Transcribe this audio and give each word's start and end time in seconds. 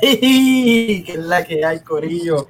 que 0.00 1.04
es 1.08 1.18
la 1.18 1.44
que 1.44 1.64
hay, 1.64 1.80
Corillo. 1.80 2.48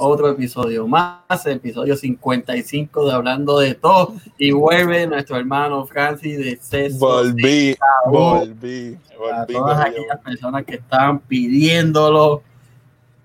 Otro 0.00 0.28
episodio 0.30 0.86
más, 0.86 1.44
episodio 1.46 1.96
55 1.96 3.06
de 3.06 3.12
Hablando 3.12 3.58
de 3.58 3.74
Todo. 3.74 4.14
Y 4.38 4.52
vuelve 4.52 5.06
nuestro 5.06 5.36
hermano 5.36 5.84
Francis 5.86 6.38
de 6.38 6.56
César. 6.56 6.98
Volví, 7.00 7.76
volví. 8.06 8.96
A 9.34 9.44
todas 9.44 9.80
aquellas 9.80 10.20
personas 10.24 10.64
que 10.64 10.76
estaban 10.76 11.18
pidiéndolo. 11.18 12.42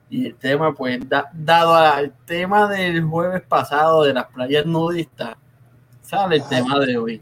Y 0.09 0.27
el 0.27 0.35
tema, 0.35 0.73
pues, 0.73 0.99
dado 1.33 1.75
al 1.75 2.11
tema 2.25 2.67
del 2.67 3.03
jueves 3.03 3.43
pasado 3.47 4.03
de 4.03 4.13
las 4.13 4.25
playas 4.27 4.65
nudistas, 4.65 5.35
sale 6.01 6.37
el 6.37 6.47
tema 6.47 6.79
de 6.79 6.97
hoy. 6.97 7.21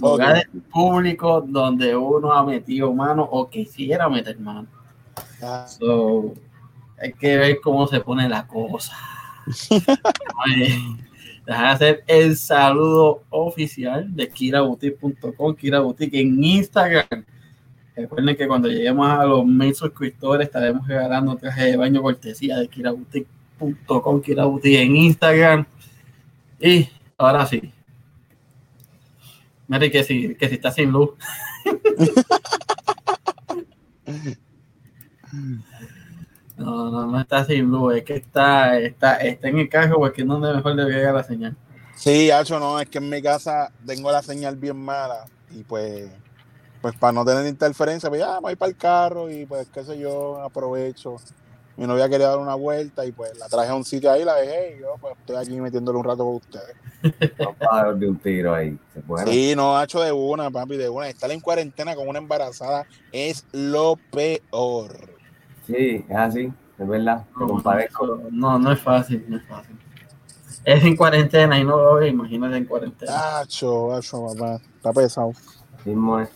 Lugares 0.00 0.46
públicos 0.70 1.44
donde 1.46 1.96
uno 1.96 2.32
ha 2.32 2.44
metido 2.44 2.92
mano 2.92 3.22
o 3.30 3.48
quisiera 3.48 4.08
meter 4.08 4.38
mano. 4.38 4.66
So, 5.78 6.34
hay 6.98 7.12
que 7.12 7.36
ver 7.36 7.60
cómo 7.60 7.86
se 7.86 8.00
pone 8.00 8.28
la 8.28 8.46
cosa. 8.46 8.96
Dejar 11.46 11.66
hacer 11.66 12.04
el 12.06 12.36
saludo 12.36 13.22
oficial 13.30 14.14
de 14.14 14.28
kiraboutique.com, 14.28 15.54
kiraboutique 15.54 16.20
en 16.20 16.42
Instagram. 16.42 17.24
Recuerden 17.94 18.36
que 18.36 18.48
cuando 18.48 18.68
lleguemos 18.68 19.08
a 19.08 19.24
los 19.24 19.46
mil 19.46 19.74
suscriptores 19.74 20.48
estaremos 20.48 20.86
regalando 20.86 21.36
traje 21.36 21.66
de 21.66 21.76
baño 21.76 22.02
cortesía 22.02 22.58
de 22.58 22.68
kiraboutique.com, 22.68 24.20
kiraboutique 24.20 24.82
en 24.82 24.96
Instagram. 24.96 25.66
Y 26.60 26.88
ahora 27.16 27.46
sí. 27.46 27.72
Mire 29.68 29.90
que 29.90 30.04
si, 30.04 30.34
que 30.34 30.48
si 30.48 30.54
está 30.56 30.72
sin 30.72 30.90
luz. 30.90 31.10
No, 36.56 36.90
no, 36.90 37.06
no 37.06 37.20
está 37.20 37.44
sin 37.44 37.70
luz, 37.70 37.96
es 37.96 38.04
que 38.04 38.14
está, 38.16 38.78
está, 38.78 39.16
está 39.16 39.48
en 39.48 39.58
el 39.58 39.68
carro 39.68 39.98
porque 39.98 40.24
no 40.24 40.36
es 40.46 40.56
mejor 40.56 40.74
le 40.74 40.84
llega 40.84 41.12
la 41.12 41.22
señal. 41.22 41.56
Sí, 41.96 42.30
Hacho, 42.30 42.58
no, 42.58 42.80
es 42.80 42.88
que 42.88 42.98
en 42.98 43.08
mi 43.08 43.22
casa 43.22 43.72
tengo 43.84 44.10
la 44.10 44.22
señal 44.22 44.56
bien 44.56 44.76
mala 44.76 45.24
y 45.50 45.64
pues, 45.64 46.10
pues 46.80 46.94
para 46.96 47.12
no 47.12 47.24
tener 47.24 47.46
interferencia, 47.46 48.08
pues 48.08 48.20
ya 48.20 48.38
voy 48.38 48.56
para 48.56 48.70
el 48.70 48.76
carro 48.76 49.30
y 49.30 49.44
pues 49.46 49.68
qué 49.72 49.84
sé 49.84 49.98
yo, 49.98 50.40
aprovecho. 50.42 51.16
Mi 51.76 51.86
novia 51.86 52.08
quería 52.08 52.28
dar 52.28 52.38
una 52.38 52.54
vuelta 52.54 53.04
y 53.04 53.12
pues 53.12 53.36
la 53.38 53.48
traje 53.48 53.70
a 53.70 53.74
un 53.74 53.84
sitio 53.84 54.10
ahí, 54.10 54.24
la 54.24 54.36
dejé 54.36 54.76
y 54.76 54.80
yo 54.80 54.94
pues 54.98 55.14
estoy 55.18 55.36
aquí 55.36 55.60
metiéndole 55.60 55.98
un 55.98 56.04
rato 56.04 56.24
con 56.24 56.36
ustedes. 56.36 56.74
No 57.38 57.94
de 57.94 58.08
un 58.08 58.18
tiro 58.18 58.54
ahí. 58.54 58.78
Sí, 59.26 59.54
no, 59.54 59.76
Hacho, 59.76 60.00
de 60.00 60.10
una, 60.10 60.50
papi, 60.50 60.76
de 60.76 60.88
una. 60.88 61.08
Estar 61.08 61.30
en 61.30 61.40
cuarentena 61.40 61.94
con 61.94 62.08
una 62.08 62.18
embarazada 62.18 62.86
es 63.12 63.44
lo 63.52 63.96
peor. 64.10 65.15
Sí, 65.66 66.04
es 66.08 66.16
así, 66.16 66.52
es 66.78 66.88
verdad, 66.88 67.24
No, 68.30 68.58
no 68.58 68.72
es 68.72 68.80
fácil, 68.80 69.24
no 69.28 69.36
es 69.36 69.44
fácil. 69.44 69.76
Es 70.64 70.84
en 70.84 70.96
cuarentena 70.96 71.58
y 71.58 71.64
no 71.64 71.76
lo 71.76 72.04
imagínate 72.04 72.56
en 72.56 72.64
cuarentena. 72.64 73.38
Acho, 73.40 73.92
acho, 73.94 74.26
papá, 74.26 74.60
está 74.76 74.92
pesado. 74.92 75.32
Mismo 75.84 76.20
es. 76.20 76.28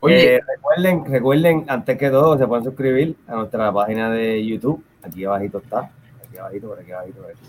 Oye, 0.00 0.34
eh, 0.34 0.40
recuerden, 0.46 1.04
recuerden, 1.04 1.64
antes 1.68 1.96
que 1.96 2.10
todo, 2.10 2.36
se 2.36 2.46
pueden 2.46 2.64
suscribir 2.64 3.16
a 3.26 3.36
nuestra 3.36 3.72
página 3.72 4.10
de 4.10 4.44
YouTube. 4.44 4.84
Aquí 5.02 5.24
abajito 5.24 5.58
está. 5.58 5.90
Aquí 6.26 6.36
abajito, 6.38 6.68
por 6.68 6.80
aquí 6.80 6.92
abajito, 6.92 7.22
por 7.22 7.30
aquí. 7.30 7.40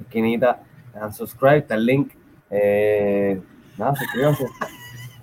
Esquinita, 0.00 0.62
dan 0.94 1.12
subscribe, 1.12 1.58
está 1.58 1.74
el 1.74 1.86
link. 1.86 2.12
Eh, 2.50 3.40
nada, 3.76 3.94
suscríbanse. 3.96 4.46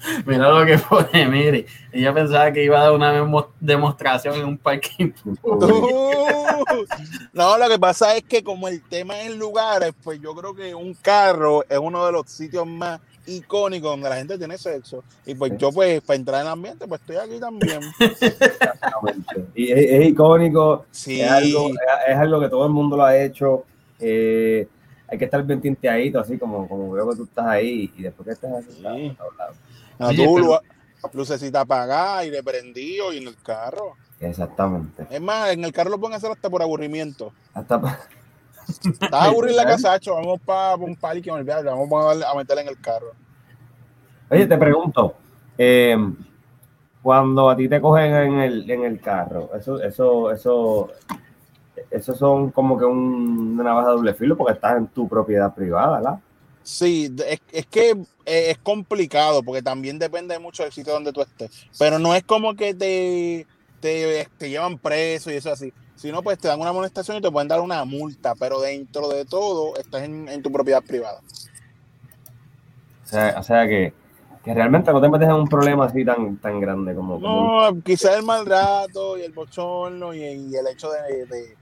Mira 0.25 0.49
lo 0.49 0.65
que 0.65 0.77
pone, 0.77 1.27
mire. 1.27 1.65
Ella 1.91 2.13
pensaba 2.13 2.51
que 2.51 2.63
iba 2.63 2.79
a 2.79 2.83
dar 2.83 2.93
una 2.93 3.11
demostración 3.59 4.35
en 4.35 4.45
un 4.45 4.57
parking. 4.57 5.11
no, 7.33 7.57
lo 7.57 7.69
que 7.69 7.79
pasa 7.79 8.15
es 8.15 8.23
que 8.23 8.43
como 8.43 8.67
el 8.67 8.81
tema 8.83 9.21
es 9.21 9.35
lugares, 9.35 9.93
pues 10.03 10.19
yo 10.21 10.33
creo 10.35 10.55
que 10.55 10.73
un 10.73 10.93
carro 10.95 11.63
es 11.67 11.77
uno 11.77 12.05
de 12.05 12.11
los 12.11 12.29
sitios 12.29 12.65
más 12.65 12.99
icónicos 13.25 13.91
donde 13.91 14.09
la 14.09 14.15
gente 14.15 14.37
tiene 14.37 14.57
sexo. 14.57 15.03
Y 15.25 15.35
pues 15.35 15.57
yo, 15.57 15.71
pues, 15.71 16.01
para 16.01 16.17
entrar 16.17 16.41
en 16.41 16.47
el 16.47 16.53
ambiente, 16.53 16.87
pues 16.87 17.01
estoy 17.01 17.17
aquí 17.17 17.39
también. 17.39 17.81
Y 19.55 19.71
es, 19.71 20.05
icónico. 20.05 20.85
Sí. 20.91 21.21
Es 21.21 21.29
algo, 21.29 21.69
es, 22.07 22.15
algo, 22.15 22.39
que 22.39 22.49
todo 22.49 22.65
el 22.65 22.71
mundo 22.71 22.95
lo 22.97 23.03
ha 23.03 23.17
hecho. 23.17 23.65
Eh, 23.99 24.67
hay 25.07 25.17
que 25.17 25.25
estar 25.25 25.43
bien 25.43 25.59
tinteadito, 25.59 26.19
así 26.19 26.37
como, 26.37 26.67
como 26.69 26.91
veo 26.91 27.09
que 27.09 27.17
tú 27.17 27.23
estás 27.25 27.45
ahí 27.45 27.91
y 27.97 28.01
después 28.01 28.25
que 28.25 28.33
estás 28.33 28.51
así, 28.53 28.81
a 30.01 30.09
tú, 30.13 30.57
lucecita 31.13 31.61
apagada, 31.61 32.25
y 32.25 32.29
de 32.29 32.43
prendido 32.43 33.13
y 33.13 33.17
en 33.17 33.27
el 33.27 33.35
carro. 33.37 33.95
Exactamente. 34.19 35.07
Es 35.09 35.21
más, 35.21 35.51
en 35.51 35.63
el 35.63 35.71
carro 35.71 35.89
lo 35.89 35.99
pueden 35.99 36.15
hacer 36.15 36.31
hasta 36.31 36.49
por 36.49 36.61
aburrimiento. 36.61 37.33
Hasta 37.53 37.99
Estás 38.67 39.11
a 39.11 39.25
aburrir 39.25 39.55
la 39.55 39.65
casa, 39.65 39.95
hecho. 39.95 40.13
Vamos 40.15 40.39
para 40.45 40.75
un 40.75 40.95
parque, 40.95 41.31
vamos 41.31 42.23
a, 42.23 42.35
meterle 42.35 42.61
en 42.63 42.69
el 42.69 42.79
carro. 42.79 43.11
Oye, 44.29 44.45
te 44.45 44.57
pregunto, 44.57 45.15
eh, 45.57 45.97
cuando 47.01 47.49
a 47.49 47.55
ti 47.55 47.67
te 47.67 47.81
cogen 47.81 48.13
en 48.13 48.39
el, 48.39 48.69
en 48.69 48.83
el 48.85 49.01
carro, 49.01 49.49
eso, 49.55 49.81
eso, 49.81 50.31
eso, 50.31 50.91
eso 51.89 52.15
son 52.15 52.51
como 52.51 52.77
que 52.77 52.85
un, 52.85 53.59
una 53.59 53.73
baja 53.73 53.89
de 53.89 53.95
doble 53.95 54.13
filo 54.13 54.37
porque 54.37 54.53
estás 54.53 54.77
en 54.77 54.87
tu 54.87 55.07
propiedad 55.09 55.53
privada, 55.53 55.97
¿verdad? 55.97 56.19
Sí, 56.63 57.13
es, 57.51 57.65
que 57.67 57.91
eh, 58.25 58.51
es 58.51 58.57
complicado 58.59 59.41
porque 59.43 59.61
también 59.61 59.97
depende 59.97 60.37
mucho 60.39 60.63
del 60.63 60.71
sitio 60.71 60.93
donde 60.93 61.11
tú 61.11 61.21
estés. 61.21 61.67
Pero 61.79 61.97
no 61.97 62.13
es 62.13 62.23
como 62.23 62.55
que 62.55 62.73
te, 62.73 63.47
te, 63.79 64.49
llevan 64.49 64.77
preso 64.77 65.31
y 65.31 65.35
eso 65.35 65.51
así. 65.51 65.73
Sino 65.95 66.21
pues 66.21 66.39
te 66.39 66.47
dan 66.47 66.59
una 66.59 66.69
amonestación 66.69 67.17
y 67.17 67.21
te 67.21 67.31
pueden 67.31 67.47
dar 67.47 67.61
una 67.61 67.83
multa. 67.85 68.35
Pero 68.35 68.61
dentro 68.61 69.09
de 69.09 69.25
todo 69.25 69.75
estás 69.77 70.03
en, 70.03 70.41
tu 70.41 70.51
propiedad 70.51 70.83
privada. 70.83 71.19
O 73.37 73.43
sea, 73.43 73.67
que, 73.67 73.93
realmente 74.45 74.91
no 74.91 75.01
te 75.01 75.09
metes 75.09 75.27
en 75.27 75.35
un 75.35 75.47
problema 75.47 75.85
así 75.85 76.05
tan, 76.05 76.37
tan 76.37 76.59
grande 76.59 76.95
como... 76.95 77.19
No, 77.19 77.81
quizás 77.83 78.17
el 78.17 78.23
mal 78.23 78.45
rato 78.45 79.17
y 79.17 79.23
el 79.23 79.33
bochorno 79.33 80.13
y, 80.13 80.23
el 80.23 80.67
hecho 80.71 80.89
de, 80.91 81.55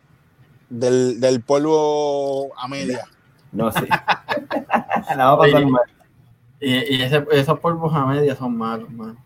del, 0.70 1.20
del 1.20 1.42
polvo 1.42 2.52
a 2.58 2.68
media. 2.68 3.08
No, 3.52 3.72
sí. 3.72 3.86
La 5.16 5.26
va 5.26 5.32
a 5.34 5.38
pasar 5.38 5.66
mal. 5.66 5.82
Y, 6.60 7.02
ese, 7.02 7.26
esos 7.32 7.60
polvos 7.60 7.94
a 7.94 8.06
media 8.06 8.36
son 8.36 8.58
malos, 8.58 8.90
man. 8.90 9.18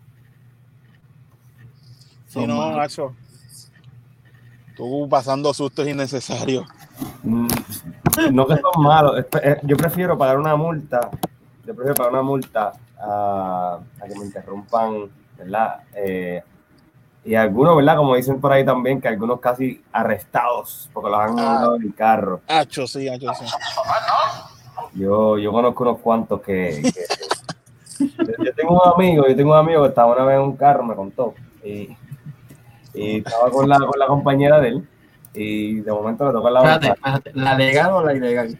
Sí, 2.27 2.45
no, 2.45 2.71
macho. 2.71 3.13
Tú 4.75 5.07
pasando 5.09 5.53
sustos 5.53 5.87
innecesarios. 5.87 6.65
Mm, 7.23 7.47
no 8.31 8.47
que 8.47 8.57
son 8.57 8.83
malos. 8.83 9.25
Yo 9.63 9.77
prefiero 9.77 10.17
pagar 10.17 10.37
una 10.37 10.55
multa. 10.55 11.11
Yo 11.65 11.75
prefiero 11.75 11.95
pagar 11.95 12.13
una 12.13 12.21
multa 12.21 12.73
a, 12.99 13.79
a 13.99 14.07
que 14.07 14.15
me 14.15 14.25
interrumpan, 14.25 15.09
¿verdad? 15.37 15.83
Eh, 15.95 16.43
y 17.25 17.35
algunos, 17.35 17.75
¿verdad? 17.77 17.97
Como 17.97 18.15
dicen 18.15 18.41
por 18.41 18.51
ahí 18.51 18.65
también, 18.65 18.99
que 18.99 19.07
algunos 19.07 19.39
casi 19.39 19.81
arrestados 19.91 20.89
porque 20.93 21.09
los 21.09 21.19
han 21.19 21.39
ah, 21.39 21.73
en 21.75 21.83
el 21.83 21.95
carro. 21.95 22.41
Hacho, 22.47 22.85
sí, 22.85 23.07
hacho, 23.07 23.33
sí. 23.33 23.45
Yo, 24.93 25.37
yo 25.37 25.51
conozco 25.51 25.83
unos 25.83 25.99
cuantos 25.99 26.41
que, 26.41 26.81
yo, 27.99 28.53
tengo 28.55 28.81
un 28.81 28.93
amigo, 28.93 29.27
yo 29.27 29.35
tengo 29.35 29.51
un 29.51 29.57
amigo 29.57 29.83
que 29.83 29.89
estaba 29.89 30.13
una 30.13 30.25
vez 30.25 30.35
en 30.35 30.41
un 30.41 30.57
carro, 30.57 30.83
me 30.83 30.95
contó, 30.95 31.33
y, 31.63 31.95
y 32.93 33.17
estaba 33.17 33.49
con 33.49 33.67
la, 33.67 33.77
con 33.79 33.97
la 33.97 34.07
compañera 34.07 34.59
de 34.59 34.67
él, 34.69 34.87
y 35.33 35.79
de 35.81 35.91
momento 35.91 36.27
le 36.27 36.33
tocó 36.33 36.49
la 36.49 36.75
espérate, 36.75 37.31
¿La 37.33 37.55
legal 37.55 37.91
o 37.93 38.03
la 38.03 38.13
ilegal? 38.13 38.59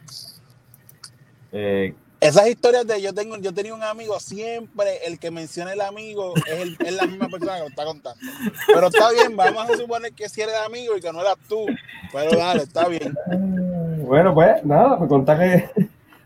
Eh, 1.52 1.94
esas 2.24 2.48
historias 2.48 2.88
de 2.88 3.02
yo 3.02 3.14
tengo, 3.14 3.38
yo 3.38 3.54
tenía 3.54 3.74
un 3.74 3.84
amigo, 3.84 4.20
siempre 4.20 5.06
el 5.06 5.20
que 5.20 5.32
menciona 5.32 5.74
el 5.74 5.82
amigo 5.82 6.34
es, 6.48 6.60
el, 6.60 6.78
es 6.80 6.94
la 6.94 7.06
misma 7.06 7.28
persona 7.28 7.56
que 7.56 7.60
lo 7.62 7.68
está 7.68 7.86
contando. 7.86 8.20
Pero 8.68 8.88
está 8.88 9.12
bien, 9.12 9.36
vamos 9.36 9.70
a 9.70 9.78
suponer 9.78 10.14
que 10.14 10.30
si 10.30 10.42
eres 10.42 10.56
amigo 10.66 10.98
y 10.98 11.02
que 11.02 11.12
no 11.12 11.22
eras 11.22 11.38
tú. 11.48 11.66
Pero 12.12 12.38
dale, 12.38 12.64
está 12.64 12.88
bien. 12.88 13.16
Bueno, 14.08 14.34
pues 14.34 14.64
nada, 14.64 14.98
me 14.98 15.08
contó 15.08 15.38
que 15.38 15.70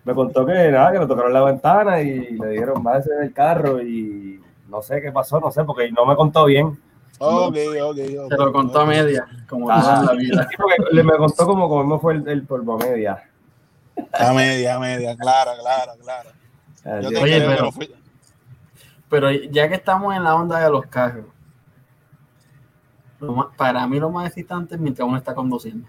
me 0.05 0.13
contó 0.13 0.45
que 0.45 0.71
nada, 0.71 0.91
que 0.93 0.99
le 0.99 1.07
tocaron 1.07 1.33
la 1.33 1.43
ventana 1.43 2.01
y 2.01 2.31
le 2.37 2.47
dijeron, 2.49 2.81
váyase 2.81 3.13
en 3.13 3.23
el 3.23 3.33
carro 3.33 3.81
y 3.81 4.41
no 4.69 4.81
sé 4.81 5.01
qué 5.01 5.11
pasó, 5.11 5.39
no 5.39 5.51
sé, 5.51 5.63
porque 5.63 5.91
no 5.91 6.05
me 6.05 6.15
contó 6.15 6.45
bien. 6.45 6.79
Ok, 7.19 7.57
ok, 7.81 7.95
Se 7.95 8.37
lo 8.37 8.53
contó 8.53 8.81
a 8.81 8.85
media, 8.85 9.27
como 9.49 9.69
ah, 9.69 10.03
la 10.05 10.13
vida. 10.13 10.47
le 10.91 11.03
me 11.03 11.17
contó 11.17 11.45
como 11.45 11.67
cómo 11.67 11.99
fue 11.99 12.13
el, 12.13 12.27
el 12.27 12.43
polvo 12.43 12.75
a 12.75 12.85
media. 12.85 13.26
A 14.13 14.33
media, 14.33 14.75
a 14.75 14.79
media, 14.79 15.15
claro, 15.15 15.51
claro, 15.61 15.93
claro. 16.01 16.29
Yo 17.01 17.21
Oye, 17.21 17.41
pero, 17.41 17.69
pero 19.09 19.31
ya 19.31 19.67
que 19.67 19.75
estamos 19.75 20.15
en 20.15 20.23
la 20.23 20.35
onda 20.35 20.59
de 20.59 20.69
los 20.69 20.85
carros, 20.87 21.25
para 23.57 23.85
mí 23.87 23.99
lo 23.99 24.09
más 24.09 24.27
excitante 24.27 24.75
es 24.75 24.81
mientras 24.81 25.07
uno 25.07 25.17
está 25.17 25.33
conduciendo. 25.33 25.87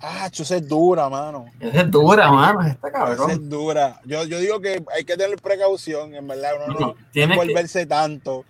Ah, 0.00 0.28
esa 0.32 0.56
es 0.56 0.68
dura, 0.68 1.08
mano. 1.08 1.46
Esa 1.60 1.82
es 1.82 1.90
dura, 1.90 2.30
mano. 2.30 2.62
Está 2.62 2.90
cabrón. 2.90 3.30
Esa 3.30 3.32
es 3.32 3.48
dura. 3.48 4.00
Yo, 4.04 4.24
yo 4.24 4.40
digo 4.40 4.60
que 4.60 4.84
hay 4.94 5.04
que 5.04 5.16
tener 5.16 5.40
precaución, 5.40 6.14
en 6.14 6.26
verdad. 6.26 6.54
Uno 6.56 6.74
no, 6.74 6.86
no, 6.86 6.94
tiene 7.12 7.36
volverse 7.36 7.86
tanto, 7.86 8.44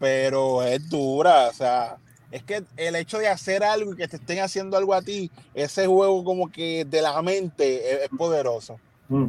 pero 0.00 0.64
es 0.64 0.88
dura. 0.90 1.48
O 1.48 1.52
sea, 1.52 1.98
es 2.32 2.42
que 2.42 2.64
el 2.76 2.96
hecho 2.96 3.18
de 3.18 3.28
hacer 3.28 3.62
algo 3.62 3.92
y 3.92 3.96
que 3.96 4.08
te 4.08 4.16
estén 4.16 4.40
haciendo 4.40 4.76
algo 4.76 4.94
a 4.94 5.02
ti, 5.02 5.30
ese 5.54 5.86
juego 5.86 6.24
como 6.24 6.50
que 6.50 6.84
de 6.84 7.02
la 7.02 7.20
mente 7.22 7.92
es, 7.92 8.02
es 8.02 8.08
poderoso. 8.08 8.80
Mm. 9.08 9.26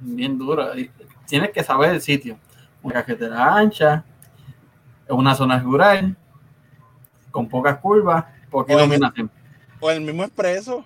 Bien 0.00 0.38
duro. 0.38 0.66
Tienes 1.26 1.50
que 1.50 1.62
saber 1.62 1.90
el 1.90 2.00
sitio. 2.00 2.38
Una 2.82 3.04
carretera 3.04 3.54
ancha, 3.54 4.04
en 5.06 5.16
una 5.16 5.34
zona 5.34 5.58
rural, 5.58 6.16
con 7.30 7.48
pocas 7.48 7.78
curvas, 7.78 8.24
poca 8.50 8.74
Oye, 8.74 8.84
iluminación. 8.84 9.30
O 9.80 9.90
el 9.90 10.00
mismo 10.00 10.24
expreso, 10.24 10.84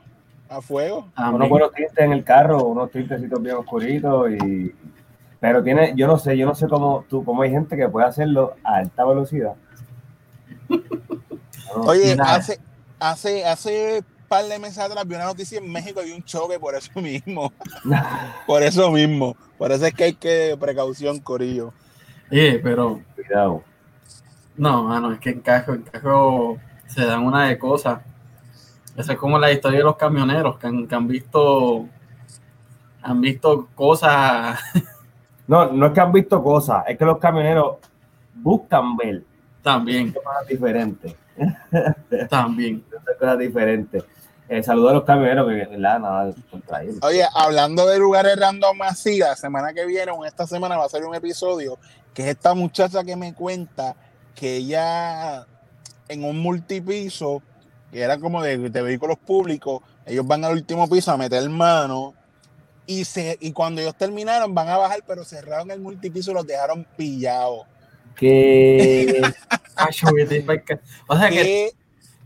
a 0.49 0.61
fuego. 0.61 1.08
También. 1.15 1.37
Unos 1.37 1.49
buenos 1.49 1.73
tintes 1.73 1.99
en 1.99 2.12
el 2.12 2.25
carro, 2.25 2.65
unos 2.65 2.91
tintecitos 2.91 3.41
bien 3.41 3.56
oscuritos 3.56 4.31
y 4.31 4.75
pero 5.38 5.61
tiene, 5.61 5.93
yo 5.97 6.06
no 6.06 6.19
sé, 6.19 6.37
yo 6.38 6.47
no 6.47 6.55
sé 6.55 6.69
cómo 6.69 7.05
tú, 7.08 7.25
cómo 7.25 7.43
hay 7.43 7.50
gente 7.50 7.76
que 7.76 7.88
puede 7.88 8.06
hacerlo 8.06 8.55
a 8.62 8.76
alta 8.76 9.05
velocidad. 9.05 9.55
No, 11.77 11.83
Oye, 11.83 12.17
hace, 12.21 12.61
hace, 12.99 13.45
hace 13.45 14.05
par 14.29 14.45
de 14.45 14.59
meses 14.59 14.79
atrás 14.79 15.07
vi 15.07 15.15
una 15.15 15.27
noticia 15.27 15.59
en 15.59 15.71
México 15.71 16.03
y 16.03 16.07
vi 16.07 16.13
un 16.13 16.25
choque 16.25 16.59
por 16.59 16.75
eso 16.75 16.91
mismo. 17.01 17.53
por 18.47 18.63
eso 18.63 18.91
mismo. 18.91 19.37
Por 19.59 19.73
eso 19.73 19.87
es 19.87 19.95
que 19.95 20.05
hay 20.05 20.15
que 20.15 20.57
precaución, 20.59 21.21
Corillo. 21.21 21.73
Oye, 22.31 22.59
pero 22.59 23.01
cuidado. 23.15 23.63
no, 24.57 24.85
mano, 24.85 25.13
es 25.13 25.21
que 25.21 25.31
en 25.31 25.41
Cajo, 25.41 25.75
en 25.75 25.83
Cajo 25.83 26.59
se 26.87 27.05
dan 27.05 27.25
una 27.25 27.49
de 27.49 27.59
cosas. 27.59 28.01
Esa 28.97 29.13
es 29.13 29.19
como 29.19 29.39
la 29.39 29.53
historia 29.53 29.79
de 29.79 29.85
los 29.85 29.97
camioneros 29.97 30.59
que 30.59 30.67
han, 30.67 30.87
que 30.87 30.95
han 30.95 31.07
visto 31.07 31.89
han 33.03 33.21
visto 33.21 33.69
cosas 33.75 34.61
No, 35.47 35.73
no 35.73 35.87
es 35.87 35.93
que 35.93 36.01
han 36.01 36.13
visto 36.13 36.43
cosas, 36.43 36.85
es 36.87 36.97
que 36.97 37.05
los 37.05 37.19
camioneros 37.19 37.79
buscan 38.35 38.97
ver 38.97 39.25
también, 39.62 40.12
cosas 40.12 40.47
diferentes. 40.49 41.14
también. 42.31 42.85
cosas 43.19 43.38
diferentes. 43.38 44.05
Eh, 44.49 44.62
saludos 44.62 44.91
a 44.91 44.94
los 44.94 45.05
camioneros, 45.05 45.49
que 45.49 45.67
¿verdad? 45.67 45.99
nada 46.00 46.35
contra 46.50 46.82
ellos. 46.82 46.97
Oye, 47.03 47.25
hablando 47.35 47.87
de 47.87 47.99
lugares 47.99 48.37
random 48.38 48.82
así, 48.82 49.19
la 49.19 49.35
semana 49.37 49.73
que 49.73 49.87
viene 49.87 50.12
o 50.12 50.25
esta 50.25 50.47
semana 50.47 50.76
va 50.76 50.85
a 50.85 50.88
ser 50.88 51.05
un 51.05 51.14
episodio 51.14 51.79
que 52.12 52.23
es 52.23 52.29
esta 52.29 52.55
muchacha 52.55 53.03
que 53.05 53.17
me 53.17 53.32
cuenta 53.32 53.97
que 54.35 54.56
ella 54.56 55.47
en 56.08 56.25
un 56.25 56.38
multipiso, 56.41 57.43
que 57.91 58.03
era 58.03 58.19
como 58.19 58.43
de, 58.43 58.58
de 58.58 58.82
vehículos 58.82 59.17
públicos, 59.19 59.81
ellos 60.05 60.26
van 60.26 60.44
al 60.44 60.53
último 60.53 60.88
piso 60.88 61.12
a 61.12 61.17
meter 61.17 61.49
mano 61.49 62.15
y, 62.87 63.05
se, 63.05 63.38
y 63.41 63.53
cuando 63.53 63.81
ellos 63.81 63.97
terminaron 63.97 64.55
van 64.55 64.69
a 64.69 64.76
bajar, 64.76 65.00
pero 65.06 65.25
cerraron 65.25 65.70
el 65.70 65.81
multipiso 65.81 66.32
y 66.32 66.35
los 66.35 66.47
dejaron 66.47 66.87
pillados. 66.97 67.67
Que 68.17 69.23
O 71.09 71.17
sea 71.17 71.29
que 71.29 71.35
¿Qué, 71.43 71.73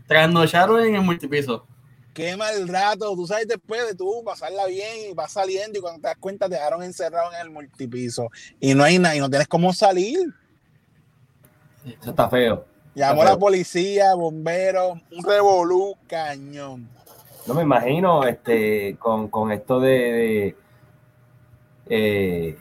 trasnocharon 0.07 0.83
en 0.85 0.95
el 0.95 1.01
multipiso. 1.01 1.65
qué 2.13 2.35
mal 2.37 2.67
rato, 2.67 3.13
tú 3.15 3.27
sabes 3.27 3.47
después 3.47 3.87
de 3.87 3.95
tú 3.95 4.23
pasarla 4.25 4.65
bien 4.65 5.11
y 5.11 5.13
vas 5.13 5.31
saliendo 5.33 5.77
y 5.77 5.81
cuando 5.81 6.01
te 6.01 6.07
das 6.07 6.17
cuenta 6.17 6.47
te 6.47 6.55
dejaron 6.55 6.83
encerrado 6.83 7.31
en 7.33 7.41
el 7.41 7.49
multipiso 7.49 8.29
y 8.59 8.73
no 8.73 8.83
hay 8.83 8.99
nada 8.99 9.15
y 9.15 9.19
no 9.19 9.29
tienes 9.29 9.47
cómo 9.47 9.73
salir. 9.73 10.19
eso 11.85 12.09
está 12.09 12.29
feo. 12.29 12.65
Llamó 12.95 13.21
Ajá. 13.21 13.31
la 13.33 13.37
policía, 13.37 14.15
bomberos, 14.15 14.97
un 15.11 15.23
revolú 15.23 15.95
cañón. 16.07 16.89
No 17.45 17.53
me 17.53 17.61
imagino 17.61 18.25
este 18.25 18.95
con, 18.97 19.27
con 19.29 19.51
esto 19.51 19.79
de, 19.79 19.91
de, 19.91 20.55
eh, 21.89 22.57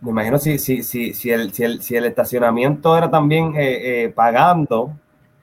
me 0.00 0.10
imagino 0.10 0.38
si, 0.38 0.58
si, 0.58 0.82
si, 0.82 1.12
si, 1.12 1.30
el, 1.30 1.52
si, 1.52 1.64
el, 1.64 1.82
si 1.82 1.96
el 1.96 2.04
estacionamiento 2.04 2.96
era 2.96 3.10
también 3.10 3.54
eh, 3.56 4.04
eh, 4.04 4.08
pagando, 4.10 4.92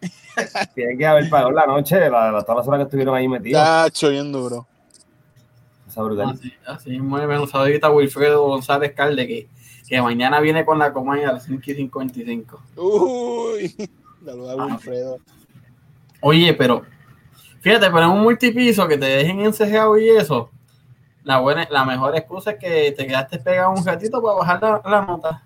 tienen 0.75 0.97
que 0.97 1.05
haber 1.05 1.29
pagado 1.29 1.51
la 1.51 1.65
noche, 1.65 2.09
la, 2.09 2.31
la, 2.31 2.41
todas 2.41 2.57
las 2.59 2.67
horas 2.67 2.79
que 2.79 2.83
estuvieron 2.83 3.15
ahí 3.15 3.27
metidos. 3.27 3.61
Tacho, 3.61 4.09
bien 4.09 4.31
duro. 4.31 4.65
Esa 5.87 6.01
brutal. 6.01 6.29
Así, 6.29 6.53
así 6.65 6.99
me 6.99 7.39
un 7.39 7.47
saludito 7.47 7.87
a 7.87 7.91
Wilfredo 7.91 8.45
González 8.47 8.93
Calde 8.93 9.27
que, 9.27 9.47
que 9.87 10.01
mañana 10.01 10.39
viene 10.39 10.65
con 10.65 10.79
la 10.79 10.91
comaña 10.91 11.29
a 11.29 11.33
las 11.33 11.43
5 11.45 11.61
y 11.65 11.75
55. 11.75 12.61
Uy, 12.77 13.75
saluda 14.25 14.53
a 14.53 14.55
Ah, 14.55 14.65
Wilfredo. 14.67 15.19
Oye, 16.21 16.53
pero 16.53 16.83
fíjate, 17.61 17.85
pero 17.87 18.03
en 18.03 18.09
un 18.09 18.21
multipiso 18.23 18.87
que 18.87 18.97
te 18.97 19.05
dejen 19.05 19.41
encerrado 19.41 19.97
y 19.97 20.09
eso, 20.09 20.49
la 21.25 21.39
buena, 21.39 21.68
la 21.69 21.83
mejor 21.83 22.16
excusa 22.16 22.51
es 22.51 22.60
que 22.60 22.94
te 22.94 23.06
quedaste 23.06 23.39
pegado 23.39 23.72
un 23.72 23.86
ratito 23.86 24.22
para 24.22 24.36
bajar 24.36 24.62
la, 24.62 24.81
la 24.89 25.01
nota. 25.06 25.44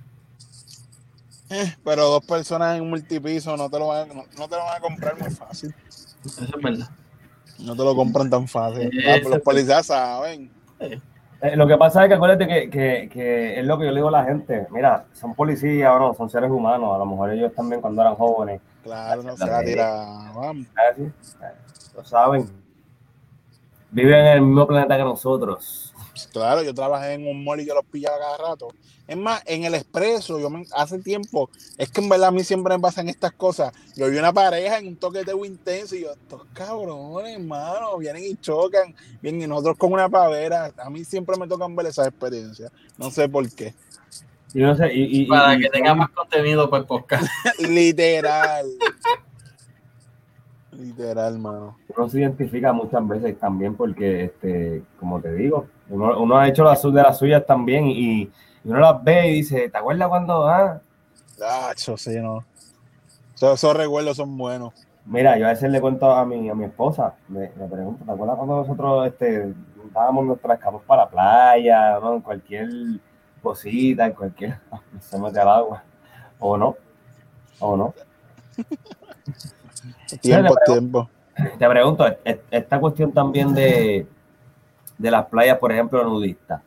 Eh, 1.50 1.74
pero 1.84 2.04
dos 2.10 2.24
personas 2.26 2.76
en 2.76 2.84
un 2.84 2.92
multipiso 2.92 3.58
no 3.58 3.70
te 3.70 3.80
lo 3.80 3.88
van, 3.88 4.12
a- 4.12 4.14
no, 4.14 4.24
no 4.38 4.48
te 4.48 4.56
lo 4.56 4.64
van 4.66 4.78
a 4.78 4.80
comprar 4.80 5.20
muy 5.20 5.32
fácil. 5.32 5.74
Eso 6.24 6.44
es 6.44 6.64
verdad. 6.64 6.88
No 7.58 7.76
te 7.76 7.84
lo 7.84 7.96
compran 7.96 8.30
tan 8.30 8.48
fácil. 8.48 8.84
Eh, 8.84 9.04
Ah, 9.08 9.16
eso 9.16 9.30
los 9.30 9.40
policías 9.40 9.86
saben. 9.88 10.52
Eh, 11.42 11.56
lo 11.56 11.66
que 11.68 11.78
pasa 11.78 12.04
es 12.04 12.10
que 12.10 12.16
acuérdate 12.16 12.48
que, 12.48 12.70
que, 12.70 13.10
que 13.12 13.60
es 13.60 13.66
lo 13.66 13.80
que 13.80 13.86
yo 13.86 13.92
le 13.92 13.98
digo 13.98 14.10
a 14.10 14.12
la 14.12 14.26
gente. 14.26 14.68
Mira, 14.70 15.06
son 15.14 15.34
policías 15.34 15.92
o 15.92 15.98
no, 16.00 16.14
son 16.14 16.30
seres 16.30 16.52
humanos. 16.52 16.94
A 16.94 16.98
lo 17.00 17.06
mejor 17.06 17.32
ellos 17.32 17.54
también 17.56 17.82
cuando 17.82 18.02
eran 18.02 18.16
jóvenes. 18.16 18.62
Claro, 18.84 19.24
no 19.24 19.36
se 19.36 19.46
la 19.48 19.64
tira. 19.64 20.32
Vamos. 20.36 20.68
¿sabes? 20.76 21.00
Eh, 21.00 21.56
Lo 21.96 22.04
saben. 22.06 22.50
Viven 23.92 24.14
en 24.14 24.28
el 24.28 24.42
mismo 24.42 24.68
planeta 24.68 24.98
que 24.98 25.04
nosotros. 25.04 25.94
Claro, 26.34 26.62
yo 26.64 26.74
trabajé 26.74 27.14
en 27.14 27.28
un 27.28 27.44
mall 27.44 27.62
y 27.62 27.66
yo 27.66 27.74
los 27.74 27.86
pillaba 27.86 28.18
cada 28.20 28.50
rato. 28.50 28.68
Es 29.08 29.18
más, 29.18 29.42
en 29.48 29.64
el 29.64 29.74
expreso, 29.74 30.40
yo 30.40 30.50
me- 30.50 30.66
hace 30.76 31.00
tiempo, 31.00 31.50
es 31.78 31.90
que 31.90 32.02
en 32.02 32.10
verdad 32.10 32.28
a 32.28 32.32
mí 32.32 32.44
siempre 32.44 32.76
me 32.76 32.80
pasan 32.82 33.10
estas 33.10 33.32
cosas. 33.32 33.72
Yo 33.96 34.08
vi 34.10 34.18
una 34.18 34.32
pareja 34.34 34.78
en 34.78 34.88
un 34.90 34.96
toqueteo 34.98 35.44
intenso 35.46 35.96
y 35.96 36.02
yo, 36.02 36.12
estos 36.12 36.46
cabrones, 36.54 37.36
hermano, 37.38 37.98
vienen 37.98 38.24
y 38.24 38.36
chocan, 38.36 38.94
vienen 39.22 39.42
y 39.44 39.48
nosotros 39.48 39.78
con 39.78 39.94
una 39.94 40.10
pavera. 40.10 40.72
A 40.78 40.90
mí 40.90 41.04
siempre 41.06 41.38
me 41.38 41.48
tocan 41.48 41.76
ver 41.76 41.88
esas 41.88 42.08
experiencias. 42.08 42.72
No 42.98 43.10
sé 43.10 43.28
por 43.30 43.50
qué. 43.56 43.74
Y 44.54 44.60
no 44.60 44.76
sé, 44.76 44.94
y, 44.94 45.22
y- 45.24 45.26
Para 45.26 45.56
y- 45.56 45.62
que 45.62 45.70
tenga 45.70 45.96
más 45.96 46.10
contenido 46.10 46.70
para 46.70 46.82
el 46.82 46.88
podcast. 46.88 47.24
Literal. 47.60 48.68
Literal, 50.80 51.34
hermano. 51.34 51.78
uno 51.96 52.10
se 52.10 52.20
identifica 52.22 52.72
muchas 52.72 53.06
veces 53.08 53.38
también 53.38 53.76
porque, 53.76 54.26
este, 54.26 54.84
como 55.00 55.20
te 55.20 55.34
digo, 55.34 55.68
uno, 55.90 56.18
uno 56.22 56.38
ha 56.38 56.48
hecho 56.48 56.64
las 56.64 56.82
su- 56.82 56.92
de 56.92 57.02
las 57.04 57.18
suyas 57.18 57.46
también 57.46 57.88
y, 57.88 58.22
y 58.22 58.32
uno 58.64 58.80
las 58.80 59.04
ve 59.04 59.28
y 59.28 59.34
dice, 59.36 59.70
¿te 59.70 59.78
acuerdas 59.78 60.08
cuando? 60.08 60.48
Ah? 60.48 60.80
Ah, 61.44 61.74
yo 61.76 61.98
sí, 61.98 62.16
no. 62.22 62.46
Esos, 63.36 63.56
esos 63.56 63.76
recuerdos 63.76 64.16
son 64.18 64.38
buenos. 64.38 64.74
Mira, 65.06 65.38
yo 65.38 65.48
a 65.48 65.50
veces 65.50 65.70
le 65.72 65.82
cuento 65.82 66.12
a 66.12 66.26
mi, 66.26 66.50
a 66.50 66.56
mi 66.56 66.66
esposa, 66.66 67.16
me, 67.28 67.52
me 67.58 67.68
pregunto, 67.68 68.06
¿te 68.06 68.12
acuerdas 68.12 68.38
cuando 68.38 68.56
nosotros 68.58 69.08
este, 69.08 69.54
dábamos 69.94 70.26
nuestras 70.26 70.60
camas 70.60 70.82
para 70.88 71.04
la 71.06 71.10
playa, 71.10 72.00
¿no? 72.00 72.16
en 72.16 72.22
cualquier 72.22 72.70
cosita, 73.42 74.06
en 74.06 74.14
cualquier, 74.14 74.60
se 75.02 75.20
mete 75.20 75.40
al 75.40 75.50
agua, 75.50 75.84
o 76.40 76.56
no, 76.58 76.76
o 77.60 77.76
no? 77.76 77.94
Tiempo, 80.22 80.56
pero- 80.66 80.74
tiempo. 80.80 81.10
Te 81.58 81.70
pregunto, 81.70 82.06
e- 82.26 82.42
esta 82.52 82.80
cuestión 82.80 83.14
también 83.14 83.54
de, 83.54 84.06
de 84.98 85.12
las 85.12 85.26
playas, 85.28 85.58
por 85.58 85.72
ejemplo, 85.72 86.04
nudistas. 86.04 86.62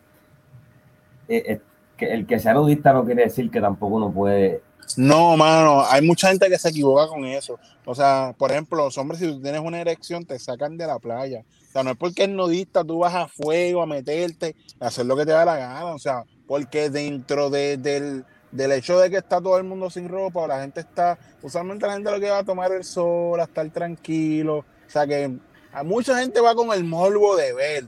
Eh, 1.29 1.45
eh, 1.47 1.61
el 1.99 2.27
que 2.27 2.39
sea 2.41 2.55
nudista 2.55 2.93
no 2.93 3.05
quiere 3.05 3.25
decir 3.25 3.51
que 3.51 3.61
tampoco 3.61 3.97
uno 3.97 4.11
puede. 4.11 4.63
No, 4.97 5.37
mano, 5.37 5.85
hay 5.89 6.03
mucha 6.03 6.29
gente 6.29 6.49
que 6.49 6.59
se 6.59 6.71
equivoca 6.71 7.07
con 7.07 7.25
eso. 7.25 7.59
O 7.85 7.95
sea, 7.95 8.35
por 8.37 8.51
ejemplo, 8.51 8.77
los 8.85 8.99
hombres, 8.99 9.21
si 9.21 9.27
tú 9.27 9.41
tienes 9.41 9.61
una 9.61 9.81
erección, 9.81 10.25
te 10.25 10.39
sacan 10.39 10.77
de 10.77 10.87
la 10.87 10.99
playa. 10.99 11.45
O 11.69 11.73
sea, 11.73 11.83
no 11.83 11.91
es 11.91 11.97
porque 11.97 12.25
es 12.25 12.29
nudista, 12.29 12.83
tú 12.85 12.99
vas 12.99 13.15
a 13.15 13.29
fuego 13.29 13.83
a 13.83 13.87
meterte, 13.87 14.57
a 14.81 14.87
hacer 14.89 15.07
lo 15.07 15.17
que 15.17 15.25
te 15.25 15.33
da 15.33 15.45
la 15.45 15.57
gana. 15.57 15.85
O 15.87 15.99
sea, 15.99 16.25
porque 16.47 16.91
dentro 16.91 17.49
de- 17.51 17.77
del, 17.77 18.25
del 18.53 18.71
hecho 18.73 18.99
de 19.01 19.11
que 19.11 19.17
está 19.17 19.41
todo 19.41 19.57
el 19.59 19.65
mundo 19.65 19.91
sin 19.91 20.09
ropa, 20.09 20.41
o 20.41 20.47
la 20.47 20.61
gente 20.61 20.81
está, 20.81 21.19
usualmente 21.43 21.87
la 21.87 21.95
gente 21.95 22.11
lo 22.11 22.21
que 22.21 22.31
va 22.31 22.39
a 22.39 22.45
tomar 22.45 22.71
el 22.73 22.85
sol, 22.85 23.41
a 23.41 23.45
estar 23.45 23.69
tranquilo. 23.71 24.59
O 24.59 24.65
sea, 24.87 25.07
que 25.07 25.37
a 25.73 25.83
mucha 25.83 26.19
gente 26.19 26.41
va 26.41 26.55
con 26.55 26.71
el 26.73 26.85
morbo 26.85 27.35
de 27.37 27.53
ver. 27.55 27.87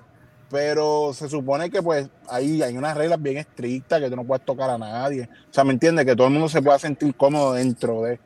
Pero 0.51 1.13
se 1.15 1.29
supone 1.29 1.69
que 1.71 1.83
pues 1.83 2.09
ahí 2.29 2.63
hay 2.63 2.77
unas 2.77 2.97
reglas 2.97 3.21
bien 3.21 3.39
estrictas 3.39 4.01
que 4.01 4.09
tú 4.09 4.15
no 4.17 4.25
puedes 4.25 4.45
tocar 4.45 4.71
a 4.71 4.79
nadie. 4.79 5.29
O 5.51 5.53
sea, 5.53 5.65
¿me 5.65 5.73
entiendes? 5.73 6.05
Que 6.05 6.15
todo 6.15 6.27
el 6.29 6.33
mundo 6.33 6.49
se 6.49 6.63
pueda 6.63 6.79
sentir 6.79 7.15
cómodo 7.17 7.55
dentro 7.55 8.03
de. 8.03 8.21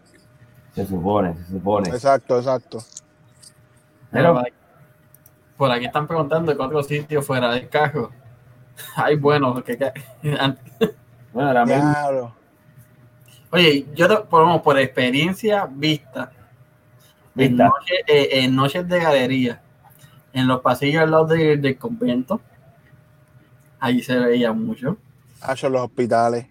Se 0.74 0.84
supone, 0.84 1.34
se 1.36 1.52
supone. 1.52 1.88
Exacto, 1.88 2.38
exacto. 2.38 2.78
Pero- 4.10 4.42
por 5.56 5.70
aquí 5.72 5.86
están 5.86 6.06
preguntando 6.06 6.54
que 6.56 6.62
otro 6.62 6.82
sitio 6.82 7.20
fuera 7.22 7.50
del 7.52 7.68
carro. 7.68 8.10
Ay, 8.96 9.16
bueno, 9.16 9.62
que, 9.64 9.76
que- 9.78 9.92
Bueno, 11.32 11.64
mismo, 11.66 11.90
Diablo. 11.90 12.34
Oye, 13.50 13.86
yo 13.94 14.08
te- 14.08 14.24
por, 14.26 14.62
por 14.62 14.78
experiencia 14.78 15.66
vista, 15.70 16.30
en, 17.36 17.48
Vista. 17.50 17.64
noche- 17.66 18.04
eh, 18.06 18.28
en 18.44 18.54
noches 18.56 18.86
de 18.88 18.98
galería, 19.00 19.62
en 20.32 20.46
los 20.46 20.60
pasillos 20.60 21.02
al 21.02 21.10
lado 21.10 21.26
de- 21.26 21.56
del 21.56 21.78
convento, 21.78 22.40
allí 23.80 24.02
se 24.02 24.18
veía 24.18 24.52
mucho. 24.52 24.96
Ah, 25.40 25.56
son 25.56 25.72
los 25.72 25.82
hospitales. 25.82 26.46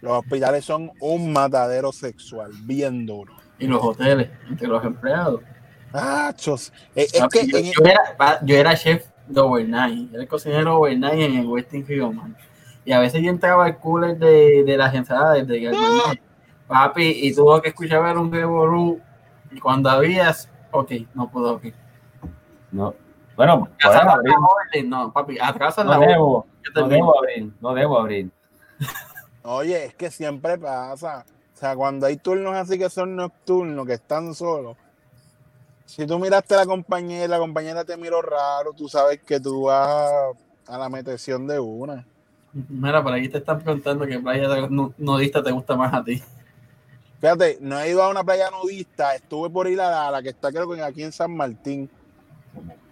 Los 0.00 0.12
hospitales 0.18 0.64
son 0.64 0.90
un 1.00 1.32
matadero 1.32 1.90
sexual, 1.92 2.52
bien 2.62 3.06
duro. 3.06 3.34
y 3.58 3.66
los 3.66 3.82
hoteles 3.82 4.28
entre 4.50 4.68
los 4.68 4.84
empleados. 4.84 5.40
Ah, 5.90 6.30
chos. 6.36 6.70
Es 6.94 7.10
que 7.32 7.46
yo, 7.46 7.56
en- 7.56 7.64
yo 7.72 7.84
era, 7.86 8.38
yo 8.42 8.54
era 8.54 8.76
chef 8.76 9.06
de 9.26 9.40
overnight, 9.40 10.12
era 10.12 10.22
el 10.24 10.28
cocinero 10.28 10.76
overnight 10.78 11.18
en 11.20 11.36
el 11.38 11.46
Westin 11.46 11.86
Rio, 11.86 12.12
man. 12.12 12.36
Y 12.86 12.92
a 12.92 13.00
veces 13.00 13.20
yo 13.20 13.30
entraba 13.30 13.64
al 13.64 13.78
cooler 13.78 14.16
de, 14.16 14.62
de 14.64 14.76
las 14.76 14.94
ensaladas 14.94 15.44
de 15.44 15.60
Garmanet, 15.60 16.22
papi, 16.68 17.18
y 17.24 17.34
tuvo 17.34 17.60
que 17.60 17.70
escuchar 17.70 18.00
ver 18.00 18.16
un 18.16 18.32
revolú. 18.32 19.00
Y 19.50 19.58
cuando 19.58 19.90
habías, 19.90 20.48
ok, 20.70 20.92
no 21.12 21.28
puedo 21.28 21.50
abrir. 21.50 21.74
No. 22.70 22.94
Bueno, 23.34 23.68
abrir. 23.82 24.30
la 24.32 24.38
orden, 24.38 24.88
no, 24.88 25.12
papi, 25.12 25.36
atrasa 25.40 25.82
la 25.82 25.96
No 25.96 26.00
orden. 26.00 26.08
debo, 26.10 26.46
no 26.76 26.88
debo 26.88 27.18
abrir, 27.18 27.52
no 27.60 27.74
debo 27.74 27.98
abrir. 27.98 28.30
Oye, 29.42 29.86
es 29.86 29.94
que 29.94 30.08
siempre 30.10 30.56
pasa. 30.56 31.26
O 31.54 31.58
sea, 31.58 31.74
cuando 31.74 32.06
hay 32.06 32.16
turnos 32.18 32.54
así 32.54 32.78
que 32.78 32.88
son 32.88 33.16
nocturnos, 33.16 33.84
que 33.84 33.94
están 33.94 34.32
solos. 34.32 34.76
Si 35.86 36.06
tú 36.06 36.20
miraste 36.20 36.54
a 36.54 36.58
la 36.58 36.66
compañera, 36.66 37.26
la 37.26 37.38
compañera 37.38 37.84
te 37.84 37.96
miró 37.96 38.22
raro, 38.22 38.72
tú 38.74 38.88
sabes 38.88 39.20
que 39.22 39.40
tú 39.40 39.64
vas 39.64 39.88
a, 40.68 40.74
a 40.74 40.78
la 40.78 40.88
meteción 40.88 41.48
de 41.48 41.58
una. 41.58 42.06
Mira, 42.68 43.02
por 43.02 43.12
ahí 43.12 43.28
te 43.28 43.38
están 43.38 43.60
preguntando 43.60 44.06
qué 44.06 44.18
playa 44.18 44.48
nudista 44.96 45.42
te 45.42 45.52
gusta 45.52 45.76
más 45.76 45.92
a 45.92 46.02
ti. 46.02 46.22
Fíjate, 47.20 47.58
no 47.60 47.78
he 47.78 47.90
ido 47.90 48.02
a 48.02 48.08
una 48.08 48.24
playa 48.24 48.50
nudista, 48.50 49.14
estuve 49.14 49.50
por 49.50 49.68
ir 49.68 49.78
a 49.80 49.90
la, 49.90 50.08
a 50.08 50.10
la 50.10 50.22
que 50.22 50.30
está 50.30 50.50
creo 50.50 50.70
que 50.70 50.80
aquí 50.82 51.02
en 51.02 51.12
San 51.12 51.36
Martín. 51.36 51.90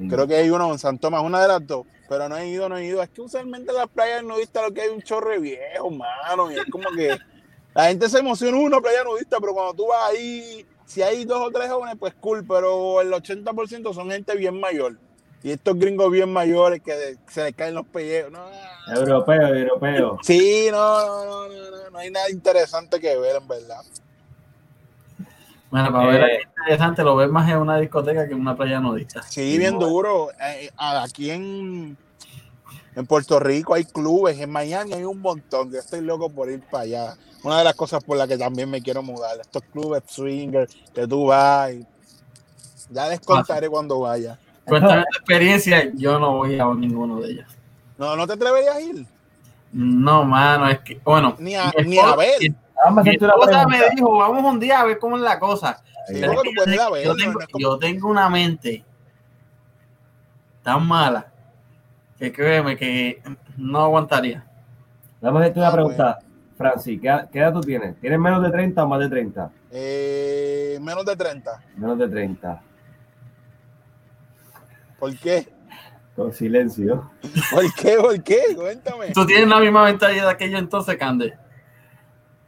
Creo 0.09 0.26
que 0.26 0.37
hay 0.37 0.50
uno 0.50 0.71
en 0.71 0.78
San 0.78 0.99
Tomás, 0.99 1.23
una 1.23 1.40
de 1.40 1.49
las 1.49 1.66
dos, 1.66 1.87
pero 2.11 2.28
no 2.28 2.37
he 2.37 2.49
ido, 2.49 2.68
no 2.68 2.76
he 2.76 2.85
ido. 2.85 3.02
Es 3.02 3.09
que 3.09 3.23
usualmente 3.23 3.71
en 3.71 3.78
las 3.78 3.88
playas 3.88 4.23
nudistas 4.23 4.64
lo 4.64 4.75
que 4.75 4.83
hay 4.83 4.88
es 4.88 4.94
un 4.94 5.02
chorre 5.02 5.38
viejo, 5.38 5.90
mano, 5.90 6.50
y 6.50 6.56
es 6.56 6.66
como 6.66 6.90
que 6.94 7.16
la 7.75 7.87
gente 7.87 8.09
se 8.11 8.18
emociona 8.18 8.59
en 8.59 8.64
una 8.64 8.80
playa 8.80 9.02
nudista, 9.02 9.38
pero 9.40 9.54
cuando 9.54 9.73
tú 9.73 9.87
vas 9.87 10.11
ahí, 10.11 10.66
si 10.85 11.00
hay 11.00 11.25
dos 11.25 11.40
o 11.40 11.50
tres 11.50 11.71
jóvenes, 11.71 11.97
pues 11.99 12.12
cool, 12.21 12.44
pero 12.47 13.00
el 13.00 13.12
80% 13.12 13.94
son 13.94 14.11
gente 14.11 14.37
bien 14.37 14.61
mayor. 14.61 14.99
Y 15.44 15.50
estos 15.52 15.78
gringos 15.78 16.10
bien 16.10 16.32
mayores 16.32 16.80
que 16.82 17.16
se 17.28 17.44
les 17.44 17.54
caen 17.54 17.74
los 17.74 17.86
pellejos. 17.86 18.32
No, 18.32 18.46
Europeo, 18.96 19.54
europeo. 19.54 20.18
sí, 20.22 20.68
no, 20.72 21.06
no, 21.06 21.24
no, 21.24 21.48
no, 21.48 21.70
no, 21.70 21.90
no 21.90 21.98
hay 21.98 22.10
nada 22.10 22.30
interesante 22.30 22.98
que 22.98 23.14
ver, 23.18 23.36
en 23.36 23.46
verdad. 23.46 23.82
Bueno, 25.70 25.92
para 25.92 26.08
Eh. 26.08 26.12
ver 26.12 26.22
algo 26.24 26.42
interesante, 26.60 27.02
lo 27.02 27.16
ves 27.16 27.28
más 27.28 27.48
en 27.50 27.58
una 27.58 27.76
discoteca 27.78 28.26
que 28.26 28.32
en 28.32 28.40
una 28.40 28.56
playa 28.56 28.80
nudista. 28.80 29.22
Sí, 29.22 29.58
bien 29.58 29.78
duro. 29.78 30.30
Eh, 30.40 30.70
aquí 30.78 31.30
en, 31.30 31.96
en 32.96 33.06
Puerto 33.06 33.38
Rico 33.38 33.74
hay 33.74 33.84
clubes, 33.84 34.40
en 34.40 34.50
Miami 34.50 34.94
hay 34.94 35.04
un 35.04 35.20
montón. 35.20 35.70
Yo 35.70 35.78
estoy 35.78 36.00
loco 36.00 36.30
por 36.30 36.50
ir 36.50 36.62
para 36.70 36.84
allá. 36.84 37.16
Una 37.42 37.58
de 37.58 37.64
las 37.64 37.74
cosas 37.74 38.02
por 38.02 38.16
las 38.16 38.28
que 38.28 38.38
también 38.38 38.70
me 38.70 38.80
quiero 38.80 39.02
mudar. 39.02 39.38
Estos 39.40 39.62
clubes 39.64 40.04
swinger 40.06 40.66
que 40.94 41.06
tú 41.06 41.26
vas. 41.26 41.70
y- 41.72 41.86
ya 42.90 43.08
les 43.08 43.20
contaré 43.20 43.68
cuando 43.68 44.00
vaya. 44.00 44.38
Cuéntame 44.66 45.02
tu 45.11 45.18
experiencia, 45.18 45.90
yo 45.94 46.18
no 46.18 46.37
voy 46.38 46.59
a 46.59 46.64
ninguno 46.75 47.21
de 47.21 47.33
ellos. 47.33 47.47
No, 47.99 48.16
no 48.16 48.26
te 48.26 48.33
atreverías 48.35 48.75
a 48.76 48.80
ir. 48.80 49.06
No, 49.73 50.25
mano, 50.25 50.68
es 50.68 50.78
que, 50.80 51.00
bueno, 51.04 51.35
Ni 51.38 51.54
a, 51.56 51.73
ni 51.85 51.99
a 51.99 52.14
ver. 52.16 52.40
mi- 52.40 53.14
esposa 53.14 53.66
me 53.66 53.90
dijo, 53.94 54.18
vamos 54.18 54.44
un 54.52 54.61
día 54.61 54.80
a 54.80 54.85
ver 54.85 54.99
cómo 54.99 55.16
es 55.16 55.23
la 55.23 55.38
cosa. 55.38 55.83
Sí, 56.06 56.14
es 56.16 56.21
que 56.21 56.26
yo, 56.26 56.64
tengo, 57.16 57.33
no 57.33 57.40
es 57.40 57.47
como- 57.47 57.59
yo 57.61 57.78
tengo 57.78 58.09
una 58.09 58.28
mente 58.28 58.85
tan 60.62 60.87
mala 60.87 61.26
que 62.18 62.33
créeme 62.33 62.76
que 62.76 63.23
no 63.56 63.80
aguantaría. 63.80 64.44
Vamos 65.21 65.40
a 65.40 65.44
hacerte 65.44 65.61
una 65.61 65.68
Ah, 65.68 65.73
pregunta. 65.73 66.18
Francis, 66.56 67.00
¿qué, 67.00 67.21
¿qué 67.33 67.38
edad 67.40 67.52
tú 67.52 67.61
tienes? 67.62 67.99
¿Tienes 68.00 68.18
menos 68.18 68.42
de 68.42 68.50
30 68.50 68.85
o 68.85 68.88
más 68.88 69.00
de 69.00 69.09
30? 69.09 69.50
Eh, 69.73 70.78
menos 70.80 71.04
de 71.04 71.16
30. 71.16 71.61
Menos 71.76 71.99
de 71.99 72.09
30. 72.09 72.62
¿Por 75.04 75.18
qué? 75.18 75.46
Con 76.16 76.32
silencio. 76.32 77.11
¿Por 77.50 77.75
qué? 77.75 77.96
¿Por 77.99 78.23
qué? 78.23 78.40
Cuéntame. 78.56 79.12
Tú 79.12 79.26
tienes 79.26 79.46
la 79.46 79.61
misma 79.61 79.84
mentalidad 79.84 80.34
que 80.38 80.49
yo 80.49 80.56
entonces, 80.56 80.96
Cande. 80.96 81.34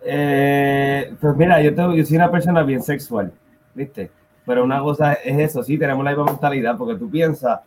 Eh, 0.00 1.14
pues 1.20 1.36
mira, 1.36 1.60
yo, 1.60 1.74
tengo, 1.74 1.94
yo 1.94 2.02
soy 2.06 2.16
una 2.16 2.30
persona 2.30 2.62
bien 2.62 2.82
sexual, 2.82 3.30
¿viste? 3.74 4.10
Pero 4.46 4.64
una 4.64 4.80
cosa 4.80 5.12
es 5.12 5.38
eso, 5.38 5.62
sí, 5.62 5.76
tenemos 5.76 6.02
la 6.02 6.12
misma 6.12 6.32
mentalidad, 6.32 6.78
porque 6.78 6.98
tú 6.98 7.10
piensas, 7.10 7.60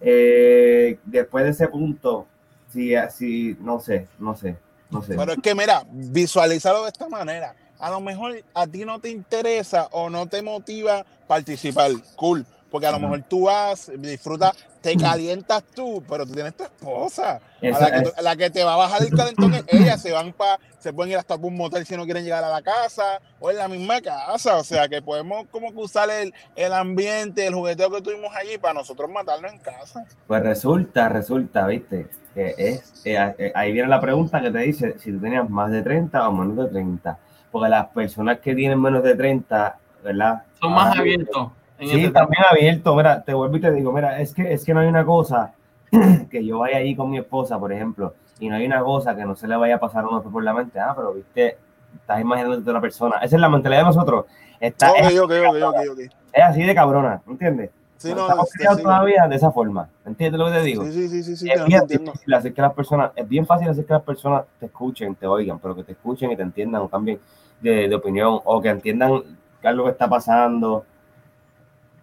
eh, 0.00 0.98
después 1.04 1.44
de 1.44 1.50
ese 1.50 1.68
punto, 1.68 2.26
si, 2.72 2.94
si, 3.10 3.58
no 3.60 3.78
sé, 3.78 4.08
no 4.18 4.34
sé, 4.34 4.56
no 4.88 5.02
sé. 5.02 5.16
Pero 5.16 5.32
es 5.32 5.38
que, 5.42 5.54
mira, 5.54 5.82
visualízalo 5.90 6.84
de 6.84 6.88
esta 6.88 7.10
manera. 7.10 7.54
A 7.78 7.90
lo 7.90 8.00
mejor 8.00 8.42
a 8.54 8.66
ti 8.66 8.86
no 8.86 9.00
te 9.00 9.10
interesa 9.10 9.88
o 9.90 10.08
no 10.08 10.26
te 10.26 10.40
motiva 10.40 11.04
participar. 11.26 11.90
Cool. 12.16 12.46
Porque 12.70 12.86
a 12.86 12.92
lo 12.92 13.00
mejor 13.00 13.22
tú 13.28 13.46
vas, 13.46 13.90
disfrutas, 13.98 14.52
te 14.80 14.96
calientas 14.96 15.62
tú, 15.74 16.02
pero 16.08 16.24
tú 16.24 16.32
tienes 16.32 16.54
tu 16.56 16.62
esposa. 16.62 17.32
A 17.36 17.40
Esa- 17.60 17.80
la, 17.80 17.90
que, 17.92 18.02
tú- 18.02 18.22
la 18.22 18.36
que 18.36 18.50
te 18.50 18.62
va 18.64 18.74
a 18.74 18.76
bajar 18.76 19.02
el 19.02 19.10
calentón 19.10 19.54
es 19.54 19.64
ella. 19.68 19.98
Se 19.98 20.12
van 20.12 20.32
pa, 20.32 20.58
se 20.78 20.92
pueden 20.92 21.10
ir 21.12 21.18
hasta 21.18 21.34
un 21.34 21.56
motel 21.56 21.84
si 21.84 21.96
no 21.96 22.04
quieren 22.04 22.22
llegar 22.24 22.44
a 22.44 22.48
la 22.48 22.62
casa 22.62 23.20
o 23.40 23.50
en 23.50 23.56
la 23.56 23.66
misma 23.68 24.00
casa. 24.00 24.56
O 24.56 24.64
sea 24.64 24.88
que 24.88 25.02
podemos 25.02 25.46
como 25.50 25.72
que 25.72 25.78
usar 25.78 26.08
el, 26.10 26.32
el 26.54 26.72
ambiente, 26.72 27.46
el 27.46 27.54
jugueteo 27.54 27.90
que 27.90 28.02
tuvimos 28.02 28.30
allí 28.36 28.56
para 28.56 28.74
nosotros 28.74 29.10
matarlo 29.10 29.48
en 29.48 29.58
casa. 29.58 30.04
Pues 30.28 30.42
resulta, 30.42 31.08
resulta, 31.08 31.66
¿viste? 31.66 32.08
Que 32.34 32.54
es, 32.56 33.02
eh, 33.04 33.34
eh, 33.38 33.52
ahí 33.56 33.72
viene 33.72 33.88
la 33.88 34.00
pregunta 34.00 34.40
que 34.40 34.52
te 34.52 34.58
dice 34.60 34.94
si 35.00 35.10
tú 35.10 35.20
tenías 35.20 35.50
más 35.50 35.72
de 35.72 35.82
30 35.82 36.28
o 36.28 36.32
menos 36.32 36.56
de 36.56 36.66
30. 36.68 37.18
Porque 37.50 37.68
las 37.68 37.88
personas 37.88 38.38
que 38.38 38.54
tienen 38.54 38.80
menos 38.80 39.02
de 39.02 39.16
30, 39.16 39.76
¿verdad? 40.04 40.44
Son 40.60 40.72
más 40.72 40.96
abiertos. 40.96 41.50
Sí, 41.80 42.00
ese 42.02 42.10
también 42.10 42.42
abierto. 42.50 42.94
Mira, 42.94 43.22
te 43.22 43.32
vuelvo 43.34 43.56
y 43.56 43.60
te 43.60 43.72
digo, 43.72 43.92
mira, 43.92 44.20
es 44.20 44.34
que, 44.34 44.52
es 44.52 44.64
que 44.64 44.74
no 44.74 44.80
hay 44.80 44.88
una 44.88 45.04
cosa 45.04 45.52
que 46.30 46.44
yo 46.44 46.58
vaya 46.58 46.78
ahí 46.78 46.94
con 46.94 47.10
mi 47.10 47.18
esposa, 47.18 47.58
por 47.58 47.72
ejemplo, 47.72 48.14
y 48.38 48.48
no 48.48 48.56
hay 48.56 48.66
una 48.66 48.82
cosa 48.82 49.16
que 49.16 49.24
no 49.24 49.34
se 49.34 49.48
le 49.48 49.56
vaya 49.56 49.76
a 49.76 49.80
pasar 49.80 50.04
a 50.04 50.08
uno 50.08 50.22
por 50.22 50.44
la 50.44 50.52
mente. 50.52 50.78
Ah, 50.78 50.92
pero 50.94 51.14
viste, 51.14 51.56
estás 51.94 52.20
imaginándote 52.20 52.68
a 52.68 52.72
otra 52.72 52.80
persona. 52.80 53.16
Esa 53.16 53.36
es 53.36 53.40
la 53.40 53.48
mentalidad 53.48 53.80
de 53.80 53.86
nosotros. 53.86 54.26
Está, 54.60 54.90
Ok, 54.92 54.98
es, 55.00 55.18
ok, 55.18 55.32
ok, 55.48 55.56
ok, 55.62 55.76
ok. 55.92 55.98
es 56.32 56.42
así 56.42 56.62
de 56.62 56.74
cabrona, 56.74 57.22
¿entiendes? 57.26 57.70
Sí, 57.96 58.14
no, 58.14 58.22
Estamos 58.22 58.46
este, 58.46 58.58
criados 58.58 58.78
sí. 58.78 58.82
todavía 58.82 59.28
de 59.28 59.36
esa 59.36 59.50
forma. 59.50 59.88
¿Entiendes 60.06 60.38
lo 60.38 60.46
que 60.46 60.52
te 60.52 60.62
digo? 60.62 60.84
Sí, 60.84 60.92
sí, 60.92 61.08
sí, 61.08 61.22
sí, 61.22 61.36
sí, 61.36 61.50
es 61.50 61.64
bien 61.66 61.86
difícil 61.86 62.32
hacer 62.34 62.54
que 62.54 62.62
las 62.62 62.72
personas, 62.72 63.10
es 63.14 63.28
bien 63.28 63.44
fácil 63.44 63.68
hacer 63.68 63.84
que 63.84 63.92
las 63.92 64.02
personas 64.02 64.44
te 64.58 64.66
escuchen, 64.66 65.14
te 65.14 65.26
oigan, 65.26 65.58
pero 65.58 65.76
que 65.76 65.84
te 65.84 65.92
escuchen 65.92 66.30
y 66.30 66.36
te 66.36 66.42
entiendan 66.42 66.80
o 66.80 66.88
cambien 66.88 67.20
de, 67.60 67.88
de 67.88 67.94
opinión 67.94 68.40
o 68.42 68.60
que 68.62 68.70
entiendan 68.70 69.22
qué 69.60 69.68
es 69.68 69.74
lo 69.74 69.84
que 69.84 69.90
está 69.90 70.08
pasando. 70.08 70.86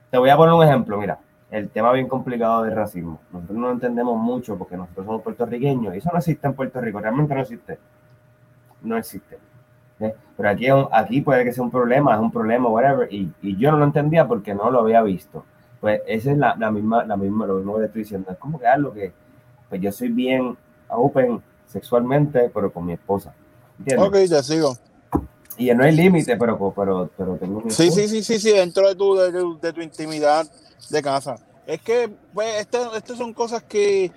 Te 0.09 0.17
voy 0.17 0.29
a 0.29 0.37
poner 0.37 0.53
un 0.53 0.63
ejemplo, 0.63 0.97
mira, 0.97 1.19
el 1.51 1.69
tema 1.69 1.91
bien 1.91 2.07
complicado 2.07 2.63
del 2.63 2.75
racismo. 2.75 3.19
Nosotros 3.31 3.57
no 3.57 3.67
lo 3.67 3.73
entendemos 3.73 4.17
mucho 4.17 4.57
porque 4.57 4.77
nosotros 4.77 5.05
somos 5.05 5.21
puertorriqueños 5.21 5.93
y 5.95 5.97
eso 5.97 6.09
no 6.11 6.19
existe 6.19 6.47
en 6.47 6.53
Puerto 6.53 6.79
Rico, 6.81 6.99
realmente 6.99 7.33
no 7.33 7.41
existe. 7.41 7.79
No 8.83 8.97
existe. 8.97 9.37
Pero 10.37 10.49
aquí, 10.49 10.67
aquí 10.91 11.21
puede 11.21 11.43
que 11.43 11.51
sea 11.51 11.63
un 11.63 11.71
problema, 11.71 12.13
es 12.13 12.19
un 12.19 12.31
problema, 12.31 12.69
whatever, 12.69 13.11
y, 13.11 13.31
y 13.41 13.57
yo 13.57 13.71
no 13.71 13.77
lo 13.77 13.85
entendía 13.85 14.27
porque 14.27 14.53
no 14.53 14.69
lo 14.69 14.81
había 14.81 15.01
visto. 15.01 15.43
Pues 15.81 16.01
esa 16.07 16.31
es 16.31 16.37
la, 16.37 16.55
misma, 16.71 17.03
la 17.03 17.17
misma, 17.17 17.45
lo 17.45 17.55
mismo 17.55 17.77
que 17.77 17.85
estoy 17.85 18.01
diciendo. 18.03 18.31
Es 18.31 18.37
como 18.37 18.59
que 18.59 18.67
algo 18.67 18.93
que, 18.93 19.11
pues 19.69 19.81
yo 19.81 19.91
soy 19.91 20.09
bien 20.09 20.57
open 20.89 21.41
sexualmente, 21.65 22.51
pero 22.53 22.71
con 22.71 22.85
mi 22.85 22.93
esposa. 22.93 23.33
¿Entiendes? 23.79 24.07
Ok, 24.07 24.13
te 24.13 24.43
sigo. 24.43 24.73
Y 25.57 25.73
no 25.73 25.83
hay 25.83 25.95
límite, 25.95 26.37
pero, 26.37 26.73
pero, 26.75 27.09
pero 27.17 27.35
tengo 27.37 27.61
mi 27.61 27.71
Sí, 27.71 27.89
sí, 27.91 28.07
sí, 28.07 28.23
sí, 28.23 28.39
sí, 28.39 28.51
dentro 28.51 28.87
de 28.87 28.95
tu, 28.95 29.15
de, 29.15 29.31
de 29.59 29.73
tu 29.73 29.81
intimidad 29.81 30.45
de 30.89 31.01
casa. 31.01 31.37
Es 31.65 31.81
que, 31.81 32.09
pues, 32.33 32.61
estas 32.61 33.17
son 33.17 33.33
cosas 33.33 33.63
que 33.63 34.11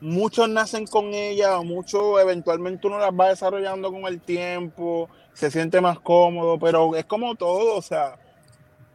muchos 0.00 0.48
nacen 0.48 0.86
con 0.86 1.14
ellas, 1.14 1.50
o 1.54 1.64
muchos 1.64 2.20
eventualmente 2.20 2.86
uno 2.86 2.98
las 2.98 3.12
va 3.12 3.28
desarrollando 3.28 3.90
con 3.90 4.04
el 4.06 4.20
tiempo, 4.20 5.08
se 5.32 5.50
siente 5.50 5.80
más 5.80 6.00
cómodo, 6.00 6.58
pero 6.58 6.96
es 6.96 7.04
como 7.04 7.34
todo, 7.34 7.76
o 7.76 7.82
sea, 7.82 8.16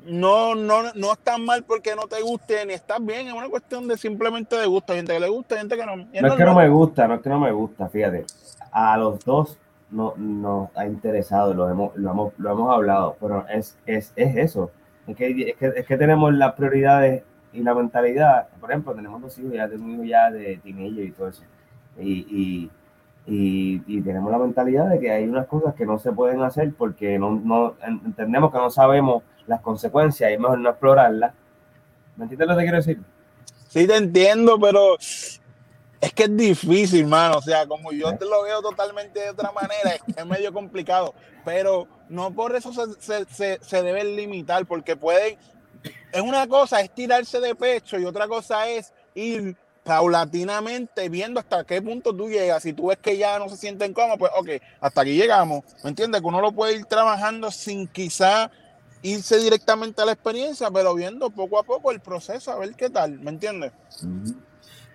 no, 0.06 0.56
no, 0.56 0.94
no 0.94 1.14
estás 1.14 1.40
mal 1.40 1.64
porque 1.64 1.96
no 1.96 2.08
te 2.08 2.22
guste, 2.22 2.66
ni 2.66 2.74
estás 2.74 3.04
bien, 3.04 3.28
es 3.28 3.34
una 3.34 3.50
cuestión 3.50 3.88
de 3.88 3.98
simplemente 3.98 4.56
de 4.56 4.66
gusto. 4.66 4.94
Gente 4.94 5.14
que 5.14 5.20
le 5.20 5.30
gusta, 5.30 5.58
gente 5.58 5.78
que 5.78 5.86
no. 5.86 5.96
No 5.96 6.06
es 6.12 6.34
que 6.36 6.44
no 6.44 6.56
me 6.56 6.70
gusta, 6.70 7.08
no 7.08 7.16
es 7.16 7.22
que 7.22 7.30
no 7.30 7.40
me 7.40 7.52
gusta, 7.52 7.88
fíjate. 7.88 8.26
A 8.72 8.98
los 8.98 9.24
dos 9.24 9.58
no, 9.92 10.14
nos 10.18 10.70
ha 10.76 10.86
interesado, 10.86 11.54
lo 11.54 11.70
hemos, 11.70 11.96
lo 11.96 12.12
hemos, 12.12 12.34
lo 12.38 12.52
hemos 12.52 12.74
hablado, 12.74 13.18
pero 13.20 13.46
es, 13.50 13.78
es, 13.86 14.14
es 14.16 14.36
eso. 14.38 14.72
Es 15.08 15.16
que, 15.16 15.50
es, 15.50 15.56
que, 15.58 15.68
es 15.76 15.86
que 15.86 15.98
tenemos 15.98 16.34
las 16.34 16.54
prioridades 16.54 17.24
y 17.54 17.62
la 17.62 17.74
mentalidad. 17.74 18.48
Por 18.60 18.72
ejemplo, 18.72 18.94
tenemos 18.94 19.22
dos 19.22 19.38
hijos, 19.40 19.54
ya 19.54 19.68
tengo 19.68 19.84
un 19.84 19.92
hijo 19.96 20.04
ya 20.04 20.32
de 20.32 20.58
teenager 20.64 21.04
y 21.06 21.12
todo 21.12 21.28
eso. 21.28 21.44
Y, 22.00 22.12
y, 22.30 22.72
y, 23.28 23.84
y 23.86 24.02
tenemos 24.02 24.32
la 24.32 24.38
mentalidad 24.40 24.90
de 24.90 25.00
que 25.00 25.12
hay 25.12 25.26
unas 25.28 25.48
cosas 25.48 25.76
que 25.76 25.86
no 25.86 26.00
se 26.00 26.12
pueden 26.12 26.42
hacer 26.42 26.74
porque 26.78 27.20
no, 27.20 27.32
no 27.32 27.76
en- 27.86 28.02
entendemos 28.06 28.52
que 28.52 28.58
no 28.58 28.70
sabemos 28.70 29.24
las 29.48 29.60
consecuencias 29.62 30.32
y 30.32 30.38
mejor 30.38 30.60
no 30.60 30.70
explorarlas. 30.70 31.34
¿Me 32.16 32.24
entiendes 32.24 32.48
lo 32.48 32.56
que 32.56 32.64
quiero 32.64 32.78
decir? 32.78 33.00
Sí, 33.68 33.88
te 33.88 33.96
entiendo, 33.98 34.60
pero 34.60 34.96
Es 36.02 36.14
que 36.14 36.24
es 36.24 36.36
difícil, 36.36 37.06
mano. 37.06 37.38
O 37.38 37.42
sea, 37.42 37.68
como 37.68 37.92
yo 37.92 38.18
te 38.18 38.26
lo 38.26 38.44
veo 38.44 38.62
totalmente 38.62 39.20
de 39.20 39.30
otra 39.30 39.52
manera, 39.52 39.92
es, 39.92 40.02
es 40.18 40.26
medio 40.26 40.52
complicado. 40.52 41.14
Pero 41.46 41.88
no 42.10 42.34
por 42.34 42.56
eso 42.56 42.74
se, 42.74 43.00
se, 43.00 43.26
se, 43.32 43.60
se 43.64 43.84
debe 43.84 44.04
limitar, 44.04 44.66
porque 44.66 44.96
pueden. 44.96 45.38
Es 46.12 46.22
una 46.22 46.48
cosa 46.48 46.82
es 46.82 46.90
tirarse 46.94 47.40
de 47.40 47.56
pecho 47.56 47.98
y 47.98 48.06
otra 48.06 48.28
cosa 48.28 48.68
es 48.68 48.92
ir 49.16 49.56
paulatinamente 49.84 51.10
viendo 51.10 51.40
hasta 51.40 51.64
qué 51.64 51.82
punto 51.82 52.16
tú 52.16 52.30
llegas. 52.30 52.64
Si 52.64 52.74
tú 52.74 52.88
ves 52.88 52.98
que 52.98 53.18
ya 53.18 53.40
no 53.40 53.50
se 53.50 53.58
sienten 53.58 53.94
cómodos, 53.94 54.20
pues 54.20 54.32
ok, 54.36 54.50
hasta 54.80 55.02
aquí 55.02 55.16
llegamos. 55.16 55.64
¿Me 55.84 55.90
entiendes? 55.90 56.22
Que 56.22 56.28
uno 56.28 56.42
lo 56.42 56.52
puede 56.52 56.76
ir 56.76 56.86
trabajando 56.86 57.52
sin 57.52 57.88
quizá 57.88 58.52
irse 59.02 59.38
directamente 59.38 60.02
a 60.02 60.06
la 60.06 60.12
experiencia, 60.12 60.70
pero 60.70 60.94
viendo 60.94 61.30
poco 61.30 61.60
a 61.60 61.64
poco 61.64 61.92
el 61.92 62.00
proceso, 62.00 62.52
a 62.52 62.58
ver 62.58 62.76
qué 62.76 62.90
tal. 62.90 63.20
¿Me 63.20 63.32
entiendes? 63.32 63.72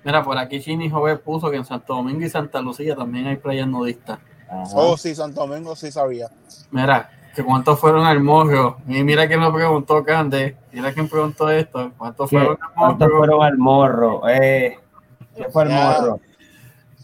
Mira, 0.06 0.22
por 0.22 0.38
aquí 0.38 0.60
Chini 0.60 0.88
Joven 0.88 1.18
puso 1.18 1.50
que 1.50 1.56
en 1.56 1.64
Santo 1.64 1.94
Domingo 1.96 2.24
y 2.24 2.28
Santa 2.30 2.60
Lucía 2.60 2.94
también 2.94 3.26
hay 3.26 3.36
playas 3.38 3.66
nudistas. 3.66 4.20
Ajá. 4.48 4.62
Oh, 4.74 4.96
sí, 4.96 5.12
Santo 5.16 5.44
Domingo 5.44 5.74
sí 5.74 5.90
sabía. 5.90 6.28
Mira, 6.70 7.10
que 7.34 7.42
cuántos 7.42 7.80
fueron 7.80 8.06
al 8.06 8.20
morro. 8.20 8.76
Y 8.86 9.02
mira 9.02 9.26
quién 9.26 9.40
lo 9.40 9.52
preguntó, 9.52 10.04
Cande. 10.04 10.56
Mira 10.70 10.92
quién 10.92 11.08
preguntó 11.08 11.50
esto. 11.50 11.90
¿Cuántos 11.98 12.30
¿Qué? 12.30 12.36
fueron 12.38 12.56
al 12.62 12.72
¿Cuántos 12.74 13.08
morro? 13.08 13.18
fueron 13.18 13.42
al 13.42 13.58
morro? 13.58 14.28
Eh, 14.28 14.78
¿Qué 15.36 15.44
fue 15.50 15.64
el 15.64 15.70
Ya. 15.70 15.98
morro? 15.98 16.20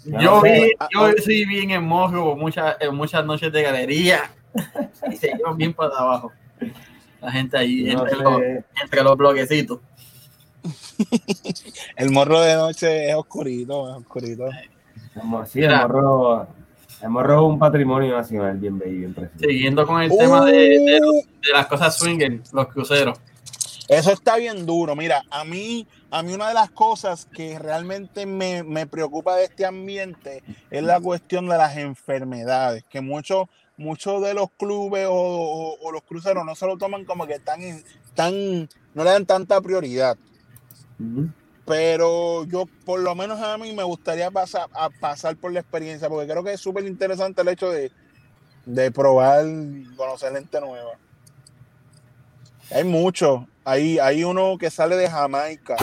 Yo, 0.04 0.18
no 0.20 0.40
sé. 0.42 0.52
vi, 0.52 0.72
Ah, 0.78 0.88
yo 0.94 1.04
ah. 1.06 1.12
sí 1.24 1.44
vi 1.44 1.58
en 1.64 1.70
el 1.72 1.82
morro 1.82 2.36
muchas, 2.36 2.76
en 2.78 2.94
muchas 2.94 3.24
noches 3.26 3.52
de 3.52 3.62
galería. 3.64 4.30
Y 5.10 5.16
se 5.16 5.32
iban 5.36 5.56
bien 5.56 5.72
para 5.74 5.96
abajo. 5.96 6.30
La 7.20 7.32
gente 7.32 7.56
ahí 7.58 7.84
No 7.94 8.02
entre, 8.02 8.16
sé. 8.16 8.22
los, 8.22 8.40
entre 8.80 9.02
los 9.02 9.16
bloquecitos. 9.16 9.80
El 11.96 12.10
morro 12.10 12.40
de 12.40 12.54
noche 12.54 13.08
es 13.10 13.14
oscurito, 13.14 13.90
es 13.90 13.96
oscurito. 13.96 14.46
El 15.14 15.22
morro- 15.24 15.46
sí, 15.46 15.62
el 15.62 15.70
morro, 15.76 16.46
el 17.02 17.08
morro 17.10 17.34
es 17.34 17.40
un 17.52 17.58
patrimonio 17.58 18.16
nacional 18.16 18.56
bien 18.58 18.78
bello, 18.78 18.98
bien 18.98 19.14
precioso. 19.14 19.38
Siguiendo 19.46 19.86
con 19.86 20.00
el 20.02 20.10
tema 20.16 20.44
de, 20.46 20.52
de- 20.52 21.00
de 21.00 21.52
las 21.52 21.66
cosas 21.66 21.96
swinger, 21.96 22.40
los 22.52 22.68
cruceros. 22.68 23.18
Eso 23.88 24.12
está 24.12 24.36
bien 24.36 24.64
duro. 24.64 24.94
Mira, 24.96 25.22
a 25.30 25.44
mí, 25.44 25.86
a 26.10 26.22
mí 26.22 26.32
una 26.32 26.48
de 26.48 26.54
las 26.54 26.70
cosas 26.70 27.26
que 27.26 27.58
realmente 27.58 28.24
me, 28.26 28.62
me 28.62 28.86
preocupa 28.86 29.36
de 29.36 29.44
este 29.44 29.66
ambiente 29.66 30.42
es 30.70 30.82
la 30.82 31.00
cuestión 31.00 31.48
de 31.48 31.58
las 31.58 31.76
enfermedades, 31.76 32.84
que 32.88 33.00
muchos 33.00 33.46
muchos 33.76 34.22
de 34.22 34.34
los 34.34 34.50
clubes 34.56 35.06
o, 35.10 35.12
o- 35.14 35.76
o 35.82 35.92
los 35.92 36.02
cruceros 36.04 36.44
no 36.44 36.54
se 36.54 36.66
lo 36.66 36.78
toman 36.78 37.04
como 37.04 37.26
que 37.26 37.38
tan, 37.40 37.60
tan 38.14 38.68
no 38.94 39.02
le 39.04 39.10
dan 39.10 39.26
tanta 39.26 39.60
prioridad. 39.60 40.16
Pero 41.66 42.44
yo, 42.44 42.64
por 42.84 43.00
lo 43.00 43.14
menos 43.14 43.40
a 43.40 43.56
mí, 43.56 43.72
me 43.72 43.84
gustaría 43.84 44.30
pasar, 44.30 44.68
a 44.74 44.90
pasar 44.90 45.36
por 45.36 45.52
la 45.52 45.60
experiencia, 45.60 46.08
porque 46.08 46.30
creo 46.30 46.42
que 46.42 46.54
es 46.54 46.60
súper 46.60 46.84
interesante 46.84 47.42
el 47.42 47.48
hecho 47.48 47.70
de, 47.70 47.92
de 48.66 48.90
probar, 48.90 49.44
conocer 49.96 50.32
gente 50.32 50.60
nueva. 50.60 50.92
Hay 52.70 52.84
mucho. 52.84 53.46
Hay, 53.64 53.98
hay 53.98 54.24
uno 54.24 54.56
que 54.58 54.70
sale 54.70 54.96
de 54.96 55.08
Jamaica. 55.08 55.76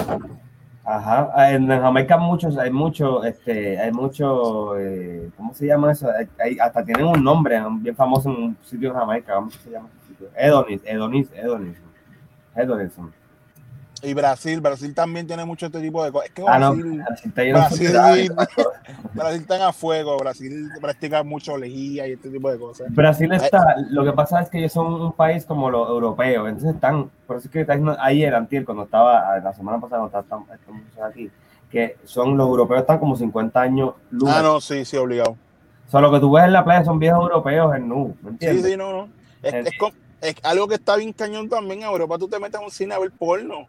Ajá, 0.84 1.32
ah, 1.36 1.52
en 1.52 1.68
Jamaica 1.68 2.18
muchos, 2.18 2.58
hay 2.58 2.72
mucho, 2.72 3.24
este, 3.24 3.80
hay 3.80 3.92
mucho, 3.92 4.78
eh, 4.80 5.30
¿cómo 5.38 5.54
se 5.54 5.68
llama 5.68 5.92
eso? 5.92 6.10
Hay- 6.10 6.28
hay- 6.44 6.60
hasta 6.60 6.84
tienen 6.84 7.06
un 7.06 7.24
nombre 7.24 7.62
bien 7.80 7.96
famoso 7.96 8.30
en 8.30 8.36
un 8.44 8.58
sitio 8.64 8.90
en 8.90 8.96
Jamaica, 8.96 9.36
¿cómo 9.36 9.52
se 9.52 9.70
llama? 9.70 9.88
Edonis, 10.36 10.82
Edonis, 10.84 11.28
Edonis, 11.36 11.78
Edonism. 12.56 13.19
Y 14.01 14.13
Brasil, 14.13 14.62
Brasil 14.62 14.94
también 14.96 15.27
tiene 15.27 15.44
mucho 15.44 15.65
este 15.65 15.82
tipo 15.82 16.03
de 16.03 16.12
cosas. 16.12 16.29
Es 16.29 16.34
que 16.34 16.44
Ah, 16.48 16.58
no, 16.58 16.74
Brasil, 16.74 17.01
está 17.25 17.41
Brasil, 17.44 17.86
enfermedades. 17.88 18.29
Brasil 19.13 19.41
está 19.41 19.68
a 19.68 19.74
fuego. 19.74 20.17
Brasil 20.17 20.69
practica 20.80 21.24
mucho 21.24 21.58
lejía 21.58 22.08
y 22.08 22.13
este 22.13 22.30
tipo 22.30 22.50
de 22.50 22.58
cosas. 22.58 22.88
Brasil 22.95 23.32
está, 23.34 23.76
lo 23.89 24.06
que 24.06 24.13
pasa 24.13 24.41
es 24.41 24.50
que 24.50 24.60
ellos 24.60 24.71
son 24.71 24.93
un 25.02 25.12
país 25.13 25.45
como 25.45 25.69
los 25.69 25.89
europeos, 25.89 26.47
entonces 26.47 26.76
están, 26.76 27.10
por 27.28 27.38
eso 27.38 27.50
es 27.54 27.65
que 27.65 27.65
ayer, 28.00 28.34
antier, 28.36 28.63
cuando 28.63 28.84
estaba, 28.84 29.38
la 29.39 29.54
semana 29.54 29.80
pasada, 29.80 30.08
cuando 30.10 30.19
estaba- 30.19 30.56
estamos 30.56 30.82
aquí, 31.12 31.30
que 31.69 31.97
son 32.06 32.38
los 32.38 32.47
europeos 32.47 32.82
están 32.82 33.00
como 33.00 33.15
50 33.17 33.60
años 33.62 33.93
luz. 34.12 34.30
Ah, 34.34 34.41
no, 34.41 34.62
sí, 34.62 34.86
sí, 34.86 34.95
obligado. 34.95 35.32
O 35.88 35.91
sea, 35.91 36.00
lo 36.00 36.12
que 36.12 36.19
tú 36.19 36.32
ves 36.32 36.45
en 36.45 36.54
la 36.54 36.63
playa 36.63 36.86
son 36.86 37.00
viejos 37.00 37.21
europeos 37.24 37.76
en 37.76 37.89
nu, 37.89 38.08
¿me 38.21 38.30
Sí, 38.30 38.30
entiendes? 38.30 38.65
sí, 38.65 38.78
no, 38.78 38.91
no. 38.93 39.10
Es, 39.43 39.54
es 39.54 39.78
com- 39.78 39.91
es 40.21 40.36
algo 40.43 40.67
que 40.67 40.76
está 40.76 40.95
bien 40.95 41.12
cañón 41.13 41.50
también. 41.50 41.80
En 41.82 41.88
Europa 41.89 42.17
tú 42.17 42.28
te 42.28 42.39
metes 42.39 42.60
a 42.60 42.63
un 42.63 42.71
cine 42.71 42.93
a 42.93 43.00
ver 43.00 43.12
porno. 43.12 43.67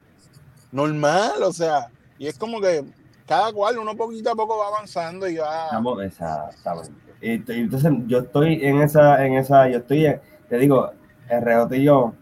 Normal, 0.72 1.42
o 1.42 1.52
sea. 1.52 1.88
Y 2.18 2.26
es 2.26 2.38
como 2.38 2.61
que 2.61 2.85
cada 3.26 3.52
cual, 3.52 3.78
uno 3.78 3.96
poquito 3.96 4.30
a 4.30 4.35
poco 4.35 4.59
va 4.59 4.68
avanzando 4.68 5.28
y 5.28 5.37
va. 5.37 5.66
Estamos, 5.66 6.02
exactamente. 6.02 6.92
Entonces 7.20 7.92
yo 8.06 8.18
estoy 8.18 8.64
en 8.64 8.80
esa, 8.80 9.24
en 9.24 9.35
esa, 9.35 9.68
yo 9.68 9.78
estoy, 9.78 10.06
en- 10.06 10.20
te 10.48 10.59
digo, 10.59 10.90
el 11.28 11.42
rejote 11.42 11.76
y 11.78 11.85
yo, 11.85 12.12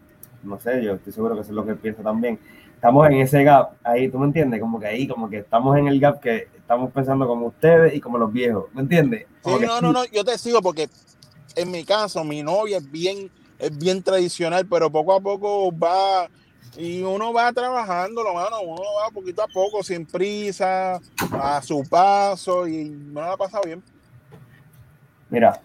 no 0.43 0.59
sé, 0.59 0.83
yo 0.83 0.93
estoy 0.93 1.13
seguro 1.13 1.35
que 1.35 1.41
eso 1.41 1.51
es 1.51 1.55
lo 1.55 1.65
que 1.65 1.75
pienso 1.75 2.01
también. 2.01 2.39
Estamos 2.75 3.07
en 3.07 3.17
ese 3.17 3.43
gap, 3.43 3.71
ahí, 3.83 4.09
¿tú 4.09 4.17
me 4.19 4.25
entiendes? 4.25 4.59
Como 4.61 4.79
que 4.79 4.87
ahí, 4.87 5.07
como 5.07 5.29
que 5.29 5.39
estamos 5.39 5.77
en 5.77 5.87
el 5.87 5.99
gap 5.99 6.19
que 6.19 6.47
estamos 6.55 6.91
pensando 6.91 7.27
como 7.27 7.47
ustedes 7.47 7.93
y 7.93 7.99
como 7.99 8.17
los 8.17 8.31
viejos, 8.31 8.65
¿me 8.73 8.81
entiendes? 8.81 9.25
Sí, 9.43 9.51
que 9.59 9.65
no, 9.65 9.81
no, 9.81 9.91
no, 9.91 10.05
yo 10.05 10.23
te 10.23 10.37
sigo 10.37 10.61
porque 10.61 10.89
en 11.55 11.71
mi 11.71 11.83
caso, 11.83 12.23
mi 12.23 12.43
novia 12.43 12.77
es 12.77 12.89
bien, 12.89 13.31
es 13.57 13.77
bien 13.77 14.03
tradicional, 14.03 14.65
pero 14.67 14.89
poco 14.91 15.13
a 15.13 15.19
poco 15.19 15.77
va 15.77 16.29
y 16.77 17.01
uno 17.01 17.33
va 17.33 17.51
trabajando, 17.51 18.23
lo 18.23 18.33
mano, 18.33 18.61
uno 18.61 18.81
va 19.01 19.09
poquito 19.11 19.41
a 19.41 19.47
poco, 19.47 19.83
sin 19.83 20.05
prisa, 20.05 20.99
a 21.31 21.61
su 21.61 21.83
paso 21.89 22.67
y 22.67 22.89
me 22.89 23.21
la 23.21 23.33
ha 23.33 23.37
pasado 23.37 23.63
bien. 23.65 23.83
Mira, 25.29 25.61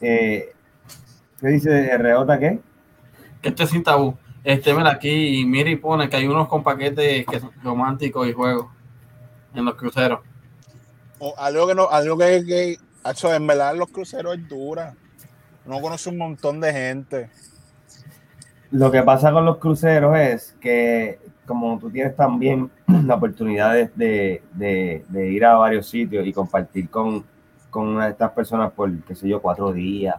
eh, 0.00 0.52
¿qué 1.40 1.46
dice 1.48 1.96
RJ 1.96 2.38
qué? 2.38 2.58
Que 3.42 3.48
este 3.48 3.64
es 3.64 3.70
sin 3.70 3.82
tabú. 3.82 4.16
Este, 4.42 4.74
mira, 4.74 4.90
aquí 4.90 5.44
Miri 5.46 5.76
pone 5.76 6.08
que 6.08 6.16
hay 6.16 6.26
unos 6.26 6.48
con 6.48 6.62
paquetes 6.62 7.24
que 7.26 7.40
son 7.40 7.50
románticos 7.62 8.28
y 8.28 8.32
juegos 8.32 8.66
en 9.54 9.64
los 9.64 9.74
cruceros. 9.74 10.20
O 11.18 11.34
algo 11.38 11.66
que 11.66 11.74
no, 11.74 11.88
algo 11.88 12.18
que, 12.18 12.44
que 12.46 12.78
hacho, 13.02 13.32
en 13.32 13.46
verdad 13.46 13.74
los 13.74 13.88
cruceros 13.88 14.36
es 14.36 14.48
dura. 14.48 14.94
Uno 15.64 15.80
conoce 15.80 16.10
un 16.10 16.18
montón 16.18 16.60
de 16.60 16.72
gente. 16.72 17.30
Lo 18.74 18.90
que 18.90 19.02
pasa 19.02 19.32
con 19.32 19.44
los 19.44 19.58
cruceros 19.58 20.16
es 20.18 20.52
que 20.60 21.18
como 21.46 21.78
tú 21.78 21.90
tienes 21.90 22.16
también 22.16 22.70
la 23.06 23.14
oportunidad 23.14 23.72
de, 23.94 24.42
de- 24.52 25.30
ir 25.32 25.44
a 25.44 25.54
varios 25.54 25.86
sitios 25.86 26.26
y 26.26 26.32
compartir 26.32 26.88
con, 26.90 27.24
con 27.70 27.86
una 27.88 28.06
de 28.06 28.10
estas 28.12 28.32
personas 28.32 28.72
por, 28.72 28.90
qué 29.04 29.14
sé 29.14 29.28
yo, 29.28 29.40
cuatro 29.40 29.72
días, 29.72 30.16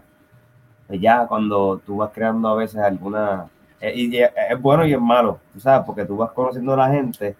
pues 0.87 1.01
ya 1.01 1.27
cuando 1.27 1.79
tú 1.85 1.97
vas 1.97 2.11
creando 2.13 2.49
a 2.49 2.55
veces 2.55 2.81
alguna... 2.81 3.47
eh, 3.81 3.93
y, 3.95 4.15
y 4.17 4.23
es 4.23 4.61
bueno 4.61 4.85
y 4.85 4.93
es 4.93 5.01
malo, 5.01 5.39
sabes, 5.59 5.85
porque 5.85 6.05
tú 6.05 6.17
vas 6.17 6.31
conociendo 6.31 6.73
a 6.73 6.77
la 6.77 6.89
gente 6.89 7.35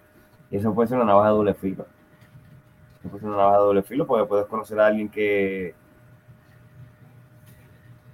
y 0.50 0.58
eso 0.58 0.74
puede 0.74 0.88
ser 0.88 0.98
una 0.98 1.06
navaja 1.06 1.30
de 1.30 1.34
doble 1.36 1.54
filo. 1.54 1.86
Eso 3.00 3.08
puede 3.08 3.20
ser 3.20 3.28
una 3.28 3.38
navaja 3.38 3.58
de 3.58 3.64
doble 3.64 3.82
filo 3.82 4.06
porque 4.06 4.26
puedes 4.26 4.46
conocer 4.46 4.80
a 4.80 4.86
alguien 4.86 5.08
que 5.08 5.74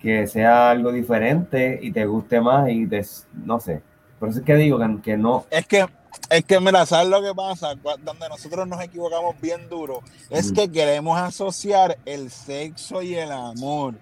que 0.02 0.26
sea 0.26 0.70
algo 0.70 0.90
diferente 0.90 1.78
y 1.80 1.92
te 1.92 2.04
guste 2.06 2.40
más 2.40 2.68
y 2.68 2.86
te, 2.86 3.06
no 3.44 3.60
sé. 3.60 3.82
Por 4.18 4.28
eso 4.28 4.40
es 4.40 4.44
que 4.44 4.56
digo 4.56 4.78
que, 4.78 5.00
que 5.02 5.16
no, 5.16 5.46
Es 5.50 5.66
que, 5.66 5.86
es 6.28 6.44
que, 6.44 6.60
mira, 6.60 6.84
¿sabes 6.86 7.08
lo 7.08 7.22
que 7.22 7.32
pasa? 7.34 7.74
Donde 8.02 8.28
nosotros 8.28 8.66
nos 8.66 8.82
equivocamos 8.82 9.40
bien 9.40 9.68
duro, 9.68 10.00
es 10.28 10.50
Mm. 10.50 10.54
que 10.54 10.70
queremos 10.70 11.18
asociar 11.18 11.96
el 12.04 12.30
sexo 12.30 13.00
y 13.02 13.14
el 13.14 13.30
amor. 13.30 13.94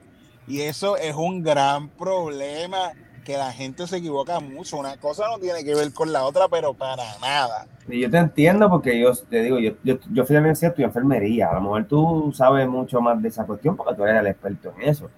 Y 0.46 0.62
eso 0.62 0.96
es 0.96 1.14
un 1.14 1.42
gran 1.42 1.88
problema 1.90 2.92
que 3.24 3.36
la 3.36 3.52
gente 3.52 3.86
se 3.86 3.98
equivoca 3.98 4.40
mucho. 4.40 4.78
Una 4.78 4.96
cosa 4.96 5.26
no 5.28 5.38
tiene 5.38 5.62
que 5.64 5.74
ver 5.74 5.92
con 5.92 6.12
la 6.12 6.24
otra, 6.24 6.48
pero 6.48 6.74
para 6.74 7.04
nada. 7.20 7.66
Y 7.88 8.00
yo 8.00 8.10
te 8.10 8.16
entiendo 8.18 8.68
porque 8.68 8.98
yo 8.98 9.14
te 9.14 9.42
digo, 9.42 9.58
yo, 9.58 9.72
yo, 9.84 9.98
yo 10.12 10.24
fui 10.24 10.36
estudié 10.36 10.84
enfermería. 10.84 11.50
A 11.50 11.54
lo 11.54 11.60
mejor 11.60 11.84
tú 11.84 12.32
sabes 12.34 12.66
mucho 12.66 13.00
más 13.00 13.20
de 13.22 13.28
esa 13.28 13.44
cuestión 13.44 13.76
porque 13.76 13.94
tú 13.94 14.04
eres 14.04 14.20
el 14.20 14.26
experto 14.28 14.72
en 14.76 14.88
eso. 14.88 15.10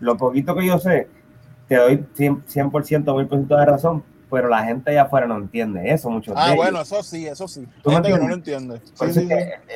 Lo 0.00 0.16
poquito 0.16 0.54
que 0.54 0.66
yo 0.66 0.78
sé, 0.78 1.08
te 1.68 1.76
doy 1.76 2.04
100%, 2.16 2.42
100% 2.46 3.14
1000% 3.14 3.56
de 3.56 3.64
razón, 3.66 4.02
pero 4.30 4.48
la 4.48 4.64
gente 4.64 4.90
allá 4.90 5.02
afuera 5.02 5.26
no 5.26 5.36
entiende 5.36 5.90
eso 5.90 6.10
mucho. 6.10 6.32
Ah, 6.36 6.54
bueno, 6.54 6.80
eso 6.80 7.02
sí, 7.02 7.26
eso 7.26 7.46
sí. 7.48 7.66
¿Tú 7.82 7.90
me 7.90 7.96
Gente 7.96 8.12
que 8.12 8.18
no 8.18 8.28
lo 8.28 8.34
entiende. 8.34 8.80
Sí, 8.94 9.12
sí, 9.12 9.20
sí. 9.26 9.28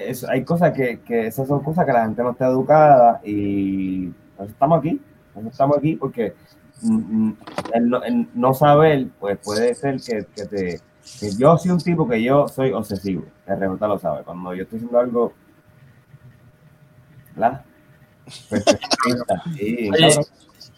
es- 0.07 0.25
hay 0.25 0.45
cosas 0.45 0.73
que, 0.73 1.01
que 1.01 1.27
esas 1.27 1.47
son 1.49 1.63
cosas 1.63 1.85
que 1.87 1.93
la 1.93 2.05
gente 2.05 2.23
no 2.23 2.31
está 2.33 2.47
educada 2.49 3.21
y 3.25 4.09
por 4.37 4.45
eso 4.47 4.53
estamos 4.53 4.79
aquí, 4.79 5.01
estamos 5.47 5.79
aquí 5.79 5.97
porque 5.97 6.35
mm, 6.83 6.97
mm, 7.29 7.37
el, 7.75 7.89
no- 7.91 8.03
el 8.03 8.29
no 8.35 8.55
saber 8.55 9.09
pues 9.19 9.39
puede 9.45 9.75
ser 9.75 10.01
que, 10.01 10.27
que 10.35 10.47
te 10.47 10.81
que 11.19 11.31
yo 11.37 11.57
soy 11.59 11.71
un 11.73 11.79
tipo 11.79 12.09
que 12.09 12.23
yo 12.23 12.47
soy 12.49 12.73
obsesivo, 12.73 13.25
el 13.47 13.59
rebota 13.59 13.89
lo 13.89 13.99
sabe, 13.99 14.23
cuando 14.23 14.55
yo 14.55 14.63
estoy 14.63 14.79
haciendo 14.79 14.99
algo 14.99 15.33
¿verdad? 17.35 17.63
Sí, 19.57 19.91
Oye. 19.93 20.15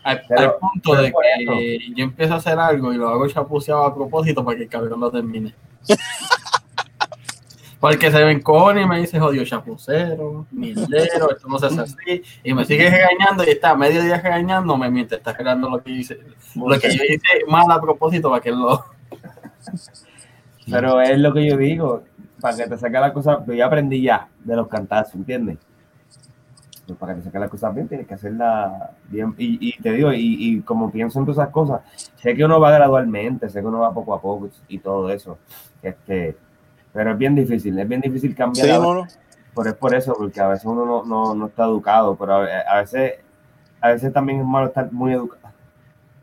Al, 0.05 0.23
Pero- 0.29 0.41
al 0.41 0.59
punto 0.59 0.95
de 0.97 1.13
que 1.13 1.79
yo 1.95 2.05
empiezo 2.05 2.35
a 2.35 2.39
hacer 2.39 2.59
algo 2.59 2.93
y 2.93 2.97
lo 2.97 3.09
hago 3.09 3.29
chapuceado 3.29 3.85
a 3.85 3.95
propósito 3.95 4.45
para 4.45 4.57
que 4.57 4.65
el 4.65 4.69
cabrón 4.69 5.01
lo 5.01 5.11
termine. 5.11 5.55
Porque 7.81 8.13
se 8.13 8.23
ven 8.23 8.41
con 8.43 8.79
y 8.79 8.87
me 8.87 9.01
dice, 9.01 9.19
jodido 9.19 9.45
chapucero, 9.45 10.47
mierdero, 10.53 11.33
esto 11.33 11.49
no 11.49 11.59
se 11.59 11.67
hace 11.67 11.81
así. 11.81 12.23
Y 12.45 12.55
me 12.55 12.65
sigue 12.65 12.89
regañando 12.89 13.43
y 13.45 13.51
está 13.51 13.75
medio 13.75 14.01
día 14.03 14.21
regañándome 14.21 14.89
mientras 14.89 15.19
está 15.19 15.37
creando 15.37 15.69
lo 15.69 15.83
que 15.83 15.91
hice, 15.91 16.21
lo 16.55 16.79
que 16.79 16.95
yo 16.97 17.03
hice 17.03 17.45
mal 17.49 17.69
a 17.73 17.81
propósito 17.81 18.31
para 18.31 18.41
que 18.41 18.51
él 18.51 18.61
lo. 18.61 18.85
Pero 20.71 21.01
es 21.01 21.19
lo 21.19 21.35
que 21.35 21.45
yo 21.45 21.57
digo, 21.57 22.05
para 22.41 22.57
que 22.57 22.69
te 22.69 22.79
saque 22.79 23.01
la 23.01 23.13
cosa, 23.13 23.45
yo 23.45 23.53
ya 23.53 23.67
aprendí 23.67 24.01
ya 24.01 24.29
de 24.45 24.55
los 24.55 24.69
cantazos, 24.69 25.17
¿entiendes? 25.17 25.59
Pues 26.87 26.99
para 26.99 27.15
que 27.15 27.23
saque 27.23 27.39
las 27.39 27.51
cosas 27.51 27.75
bien, 27.75 27.89
tienes 27.89 28.07
que 28.07 28.15
hacerla 28.15 28.91
bien. 29.09 29.35
Y, 29.39 29.69
y 29.69 29.81
te 29.81 29.93
digo, 29.93 30.13
y, 30.13 30.37
y, 30.39 30.61
como 30.63 30.91
pienso 30.91 31.19
en 31.19 31.27
todas 31.27 31.39
esas 31.39 31.53
cosas, 31.53 31.81
sé 32.17 32.35
que 32.35 32.45
uno 32.45 32.59
va 32.59 32.73
gradualmente, 32.73 33.49
sé 33.49 33.61
que 33.61 33.67
uno 33.67 33.81
va 33.81 33.95
poco 33.95 34.15
a 34.15 34.21
poco 34.21 34.49
y 34.69 34.79
todo 34.79 35.11
eso. 35.11 35.39
Este, 35.81 36.37
pero 36.93 37.13
es 37.13 37.19
bien 37.19 37.35
difícil, 37.35 37.79
es 37.79 37.89
bien 37.89 38.01
difícil 38.01 38.35
cambiar. 38.35 38.67
Sí, 38.67 38.73
no, 38.73 38.95
no. 38.95 39.07
Pero 39.55 39.71
es 39.71 39.77
por 39.77 39.95
eso, 39.95 40.15
porque 40.17 40.41
a 40.41 40.49
veces 40.49 40.65
uno 40.65 40.85
no, 40.85 41.05
no, 41.05 41.35
no 41.35 41.47
está 41.47 41.65
educado, 41.65 42.17
pero 42.17 42.35
a, 42.35 42.47
a, 42.47 42.81
veces, 42.81 43.15
a 43.81 43.91
veces 43.91 44.13
también 44.13 44.41
es 44.41 44.47
malo 44.47 44.67
estar 44.69 44.91
muy 44.91 45.13
educado. 45.13 45.53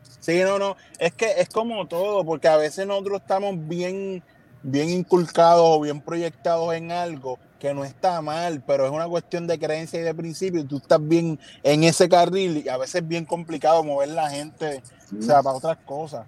Sí, 0.02 0.42
no, 0.44 0.58
no, 0.58 0.76
es 0.98 1.12
que 1.14 1.32
es 1.38 1.48
como 1.48 1.86
todo, 1.86 2.24
porque 2.24 2.48
a 2.48 2.56
veces 2.56 2.86
nosotros 2.86 3.22
estamos 3.22 3.54
bien, 3.66 4.22
bien 4.62 4.90
inculcados 4.90 5.64
o 5.64 5.80
bien 5.80 6.00
proyectados 6.00 6.74
en 6.74 6.92
algo 6.92 7.38
que 7.60 7.74
no 7.74 7.84
está 7.84 8.20
mal, 8.22 8.62
pero 8.66 8.86
es 8.86 8.90
una 8.90 9.06
cuestión 9.06 9.46
de 9.46 9.58
creencia 9.58 10.00
y 10.00 10.02
de 10.02 10.14
principio. 10.14 10.66
Tú 10.66 10.78
estás 10.78 11.06
bien 11.06 11.38
en 11.62 11.84
ese 11.84 12.08
carril 12.08 12.62
y 12.64 12.68
a 12.68 12.78
veces 12.78 12.96
es 12.96 13.06
bien 13.06 13.26
complicado 13.26 13.84
mover 13.84 14.08
la 14.08 14.30
gente, 14.30 14.82
o 15.16 15.22
sea, 15.22 15.42
para 15.42 15.56
otras 15.56 15.76
cosas. 15.84 16.26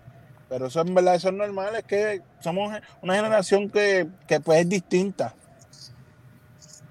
Pero 0.49 0.67
eso 0.67 0.83
en 0.83 0.95
verdad, 0.95 1.15
eso 1.15 1.29
es 1.31 1.35
normal, 1.35 1.75
es 1.75 1.85
que 1.85 2.21
somos 2.41 2.79
una 3.01 3.15
generación 3.17 3.71
que, 3.71 4.07
que 4.29 4.39
pues 4.39 4.61
es 4.61 4.69
distinta. 4.69 5.35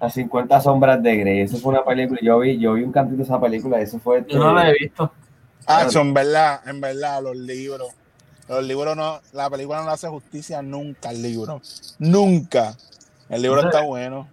A 0.00 0.10
50 0.10 0.60
sombras 0.60 1.00
de 1.00 1.16
Grey, 1.16 1.40
eso 1.42 1.58
fue 1.58 1.72
una 1.72 1.84
película, 1.84 2.18
yo 2.20 2.40
vi, 2.40 2.58
yo 2.58 2.74
vi 2.74 2.82
un 2.82 2.90
cantito 2.90 3.18
de 3.18 3.22
esa 3.22 3.40
película, 3.40 3.80
eso 3.80 4.00
fue... 4.00 4.26
Yo 4.28 4.38
no 4.40 4.52
la 4.52 4.70
he 4.70 4.72
visto. 4.72 5.12
Ah, 5.64 5.84
eso 5.86 6.00
en 6.00 6.12
verdad, 6.12 6.60
en 6.66 6.80
verdad, 6.80 7.22
los 7.22 7.36
libros. 7.36 7.88
Los 8.48 8.64
libros 8.64 8.96
no, 8.96 9.20
la 9.32 9.48
película 9.48 9.78
no 9.78 9.86
le 9.86 9.92
hace 9.92 10.08
justicia 10.08 10.60
nunca 10.60 11.10
al 11.10 11.22
libro. 11.22 11.62
Nunca. 12.00 12.76
El 13.32 13.40
libro 13.40 13.62
está 13.62 13.82
bueno. 13.82 14.28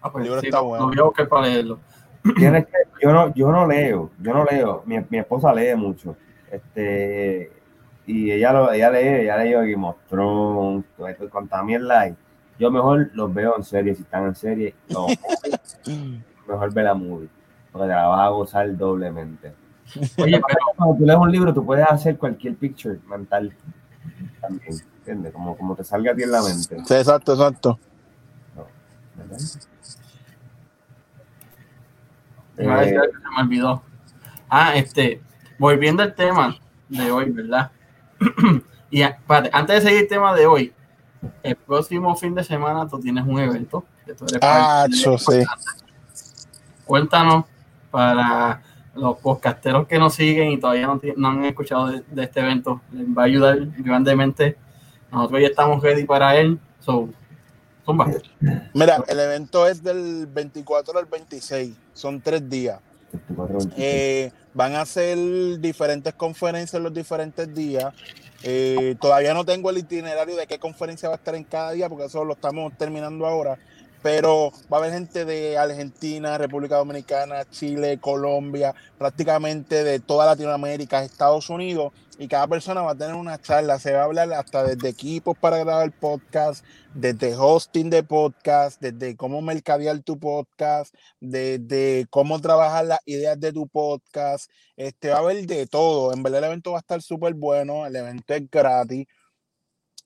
Ah, 0.00 0.10
pues 0.10 0.22
el 0.22 0.24
libro 0.24 0.40
sí, 0.40 0.48
está 0.48 0.60
bueno. 0.60 0.86
Voy 0.86 1.12
a 1.16 1.28
para 1.28 1.46
leerlo. 1.46 1.78
Tienes 2.36 2.66
que, 2.66 2.72
yo, 3.00 3.12
no, 3.12 3.32
yo 3.32 3.52
no 3.52 3.64
leo, 3.64 4.10
yo 4.20 4.34
no 4.34 4.44
leo. 4.44 4.82
Mi, 4.86 4.98
mi 5.08 5.18
esposa 5.18 5.54
lee 5.54 5.76
mucho. 5.76 6.16
Este, 6.50 7.52
y 8.06 8.32
ella, 8.32 8.52
lo, 8.52 8.72
ella 8.72 8.90
lee, 8.90 9.22
ella 9.22 9.36
lee 9.36 9.52
Game 9.72 9.86
of 9.86 9.96
Thrones, 10.08 10.84
con 11.30 11.46
también 11.46 11.86
like. 11.86 12.16
Yo 12.58 12.72
mejor 12.72 13.08
los 13.14 13.32
veo 13.32 13.54
en 13.56 13.62
serie, 13.62 13.94
si 13.94 14.02
están 14.02 14.24
en 14.24 14.34
serie, 14.34 14.74
no. 14.88 15.06
mejor 16.48 16.74
ve 16.74 16.82
la 16.82 16.94
movie, 16.94 17.28
porque 17.70 17.86
te 17.86 17.94
la 17.94 18.08
vas 18.08 18.26
a 18.26 18.28
gozar 18.30 18.76
doblemente. 18.76 19.52
Oye, 20.18 20.40
pero 20.44 20.58
cuando 20.76 20.96
tú 20.96 21.06
lees 21.06 21.18
un 21.18 21.30
libro, 21.30 21.54
tú 21.54 21.64
puedes 21.64 21.86
hacer 21.86 22.18
cualquier 22.18 22.56
picture 22.56 22.98
mental 23.08 23.54
también, 24.40 24.74
¿entiendes? 24.98 25.32
Como, 25.32 25.56
como 25.56 25.76
te 25.76 25.84
salga 25.84 26.10
a 26.10 26.14
ti 26.16 26.24
en 26.24 26.32
la 26.32 26.42
mente. 26.42 26.76
Sí, 26.84 26.94
exacto, 26.94 27.34
exacto. 27.34 27.78
Eh, 32.56 32.58
se 32.58 32.64
me 32.66 33.42
olvidó. 33.42 33.82
Ah, 34.48 34.74
este, 34.74 35.20
volviendo 35.58 36.02
al 36.02 36.14
tema 36.14 36.56
de 36.88 37.10
hoy, 37.10 37.30
¿verdad? 37.30 37.70
y 38.90 39.02
antes 39.02 39.66
de 39.66 39.80
seguir 39.80 40.02
el 40.02 40.08
tema 40.08 40.34
de 40.34 40.46
hoy, 40.46 40.72
el 41.42 41.56
próximo 41.56 42.14
fin 42.16 42.34
de 42.34 42.44
semana 42.44 42.88
tú 42.88 42.98
tienes 42.98 43.24
un 43.26 43.38
evento. 43.38 43.84
Que 44.04 44.14
tú 44.14 44.24
eres 44.24 44.40
ah, 44.42 44.86
yo 44.90 45.18
sí. 45.18 45.44
Cuéntanos 46.84 47.44
para 47.90 48.62
los 48.94 49.18
podcasteros 49.18 49.86
que 49.86 49.98
nos 49.98 50.14
siguen 50.14 50.50
y 50.50 50.58
todavía 50.58 50.86
no, 50.86 51.00
no 51.16 51.28
han 51.28 51.44
escuchado 51.44 51.88
de, 51.88 52.02
de, 52.08 52.24
este 52.24 52.40
evento, 52.40 52.80
les 52.90 53.06
va 53.06 53.22
a 53.22 53.26
ayudar 53.26 53.58
grandemente. 53.78 54.56
Nosotros 55.12 55.40
ya 55.40 55.48
estamos 55.48 55.82
ready 55.82 56.04
para 56.04 56.36
él. 56.36 56.58
So, 56.80 57.08
Mira, 58.74 59.02
el 59.08 59.20
evento 59.20 59.66
es 59.66 59.82
del 59.82 60.26
24 60.26 60.98
al 60.98 61.06
26, 61.06 61.74
son 61.94 62.20
tres 62.20 62.48
días. 62.48 62.80
Eh, 63.76 64.30
van 64.52 64.74
a 64.74 64.82
hacer 64.82 65.16
diferentes 65.60 66.12
conferencias 66.14 66.80
los 66.82 66.92
diferentes 66.92 67.52
días. 67.54 67.94
Eh, 68.42 68.94
todavía 69.00 69.34
no 69.34 69.44
tengo 69.44 69.70
el 69.70 69.78
itinerario 69.78 70.36
de 70.36 70.46
qué 70.46 70.58
conferencia 70.58 71.08
va 71.08 71.16
a 71.16 71.18
estar 71.18 71.34
en 71.34 71.44
cada 71.44 71.72
día, 71.72 71.88
porque 71.88 72.04
eso 72.04 72.24
lo 72.24 72.34
estamos 72.34 72.76
terminando 72.76 73.26
ahora 73.26 73.58
pero 74.02 74.52
va 74.72 74.78
a 74.78 74.80
haber 74.80 74.92
gente 74.92 75.24
de 75.24 75.58
Argentina, 75.58 76.38
República 76.38 76.76
Dominicana, 76.76 77.44
Chile, 77.50 77.98
Colombia, 78.00 78.74
prácticamente 78.96 79.84
de 79.84 80.00
toda 80.00 80.26
Latinoamérica, 80.26 81.02
Estados 81.02 81.50
Unidos, 81.50 81.92
y 82.18 82.26
cada 82.26 82.48
persona 82.48 82.82
va 82.82 82.92
a 82.92 82.96
tener 82.96 83.14
una 83.14 83.40
charla, 83.40 83.78
se 83.78 83.92
va 83.92 84.00
a 84.00 84.04
hablar 84.04 84.32
hasta 84.32 84.64
desde 84.64 84.88
equipos 84.88 85.38
para 85.38 85.58
grabar 85.58 85.92
podcast, 85.92 86.64
desde 86.92 87.36
hosting 87.36 87.90
de 87.90 88.02
podcast, 88.02 88.80
desde 88.80 89.16
cómo 89.16 89.40
mercadear 89.40 90.00
tu 90.00 90.18
podcast, 90.18 90.92
desde 91.20 92.06
cómo 92.10 92.40
trabajar 92.40 92.86
las 92.86 92.98
ideas 93.06 93.38
de 93.38 93.52
tu 93.52 93.68
podcast, 93.68 94.50
este 94.76 95.10
va 95.10 95.16
a 95.16 95.18
haber 95.20 95.46
de 95.46 95.66
todo, 95.66 96.12
en 96.12 96.22
verdad 96.22 96.40
el 96.40 96.46
evento 96.46 96.72
va 96.72 96.78
a 96.78 96.80
estar 96.80 97.00
súper 97.02 97.34
bueno, 97.34 97.86
el 97.86 97.94
evento 97.94 98.34
es 98.34 98.50
gratis, 98.50 99.06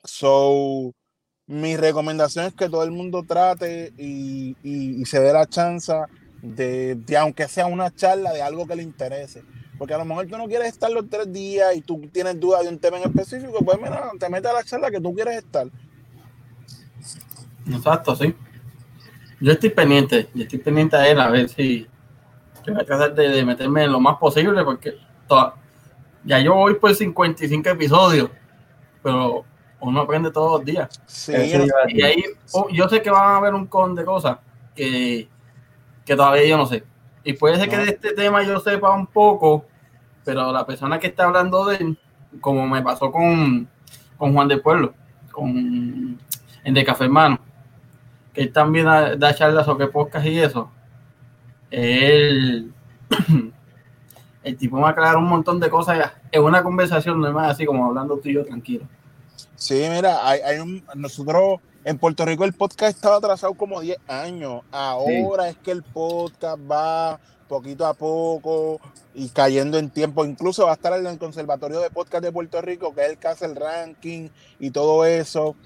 so 0.05 0.93
mi 1.53 1.77
recomendación 1.77 2.47
es 2.47 2.55
que 2.55 2.71
todo 2.71 2.83
el 2.83 2.93
mundo 2.93 3.25
trate 3.29 3.93
y, 3.99 4.57
y, 4.63 5.05
se 5.05 5.21
dé 5.21 5.35
la 5.35 5.47
chance 5.47 5.93
de, 6.41 6.95
de, 6.95 7.17
aunque 7.19 7.47
sea 7.47 7.67
una 7.67 7.95
charla, 7.95 8.33
de 8.33 8.41
algo 8.41 8.67
que 8.67 8.75
le 8.75 8.83
interese. 8.83 9.45
Porque 9.77 9.93
a 9.93 9.99
lo 9.99 10.07
mejor 10.07 10.27
tú 10.29 10.39
no 10.39 10.47
quieres 10.47 10.69
estar 10.69 10.91
los 10.91 11.11
tres 11.11 11.31
días 11.31 11.77
y 11.77 11.83
tú 11.83 12.09
tienes 12.11 12.41
duda 12.41 12.63
de 12.63 12.71
un 12.71 12.79
tema 12.79 12.97
en 12.97 13.03
específico, 13.03 13.63
pues 13.63 13.79
mira, 13.79 14.11
te 14.19 14.31
metes 14.31 14.51
a 14.51 14.55
la 14.55 14.65
charla 14.65 14.91
que 14.91 15.01
tú 15.01 15.15
quieres 15.15 15.37
estar. 15.37 15.67
Exacto, 17.71 18.17
sí. 18.17 18.35
Yo 19.39 19.53
estoy 19.53 19.71
pendiente, 19.71 20.31
yo 20.33 20.45
estoy 20.45 20.59
pendiente 20.59 20.97
a 20.97 21.07
él 21.07 21.21
a 21.21 21.29
ver 21.29 21.51
si 21.51 21.87
yo 22.65 22.73
voy 22.73 22.83
a 22.83 22.87
tratar 22.87 23.15
de, 23.15 23.45
meterme 23.45 23.87
lo 23.87 24.01
más 24.01 24.17
posible 24.17 24.65
porque 24.65 24.95
ya 26.25 26.39
yo 26.39 26.55
voy 26.55 26.77
por 26.77 26.95
55 26.95 27.69
episodios, 27.69 28.31
pero 29.03 29.45
uno 29.83 30.01
aprende 30.01 30.31
todos 30.31 30.59
los 30.59 30.65
días. 30.65 30.89
Sí, 31.07 31.33
y 31.89 32.03
ahí 32.03 32.23
oh, 32.53 32.69
yo 32.71 32.89
sé 32.89 33.03
que 33.03 33.11
van 33.11 33.31
a 33.31 33.37
haber 33.37 33.53
un 33.55 33.67
con 33.67 33.95
de 33.95 34.05
cosas 34.05 34.39
que, 34.75 35.29
que 36.05 36.17
todavía 36.17 36.47
yo 36.47 36.57
no 36.57 36.67
sé. 36.67 36.85
Y 37.25 37.33
puede 37.35 37.57
ser 37.57 37.69
que 37.69 37.77
de 37.77 37.91
este 37.91 38.15
tema 38.15 38.43
yo 38.43 38.61
sepa 38.61 38.95
un 38.95 39.07
poco, 39.07 39.65
pero 40.25 40.53
la 40.53 40.65
persona 40.65 40.99
que 40.99 41.09
está 41.09 41.25
hablando 41.25 41.67
de 41.67 41.77
él, 41.77 41.99
como 42.41 42.67
me 42.67 42.81
pasó 42.83 43.11
con, 43.11 43.69
con 44.17 44.33
Juan 44.33 44.49
de 44.49 44.59
Pueblo, 44.59 44.95
con 45.33 46.19
el 46.65 46.75
de 46.75 46.85
Café 46.85 47.05
Hermano, 47.05 47.41
que 48.33 48.43
él 48.43 48.53
también 48.53 48.87
da, 48.87 49.17
da 49.17 49.35
charlas 49.35 49.67
sobre 49.67 49.89
podcast 49.89 50.27
y 50.27 50.39
eso, 50.39 50.71
él, 51.71 52.73
el 54.45 54.57
tipo 54.57 54.81
me 54.81 54.89
aclara 54.89 55.19
un 55.19 55.29
montón 55.29 55.59
de 55.59 55.69
cosas 55.69 56.13
en 56.31 56.43
una 56.43 56.63
conversación 56.63 57.21
normal, 57.21 57.51
así 57.51 57.67
como 57.67 57.87
hablando 57.87 58.17
tú 58.19 58.29
y 58.29 58.35
yo 58.35 58.45
tranquilo. 58.45 58.87
Sí, 59.57 59.87
mira, 59.91 60.27
hay, 60.29 60.41
hay 60.41 60.59
un, 60.59 60.85
nosotros 60.95 61.61
en 61.85 61.99
Puerto 61.99 62.25
Rico 62.25 62.45
el 62.45 62.53
podcast 62.53 62.97
estaba 62.97 63.17
atrasado 63.17 63.55
como 63.55 63.81
10 63.81 63.99
años. 64.09 64.63
Ahora 64.71 65.45
sí. 65.45 65.51
es 65.51 65.57
que 65.59 65.71
el 65.73 65.83
podcast 65.83 66.59
va 66.71 67.19
poquito 67.49 67.85
a 67.87 67.95
poco 67.95 68.81
y 69.15 69.29
cayendo 69.29 69.79
en 69.79 69.91
tiempo. 69.91 70.25
Incluso 70.25 70.65
va 70.65 70.73
a 70.73 70.75
estar 70.75 70.99
en 70.99 71.07
el 71.07 71.19
Conservatorio 71.19 71.81
de 71.81 71.91
Podcast 71.91 72.25
de 72.25 72.33
Puerto 72.33 72.61
Rico, 72.63 72.95
que 72.95 73.03
es 73.03 73.11
el 73.11 73.19
que 73.19 73.29
hace 73.29 73.47
el 73.47 73.57
ranking 73.57 74.29
y 74.59 74.71
todo 74.71 75.05
eso. 75.05 75.57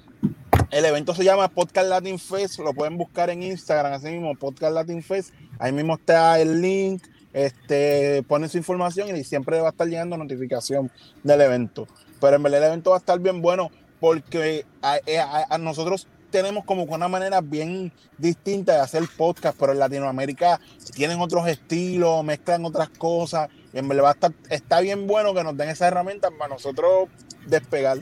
El 0.70 0.84
evento 0.84 1.14
se 1.14 1.22
llama 1.22 1.48
Podcast 1.48 1.88
Latin 1.88 2.18
Fest, 2.18 2.58
lo 2.58 2.74
pueden 2.74 2.98
buscar 2.98 3.30
en 3.30 3.42
Instagram, 3.42 3.92
así 3.92 4.08
mismo, 4.08 4.34
Podcast 4.34 4.74
Latin 4.74 5.02
Fest. 5.02 5.32
Ahí 5.60 5.70
mismo 5.70 5.94
está 5.94 6.40
el 6.40 6.60
link, 6.60 7.04
este, 7.32 8.24
ponen 8.24 8.48
su 8.48 8.58
información 8.58 9.14
y 9.16 9.22
siempre 9.22 9.60
va 9.60 9.68
a 9.68 9.70
estar 9.70 9.86
llegando 9.86 10.16
notificación 10.16 10.90
del 11.22 11.40
evento. 11.42 11.86
Pero 12.20 12.36
en 12.36 12.42
verdad 12.42 12.60
el 12.60 12.68
evento 12.68 12.90
va 12.90 12.96
a 12.96 12.98
estar 12.98 13.18
bien 13.18 13.42
bueno 13.42 13.70
porque 14.00 14.64
a, 14.82 14.94
a, 14.94 15.54
a 15.54 15.58
nosotros 15.58 16.06
tenemos 16.30 16.64
como 16.64 16.82
una 16.84 17.08
manera 17.08 17.40
bien 17.40 17.92
distinta 18.18 18.74
de 18.74 18.80
hacer 18.80 19.02
podcast, 19.16 19.58
pero 19.58 19.72
en 19.72 19.78
Latinoamérica 19.78 20.60
tienen 20.94 21.20
otros 21.20 21.46
estilos, 21.48 22.24
mezclan 22.24 22.64
otras 22.64 22.88
cosas, 22.90 23.48
y 23.72 23.78
en 23.78 23.88
verdad 23.88 24.04
va 24.04 24.08
a 24.08 24.12
estar, 24.12 24.32
está 24.50 24.80
bien 24.80 25.06
bueno 25.06 25.34
que 25.34 25.44
nos 25.44 25.56
den 25.56 25.70
esas 25.70 25.88
herramientas 25.88 26.30
para 26.38 26.52
nosotros 26.52 27.08
despegar. 27.46 27.98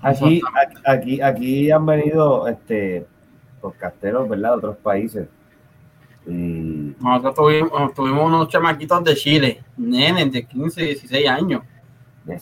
Aquí, 0.00 0.40
aquí, 0.84 1.20
aquí 1.20 1.70
han 1.70 1.84
venido 1.84 2.46
este 2.46 3.06
podcasteros, 3.60 4.28
¿verdad? 4.28 4.50
De 4.50 4.56
otros 4.56 4.76
países. 4.76 5.26
Y... 6.26 6.94
Nosotros 7.00 7.34
tuvimos, 7.34 7.94
tuvimos 7.94 8.24
unos 8.24 8.48
chamaquitos 8.48 9.02
de 9.02 9.14
Chile, 9.16 9.64
nenes 9.76 10.30
de 10.30 10.44
15, 10.44 10.82
16 10.82 11.28
años 11.28 11.62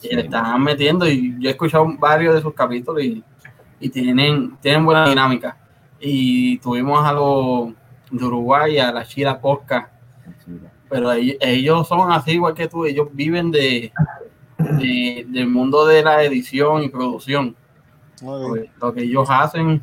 y 0.01 0.15
le 0.15 0.21
están 0.23 0.61
metiendo 0.63 1.07
y 1.07 1.35
yo 1.39 1.49
he 1.49 1.51
escuchado 1.53 1.85
varios 1.97 2.35
de 2.35 2.41
sus 2.41 2.53
capítulos 2.53 3.01
y, 3.03 3.23
y, 3.79 3.89
tienen, 3.89 4.57
tienen 4.61 4.85
buena 4.85 5.07
dinámica. 5.07 5.57
y 5.99 6.57
tuvimos 6.59 7.03
a 7.05 7.11
los 7.13 7.69
de 8.11 8.25
Uruguay, 8.25 8.77
a 8.79 8.91
la 8.91 9.05
Chila 9.05 9.39
Posca, 9.39 9.91
pero 10.89 11.11
ellos, 11.11 11.87
son 11.87 12.11
así 12.11 12.31
igual 12.33 12.53
que 12.53 12.67
tú, 12.67 12.85
ellos 12.85 13.07
viven 13.11 13.51
de, 13.51 13.91
de- 14.57 15.25
del 15.27 15.47
mundo 15.47 15.85
de 15.85 16.03
la 16.03 16.23
edición 16.23 16.83
y 16.83 16.89
producción. 16.89 17.55
Lo 18.81 18.93
que 18.93 19.01
ellos 19.03 19.27
hacen, 19.29 19.81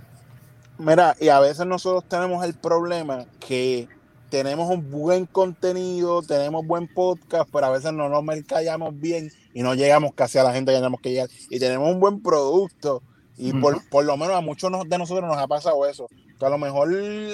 Mira, 0.79 1.15
y 1.21 1.29
a 1.29 1.39
veces 1.39 1.65
nosotros 1.67 2.05
tenemos 2.09 2.45
el 2.45 2.55
problema 2.55 3.25
que 3.39 3.87
tenemos 4.35 4.69
un 4.69 4.91
buen 4.91 5.27
contenido, 5.27 6.23
tenemos 6.23 6.67
buen 6.67 6.93
podcast, 6.93 7.49
pero 7.53 7.67
a 7.67 7.71
veces 7.71 7.93
no 7.93 8.09
nos 8.09 8.25
mercallamos 8.25 8.99
bien 8.99 9.31
y 9.53 9.63
no 9.63 9.75
llegamos 9.75 10.13
casi 10.15 10.39
a 10.39 10.43
la 10.43 10.53
gente 10.53 10.73
que 10.73 10.79
tenemos 10.79 11.01
que 11.01 11.11
llegar. 11.11 11.29
Y 11.51 11.61
tenemos 11.61 11.89
un 11.93 12.01
buen 12.01 12.21
producto 12.21 13.01
y 13.37 13.53
por, 13.53 13.89
por 13.91 14.05
lo 14.05 14.17
menos 14.17 14.35
a 14.37 14.41
muchos 14.41 14.71
de 14.89 14.99
nosotros 14.99 15.29
nos 15.29 15.39
ha 15.39 15.47
pasado 15.47 15.87
eso. 15.87 16.09
Que 16.39 16.47
a 16.47 16.49
lo 16.49 16.59
mejor 16.59 16.89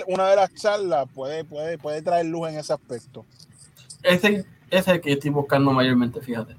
una 0.08 0.28
de 0.28 0.36
las 0.36 0.54
charlas 0.54 1.06
puede, 1.14 1.44
puede, 1.44 1.78
puede 1.78 2.02
traer 2.02 2.26
luz 2.26 2.50
en 2.50 2.58
ese 2.58 2.74
aspecto. 2.74 3.24
ese, 4.02 4.44
es 4.70 4.86
el 4.88 5.00
que 5.00 5.12
estoy 5.12 5.30
buscando 5.30 5.72
mayormente, 5.72 6.20
fíjate. 6.20 6.54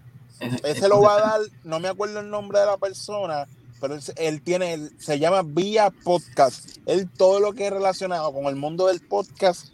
Ese 0.63 0.87
lo 0.89 1.01
va 1.01 1.17
a 1.17 1.21
dar, 1.21 1.41
no 1.63 1.79
me 1.79 1.87
acuerdo 1.87 2.19
el 2.19 2.29
nombre 2.31 2.59
de 2.59 2.65
la 2.65 2.77
persona, 2.77 3.45
pero 3.79 3.93
él, 3.93 4.01
él 4.17 4.41
tiene, 4.41 4.73
el- 4.73 4.91
se 4.99 5.19
llama 5.19 5.43
Vía 5.43 5.91
Podcast. 6.03 6.77
Él 6.87 7.07
todo 7.15 7.39
lo 7.39 7.53
que 7.53 7.67
es 7.67 7.71
relacionado 7.71 8.33
con 8.33 8.45
el 8.45 8.55
mundo 8.55 8.87
del 8.87 9.01
podcast, 9.01 9.67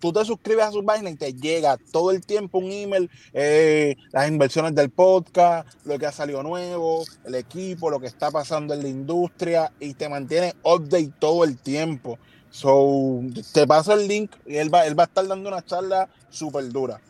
tú 0.00 0.12
te 0.12 0.24
suscribes 0.24 0.64
a 0.66 0.72
su 0.72 0.84
página 0.84 1.10
y 1.10 1.16
te 1.16 1.32
llega 1.32 1.76
todo 1.92 2.10
el 2.10 2.24
tiempo 2.24 2.58
un 2.58 2.70
email, 2.70 3.10
eh, 3.32 3.96
las 4.12 4.28
inversiones 4.28 4.74
del 4.74 4.90
podcast, 4.90 5.68
lo 5.84 5.98
que 5.98 6.06
ha 6.06 6.12
salido 6.12 6.42
nuevo, 6.42 7.04
el 7.24 7.34
equipo, 7.34 7.90
lo 7.90 8.00
que 8.00 8.06
está 8.06 8.30
pasando 8.30 8.74
en 8.74 8.82
la 8.82 8.88
industria 8.88 9.72
y 9.80 9.94
te 9.94 10.08
mantiene 10.08 10.54
update 10.62 11.12
todo 11.18 11.44
el 11.44 11.58
tiempo. 11.58 12.18
So, 12.50 13.20
te 13.52 13.66
paso 13.66 13.92
el 13.92 14.08
link 14.08 14.32
y 14.46 14.56
él 14.56 14.72
va, 14.72 14.86
él 14.86 14.98
va 14.98 15.04
a 15.04 15.06
estar 15.06 15.26
dando 15.26 15.48
una 15.48 15.62
charla 15.62 16.08
súper 16.30 16.68
dura. 16.70 17.00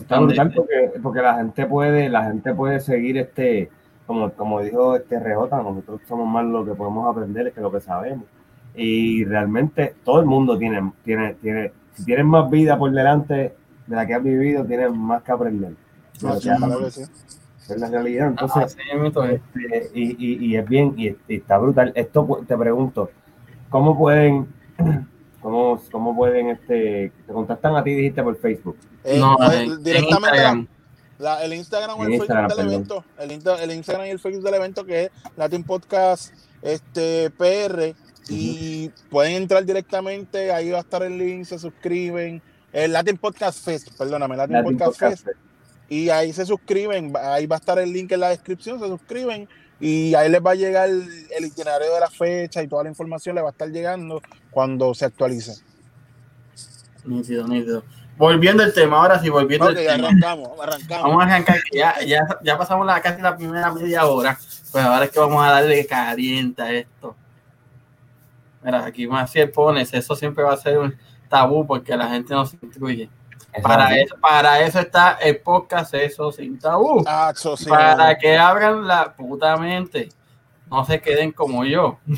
Está 0.00 0.18
brutal 0.18 0.52
porque, 0.54 0.92
porque 1.02 1.20
la 1.20 1.34
gente 1.34 1.66
puede, 1.66 2.08
la 2.08 2.24
gente 2.24 2.54
puede 2.54 2.80
seguir 2.80 3.18
este, 3.18 3.70
como, 4.06 4.32
como 4.32 4.62
dijo 4.62 4.96
este 4.96 5.18
RJ, 5.18 5.62
nosotros 5.62 6.00
somos 6.08 6.26
más 6.26 6.44
lo 6.46 6.64
que 6.64 6.72
podemos 6.72 7.08
aprender 7.08 7.52
que 7.52 7.60
lo 7.60 7.70
que 7.70 7.80
sabemos. 7.80 8.24
Y 8.74 9.24
realmente 9.24 9.94
todo 10.04 10.20
el 10.20 10.26
mundo 10.26 10.56
tiene, 10.58 10.92
tiene, 11.04 11.34
tiene, 11.34 11.72
si 11.94 12.04
tienes 12.04 12.24
más 12.24 12.48
vida 12.50 12.78
por 12.78 12.90
delante 12.92 13.34
de 13.86 13.96
la 13.96 14.06
que 14.06 14.14
has 14.14 14.22
vivido, 14.22 14.64
tienes 14.64 14.92
más 14.92 15.22
que 15.22 15.32
aprender. 15.32 15.72
Ah, 16.24 16.32
O 16.32 16.40
sea, 16.40 16.56
sí. 16.90 17.02
es 17.68 17.80
la 17.80 17.88
realidad. 17.88 18.28
Entonces, 18.28 18.76
es. 18.76 19.16
este, 19.32 19.90
y, 19.94 20.16
y, 20.18 20.46
y 20.46 20.56
es 20.56 20.68
bien, 20.68 20.94
y, 20.96 21.08
y 21.28 21.36
está 21.36 21.58
brutal. 21.58 21.92
Esto 21.94 22.26
pu- 22.26 22.46
te 22.46 22.56
pregunto, 22.56 23.10
¿cómo 23.68 23.98
pueden, 23.98 24.46
cómo, 25.40 25.80
cómo 25.90 26.14
pueden, 26.16 26.50
este, 26.50 27.12
te 27.26 27.32
contactan 27.32 27.74
a 27.76 27.82
ti, 27.82 27.94
dijiste 27.94 28.22
por 28.22 28.36
Facebook? 28.36 28.76
Eh, 29.04 29.18
no, 29.18 29.36
pues, 29.36 29.52
en 29.60 29.82
directamente 29.82 30.28
Instagram. 30.36 30.66
La- 31.18 31.44
el 31.44 31.52
Instagram 31.54 31.98
o 31.98 32.04
el 32.04 32.12
Instagram, 32.14 32.48
Facebook 32.50 32.64
del 32.64 32.72
evento, 32.74 33.04
el 33.58 33.70
Instagram 33.72 34.06
y 34.06 34.10
el 34.10 34.18
Facebook 34.18 34.42
del 34.44 34.54
evento 34.54 34.84
que 34.86 35.04
es 35.04 35.10
Latin 35.36 35.64
Podcast 35.64 36.32
este, 36.62 37.30
PR 37.30 37.94
y 38.30 38.90
pueden 39.10 39.32
entrar 39.34 39.64
directamente, 39.64 40.52
ahí 40.52 40.70
va 40.70 40.78
a 40.78 40.82
estar 40.82 41.02
el 41.02 41.18
link, 41.18 41.44
se 41.44 41.58
suscriben, 41.58 42.40
el 42.72 42.92
Latin 42.92 43.16
Podcast 43.16 43.64
Fest, 43.64 43.88
perdóname, 43.98 44.36
Latin, 44.36 44.56
Latin 44.56 44.78
Podcast, 44.78 45.00
Podcast 45.00 45.24
Fest, 45.24 45.38
y 45.88 46.08
ahí 46.10 46.32
se 46.32 46.46
suscriben, 46.46 47.12
ahí 47.20 47.46
va 47.46 47.56
a 47.56 47.58
estar 47.58 47.78
el 47.78 47.92
link 47.92 48.12
en 48.12 48.20
la 48.20 48.28
descripción, 48.28 48.78
se 48.78 48.86
suscriben 48.86 49.48
y 49.80 50.14
ahí 50.14 50.30
les 50.30 50.40
va 50.44 50.52
a 50.52 50.54
llegar 50.54 50.88
el, 50.88 51.08
el 51.36 51.44
itinerario 51.44 51.92
de 51.92 52.00
la 52.00 52.10
fecha 52.10 52.62
y 52.62 52.68
toda 52.68 52.84
la 52.84 52.90
información 52.90 53.34
le 53.34 53.42
va 53.42 53.48
a 53.48 53.52
estar 53.52 53.68
llegando 53.68 54.22
cuando 54.50 54.94
se 54.94 55.06
actualice. 55.06 55.54
Nítido, 57.04 57.48
nítido. 57.48 57.82
Volviendo 58.16 58.62
al 58.62 58.74
tema, 58.74 58.98
ahora 58.98 59.18
sí, 59.18 59.30
volviendo 59.30 59.64
Ok, 59.66 59.78
al 59.78 59.86
tema. 59.86 60.08
arrancamos, 60.08 60.50
arrancamos. 60.60 61.04
Vamos 61.04 61.22
a 61.22 61.26
arrancar, 61.26 61.62
que 61.62 61.78
ya, 61.78 61.94
ya, 62.06 62.38
ya 62.42 62.58
pasamos 62.58 62.86
la, 62.86 63.00
casi 63.00 63.22
la 63.22 63.34
primera 63.34 63.72
media 63.72 64.04
hora, 64.04 64.38
pues 64.70 64.84
ahora 64.84 65.06
es 65.06 65.10
que 65.10 65.18
vamos 65.18 65.42
a 65.42 65.50
darle 65.52 65.86
caliente 65.86 66.60
a 66.62 66.72
esto. 66.72 67.16
Mira, 68.62 68.84
aquí 68.84 69.06
Maciel 69.06 69.50
pone, 69.50 69.82
eso 69.82 70.14
siempre 70.14 70.44
va 70.44 70.52
a 70.52 70.56
ser 70.56 70.78
un 70.78 70.96
tabú 71.28 71.66
porque 71.66 71.96
la 71.96 72.08
gente 72.08 72.34
no 72.34 72.44
se 72.44 72.58
instruye. 72.60 73.08
Eso 73.52 73.62
Para 73.62 73.96
es 73.96 74.06
eso, 74.06 74.16
para 74.20 74.60
eso 74.60 74.78
está 74.78 75.18
el 75.20 75.38
podcast 75.40 75.92
Eso 75.94 76.30
Sin 76.30 76.58
Tabú. 76.58 77.02
Ah, 77.06 77.32
eso 77.34 77.56
sí, 77.56 77.68
para 77.68 78.16
que 78.16 78.38
abran 78.38 78.86
la 78.86 79.12
puta 79.12 79.56
mente. 79.56 80.08
No 80.70 80.84
se 80.84 81.00
queden 81.00 81.32
como 81.32 81.64
yo. 81.64 81.98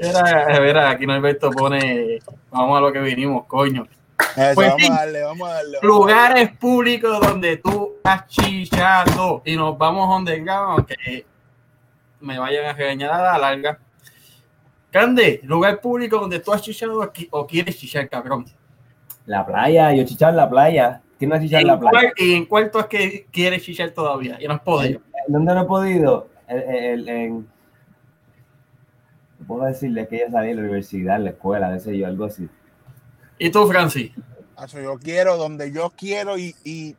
Mira, 0.00 0.60
mira, 0.60 0.90
aquí 0.90 1.06
Norberto 1.06 1.50
pone, 1.50 2.20
vamos 2.50 2.78
a 2.78 2.80
lo 2.80 2.92
que 2.92 3.00
vinimos, 3.00 3.44
coño. 3.46 3.86
Eso, 4.36 4.54
Pues 4.54 4.68
vamos 4.68 4.90
a 4.90 4.94
darle, 4.94 5.22
vamos 5.24 5.48
a 5.48 5.52
darle. 5.54 5.78
Lugares 5.82 6.56
públicos 6.56 7.20
donde 7.20 7.56
tú 7.58 7.94
estás 7.96 8.26
chichando 8.28 9.42
y 9.44 9.56
nos 9.56 9.76
vamos 9.76 10.08
donde 10.08 10.44
aunque 10.48 11.26
me 12.20 12.38
vayan 12.38 12.64
a 12.66 12.72
regañar 12.72 13.10
a 13.12 13.22
la 13.32 13.38
larga. 13.38 13.78
Cande, 14.90 15.40
lugar 15.44 15.80
público 15.80 16.18
donde 16.18 16.40
tú 16.40 16.52
has 16.52 16.62
chichado 16.62 17.02
aquí, 17.02 17.28
o 17.30 17.46
quieres 17.46 17.78
chichar, 17.78 18.08
cabrón. 18.08 18.44
La 19.26 19.46
playa, 19.46 19.92
yo 19.94 20.04
chichar 20.04 20.30
en 20.30 20.36
la 20.36 20.50
playa. 20.50 21.02
¿Quién 21.18 21.28
no 21.30 21.36
ha 21.36 21.40
chichado 21.40 21.60
en 21.62 21.68
¿En 21.68 21.74
la 21.74 21.78
playa? 21.80 21.92
cuál- 21.92 22.12
¿Y 22.16 22.34
en 22.34 22.46
cuál 22.46 22.70
tú 22.70 22.78
es 22.80 22.86
que 22.86 23.26
quieres 23.30 23.62
chichar 23.62 23.90
todavía? 23.90 24.38
Y 24.40 24.48
no 24.48 24.54
has 24.54 24.60
podido. 24.60 25.00
¿En 25.26 25.32
¿Dónde 25.32 25.54
no 25.54 25.62
he 25.62 25.66
podido? 25.66 26.28
El- 26.48 26.62
el- 26.62 27.08
en. 27.08 27.48
Puedo 29.46 29.64
decirle 29.64 30.06
que 30.08 30.16
ella 30.16 30.30
salía 30.30 30.50
de 30.50 30.54
la 30.56 30.60
universidad, 30.62 31.18
la 31.20 31.30
escuela, 31.30 31.72
qué 31.72 31.80
sé 31.80 31.98
yo, 31.98 32.06
algo 32.06 32.24
así. 32.24 32.48
¿Y 33.38 33.50
tú, 33.50 33.66
Francis? 33.66 34.12
Acho, 34.56 34.80
yo 34.80 34.98
quiero 34.98 35.36
donde 35.36 35.72
yo 35.72 35.90
quiero 35.96 36.36
y, 36.38 36.54
y 36.64 36.94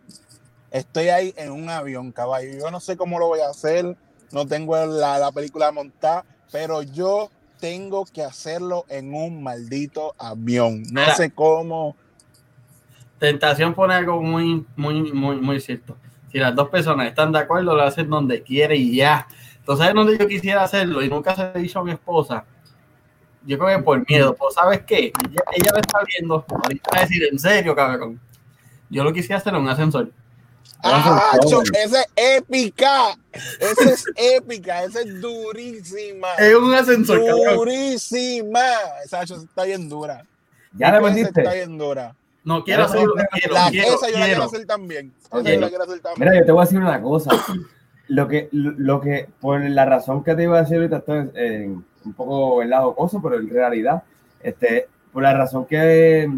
estoy 0.72 1.10
ahí 1.10 1.34
en 1.38 1.52
un 1.52 1.70
avión, 1.70 2.12
caballo. 2.12 2.50
Yo 2.60 2.72
no 2.72 2.80
sé 2.80 2.98
cómo 2.98 3.20
lo 3.20 3.28
voy 3.28 3.40
a 3.42 3.50
hacer, 3.50 3.96
no 4.32 4.46
tengo 4.48 4.76
la, 4.86 5.20
la 5.20 5.32
película 5.32 5.72
montada, 5.72 6.26
pero 6.52 6.82
yo 6.82 7.30
tengo 7.60 8.06
que 8.06 8.24
hacerlo 8.24 8.86
en 8.90 9.14
un 9.14 9.42
maldito 9.44 10.16
avión. 10.18 10.84
No 10.92 11.02
Mira. 11.02 11.16
sé 11.16 11.32
cómo. 11.32 11.96
Tentación 13.20 13.74
pone 13.74 13.94
algo 13.94 14.22
muy, 14.22 14.66
muy, 14.76 15.14
muy, 15.14 15.38
muy 15.38 15.62
cierto. 15.62 15.96
Si 16.32 16.40
las 16.40 16.56
dos 16.56 16.70
personas 16.70 17.08
están 17.08 17.32
de 17.32 17.40
acuerdo, 17.40 17.76
lo 17.76 17.84
hacen 17.84 18.10
donde 18.10 18.42
quiere 18.42 18.76
y 18.76 18.96
ya. 18.96 19.28
Entonces, 19.60 19.86
¿sabes 19.86 19.94
dónde 19.94 20.18
yo 20.18 20.28
quisiera 20.28 20.64
hacerlo? 20.64 21.04
Y 21.04 21.10
nunca 21.10 21.36
se 21.36 21.44
lo 21.44 21.54
dicho 21.54 21.80
a 21.80 21.84
mi 21.84 21.92
esposa. 21.92 22.46
Yo 23.46 23.58
creo 23.60 23.78
que 23.78 23.84
por 23.84 24.10
miedo. 24.10 24.34
Pues, 24.36 24.56
¿sabes 24.56 24.82
qué? 24.82 25.12
Ella, 25.30 25.44
ella 25.56 25.72
lo 25.72 25.80
está 25.80 26.00
viendo. 26.08 26.46
Ahorita 26.50 26.90
va 26.92 26.98
a 26.98 27.02
decir, 27.02 27.24
en 27.32 27.38
serio, 27.38 27.76
cabrón. 27.76 28.20
Yo 28.90 29.04
lo 29.04 29.14
quisiera 29.14 29.38
hacer 29.38 29.54
en 29.54 29.62
un 29.62 29.70
ascensor. 29.70 30.12
¡Ah, 30.84 31.38
Eso 31.44 31.62
esa 31.74 32.02
es 32.16 32.38
épica! 32.38 33.18
Esa 33.60 33.92
es 33.92 34.06
épica, 34.16 34.84
esa 34.84 35.02
es 35.02 35.22
durísima. 35.22 36.30
Es 36.38 36.56
un 36.56 36.74
ascensor. 36.74 37.22
Durísima. 37.56 38.66
Esa 39.06 39.24
está 39.24 39.64
bien 39.64 39.88
dura. 39.88 40.26
¿Ya 40.74 40.92
le 40.92 40.98
Esa 40.98 41.10
metiste? 41.10 41.42
Está 41.42 41.54
bien 41.54 41.78
dura. 41.78 42.16
No 42.44 42.64
quiero 42.64 42.88
Quiero, 42.88 43.14
La, 43.52 43.70
quiero, 43.70 43.96
esa 43.96 44.10
yo 44.10 44.18
la 44.18 44.26
quiero 44.26 44.44
hacer 44.44 44.66
también. 44.66 45.14
La 45.32 45.40
hacer. 45.40 46.02
Mira, 46.18 46.36
yo 46.36 46.46
te 46.46 46.52
voy 46.52 46.62
a 46.62 46.66
decir 46.66 46.80
una 46.80 47.02
cosa. 47.02 47.32
Lo 48.08 48.28
que, 48.28 48.50
lo, 48.52 49.00
que, 49.00 49.30
por 49.40 49.62
la 49.62 49.86
razón 49.86 50.24
que 50.24 50.36
te 50.36 50.44
iba 50.44 50.58
a 50.58 50.62
decir 50.64 50.78
ahorita, 50.78 50.98
esto 50.98 51.16
es 51.16 51.28
eh, 51.36 51.74
un 52.04 52.14
poco 52.14 52.58
¿verdad? 52.58 52.82
jocoso, 52.82 53.22
pero 53.22 53.40
en 53.40 53.50
realidad, 53.50 54.04
este, 54.42 54.88
por 55.14 55.24
la 55.24 55.34
razón 55.34 55.66
que, 55.66 56.30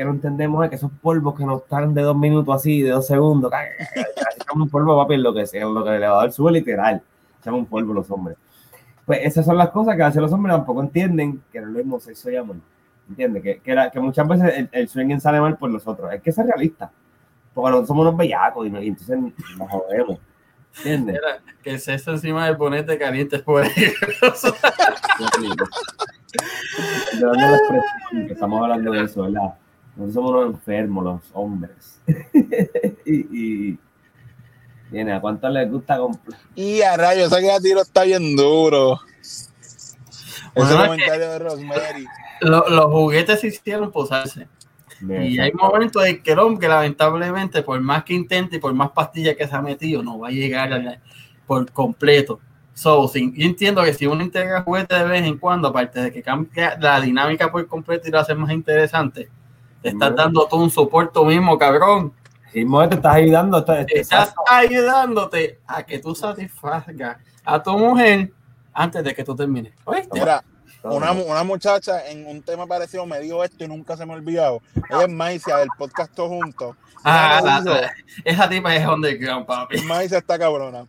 que 0.00 0.04
no 0.06 0.12
entendemos 0.12 0.64
es 0.64 0.70
que 0.70 0.76
esos 0.76 0.90
polvos 1.02 1.34
que 1.36 1.44
nos 1.44 1.60
están 1.60 1.92
de 1.92 2.00
dos 2.00 2.16
minutos 2.16 2.54
así, 2.56 2.80
de 2.80 2.88
dos 2.88 3.06
segundos, 3.06 3.52
echamos 4.34 4.62
un 4.64 4.70
polvo, 4.70 4.96
papi, 4.96 5.12
en 5.14 5.22
lo 5.22 5.34
que 5.34 5.46
sea, 5.46 5.62
en 5.66 5.74
lo 5.74 5.84
que 5.84 5.90
el 5.90 5.96
elevador 5.96 6.32
sube, 6.32 6.52
literal. 6.52 7.02
Echamos 7.38 7.60
un 7.60 7.66
polvo 7.66 7.92
los 7.92 8.10
hombres. 8.10 8.38
Pues 9.04 9.20
esas 9.24 9.44
son 9.44 9.58
las 9.58 9.68
cosas 9.68 9.96
que 9.96 10.02
a 10.02 10.06
veces 10.06 10.22
los 10.22 10.32
hombres 10.32 10.56
tampoco 10.56 10.80
entienden 10.80 11.42
que 11.52 11.60
no 11.60 11.66
es 11.66 11.72
lo 11.74 11.78
mismo 11.80 12.00
sexo 12.00 12.30
y 12.30 12.36
amor. 12.36 12.56
¿Entiendes? 13.10 13.42
Que, 13.42 13.58
que, 13.58 13.74
la- 13.74 13.90
que 13.90 14.00
muchas 14.00 14.26
veces 14.26 14.54
el, 14.56 14.68
el 14.72 14.88
swinging 14.88 15.20
sale 15.20 15.38
mal 15.38 15.58
por 15.58 15.68
nosotros. 15.68 16.10
Es 16.14 16.22
que 16.22 16.32
ser 16.32 16.46
realista. 16.46 16.90
Porque 17.52 17.70
nosotros 17.72 17.88
somos 17.88 18.06
unos 18.06 18.16
bellacos 18.16 18.66
y, 18.66 18.68
entonces 18.88 19.18
nos 19.58 19.70
jodemos. 19.70 20.18
¿Entiendes? 20.78 21.16
Mira, 21.16 21.42
que 21.62 21.70
el 21.72 21.80
sexo 21.80 22.12
encima 22.12 22.46
del 22.46 22.56
bonete 22.56 22.96
caliente 22.96 23.36
es 23.36 23.42
estamos 28.30 28.62
hablando 28.62 28.92
de 28.92 29.02
eso, 29.04 29.22
¿verdad? 29.24 29.54
Nosotros 29.96 30.14
somos 30.14 30.30
unos 30.30 30.54
enfermos, 30.54 31.04
los 31.04 31.20
hombres. 31.32 32.00
y, 33.04 33.14
y 33.70 33.78
viene, 34.90 35.12
¿a 35.12 35.20
cuánto 35.20 35.48
les 35.48 35.70
gusta 35.70 35.98
comprar? 35.98 36.38
Y 36.54 36.80
a 36.82 36.96
rayos, 36.96 37.30
ese 37.32 37.40
que 37.40 37.50
a 37.50 37.60
tiro 37.60 37.82
está 37.82 38.04
bien 38.04 38.34
duro. 38.36 39.00
Bueno, 40.54 40.70
Ese 40.70 40.74
es 40.74 40.88
comentario 40.88 41.30
de 41.30 41.38
Rosemary. 41.38 42.06
Lo- 42.40 42.68
los 42.68 42.86
juguetes 42.86 43.40
se 43.40 43.48
hicieron 43.48 43.90
posarse. 43.92 44.48
Y 45.02 45.38
hay 45.38 45.52
momentos 45.52 46.04
en 46.04 46.22
que 46.22 46.32
el 46.32 46.38
hombre, 46.40 46.68
lamentablemente, 46.68 47.62
por 47.62 47.80
más 47.80 48.04
que 48.04 48.14
intente 48.14 48.56
y 48.56 48.58
por 48.58 48.74
más 48.74 48.90
pastillas 48.90 49.36
que 49.36 49.46
se 49.46 49.54
ha 49.54 49.62
metido, 49.62 50.02
no 50.02 50.18
va 50.18 50.28
a 50.28 50.32
llegar 50.32 50.72
a 50.72 50.78
la- 50.78 51.00
por 51.46 51.70
completo. 51.72 52.40
So, 52.74 53.08
sí, 53.08 53.32
yo 53.36 53.46
entiendo 53.46 53.82
que 53.82 53.92
si 53.94 54.06
uno 54.06 54.22
integra 54.22 54.62
juguete 54.62 54.94
de 54.94 55.04
vez 55.04 55.22
en 55.24 55.38
cuando, 55.38 55.68
aparte 55.68 56.00
de 56.00 56.12
que 56.12 56.22
cambia 56.22 56.76
la 56.78 57.00
dinámica 57.00 57.50
por 57.50 57.66
completo 57.66 58.08
y 58.08 58.10
lo 58.10 58.18
hace 58.20 58.34
más 58.34 58.50
interesante, 58.52 59.28
te 59.82 59.88
estás 59.90 60.14
dando 60.14 60.46
tú 60.46 60.56
un 60.56 60.70
soporte 60.70 61.20
mismo, 61.24 61.58
cabrón. 61.58 62.12
Y 62.52 62.64
mo, 62.64 62.86
te 62.88 62.96
estás 62.96 63.14
ayudando. 63.14 63.58
Estás, 63.58 63.86
Estás 63.88 64.34
ayudándote 64.48 65.58
a 65.66 65.82
que 65.84 65.98
tú 65.98 66.14
satisfagas 66.14 67.16
a 67.44 67.62
tu 67.62 67.78
mujer 67.78 68.32
antes 68.72 69.04
de 69.04 69.14
que 69.14 69.24
tú 69.24 69.34
termines. 69.36 69.72
¿Oíste? 69.84 70.18
Mira, 70.18 70.42
una, 70.82 71.12
una 71.12 71.44
muchacha 71.44 72.06
en 72.08 72.26
un 72.26 72.42
tema 72.42 72.66
parecido 72.66 73.06
me 73.06 73.20
dijo 73.20 73.44
esto 73.44 73.64
y 73.64 73.68
nunca 73.68 73.96
se 73.96 74.04
me 74.06 74.12
ha 74.12 74.16
olvidado. 74.16 74.60
Ella 74.88 75.02
es 75.02 75.08
Maicia 75.08 75.56
del 75.58 75.68
podcast 75.78 76.12
Todos 76.14 76.30
Juntos. 76.30 76.76
Ah, 77.04 77.40
la- 77.42 77.92
esa 78.24 78.48
tipa 78.48 78.74
es 78.74 78.86
underground, 78.86 79.46
papi. 79.46 79.80
Maicia 79.82 80.18
está 80.18 80.38
cabrona. 80.38 80.86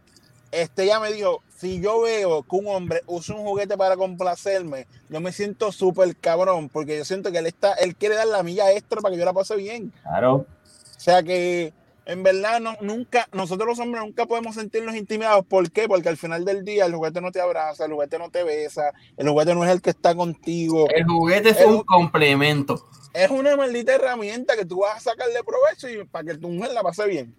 Este 0.52 0.86
ya 0.86 1.00
me 1.00 1.12
dijo, 1.14 1.42
si 1.62 1.80
yo 1.80 2.02
veo 2.02 2.42
que 2.42 2.56
un 2.56 2.68
hombre 2.68 3.04
usa 3.06 3.36
un 3.36 3.44
juguete 3.46 3.78
para 3.78 3.96
complacerme, 3.96 4.88
yo 5.10 5.22
me 5.22 5.32
siento 5.32 5.72
súper 5.72 6.16
cabrón, 6.18 6.70
porque 6.70 6.98
yo 6.98 7.06
siento 7.06 7.32
que 7.32 7.38
él 7.38 7.46
está, 7.46 7.74
él 7.74 7.96
quiere 7.96 8.16
dar 8.16 8.28
la 8.28 8.42
milla 8.42 8.72
extra 8.72 9.00
para 9.00 9.14
que 9.14 9.20
yo 9.20 9.26
la 9.26 9.34
pase 9.34 9.56
bien. 9.56 9.94
Claro. 10.02 10.34
O 10.36 11.00
sea 11.00 11.22
que 11.22 11.72
en 12.08 12.24
verdad 12.24 12.60
no, 12.60 12.76
nunca, 12.82 13.28
nosotros 13.32 13.68
los 13.68 13.80
hombres 13.80 14.04
nunca 14.04 14.26
podemos 14.26 14.56
sentirnos 14.56 14.96
intimidados. 14.96 15.46
¿Por 15.46 15.70
qué? 15.72 15.88
Porque 15.88 16.10
al 16.10 16.18
final 16.18 16.44
del 16.46 16.66
día 16.66 16.86
el 16.86 16.96
juguete 16.96 17.22
no 17.22 17.32
te 17.32 17.40
abraza, 17.40 17.86
el 17.86 17.94
juguete 17.94 18.18
no 18.18 18.32
te 18.32 18.44
besa, 18.44 18.92
el 19.16 19.30
juguete 19.30 19.54
no 19.54 19.64
es 19.64 19.70
el 19.70 19.82
que 19.84 19.92
está 19.92 20.16
contigo. 20.16 20.88
El 20.90 21.06
juguete 21.06 21.50
es 21.50 21.64
un- 21.64 21.84
complemento. 21.84 22.88
Es 23.14 23.30
una 23.30 23.56
maldita 23.58 23.94
herramienta 23.94 24.56
que 24.56 24.66
tú 24.66 24.80
vas 24.80 24.96
a 24.98 25.12
sacarle 25.12 25.44
provecho 25.44 25.90
y 25.90 26.06
para 26.06 26.24
que 26.26 26.38
tu 26.38 26.48
mujer 26.50 26.72
la 26.72 26.82
pase 26.82 27.06
bien. 27.08 27.36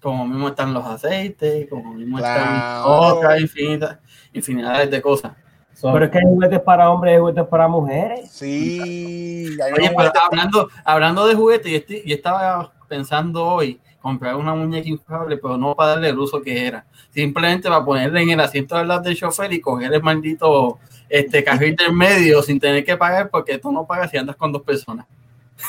Como 0.00 0.26
mismo 0.26 0.48
están 0.48 0.72
los 0.74 0.84
aceites, 0.84 1.66
como 1.68 1.92
mismo 1.94 2.18
Claro. 2.18 2.40
están 2.40 2.82
otras 2.84 3.40
infinitas, 3.40 3.98
infinidades 4.32 4.90
de 4.90 5.02
cosas. 5.02 5.32
So, 5.74 5.92
Pero 5.92 6.06
es 6.06 6.10
que 6.10 6.18
hay 6.18 6.24
juguetes 6.24 6.60
para 6.60 6.90
hombres 6.90 7.12
y 7.12 7.14
hay 7.14 7.20
juguetes 7.20 7.44
para 7.46 7.68
mujeres. 7.68 8.30
Sí, 8.30 9.56
hay 9.62 9.72
Oye, 9.72 9.92
pero 9.96 10.12
hablando, 10.24 10.68
hablando 10.84 11.26
de 11.26 11.34
juguetes, 11.34 11.70
yo, 11.70 11.78
estoy- 11.78 12.02
yo 12.04 12.14
estaba 12.16 12.72
pensando 12.88 13.44
hoy 13.44 13.80
comprar 14.00 14.36
una 14.36 14.54
muñeca 14.54 14.88
inflable, 14.88 15.36
pero 15.36 15.56
no 15.56 15.74
para 15.74 15.90
darle 15.90 16.08
el 16.08 16.18
uso 16.18 16.40
que 16.40 16.66
era. 16.66 16.84
Simplemente 17.10 17.68
para 17.68 17.84
ponerle 17.84 18.22
en 18.22 18.30
el 18.30 18.40
asiento 18.40 18.76
de 18.76 18.84
lado 18.86 19.02
del 19.02 19.16
chofer 19.16 19.52
y 19.52 19.60
coger 19.60 19.92
el 19.92 20.02
maldito 20.02 20.78
este, 21.08 21.42
carril 21.44 21.74
del 21.76 21.92
medio 21.92 22.42
sin 22.42 22.58
tener 22.60 22.84
que 22.84 22.96
pagar, 22.96 23.30
porque 23.30 23.58
tú 23.58 23.70
no 23.72 23.86
pagas 23.86 24.10
si 24.10 24.16
andas 24.16 24.36
con 24.36 24.52
dos 24.52 24.62
personas. 24.62 25.06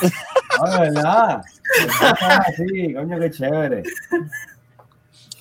De 0.00 0.78
verdad. 0.80 1.42
Sí, 2.56 2.94
coño, 2.94 3.18
qué 3.20 3.30
chévere. 3.30 3.82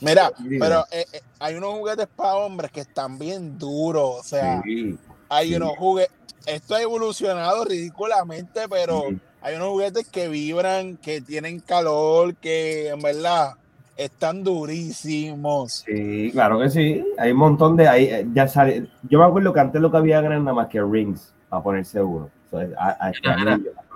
Mira, 0.02 0.32
pero 0.60 0.86
eh, 0.92 1.06
eh, 1.12 1.22
hay 1.40 1.56
unos 1.56 1.74
juguetes 1.74 2.08
para 2.16 2.36
hombres 2.36 2.72
que 2.72 2.82
están 2.82 3.20
bien 3.20 3.58
duros. 3.58 4.16
O 4.20 4.24
sea, 4.24 4.62
Sí, 4.64 4.98
hay 5.28 5.50
sí. 5.50 5.56
unos 5.56 5.78
juguetes. 5.78 6.14
Esto 6.46 6.76
ha 6.76 6.82
evolucionado 6.82 7.66
ridículamente, 7.66 8.62
pero 8.70 9.04
sí. 9.10 9.20
hay 9.42 9.56
unos 9.56 9.70
juguetes 9.70 10.08
que 10.08 10.30
vibran, 10.30 10.96
que 10.98 11.20
tienen 11.22 11.60
calor, 11.60 12.36
que 12.36 12.88
en 12.90 13.02
verdad 13.02 13.56
están 13.98 14.44
durísimos. 14.44 15.84
Sí, 15.86 16.30
claro 16.32 16.60
que 16.60 16.70
sí. 16.70 17.06
Hay 17.18 17.32
un 17.32 17.38
montón 17.38 17.76
de 17.76 17.88
ahí. 17.90 18.06
eh, 18.06 18.26
Ya 18.34 18.48
sale. 18.48 18.88
Yo 19.04 19.20
me 19.20 19.26
acuerdo 19.26 19.54
que 19.54 19.60
antes 19.60 19.82
lo 19.82 19.92
que 19.92 19.98
había 19.98 20.20
eran 20.20 20.46
nada 20.46 20.56
más 20.56 20.68
que 20.68 20.82
rings 20.82 21.34
para 21.50 21.62
ponerse 21.62 22.02
uno. 22.02 22.30
A- 22.52 22.98
a- 23.10 23.12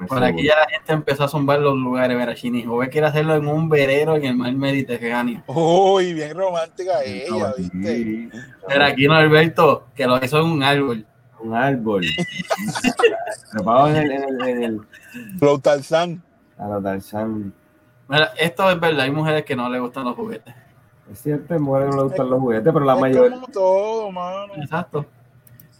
Por 0.07 0.23
aquí 0.23 0.43
ya 0.43 0.55
la 0.59 0.67
gente 0.69 0.93
empezó 0.93 1.23
a 1.23 1.27
zumbar 1.27 1.59
los 1.59 1.75
lugares, 1.75 2.15
ver 2.15 2.35
Chini. 2.35 2.63
Joven 2.63 2.89
quiere 2.89 3.07
hacerlo 3.07 3.35
en 3.35 3.47
un 3.47 3.67
verero 3.67 4.15
en 4.15 4.25
el 4.25 4.35
mar 4.35 4.53
Mediterráneo. 4.53 5.41
Uy, 5.47 6.13
bien 6.13 6.35
romántica 6.37 7.01
ella, 7.03 7.53
Sí, 7.57 7.63
¿viste? 7.71 8.29
Pero 8.67 8.85
aquí 8.85 9.07
no 9.07 9.15
Alberto, 9.15 9.87
que 9.95 10.05
lo 10.05 10.23
hizo 10.23 10.39
en 10.39 10.45
un 10.45 10.63
árbol. 10.63 11.05
Un 11.39 11.55
árbol. 11.55 12.03
Trepado 13.51 13.89
en 13.89 13.95
el, 13.97 14.11
en 14.11 14.23
el, 14.23 14.41
en 14.47 14.63
el 14.63 14.81
Flow 15.39 15.59
Tarzán. 15.59 16.21
a 16.57 16.67
la 16.67 16.81
Tarzán. 16.81 17.53
Mira, 18.07 18.31
esto 18.37 18.69
es 18.69 18.79
verdad, 18.79 19.01
hay 19.01 19.11
mujeres 19.11 19.43
que 19.45 19.55
no 19.55 19.69
les 19.69 19.81
gustan 19.81 20.03
los 20.05 20.15
juguetes. 20.15 20.53
Es 21.11 21.19
cierto, 21.21 21.59
mujeres 21.59 21.89
no 21.89 21.97
le 21.97 22.03
gustan 22.03 22.29
los 22.29 22.39
juguetes, 22.39 22.71
pero 22.73 22.85
la 22.85 22.93
Es 22.95 23.01
mayoría, 23.01 23.31
como 23.35 23.47
todo, 23.47 24.11
mano. 24.11 24.53
Exacto. 24.55 25.05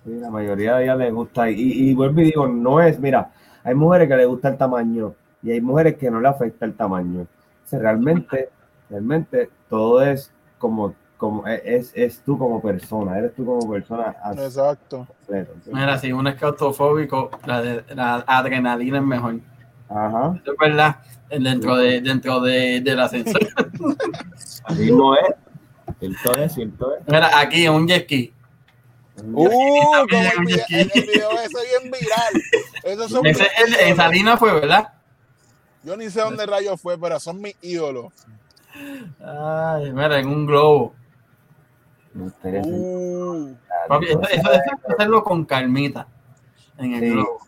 Sí, 0.06 0.12
la 0.20 0.30
mayoría 0.30 0.76
de 0.76 0.84
ellas 0.84 0.98
les 0.98 1.14
gusta. 1.14 1.50
Y, 1.50 1.90
y 1.90 1.94
vuelvo 1.94 2.22
y 2.22 2.26
digo, 2.26 2.48
no 2.48 2.82
es, 2.82 3.00
mira, 3.00 3.32
hay 3.64 3.74
mujeres 3.76 4.08
que 4.08 4.16
les 4.18 4.28
gusta 4.28 4.50
el 4.50 4.58
tamaño 4.58 5.14
y 5.42 5.52
hay 5.52 5.62
mujeres 5.62 5.96
que 5.96 6.10
no 6.12 6.20
le 6.22 6.28
afecta 6.28 6.66
el 6.66 6.74
tamaño. 6.74 7.22
O 7.22 7.28
sea, 7.68 7.80
realmente, 7.80 8.50
realmente 8.90 9.50
todo 9.70 10.02
es 10.02 10.32
como, 10.58 10.94
como 11.18 11.46
es, 11.48 11.92
es 11.96 12.20
tú 12.22 12.38
como 12.38 12.62
persona, 12.62 13.18
eres 13.18 13.34
tú 13.36 13.46
como 13.46 13.70
persona. 13.70 14.16
Exacto. 14.46 15.08
Mira, 15.72 15.98
si 15.98 16.12
uno 16.12 16.30
es 16.30 16.36
claustrofóbico, 16.36 17.30
la, 17.46 17.62
de- 17.62 17.84
la 17.96 18.16
adrenalina 18.28 18.98
es 18.98 19.04
mejor. 19.04 19.36
Ajá, 19.90 20.40
Eso 20.42 20.52
es 20.54 20.58
verdad. 20.60 20.98
Dentro 21.30 21.76
de 21.78 22.00
dentro 22.02 22.42
de, 22.42 22.82
del 22.82 23.00
ascensor. 23.00 23.42
así 24.66 24.92
no 24.92 25.16
es. 25.16 25.36
Cierto 26.00 26.40
es, 26.40 26.54
cierto 26.54 26.96
es. 26.96 27.04
Mira, 27.08 27.30
aquí 27.40 27.68
un 27.68 27.88
jet 27.88 28.04
ski. 28.04 28.34
Uh, 29.32 29.46
como 30.10 30.22
el 30.38 30.46
video, 30.46 30.66
el 30.70 31.02
video 31.08 31.32
ese 31.40 31.58
bien 31.80 31.92
viral. 31.92 32.34
Esos 32.84 33.12
son 33.12 33.26
Ese, 33.26 33.44
mis 33.66 33.80
el-. 33.80 33.96
Salina 33.96 34.38
fue, 34.38 34.54
¿verdad? 34.54 34.90
Yo 35.84 35.96
ni 35.98 36.10
sé 36.10 36.22
dónde 36.22 36.46
rayos 36.46 36.80
fue, 36.82 36.98
pero 36.98 37.20
son 37.20 37.42
mis 37.42 37.56
ídolos. 37.62 38.12
Ay, 39.24 39.92
mira, 39.92 40.20
en 40.20 40.28
un 40.28 40.46
globo. 40.46 40.94
Me 42.14 42.24
gustaría 42.24 42.62
Uh, 42.64 43.56
Papi, 43.88 44.06
eso, 44.08 44.22
eso, 44.22 44.32
eso 44.32 44.50
hay 44.52 44.60
que 44.86 44.94
hacerlo 44.94 45.24
con 45.24 45.46
calmita. 45.46 46.08
En 46.78 46.94
el 46.94 47.00
Sí. 47.02 47.10
globo. 47.12 47.40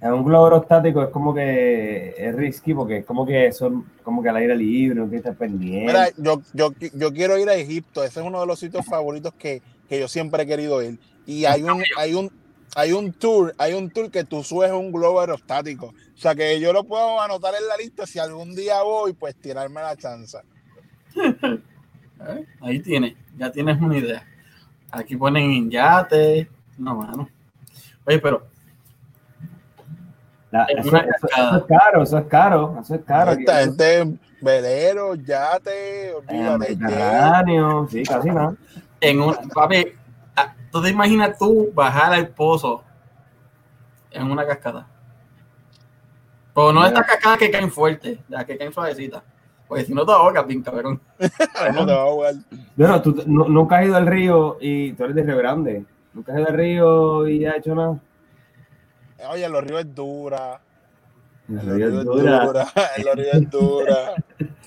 En 0.00 0.12
un 0.14 0.24
globo 0.24 0.44
aerostático 0.46 1.00
es 1.02 1.10
como 1.10 1.32
que 1.32 2.14
es 2.18 2.34
risky 2.34 2.74
porque 2.74 2.98
es 2.98 3.04
como 3.04 3.24
que 3.24 3.52
son 3.52 3.84
como 4.02 4.20
que 4.20 4.28
al 4.30 4.36
aire 4.36 4.56
libre, 4.56 4.96
no 4.98 5.04
tienes 5.04 5.22
que 5.22 5.30
estar 5.30 5.34
pendiente. 5.36 5.86
mira, 5.86 6.08
yo, 6.16 6.42
yo, 6.52 6.72
yo 6.94 7.12
quiero 7.12 7.38
ir 7.38 7.48
a 7.48 7.54
Egipto. 7.54 8.02
Ese 8.02 8.18
es 8.20 8.26
uno 8.26 8.40
de 8.40 8.46
los 8.46 8.58
sitios 8.58 8.84
favoritos 8.84 9.32
que, 9.34 9.62
que 9.88 10.00
yo 10.00 10.08
siempre 10.08 10.42
he 10.42 10.46
querido 10.46 10.82
ir. 10.82 10.98
Y 11.26 11.44
hay 11.44 11.62
un, 11.62 11.82
hay 11.96 12.14
un, 12.14 12.30
hay 12.74 12.92
un 12.92 13.12
tour, 13.12 13.54
hay 13.58 13.74
un 13.74 13.90
tour 13.90 14.10
que 14.10 14.24
tú 14.24 14.42
subes 14.42 14.70
un 14.72 14.90
globo 14.92 15.20
aerostático. 15.20 15.86
O 15.86 16.18
sea 16.22 16.34
que 16.34 16.58
yo 16.60 16.72
lo 16.72 16.84
puedo 16.84 17.20
anotar 17.20 17.54
en 17.54 17.66
la 17.68 17.76
lista 17.76 18.06
si 18.06 18.18
algún 18.18 18.54
día 18.54 18.82
voy, 18.82 19.12
pues 19.12 19.34
tirarme 19.36 19.80
la 19.80 19.96
chance. 19.96 20.38
¿Eh? 21.14 22.46
Ahí 22.60 22.80
tienes, 22.80 23.14
ya 23.36 23.50
tienes 23.50 23.80
una 23.80 23.98
idea. 23.98 24.24
Aquí 24.90 25.16
ponen 25.16 25.50
en 25.50 25.70
yate. 25.70 26.48
No, 26.78 26.96
mano. 26.96 27.28
Oye, 28.04 28.18
pero 28.18 28.46
La- 30.50 30.64
eso, 30.64 30.96
es 30.96 31.64
caro, 31.66 32.02
eso 32.02 32.18
es 32.18 32.26
caro, 32.26 32.78
eso 32.80 32.94
es 32.94 33.00
caro. 33.04 33.32
Esta 33.32 33.60
gente, 33.60 34.18
velero, 34.40 35.14
yate, 35.14 36.10
En 36.28 36.36
el 36.36 36.48
olvídate. 36.48 36.58
Mediterráneo, 36.58 37.88
sí, 37.90 38.02
casi 38.02 38.28
nada. 38.30 38.54
en 39.00 39.20
un 39.20 39.34
papi, 39.54 39.86
tú 40.72 40.82
te 40.82 40.88
imaginas 40.90 41.38
tú 41.38 41.70
bajar 41.74 42.12
al 42.12 42.28
pozo 42.28 42.82
en 44.10 44.30
una 44.30 44.44
cascada. 44.46 44.88
Pero 46.54 46.72
no 46.72 46.84
estas 46.84 47.06
cascadas 47.06 47.38
que 47.38 47.50
caen 47.50 47.70
fuerte, 47.70 48.18
las 48.28 48.44
que 48.44 48.58
caen 48.58 48.72
suavecitas. 48.72 49.22
Porque 49.68 49.84
si 49.84 49.94
no 49.94 50.04
te 50.04 50.12
ahogas, 50.12 50.46
bien 50.46 50.62
cabrón. 50.62 51.00
¿Cómo 51.66 51.86
te 51.86 51.92
va 51.94 52.02
a 52.02 52.06
jugar? 52.10 52.34
Bueno, 52.76 53.00
tú 53.00 53.22
nu- 53.26 53.48
nunca 53.48 53.78
has 53.78 53.86
ido 53.86 53.96
al 53.96 54.06
río 54.06 54.58
y 54.60 54.92
tú 54.92 55.04
eres 55.04 55.16
de 55.16 55.22
Río 55.22 55.38
Grande. 55.38 55.84
Nunca 56.12 56.32
has 56.32 56.38
ido 56.40 56.48
al 56.48 56.54
río 56.54 57.28
y 57.28 57.46
has 57.46 57.56
hecho 57.56 57.74
nada. 57.74 57.98
Oye, 59.30 59.48
los 59.48 59.64
ríos 59.64 59.80
es 59.80 59.94
dura. 59.94 60.60
El 61.48 61.60
río 61.60 61.88
es 62.00 62.04
dura. 62.04 62.66
El 62.96 63.16
río 63.16 63.32
es 63.32 63.50
dura. 63.50 64.14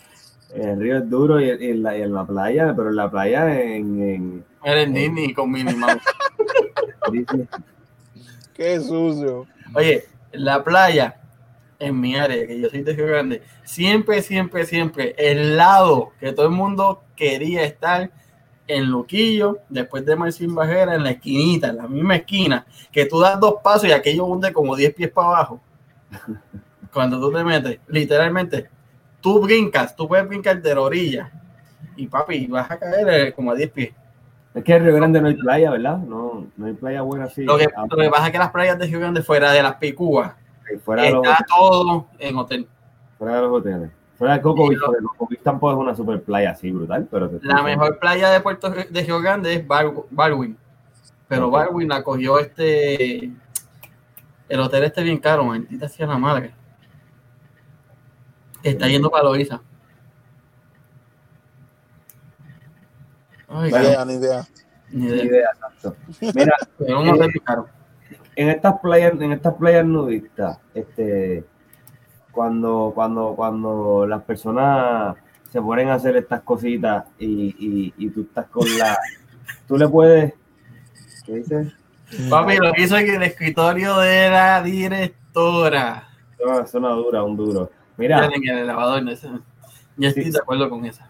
el 0.55 0.79
río 0.79 0.97
es 0.97 1.09
duro 1.09 1.39
y, 1.39 1.45
y 1.45 1.69
en 1.69 1.83
la, 1.83 1.97
y 1.97 2.01
en 2.01 2.13
la 2.13 2.25
playa, 2.25 2.73
pero 2.75 2.89
en 2.89 2.95
la 2.95 3.11
playa 3.11 3.61
en, 3.61 4.01
en 4.01 4.45
Eres 4.63 4.93
Disney 4.93 5.33
con 5.33 5.51
Minnie 5.51 5.75
Mouse. 5.75 6.01
Qué 8.53 8.79
sucio. 8.79 9.45
Oye, 9.73 10.05
la 10.31 10.63
playa 10.63 11.19
en 11.77 11.99
mi 11.99 12.15
área, 12.15 12.47
que 12.47 12.59
yo 12.59 12.69
soy 12.69 12.81
de 12.81 12.93
Río 12.93 13.07
Grande, 13.07 13.41
siempre, 13.63 14.21
siempre, 14.21 14.65
siempre, 14.65 15.13
el 15.17 15.57
lado 15.57 16.13
que 16.19 16.31
todo 16.31 16.45
el 16.45 16.51
mundo 16.51 17.03
quería 17.15 17.63
estar 17.63 18.09
en 18.67 18.85
Luquillo, 18.85 19.59
después 19.69 20.05
de 20.05 20.15
Marcin 20.15 20.55
Bajera, 20.55 20.95
en 20.95 21.03
la 21.03 21.11
esquinita, 21.11 21.67
en 21.67 21.77
la 21.77 21.87
misma 21.87 22.15
esquina, 22.15 22.65
que 22.91 23.05
tú 23.05 23.19
das 23.19 23.39
dos 23.39 23.55
pasos 23.63 23.87
y 23.87 23.91
aquello 23.91 24.25
hunde 24.25 24.51
como 24.51 24.75
10 24.75 24.93
pies 24.95 25.11
para 25.11 25.27
abajo. 25.27 25.61
Cuando 26.93 27.19
tú 27.19 27.31
te 27.31 27.43
metes, 27.43 27.79
literalmente, 27.87 28.69
tú 29.25 29.39
brincas, 29.41 29.95
tú 29.95 30.07
puedes 30.07 30.27
brincar 30.27 30.61
de 30.61 30.75
la 30.75 30.81
orilla 30.81 31.31
y 31.95 32.05
papi, 32.05 32.45
vas 32.45 32.69
a 32.69 32.77
caer 32.77 33.09
eh, 33.09 33.33
como 33.33 33.49
a 33.49 33.55
10 33.55 33.71
pies. 33.71 33.91
Es 34.53 34.63
que 34.63 34.75
en 34.75 34.83
Río 34.85 34.95
Grande 34.95 35.19
no 35.19 35.27
hay 35.29 35.33
playa, 35.33 35.71
¿verdad? 35.71 35.97
No, 35.97 36.45
no 36.55 36.65
hay 36.67 36.73
playa 36.73 37.01
buena 37.01 37.25
así. 37.25 37.43
Lo 37.43 37.57
que, 37.57 37.65
Ah, 37.75 37.85
lo 37.89 37.97
que 37.97 38.09
pasa 38.11 38.27
es 38.27 38.31
que 38.33 38.37
las 38.37 38.51
playas 38.51 38.77
de 38.77 38.85
Río 38.85 38.99
Grande, 38.99 39.23
fuera 39.23 39.51
de 39.51 39.63
las 39.63 39.75
picúas, 39.77 40.33
fuera, 40.83 41.01
de 41.03 41.11
los, 41.11 41.23
está 41.27 41.43
todo 41.47 42.05
en 42.19 42.37
hotel. 42.37 42.67
fuera 43.17 43.35
de 43.37 43.41
los 43.41 43.51
hoteles. 43.51 43.89
Fuera 44.17 44.35
de 44.35 44.41
Coco 44.41 44.69
Beach, 44.69 44.79
Coco 44.79 45.27
Beach 45.29 45.41
tampoco 45.41 45.73
es 45.73 45.79
una 45.79 45.95
super 45.95 46.21
playa 46.21 46.51
así 46.51 46.71
brutal, 46.71 47.07
pero 47.09 47.31
La 47.41 47.63
mejor 47.63 47.97
playa 47.97 48.29
de 48.29 48.39
Puerto 48.41 48.69
de 48.69 49.01
Río 49.03 49.19
Grande 49.21 49.55
es 49.55 49.67
Bar- 49.67 49.91
Barwin. 50.11 50.55
Pero. 51.27 51.49
Barwin 51.49 51.89
la 51.89 52.03
cogió 52.03 52.37
este. 52.39 53.31
El 54.47 54.59
hotel 54.59 54.83
este 54.83 55.01
bien 55.01 55.17
caro, 55.17 55.43
maldita 55.43 55.89
sea 55.89 56.05
la 56.05 56.17
madre. 56.19 56.53
Está 58.65 58.87
yendo 58.87 59.11
para 59.11 59.25
Loiza. 59.25 59.61
Ay, 63.47 63.71
Ni 63.71 63.77
idea, 63.77 64.05
ni 64.05 64.13
idea. 64.15 64.47
ni 64.89 65.05
idea. 65.05 65.49
exacto. 65.53 65.95
Mira, 66.33 66.55
caro. 67.45 67.67
en 68.35 68.49
estas 68.49 68.79
playas, 68.79 69.13
en 69.21 69.31
estas 69.33 69.53
playas 69.53 69.85
nudistas, 69.85 70.57
este, 70.73 71.45
cuando, 72.31 72.91
cuando, 72.95 73.35
cuando 73.35 74.07
las 74.07 74.23
personas 74.23 75.15
se 75.51 75.61
ponen 75.61 75.89
a 75.89 75.93
hacer 75.93 76.17
estas 76.17 76.41
cositas 76.41 77.05
y, 77.19 77.55
y, 77.59 77.93
y 77.97 78.09
tú 78.09 78.21
estás 78.21 78.47
con 78.47 78.65
la, 78.79 78.97
tú 79.67 79.77
le 79.77 79.87
puedes, 79.87 80.33
¿qué 81.23 81.35
dices? 81.35 81.71
Papi, 82.31 82.57
lo 82.57 82.73
que 82.73 82.81
hizo 82.81 82.97
en 82.97 83.13
el 83.13 83.23
escritorio 83.23 83.97
de 83.99 84.29
la 84.29 84.63
directora. 84.63 86.09
Suena, 86.35 86.65
suena 86.65 86.89
dura, 86.89 87.23
un 87.23 87.37
duro. 87.37 87.69
Mira, 87.97 88.25
En 88.25 88.47
el 88.49 88.57
elevador. 88.59 89.03
no 89.03 89.15
sé. 89.15 89.29
Yo 89.97 90.09
estoy 90.09 90.25
Sí. 90.25 90.31
de 90.31 90.39
acuerdo 90.39 90.69
con 90.69 90.85
esa. 90.85 91.09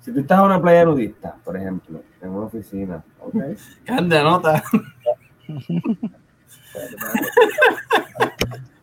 si 0.00 0.12
tú 0.12 0.20
estás 0.20 0.38
en 0.38 0.44
una 0.46 0.60
playa 0.60 0.84
nudista, 0.84 1.34
por 1.44 1.56
ejemplo, 1.56 2.02
en 2.22 2.30
una 2.30 2.46
oficina, 2.46 3.02
¿ok? 3.20 3.34
Grande 3.86 4.22
nota. 4.22 4.62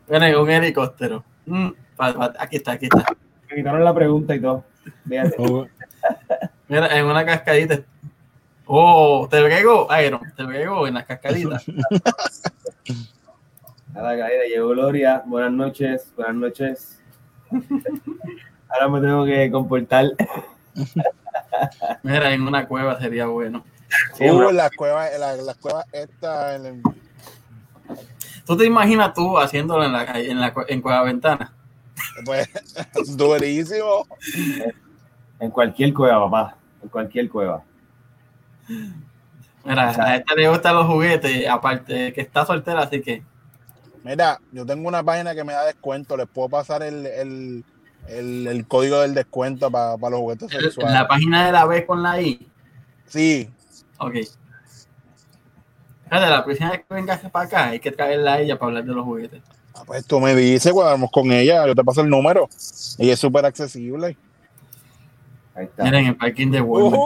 Bueno, 0.07 0.25
en 0.25 0.35
un 0.37 0.49
helicóptero. 0.49 1.23
Mm, 1.45 1.69
aquí 1.97 2.57
está, 2.57 2.73
aquí 2.73 2.85
está. 2.85 3.05
Me 3.49 3.55
quitaron 3.57 3.83
la 3.83 3.93
pregunta 3.93 4.35
y 4.35 4.41
todo. 4.41 4.63
Oh, 5.39 5.65
Mira, 6.67 6.97
en 6.97 7.05
una 7.05 7.25
cascadita. 7.25 7.79
Oh, 8.67 9.27
te 9.29 9.41
brego, 9.41 9.87
Iron. 10.03 10.21
Te 10.35 10.43
brego 10.43 10.87
en 10.87 10.95
las 10.95 11.05
cascaditas. 11.05 11.65
A 13.95 14.01
la 14.01 14.17
caída 14.17 14.43
llegó 14.47 14.69
Gloria. 14.69 15.23
Buenas 15.25 15.51
noches, 15.51 16.11
buenas 16.15 16.35
noches. 16.35 17.01
Ahora 18.69 18.89
me 18.89 18.99
tengo 19.01 19.25
que 19.25 19.49
comportar. 19.51 20.05
Mira, 22.03 22.33
en 22.33 22.41
una 22.41 22.67
cueva 22.67 22.99
sería 22.99 23.27
bueno. 23.27 23.63
Sí, 24.15 24.29
uh, 24.29 24.51
las 24.51 24.71
cuevas, 24.71 25.09
la- 25.17 25.37
las 25.37 25.55
cuevas 25.57 25.85
esta 25.93 26.55
en 26.55 26.65
el- 26.65 26.81
¿Tú 28.45 28.57
te 28.57 28.65
imaginas 28.65 29.13
tú 29.13 29.37
haciéndolo 29.37 29.85
en 29.85 29.93
la 29.93 30.05
calle, 30.05 30.29
en 30.29 30.39
la 30.41 30.53
en 30.67 30.81
Cueva 30.81 31.03
Ventana? 31.03 31.53
pues, 32.25 32.49
durísimo. 33.17 34.05
En 35.39 35.49
cualquier 35.51 35.93
cueva, 35.93 36.25
papá. 36.29 36.57
En 36.83 36.89
cualquier 36.89 37.29
cueva. 37.29 37.63
Mira, 39.63 39.89
O 39.89 39.93
sea- 39.93 40.03
a 40.05 40.15
esta 40.17 40.35
le 40.35 40.49
gustan 40.49 40.75
los 40.75 40.85
juguetes, 40.87 41.47
aparte 41.47 42.11
que 42.13 42.21
está 42.21 42.45
soltera, 42.45 42.81
así 42.81 43.01
que. 43.01 43.23
Mira, 44.05 44.39
yo 44.51 44.67
tengo 44.67 44.87
una 44.87 45.03
página 45.03 45.33
que 45.33 45.43
me 45.43 45.53
da 45.53 45.65
descuento. 45.65 46.15
Les 46.15 46.27
puedo 46.27 46.47
pasar 46.47 46.83
el, 46.83 47.07
el, 47.07 47.65
el, 48.07 48.45
el 48.45 48.67
código 48.67 48.99
del 48.99 49.15
descuento 49.15 49.71
para 49.71 49.97
los 49.97 50.19
juguetes 50.19 50.51
sexuales. 50.51 50.93
La 50.93 51.07
página 51.07 51.47
de 51.47 51.51
la 51.51 51.65
B 51.65 51.87
con 51.87 52.03
la 52.03 52.21
I. 52.21 52.47
Sí, 53.07 53.49
Ok. 53.97 54.13
Fíjate, 56.03 56.29
la 56.29 56.43
próxima 56.43 56.71
vez 56.71 56.81
que 56.87 56.93
vengas 56.93 57.19
para 57.31 57.45
acá 57.45 57.69
hay 57.69 57.79
que 57.79 57.91
traerla 57.91 58.33
a 58.33 58.39
ella 58.39 58.59
para 58.59 58.67
hablar 58.69 58.85
de 58.85 58.93
los 58.93 59.03
juguetes. 59.03 59.41
Ah, 59.73 59.81
pues 59.87 60.05
tú 60.05 60.19
me 60.19 60.35
dices, 60.35 60.71
cuando 60.71 60.91
vamos 60.91 61.09
con 61.11 61.31
ella, 61.31 61.65
yo 61.65 61.73
te 61.73 61.83
paso 61.83 62.01
el 62.01 62.09
número. 62.09 62.47
Ella 62.99 63.13
es 63.13 63.19
súper 63.19 63.43
accesible. 63.43 64.15
Ahí 65.55 65.65
está. 65.65 65.83
Miren, 65.83 66.07
el 66.07 66.17
parking 66.17 66.51
de 66.51 66.61
Walmart. 66.61 67.01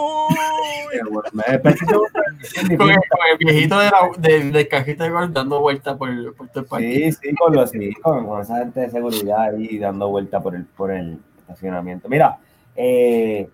Con 2.77 2.89
el, 2.89 2.97
con 2.97 3.19
el 3.31 3.37
viejito 3.37 3.77
de 3.77 3.85
la, 3.85 4.09
de, 4.17 4.51
del 4.51 4.67
cajito 4.67 5.03
de 5.03 5.11
gol 5.11 5.31
dando 5.31 5.59
vueltas 5.59 5.95
por, 5.97 6.35
por 6.35 6.47
todo 6.47 6.61
el 6.61 6.65
parque. 6.65 7.11
Sí, 7.11 7.19
sí, 7.29 7.35
con 7.35 7.55
los 7.55 7.69
sí, 7.69 7.93
con, 8.01 8.25
con 8.25 8.41
esa 8.41 8.57
gente 8.57 8.79
de 8.79 8.89
seguridad 8.89 9.41
ahí 9.41 9.77
dando 9.77 10.09
vuelta 10.09 10.39
por 10.39 10.55
el, 10.55 10.65
por 10.65 10.91
el 10.91 11.19
estacionamiento. 11.37 12.09
Mira, 12.09 12.39
eh, 12.75 13.47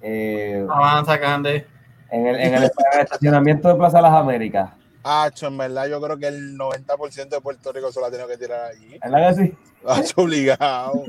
eh, 0.00 0.66
Avanza, 0.70 1.20
Cande. 1.20 1.66
en, 2.10 2.26
el, 2.26 2.36
en, 2.36 2.54
el, 2.54 2.62
en 2.64 3.00
estacionamiento 3.00 3.68
de 3.68 3.74
Plaza 3.74 4.00
Las 4.00 4.14
Américas, 4.14 4.70
Acho, 5.02 5.46
en 5.46 5.56
verdad, 5.56 5.88
yo 5.88 6.00
creo 6.00 6.18
que 6.18 6.28
el 6.28 6.58
90% 6.58 7.28
de 7.28 7.40
Puerto 7.40 7.72
Rico 7.72 7.90
se 7.90 8.00
la 8.00 8.08
ha 8.08 8.10
tenido 8.10 8.28
que 8.28 8.36
tirar 8.36 8.70
allí. 8.70 8.98
¿verdad 9.02 9.34
que 9.34 9.42
sí? 9.42 9.54
Acho, 9.86 10.22
obligado. 10.22 11.04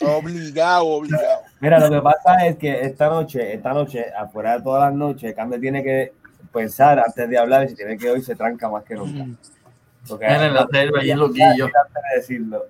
Obligado, 0.00 0.86
obligado. 0.86 1.40
Mira, 1.60 1.78
lo 1.80 1.90
que 1.90 2.00
pasa 2.02 2.46
es 2.46 2.56
que 2.56 2.80
esta 2.82 3.08
noche, 3.08 3.54
esta 3.54 3.72
noche, 3.72 4.06
afuera 4.16 4.56
de 4.58 4.62
todas 4.62 4.90
las 4.90 4.94
noches, 4.94 5.34
Cande 5.34 5.58
tiene 5.58 5.82
que 5.82 6.12
pensar 6.52 6.98
antes 6.98 7.28
de 7.28 7.38
hablar 7.38 7.64
y 7.64 7.68
si 7.70 7.74
tiene 7.76 7.96
que 7.98 8.10
hoy 8.10 8.22
se 8.22 8.34
tranca 8.36 8.68
más 8.68 8.84
que 8.84 8.94
nunca. 8.94 9.26
Porque 10.06 10.26
Miren 10.26 10.54
la 10.54 10.66
selva 10.70 11.04
y 11.04 11.10
el 11.10 11.18
loquillo. 11.18 11.64
antes 11.66 12.02
de 12.10 12.16
decirlo. 12.16 12.64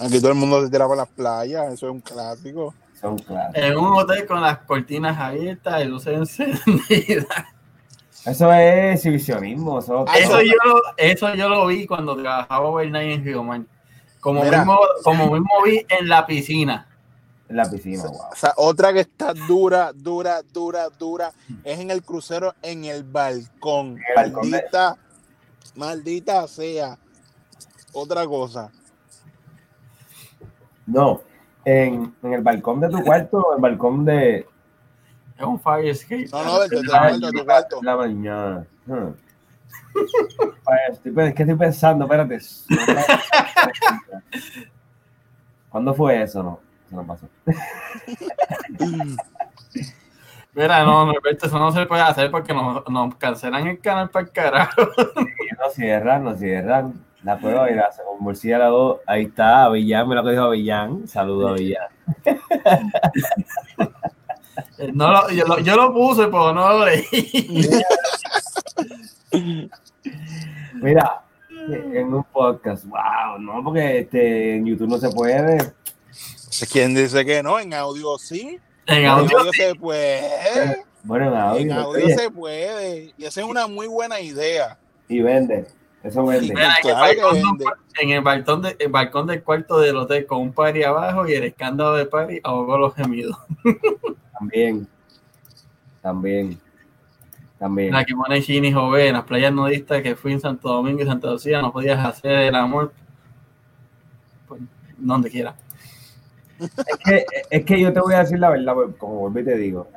Aquí 0.00 0.18
todo 0.20 0.30
el 0.30 0.34
mundo 0.36 0.62
se 0.64 0.70
tira 0.70 0.86
por 0.86 0.96
las 0.96 1.08
playas, 1.08 1.72
eso 1.72 1.86
es 1.86 1.92
un 1.92 2.00
clásico. 2.00 2.74
Son. 3.00 3.16
En 3.54 3.76
un 3.76 3.94
hotel 3.94 4.26
con 4.26 4.40
las 4.40 4.58
cortinas 4.58 5.16
abiertas 5.18 5.82
y 5.82 5.84
luces 5.84 6.14
encendidas. 6.66 7.26
Eso 8.26 8.52
es 8.52 8.94
exhibicionismo. 8.96 9.78
Eso, 9.78 10.04
Ah, 10.08 10.18
Eso 10.18 10.40
yo, 10.40 10.52
lo- 10.64 10.82
eso 10.96 11.34
yo 11.34 11.48
lo 11.48 11.66
vi 11.66 11.86
cuando 11.86 12.16
trabajaba 12.16 12.66
overnight 12.68 13.18
en 13.18 13.24
Río 13.24 13.42
Mar. 13.44 13.60
Como 14.24 14.42
Mira. 14.42 14.58
mismo, 14.60 14.78
como 15.04 15.30
mismo 15.30 15.50
vi 15.66 15.84
en 15.86 16.08
la 16.08 16.24
piscina. 16.26 16.86
en 17.46 17.56
la 17.58 17.70
piscina, 17.70 18.04
wow. 18.04 18.20
O 18.32 18.34
sea, 18.34 18.54
otra 18.56 18.90
que 18.94 19.00
está 19.00 19.34
dura, 19.34 19.92
dura, 19.94 20.40
dura, 20.50 20.88
dura, 20.98 21.30
es 21.62 21.78
en 21.78 21.90
el 21.90 22.02
crucero 22.02 22.54
en 22.62 22.86
el 22.86 23.04
balcón. 23.04 23.98
el 23.98 24.14
balcón 24.16 24.50
de- 24.50 24.56
Maldita, 24.56 24.96
maldita 25.74 26.48
sea. 26.48 26.98
Otra 27.92 28.26
cosa. 28.26 28.72
No, 30.86 31.20
en, 31.66 32.14
en 32.22 32.32
el 32.32 32.40
balcón 32.42 32.80
de 32.80 32.88
tu 32.88 33.02
cuarto 33.04 33.38
o 33.38 33.52
en 33.52 33.56
el 33.58 33.62
balcón 33.62 34.04
de. 34.06 34.46
Es 35.38 35.44
un 35.44 35.60
fire 35.60 35.88
escape. 35.90 36.28
No, 36.32 36.44
no, 36.44 36.60
del 36.60 36.70
de 36.70 36.76
tu 36.78 36.82
la, 36.84 36.98
cuarto, 36.98 37.26
de 37.26 37.32
tu 37.32 37.44
cuarto. 37.44 37.78
la 37.82 37.96
mañana. 37.96 38.66
Hmm. 38.86 39.08
Ay, 40.66 40.78
estoy 40.92 41.12
que 41.14 41.42
estoy 41.42 41.56
pensando, 41.56 42.04
espérate. 42.04 42.38
¿Cuándo 45.68 45.94
fue 45.94 46.22
eso? 46.22 46.42
No, 46.42 46.60
eso 46.86 46.96
no 46.96 47.06
pasó. 47.06 47.28
Mira, 50.54 50.84
no, 50.84 51.12
eso 51.42 51.58
no 51.58 51.72
se 51.72 51.84
puede 51.86 52.02
hacer 52.02 52.30
porque 52.30 52.54
nos, 52.54 52.88
nos 52.88 53.14
cancelan 53.16 53.66
el 53.66 53.80
canal 53.80 54.08
para 54.10 54.26
el 54.26 54.30
carajo. 54.32 54.82
Y 55.16 55.54
no 55.58 55.68
cierran, 55.72 56.22
no 56.24 56.36
cierran. 56.36 56.94
La 57.24 57.38
prueba 57.38 57.70
ir 57.70 57.80
a 57.80 57.88
un 58.16 58.22
murciélago. 58.22 59.00
Ahí 59.06 59.24
está, 59.24 59.64
Avillán, 59.64 60.06
me 60.08 60.14
lo 60.14 60.22
que 60.22 60.30
dijo 60.30 60.42
Avillán. 60.44 61.08
Saludo 61.08 61.48
a 61.48 61.50
Avillán. 61.52 61.88
No 64.92 65.10
lo- 65.10 65.30
yo, 65.30 65.44
lo, 65.46 65.58
yo 65.60 65.76
lo 65.76 65.92
puse, 65.92 66.24
pero 66.26 66.52
no 66.52 66.68
lo 66.68 66.84
leí. 66.86 67.70
Mira, 70.74 71.22
en 71.68 72.12
un 72.12 72.24
podcast, 72.24 72.84
wow, 72.86 73.38
no, 73.38 73.62
porque 73.64 74.00
este, 74.00 74.56
en 74.56 74.66
YouTube 74.66 74.88
no 74.88 74.98
se 74.98 75.10
puede. 75.10 75.72
¿Quién 76.70 76.94
dice 76.94 77.24
que 77.24 77.42
no? 77.42 77.58
En 77.58 77.72
audio 77.74 78.16
sí. 78.18 78.58
En 78.86 78.98
En 78.98 79.06
audio, 79.06 79.38
audio 79.38 79.52
se 79.52 79.74
puede. 79.74 80.84
Bueno, 81.02 81.28
en 81.28 81.34
audio. 81.34 81.60
En 81.62 81.72
audio 81.72 82.04
oye, 82.04 82.14
se 82.16 82.30
puede. 82.30 83.14
Y 83.16 83.24
esa 83.24 83.40
es 83.40 83.46
una 83.46 83.66
muy 83.66 83.86
buena 83.86 84.20
idea. 84.20 84.78
y 85.08 85.20
vende. 85.20 85.66
Eso 86.02 86.24
vende. 86.26 86.48
Mira, 86.54 86.66
en, 86.66 86.70
el 86.70 86.80
Claro 86.82 87.10
que 87.14 87.22
balcón, 87.22 87.34
vende. 87.58 87.64
en 88.00 88.10
el 88.10 88.20
balcón, 88.20 88.62
de- 88.62 88.76
el 88.78 88.88
balcón 88.90 89.26
del 89.26 89.42
cuarto 89.42 89.78
del 89.80 89.96
hotel 89.96 90.26
con 90.26 90.40
un 90.42 90.52
party 90.52 90.82
abajo 90.82 91.26
y 91.26 91.32
el 91.32 91.44
escándalo 91.44 91.94
de 91.94 92.04
party 92.06 92.40
ahogó 92.44 92.76
los 92.76 92.94
gemidos. 92.94 93.36
También. 94.38 94.86
También. 96.02 96.60
También. 97.64 97.94
La 97.94 98.04
que 98.04 98.14
pone 98.14 98.42
Chini 98.42 98.70
Jové 98.74 99.08
en 99.08 99.14
las 99.14 99.24
playas 99.24 99.50
nudistas 99.50 100.02
que 100.02 100.14
fui 100.16 100.32
en 100.32 100.40
Santo 100.40 100.68
Domingo 100.68 101.00
y 101.02 101.06
Santa 101.06 101.30
Lucía, 101.30 101.62
no 101.62 101.72
podías 101.72 102.04
hacer 102.04 102.30
el 102.32 102.54
amor 102.54 102.92
pues, 104.46 104.60
donde 104.98 105.30
quiera. 105.30 105.54
Es 106.60 106.98
que, 107.02 107.24
es 107.50 107.64
que 107.64 107.80
yo 107.80 107.90
te 107.90 108.00
voy 108.00 108.12
a 108.12 108.18
decir 108.18 108.38
la 108.38 108.50
verdad, 108.50 108.74
pues, 108.74 108.96
como 108.98 109.30
y 109.38 109.42
te 109.44 109.56
digo. 109.56 109.88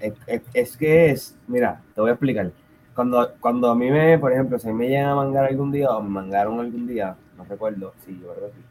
Es, 0.00 0.12
es- 0.28 0.42
es 0.54 0.76
que 0.76 1.10
es, 1.10 1.36
mira, 1.48 1.80
te 1.96 2.00
voy 2.00 2.10
a 2.10 2.12
explicar. 2.12 2.52
Cuando, 2.94 3.32
cuando 3.40 3.70
a 3.70 3.74
mí 3.74 3.90
me, 3.90 4.16
por 4.20 4.32
ejemplo, 4.32 4.56
si 4.60 4.72
me 4.72 4.86
llegan 4.88 5.08
a 5.08 5.14
mangar 5.16 5.46
algún 5.46 5.72
día 5.72 5.90
o 5.90 6.00
me 6.00 6.08
mangaron 6.08 6.60
algún 6.60 6.86
día, 6.86 7.16
no 7.36 7.44
recuerdo, 7.44 7.92
sí, 8.06 8.16
yo 8.22 8.32
creo 8.34 8.46
que 8.50 8.54
sí. 8.56 8.62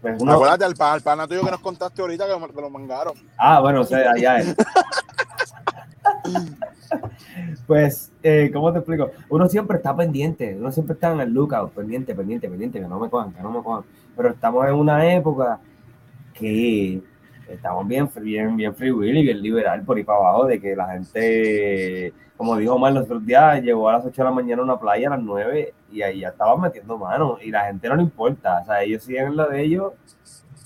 Pues 0.00 0.22
uno- 0.22 0.32
Acuérdate 0.32 0.64
al, 0.64 0.74
pa- 0.74 0.94
al 0.94 1.02
pana 1.02 1.26
tuyo 1.28 1.42
que 1.44 1.50
nos 1.50 1.60
contaste 1.60 2.00
ahorita 2.00 2.26
que 2.26 2.40
me- 2.40 2.48
que 2.54 2.60
lo 2.62 2.70
mangaron. 2.70 3.12
ah, 3.36 3.60
bueno, 3.60 3.82
o 3.82 3.84
sea, 3.84 4.12
allá 4.12 4.38
es. 4.38 4.56
Pues, 7.66 8.12
eh, 8.22 8.50
¿cómo 8.52 8.72
te 8.72 8.78
explico? 8.78 9.10
Uno 9.28 9.48
siempre 9.48 9.76
está 9.78 9.94
pendiente, 9.94 10.56
uno 10.58 10.70
siempre 10.70 10.94
está 10.94 11.12
en 11.12 11.20
el 11.20 11.32
lookout, 11.32 11.72
pendiente, 11.72 12.14
pendiente, 12.14 12.48
pendiente, 12.48 12.80
que 12.80 12.86
no 12.86 13.00
me 13.00 13.10
cojan, 13.10 13.32
que 13.32 13.42
no 13.42 13.50
me 13.50 13.62
cojan. 13.62 13.84
Pero 14.16 14.30
estamos 14.30 14.66
en 14.66 14.74
una 14.74 15.12
época 15.12 15.58
que 16.32 17.02
estamos 17.48 17.86
bien, 17.86 18.08
bien, 18.20 18.56
bien 18.56 18.74
free 18.74 18.90
y 18.90 19.22
bien 19.22 19.42
liberal 19.42 19.82
por 19.82 19.96
ahí 19.96 20.04
para 20.04 20.18
abajo, 20.18 20.46
de 20.46 20.60
que 20.60 20.76
la 20.76 20.88
gente, 20.92 22.12
como 22.36 22.56
dijo 22.56 22.74
Omar 22.74 22.92
los 22.92 23.04
otros 23.04 23.24
días, 23.24 23.62
llegó 23.62 23.88
a 23.88 23.94
las 23.94 24.06
8 24.06 24.22
de 24.22 24.24
la 24.24 24.34
mañana 24.34 24.62
a 24.62 24.64
una 24.64 24.78
playa 24.78 25.08
a 25.08 25.16
las 25.16 25.22
9 25.22 25.74
y 25.92 26.02
ahí 26.02 26.20
ya 26.20 26.28
estaban 26.28 26.60
metiendo 26.60 26.98
manos 26.98 27.40
y 27.42 27.50
la 27.50 27.66
gente 27.66 27.88
no 27.88 27.96
le 27.96 28.02
importa, 28.02 28.60
o 28.62 28.64
sea, 28.66 28.82
ellos 28.82 29.02
siguen 29.02 29.28
en 29.28 29.36
lo 29.36 29.48
de 29.48 29.62
ellos. 29.62 29.92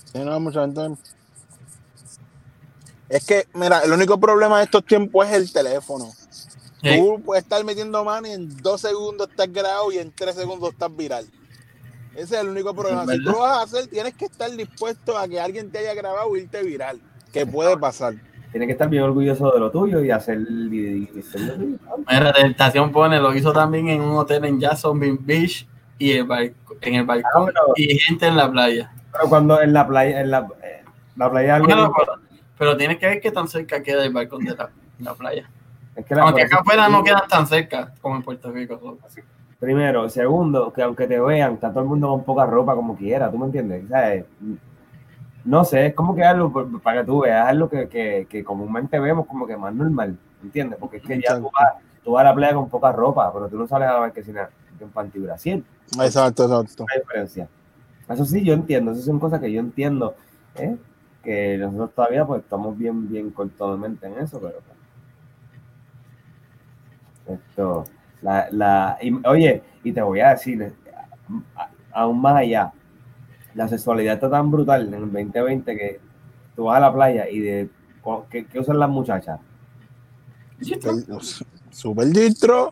Sí, 0.05 0.19
no, 0.23 0.39
mucha 0.39 0.61
gente. 0.61 0.81
Es 3.11 3.25
que, 3.25 3.45
mira, 3.53 3.81
el 3.83 3.91
único 3.91 4.19
problema 4.19 4.59
de 4.59 4.63
estos 4.65 4.85
tiempos 4.85 5.27
es 5.27 5.33
el 5.33 5.51
teléfono. 5.53 6.05
Sí. 6.81 6.97
Tú 6.97 7.21
puedes 7.23 7.43
estar 7.43 7.63
metiendo 7.63 8.03
mano 8.03 8.27
y 8.27 8.31
en 8.31 8.57
dos 8.61 8.81
segundos 8.81 9.29
estás 9.29 9.51
grabado 9.51 9.91
y 9.91 9.97
en 9.99 10.11
tres 10.11 10.35
segundos 10.35 10.71
estás 10.71 10.95
viral. 10.95 11.25
Ese 12.15 12.35
es 12.35 12.41
el 12.41 12.49
único 12.49 12.73
problema. 12.73 13.05
Si 13.05 13.23
tú 13.23 13.31
lo 13.31 13.39
vas 13.39 13.57
a 13.57 13.61
hacer, 13.63 13.87
tienes 13.87 14.15
que 14.15 14.25
estar 14.25 14.49
dispuesto 14.51 15.17
a 15.17 15.27
que 15.27 15.39
alguien 15.39 15.69
te 15.71 15.79
haya 15.79 15.93
grabado 15.93 16.35
y 16.35 16.41
irte 16.41 16.63
viral. 16.63 16.99
Que 17.31 17.45
puede 17.45 17.77
pasar. 17.77 18.15
Tienes 18.51 18.67
que 18.67 18.71
estar 18.73 18.89
bien 18.89 19.03
orgulloso 19.03 19.51
de 19.51 19.59
lo 19.59 19.71
tuyo 19.71 20.03
y 20.03 20.11
hacer 20.11 20.37
hacerlo 21.19 21.53
tuyo. 21.55 21.77
Mira, 22.09 22.33
Tentación 22.33 22.91
pone, 22.91 23.19
lo 23.19 23.33
hizo 23.35 23.53
también 23.53 23.89
en 23.89 24.01
un 24.01 24.17
hotel 24.17 24.43
en 24.45 24.59
Jacksonville 24.59 25.17
Beach 25.21 25.67
y 25.99 26.11
el 26.13 26.25
balco- 26.25 26.75
en 26.81 26.95
el 26.95 27.05
balcón 27.05 27.49
Ah, 27.49 27.51
pero- 27.53 27.73
y 27.75 27.97
gente 27.99 28.27
en 28.27 28.35
la 28.37 28.51
playa. 28.51 28.91
Pero 29.13 29.29
cuando 29.29 29.61
en 29.61 29.71
la 29.73 29.87
playa, 29.87 30.19
en 30.21 30.31
la, 30.31 30.47
eh, 30.63 30.83
la 31.15 31.29
playa 31.31 31.55
algo 31.55 31.67
Bueno, 31.67 31.93
pero, 31.97 32.13
pero 32.61 32.77
tienes 32.77 32.99
que 32.99 33.07
ver 33.07 33.19
qué 33.19 33.31
tan 33.31 33.47
cerca 33.47 33.81
queda 33.81 34.05
el 34.05 34.13
balcón 34.13 34.45
de 34.45 34.55
la, 34.55 34.69
la 34.99 35.15
playa. 35.15 35.49
es 35.95 36.05
que 36.05 36.13
la- 36.13 36.21
Aunque 36.21 36.43
acá 36.43 36.57
afuera 36.59 36.87
no 36.89 37.03
quedan 37.03 37.27
tan 37.27 37.47
cerca 37.47 37.91
como 37.99 38.17
en 38.17 38.21
Puerto 38.21 38.51
Rico. 38.51 38.99
Primero, 39.59 40.07
segundo, 40.09 40.71
que 40.71 40.83
aunque 40.83 41.07
te 41.07 41.19
vean, 41.19 41.53
está 41.53 41.71
todo 41.71 41.79
el 41.81 41.89
mundo 41.89 42.09
con 42.09 42.23
poca 42.23 42.45
ropa 42.45 42.75
como 42.75 42.95
quiera, 42.95 43.31
¿tú 43.31 43.39
me 43.39 43.47
entiendes? 43.47 43.89
¿Sabes? 43.89 44.25
No 45.43 45.65
sé, 45.65 45.87
es 45.87 45.95
como 45.95 46.13
que 46.13 46.23
algo 46.23 46.53
por- 46.53 46.79
para 46.83 47.01
que 47.01 47.07
tú 47.07 47.21
veas, 47.21 47.47
algo 47.47 47.67
que, 47.67 47.89
que, 47.89 48.27
que 48.29 48.43
comúnmente 48.43 48.99
vemos 48.99 49.25
como 49.25 49.47
que 49.47 49.57
más 49.57 49.73
normal, 49.73 50.15
¿entiendes? 50.43 50.77
Porque 50.79 50.97
es 50.97 51.03
que 51.03 51.19
ya 51.19 51.37
tú 51.39 51.49
vas, 51.51 51.73
tú 52.03 52.11
vas 52.11 52.21
a 52.21 52.25
la 52.25 52.35
playa 52.35 52.53
con 52.53 52.69
poca 52.69 52.91
ropa, 52.91 53.33
pero 53.33 53.49
tú 53.49 53.57
no 53.57 53.65
sales 53.67 53.89
a 53.89 53.93
la 53.93 53.99
marquesina 54.01 54.49
en 54.79 54.89
panty 54.89 55.17
Brasil, 55.17 55.65
Exacto, 55.99 56.43
exacto. 56.43 56.85
hay 56.93 56.99
diferencia. 56.99 57.47
Eso 58.07 58.23
sí, 58.23 58.43
yo 58.45 58.53
entiendo, 58.53 58.91
esas 58.91 59.05
son 59.05 59.17
cosas 59.19 59.39
que 59.39 59.51
yo 59.51 59.59
entiendo, 59.59 60.13
¿eh? 60.57 60.77
Que 61.23 61.57
nosotros 61.57 61.93
todavía 61.95 62.25
pues 62.25 62.43
estamos 62.43 62.77
bien, 62.77 63.09
bien 63.09 63.29
cortamente 63.31 64.07
en 64.07 64.19
eso, 64.19 64.39
pero 64.39 64.59
pues, 67.25 67.39
esto, 67.39 67.85
la, 68.21 68.47
la, 68.51 68.97
y, 69.01 69.13
oye, 69.25 69.63
y 69.83 69.91
te 69.91 70.01
voy 70.01 70.19
a 70.19 70.31
decir, 70.31 70.73
aún 71.91 72.21
más 72.21 72.35
allá, 72.35 72.73
la 73.53 73.67
sexualidad 73.67 74.15
está 74.15 74.29
tan 74.29 74.49
brutal 74.49 74.87
en 74.87 74.93
el 74.93 75.11
2020 75.11 75.77
que 75.77 75.99
tú 76.55 76.65
vas 76.65 76.77
a 76.77 76.81
la 76.81 76.93
playa 76.93 77.29
y 77.29 77.39
de 77.39 77.69
¿qué, 78.29 78.45
qué 78.45 78.59
usan 78.59 78.79
las 78.79 78.89
muchachas? 78.89 79.39
Super 81.71 82.07
distro. 82.07 82.71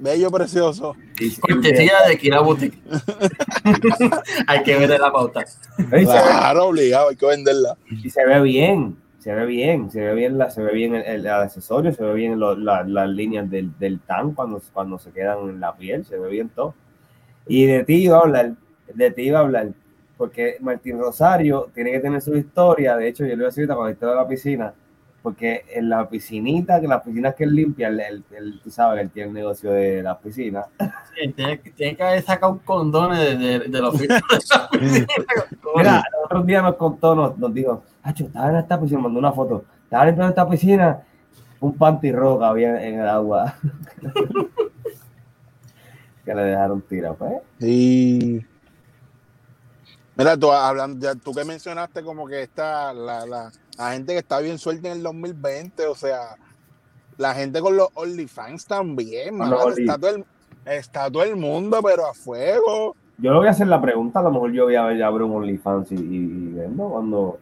Bello, 0.00 0.30
precioso. 0.30 0.96
Cortesía 1.40 1.92
de 2.08 2.18
Kira 2.18 2.40
Boutique. 2.40 2.78
Hay 4.46 4.62
que 4.62 4.76
ver 4.76 4.98
la 4.98 5.10
pauta. 5.12 5.42
y 5.42 5.82
se 5.82 5.84
ve- 5.96 6.04
Claro, 6.04 6.66
obligado, 6.66 7.08
hay 7.10 7.16
que 7.16 7.26
venderla. 7.26 7.76
y 7.90 8.08
se 8.10 8.24
ve 8.24 8.40
bien, 8.40 8.96
se 9.18 9.32
ve 9.34 9.44
bien, 9.46 9.90
se 9.90 10.00
ve 10.00 10.14
bien, 10.14 10.38
la, 10.38 10.50
se 10.50 10.62
ve 10.62 10.72
bien 10.72 10.94
el, 10.94 11.02
el- 11.02 11.20
el 11.20 11.28
accesorio, 11.28 11.92
se 11.92 12.04
ve 12.04 12.14
bien 12.14 12.38
lo- 12.38 12.56
la- 12.56 12.84
las 12.84 13.08
líneas 13.08 13.50
del, 13.50 13.76
del 13.78 13.98
tan 14.00 14.32
cuando, 14.32 14.62
cuando 14.72 14.98
se 14.98 15.10
quedan 15.10 15.38
en 15.48 15.60
la 15.60 15.74
piel, 15.76 16.04
se 16.04 16.16
ve 16.18 16.28
bien 16.30 16.48
todo. 16.48 16.74
Y 17.46 17.66
de 17.66 17.82
ti 17.84 17.94
iba 18.04 18.18
a 18.18 18.20
hablar, 18.20 18.52
de 18.94 19.10
ti 19.10 19.22
iba 19.22 19.38
a 19.38 19.42
hablar, 19.42 19.68
porque 20.16 20.56
Martín 20.60 20.98
Rosario 20.98 21.70
tiene 21.74 21.90
que 21.92 22.00
tener 22.00 22.20
su 22.20 22.36
historia, 22.36 22.96
de 22.96 23.08
hecho 23.08 23.24
yo 23.24 23.30
le 23.30 23.36
voy 23.36 23.44
a 23.44 23.48
decir 23.48 23.62
ahorita 23.70 23.74
cuando 23.74 23.92
esté 23.92 24.06
de 24.06 24.14
la 24.14 24.28
piscina, 24.28 24.74
porque 25.28 25.66
en 25.74 25.90
la 25.90 26.08
piscinita, 26.08 26.80
que 26.80 26.88
las 26.88 27.02
piscinas 27.02 27.34
que 27.34 27.44
él 27.44 27.54
limpia, 27.54 27.88
él, 27.88 28.00
él- 28.00 28.24
él- 28.30 28.60
tú 28.64 28.70
sabes 28.70 29.02
él 29.02 29.10
tiene 29.10 29.28
el 29.28 29.34
negocio 29.34 29.70
de 29.72 30.02
las 30.02 30.16
piscinas, 30.18 30.64
Sí, 31.14 31.28
tiene, 31.32 31.60
que- 31.60 31.70
tiene 31.72 31.96
que 31.96 32.02
haber 32.02 32.22
sacado 32.22 32.58
condones 32.64 33.18
de, 33.18 33.36
de, 33.36 33.58
de 33.68 33.80
los 33.80 33.98
filtros 33.98 34.22
de 34.22 34.56
la 34.56 34.68
piscina. 34.70 35.06
Mira, 35.76 35.96
el 35.98 36.24
otro 36.24 36.42
día 36.44 36.62
nos 36.62 36.76
contó, 36.76 37.14
nos, 37.14 37.36
nos 37.36 37.52
dijo, 37.52 37.82
Hacho, 38.02 38.24
estaba 38.24 38.48
en 38.48 38.56
esta 38.56 38.80
piscina, 38.80 39.02
mandó 39.02 39.18
una 39.18 39.32
foto, 39.32 39.64
estaba 39.84 40.06
limpiando 40.06 40.30
esta 40.30 40.48
piscina, 40.48 41.02
un 41.60 41.74
panty 41.76 42.10
rojo 42.10 42.42
había 42.42 42.82
en 42.86 43.00
el 43.00 43.06
agua. 43.08 43.54
que 46.24 46.34
le 46.34 46.42
dejaron 46.42 46.80
tirado, 46.82 47.16
pues. 47.16 47.32
Sí. 47.60 48.46
Mira, 50.16 50.36
tú 50.38 50.50
hablando, 50.50 51.04
ya, 51.04 51.14
tú 51.14 51.34
que 51.34 51.44
mencionaste 51.44 52.02
como 52.02 52.26
que 52.26 52.42
está 52.42 52.94
la, 52.94 53.26
la, 53.26 53.52
la 53.78 53.92
gente 53.92 54.12
que 54.12 54.18
está 54.18 54.40
bien 54.40 54.58
suelta 54.58 54.88
en 54.88 54.98
el 54.98 55.02
2020, 55.04 55.86
o 55.86 55.94
sea, 55.94 56.36
la 57.16 57.32
gente 57.34 57.60
con 57.60 57.76
los 57.76 57.88
OnlyFans 57.94 58.66
también, 58.66 59.40
Only. 59.40 59.82
está, 59.82 59.98
todo 59.98 60.10
el, 60.10 60.24
está 60.66 61.10
todo 61.10 61.22
el 61.22 61.36
mundo, 61.36 61.78
pero 61.82 62.06
a 62.06 62.12
fuego. 62.12 62.96
Yo 63.18 63.32
le 63.32 63.38
voy 63.38 63.46
a 63.46 63.50
hacer 63.50 63.68
la 63.68 63.80
pregunta, 63.80 64.18
a 64.18 64.22
lo 64.22 64.32
mejor 64.32 64.52
yo 64.52 64.64
voy 64.64 64.74
a 64.74 64.84
ver, 64.84 65.02
abro 65.02 65.26
un 65.26 65.36
OnlyFans 65.36 65.92
y, 65.92 65.94
y, 65.94 66.52
vendo 66.52 66.88
cuando... 66.88 67.38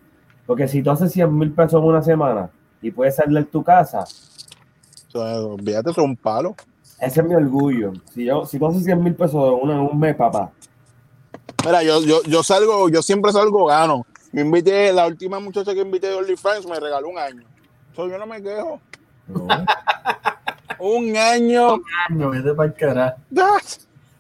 Porque 0.47 0.69
si 0.69 0.83
tú 0.83 0.91
haces 0.91 1.11
100 1.11 1.37
mil 1.37 1.53
pesos 1.53 1.83
en 1.83 1.89
una 1.89 2.03
semana 2.03 2.51
y 2.81 2.91
puedes 2.91 3.17
salir 3.17 3.37
de 3.37 3.45
tu 3.45 3.65
casa, 3.65 4.05
O 4.05 5.11
sea, 5.11 5.41
olvídate, 5.41 5.93
son 5.93 6.05
un 6.05 6.17
palo. 6.17 6.55
ese 7.01 7.21
es 7.21 7.27
mi 7.27 7.35
orgullo. 7.35 7.93
Si, 8.13 8.25
yo, 8.25 8.47
si 8.47 8.59
tú 8.59 8.67
haces 8.67 8.85
100 8.85 9.03
mil 9.03 9.15
pesos 9.15 9.59
en 9.63 9.71
un 9.71 9.99
mes, 9.99 10.15
papá, 10.15 10.53
Mira, 11.65 11.83
yo, 11.83 12.01
yo, 12.03 12.23
yo 12.23 12.43
salgo, 12.45 12.89
yo 12.89 13.03
siempre 13.03 13.33
salgo 13.33 13.67
gano. 13.67 14.07
Me 14.37 14.43
invité, 14.43 14.93
la 14.93 15.07
última 15.07 15.41
muchacha 15.41 15.73
que 15.73 15.81
invité 15.81 16.09
de 16.09 16.15
OnlyFans 16.15 16.67
me 16.67 16.79
regaló 16.79 17.09
un 17.09 17.17
año. 17.19 17.43
So, 17.95 18.07
yo 18.07 18.19
no 18.19 18.27
me 18.27 18.43
quejo. 18.43 18.79
¿no? 19.29 19.47
Un 20.79 21.17
año. 21.17 21.79
Año, 22.11 22.29
vete 22.33 22.53
pa'l 22.53 22.75
carajo. 22.75 23.17
¡ah! 23.39 23.57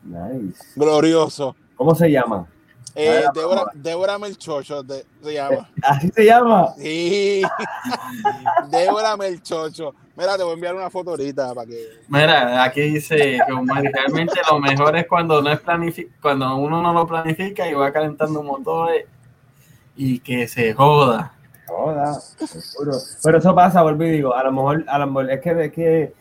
nice. 0.05 0.65
Glorioso. 0.75 1.55
¿Cómo 1.77 1.95
se 1.95 2.11
llama? 2.11 2.47
Eh, 2.95 3.25
Débora. 3.35 3.65
Débora 3.75 4.19
Melchocho 4.19 4.83
de- 4.83 5.05
se 5.23 5.35
llama. 5.35 5.69
¿Así 5.83 6.09
se 6.09 6.25
llama? 6.25 6.73
Sí. 6.79 7.43
Débora 8.71 9.19
Melchocho. 9.19 9.95
Mira, 10.17 10.39
te 10.39 10.45
voy 10.45 10.53
a 10.53 10.55
enviar 10.55 10.75
una 10.75 10.89
foto 10.89 11.11
ahorita 11.11 11.53
para 11.55 11.67
que. 11.67 11.89
Mira, 12.09 12.65
aquí 12.65 12.81
dice 12.81 13.17
que 13.47 13.91
realmente 13.93 14.41
lo 14.51 14.59
mejor 14.61 14.97
es 14.97 15.07
cuando 15.07 15.43
no 15.43 15.53
es 15.53 15.63
planifi- 15.63 16.09
cuando 16.23 16.57
uno 16.57 16.81
no 16.81 16.95
lo 16.95 17.07
planifica 17.07 17.69
y 17.69 17.75
va 17.75 17.93
calentando 17.93 18.43
motores 18.43 19.05
y 19.97 20.19
que 20.21 20.47
se 20.47 20.75
joda. 20.75 21.33
Joda, 21.67 22.15
seguro. 22.15 22.93
Pero 23.23 23.39
eso 23.39 23.55
pasa, 23.55 23.83
vuelvo 23.83 24.05
y 24.05 24.11
digo, 24.11 24.35
a 24.35 24.45
lo 24.45 24.53
mejor, 24.53 24.85
a 24.87 24.99
lo 24.99 25.07
mejor 25.07 25.31
es 25.31 25.41
que, 25.41 25.65
es 25.65 25.73
que 25.73 26.15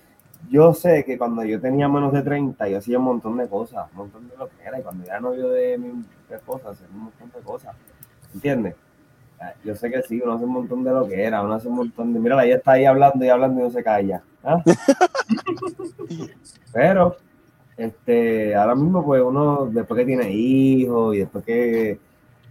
yo 0.49 0.73
sé 0.73 1.03
que 1.03 1.17
cuando 1.17 1.43
yo 1.43 1.59
tenía 1.59 1.87
menos 1.87 2.13
de 2.13 2.21
30, 2.21 2.67
yo 2.67 2.77
hacía 2.77 2.97
un 2.97 3.05
montón 3.05 3.37
de 3.37 3.47
cosas, 3.47 3.87
un 3.91 3.97
montón 3.97 4.27
de 4.27 4.37
lo 4.37 4.47
que 4.47 4.63
era, 4.63 4.79
y 4.79 4.83
cuando 4.83 5.05
era 5.05 5.19
novio 5.19 5.49
de 5.49 5.77
mi 5.77 6.05
esposa, 6.29 6.69
hacía 6.69 6.87
un 6.93 7.05
montón 7.05 7.31
de 7.31 7.39
cosas, 7.41 7.75
¿entiendes? 8.33 8.75
Yo 9.63 9.75
sé 9.75 9.91
que 9.91 10.01
sí, 10.03 10.21
uno 10.23 10.33
hace 10.33 10.45
un 10.45 10.51
montón 10.51 10.83
de 10.83 10.91
lo 10.91 11.07
que 11.07 11.21
era, 11.21 11.43
uno 11.43 11.53
hace 11.53 11.67
un 11.67 11.75
montón 11.75 12.13
de... 12.13 12.19
Mira, 12.19 12.43
ella 12.43 12.55
está 12.55 12.73
ahí 12.73 12.85
hablando 12.85 13.23
y 13.23 13.29
hablando 13.29 13.59
y 13.59 13.63
no 13.63 13.69
se 13.69 13.83
calla. 13.83 14.23
¿ah? 14.43 14.63
Pero, 16.73 17.17
este, 17.77 18.55
ahora 18.55 18.75
mismo, 18.75 19.05
pues 19.05 19.21
uno, 19.21 19.67
después 19.67 19.99
que 19.99 20.05
tiene 20.05 20.31
hijos 20.31 21.15
y 21.15 21.19
después 21.19 21.45
que... 21.45 21.99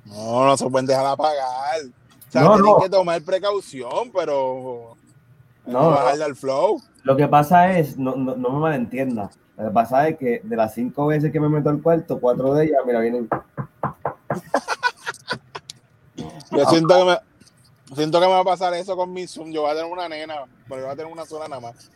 No, 0.07 0.45
no 0.47 0.57
se 0.57 0.69
pueden 0.69 0.87
dejar 0.87 1.07
apagar. 1.07 1.81
O 2.29 2.31
sea, 2.33 2.43
No, 2.43 2.55
tienen 2.55 2.73
no. 2.73 2.79
que 2.81 2.89
tomar 2.91 3.23
precaución, 3.23 4.11
pero. 4.13 4.97
No, 5.67 5.91
bajarle 5.91 6.25
al 6.25 6.37
flow. 6.37 6.83
Lo 7.03 7.17
que 7.17 7.27
pasa 7.29 7.73
es, 7.79 7.97
no, 7.99 8.15
no, 8.17 8.35
no 8.37 8.51
me 8.51 8.59
malentienda, 8.61 9.31
lo 9.57 9.65
que 9.67 9.71
pasa 9.71 10.09
es 10.09 10.19
que 10.19 10.41
de 10.43 10.57
las 10.57 10.75
cinco 10.75 11.07
veces 11.07 11.31
que 11.33 11.41
me 11.41 11.49
meto 11.49 11.69
al 11.71 11.81
cuarto, 11.83 12.19
cuatro 12.19 12.55
de 12.55 12.65
ellas, 12.67 12.81
mira, 12.87 13.01
vienen... 13.01 13.29
Yo 16.51 16.65
siento 16.67 16.97
que 16.97 17.05
me. 17.05 17.19
Siento 17.97 18.21
que 18.21 18.27
me 18.27 18.33
va 18.33 18.41
a 18.41 18.45
pasar 18.45 18.73
eso 18.75 18.97
con 18.97 19.13
mi 19.13 19.27
Zoom. 19.27 19.53
Yo 19.53 19.63
voy 19.63 19.71
a 19.71 19.75
tener 19.75 19.91
una 19.91 20.09
nena, 20.09 20.35
pero 20.69 20.81
yo 20.81 20.87
voy 20.87 20.93
a 20.93 20.97
tener 20.97 21.13
una 21.13 21.25
sola 21.27 21.49
nada 21.49 21.61
más. 21.61 21.91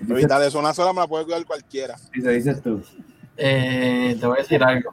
Evitar 0.00 0.42
eso, 0.42 0.58
una 0.58 0.74
sola 0.74 0.92
me 0.92 1.00
la 1.00 1.06
puede 1.06 1.24
cuidar 1.24 1.44
cualquiera. 1.44 1.96
Dice, 2.12 2.30
dices 2.30 2.62
tú. 2.62 2.82
Eh, 3.36 4.16
te 4.18 4.26
voy 4.26 4.38
a 4.38 4.42
decir 4.42 4.62
algo. 4.64 4.92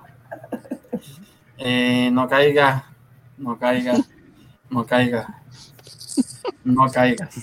Eh, 1.65 2.09
no 2.11 2.27
caigas, 2.27 2.83
no 3.37 3.57
caigas, 3.57 4.01
no 4.69 4.85
caigas, 4.85 5.25
no 6.65 6.91
caigas. 6.91 7.35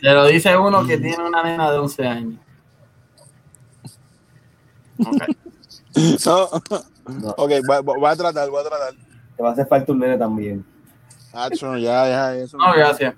Te 0.00 0.10
lo 0.14 0.24
dice 0.26 0.56
uno 0.56 0.86
que 0.86 0.96
tiene 0.96 1.22
una 1.22 1.42
nena 1.42 1.70
de 1.70 1.78
11 1.78 2.06
años. 2.06 2.40
No. 4.96 5.10
No, 7.06 7.30
Ok, 7.36 7.50
voy, 7.66 7.82
voy 7.82 8.10
a 8.10 8.16
tratar, 8.16 8.48
voy 8.48 8.60
a 8.64 8.68
tratar. 8.68 8.94
te 9.36 9.42
va 9.42 9.50
a 9.50 9.52
hacer 9.52 9.66
falta 9.66 9.92
un 9.92 9.98
nene 9.98 10.16
también. 10.16 10.64
Acho, 11.34 11.76
ya, 11.76 12.08
ya, 12.08 12.36
eso. 12.36 12.56
No, 12.56 12.72
gracias. 12.72 13.14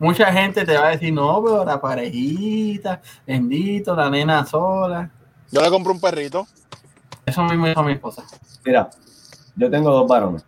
mucha 0.00 0.32
gente 0.32 0.64
te 0.64 0.76
va 0.76 0.88
a 0.88 0.90
decir, 0.90 1.12
no, 1.12 1.42
pero 1.44 1.64
la 1.64 1.80
parejita, 1.80 3.00
bendito, 3.24 3.94
la 3.94 4.10
nena 4.10 4.44
sola. 4.44 5.10
Yo 5.52 5.60
le 5.60 5.70
compro 5.70 5.92
un 5.92 6.00
perrito. 6.00 6.46
Eso 7.26 7.42
mismo 7.44 7.66
hizo 7.66 7.82
mi 7.82 7.92
esposa. 7.92 8.22
Mira, 8.64 8.88
yo 9.56 9.70
tengo 9.70 9.90
dos 9.90 10.08
varones. 10.08 10.44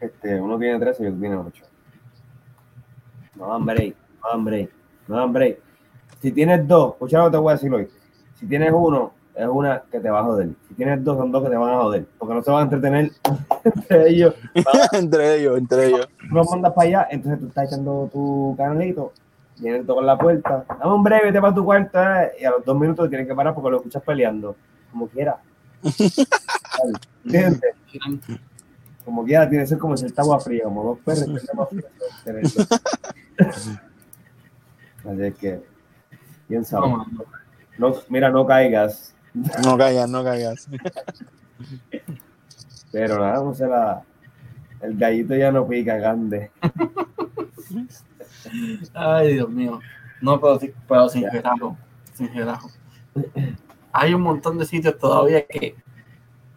Este, 0.00 0.40
uno 0.40 0.58
tiene 0.58 0.78
13 0.78 1.04
y 1.04 1.06
otro 1.06 1.20
tiene 1.20 1.36
8. 1.36 1.64
No 3.36 3.48
dan 3.48 3.64
break, 3.64 3.94
no 4.22 4.28
dan 4.28 4.44
break, 4.44 4.70
no 5.06 5.16
dan 5.16 5.32
break. 5.32 5.58
Si 6.20 6.32
tienes 6.32 6.66
dos, 6.66 6.94
escucha 6.94 7.18
lo 7.18 7.24
que 7.26 7.30
te 7.30 7.36
voy 7.36 7.50
a 7.50 7.54
decir 7.54 7.72
hoy. 7.72 7.88
Si 8.34 8.46
tienes 8.46 8.72
uno, 8.74 9.12
es 9.34 9.46
una 9.46 9.82
que 9.90 10.00
te 10.00 10.10
va 10.10 10.20
a 10.20 10.24
joder. 10.24 10.50
Si 10.68 10.74
tienes 10.74 11.02
dos, 11.04 11.16
son 11.16 11.30
dos 11.30 11.44
que 11.44 11.50
te 11.50 11.56
van 11.56 11.74
a 11.74 11.82
joder. 11.82 12.06
Porque 12.18 12.34
no 12.34 12.42
se 12.42 12.50
van 12.50 12.60
a 12.60 12.62
entretener 12.64 13.12
entre 13.64 14.08
ellos. 14.08 14.34
entre 14.92 15.36
ellos, 15.36 15.58
entre 15.58 15.86
ellos. 15.86 16.08
Tú 16.28 16.34
los 16.34 16.50
mandas 16.50 16.72
para 16.72 16.88
allá, 16.88 17.08
entonces 17.10 17.40
tú 17.40 17.46
estás 17.46 17.68
echando 17.68 18.10
tu 18.12 18.54
canalito, 18.56 19.12
viene 19.58 19.78
el 19.78 19.86
tocar 19.86 20.04
la 20.04 20.18
puerta, 20.18 20.64
dame 20.68 20.94
un 20.94 21.02
breve, 21.02 21.26
vete 21.26 21.40
para 21.40 21.54
tu 21.54 21.64
cuarta, 21.64 22.24
eh, 22.24 22.32
y 22.40 22.44
a 22.44 22.50
los 22.50 22.64
dos 22.64 22.76
minutos 22.76 23.08
tienes 23.08 23.26
que 23.26 23.34
parar 23.34 23.54
porque 23.54 23.70
lo 23.70 23.76
escuchas 23.76 24.02
peleando. 24.02 24.56
Como 24.90 25.08
quiera. 25.08 25.38
¿Entiendes? 27.24 27.60
Como 29.04 29.24
quiera, 29.24 29.48
tiene 29.48 29.64
que 29.64 29.68
ser 29.68 29.78
como 29.78 29.96
si 29.96 30.04
el 30.06 30.14
agua 30.16 30.38
fría, 30.38 30.64
como 30.64 30.84
dos 30.84 30.98
perros 31.00 31.24
que 31.24 31.36
están 31.36 31.66
fríos. 32.22 32.68
Así 35.04 35.22
es 35.22 35.34
que, 35.36 35.62
quién 36.46 36.64
sabe. 36.64 36.92
No, 37.78 37.94
mira, 38.10 38.30
no 38.30 38.46
caigas. 38.46 39.14
No 39.64 39.76
caigas, 39.78 40.08
no 40.08 40.22
caigas. 40.22 40.68
Pero 42.92 43.18
nada, 43.18 43.42
no 43.42 43.54
sé, 43.54 43.66
la, 43.66 44.02
el 44.82 44.96
gallito 44.98 45.34
ya 45.34 45.50
no 45.50 45.66
pica, 45.66 45.96
grande. 45.96 46.50
Ay, 48.92 49.34
Dios 49.34 49.48
mío. 49.48 49.80
No, 50.20 50.38
pero, 50.40 50.58
sí- 50.60 50.74
pero 50.86 51.08
sin 51.08 51.28
relajo. 51.30 51.76
Sin 52.14 52.32
relajo. 52.34 52.70
Hay 53.92 54.14
un 54.14 54.22
montón 54.22 54.58
de 54.58 54.66
sitios 54.66 54.98
todavía 54.98 55.46
que 55.46 55.74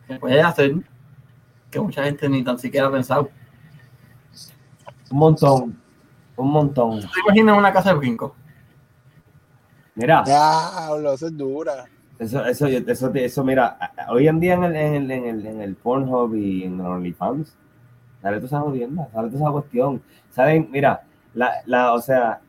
se 0.08 0.20
puede 0.20 0.42
hacer 0.42 0.76
que 1.72 1.80
mucha 1.80 2.04
gente 2.04 2.30
ni 2.30 2.44
tan 2.44 2.60
siquiera 2.60 2.88
ha 2.88 2.92
pensado. 2.92 3.30
Un 5.10 5.18
montón, 5.18 5.82
un 6.36 6.52
montón. 6.52 7.00
¿Te 7.02 7.20
imaginas 7.26 7.58
una 7.58 7.74
casa 7.74 7.90
de 7.90 8.00
brinco? 8.00 8.36
Mira, 9.96 10.24
Diablo, 10.24 11.14
eso 11.14 11.28
es 11.28 11.38
dura. 11.38 11.86
eso, 12.18 12.44
eso, 12.46 12.68
eso, 12.68 13.12
eso, 13.14 13.44
mira, 13.44 13.78
hoy 14.10 14.28
en 14.28 14.40
día 14.40 14.54
en 14.56 14.64
el, 14.64 14.76
en 14.76 14.94
el, 14.96 15.12
en 15.12 15.26
el, 15.26 15.46
en 15.46 15.62
el 15.62 15.76
Pornhub 15.76 16.36
y 16.36 16.64
en 16.64 16.80
el 16.80 16.86
OnlyFans, 16.86 17.56
sale 18.22 18.38
toda 18.38 18.48
esa 18.48 18.60
jodienda, 18.62 19.08
sale 19.14 19.30
toda 19.30 19.44
esa 19.44 19.52
cuestión. 19.52 20.02
Saben, 20.30 20.70
mira, 20.72 21.04
la, 21.34 21.52
la, 21.66 21.94
o 21.94 22.00
sea, 22.00 22.42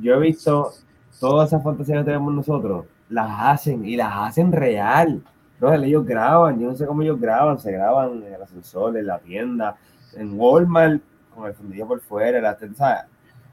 yo 0.00 0.14
he 0.14 0.20
visto 0.20 0.72
todas 1.18 1.48
esas 1.48 1.62
fantasías 1.62 1.98
que 1.98 2.04
tenemos 2.04 2.32
nosotros, 2.32 2.86
las 3.10 3.28
hacen 3.38 3.84
y 3.84 3.96
las 3.96 4.12
hacen 4.14 4.52
real. 4.52 5.22
No, 5.60 5.74
ellos 5.74 6.06
graban, 6.06 6.58
yo 6.58 6.68
no 6.68 6.76
sé 6.76 6.86
cómo 6.86 7.02
ellos 7.02 7.20
graban, 7.20 7.58
se 7.58 7.70
graban 7.70 8.24
en 8.24 8.32
el 8.32 8.42
ascensor, 8.42 8.96
en 8.96 9.06
la 9.06 9.18
tienda, 9.18 9.76
en 10.14 10.38
Walmart, 10.40 11.02
con 11.34 11.46
el 11.46 11.54
fundillo 11.54 11.86
por 11.86 12.00
fuera, 12.00 12.40
la, 12.40 12.56
sea, 12.74 13.06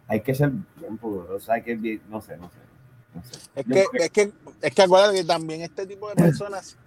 hay 0.07 0.21
que 0.21 0.33
ser 0.33 0.51
bien 0.77 0.97
poderoso, 0.97 1.51
hay 1.51 1.63
que, 1.63 1.99
no 2.09 2.21
sé, 2.21 2.37
no 2.37 2.49
sé. 2.49 2.57
No 3.13 3.23
sé. 3.23 3.39
Es 3.55 3.65
que, 3.65 3.85
es 4.03 4.09
que, 4.11 4.31
es 4.61 4.73
que 4.73 4.81
acuérdate 4.81 5.17
que 5.17 5.23
también 5.25 5.61
este 5.61 5.85
tipo 5.85 6.07
de 6.07 6.15
personas, 6.15 6.77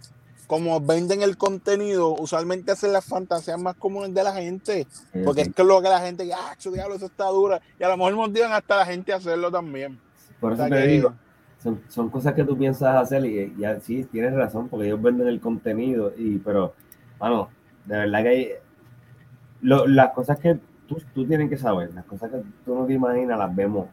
como 0.47 0.81
venden 0.81 1.23
el 1.23 1.37
contenido, 1.37 2.15
usualmente 2.15 2.73
hacen 2.73 2.93
las 2.93 3.05
fantasías 3.05 3.61
más 3.61 3.77
comunes 3.77 4.15
de 4.15 4.23
la 4.23 4.33
gente. 4.33 4.87
Porque 5.25 5.43
es 5.43 5.55
que 5.55 5.65
lo 5.65 5.83
que 5.83 5.89
la 5.89 6.01
gente, 6.01 6.31
ah, 6.33 6.57
diablo, 6.73 6.95
eso 6.95 7.07
está 7.07 7.27
dura. 7.27 7.61
Y 7.79 7.85
a 7.85 7.89
lo 7.89 7.97
mejor 7.97 8.15
motivan 8.15 8.53
hasta 8.53 8.77
la 8.77 8.87
gente 8.87 9.13
a 9.13 9.17
hacerlo 9.17 9.51
también. 9.51 10.01
Por 10.41 10.53
O 10.53 10.55
eso 10.55 10.67
sea 10.67 10.77
te 10.77 10.87
digo, 10.87 11.13
son, 11.63 11.81
son 11.89 12.09
cosas 12.11 12.35
que 12.35 12.45
tú 12.45 12.57
piensas 12.57 12.97
hacer 12.97 13.25
y 13.25 13.55
ya 13.57 13.79
sí, 13.81 14.05
tienes 14.05 14.35
razón, 14.35 14.69
porque 14.69 14.87
ellos 14.87 15.01
venden 15.01 15.29
el 15.29 15.41
contenido, 15.41 16.13
y 16.17 16.39
pero, 16.39 16.75
bueno, 17.19 17.49
de 17.85 17.99
verdad 17.99 18.23
que 18.23 18.29
hay, 18.29 18.49
lo- 19.63 19.87
las 19.87 20.13
cosas 20.13 20.39
que 20.39 20.59
tú, 20.89 21.01
tú 21.15 21.27
tienes 21.27 21.49
que 21.51 21.57
saber, 21.57 21.93
las 21.95 22.05
cosas 22.05 22.31
que 22.31 22.43
tú 22.65 22.75
no 22.75 22.87
te 22.87 22.95
imaginas, 22.95 23.39
las 23.39 23.55
vemos 23.55 23.87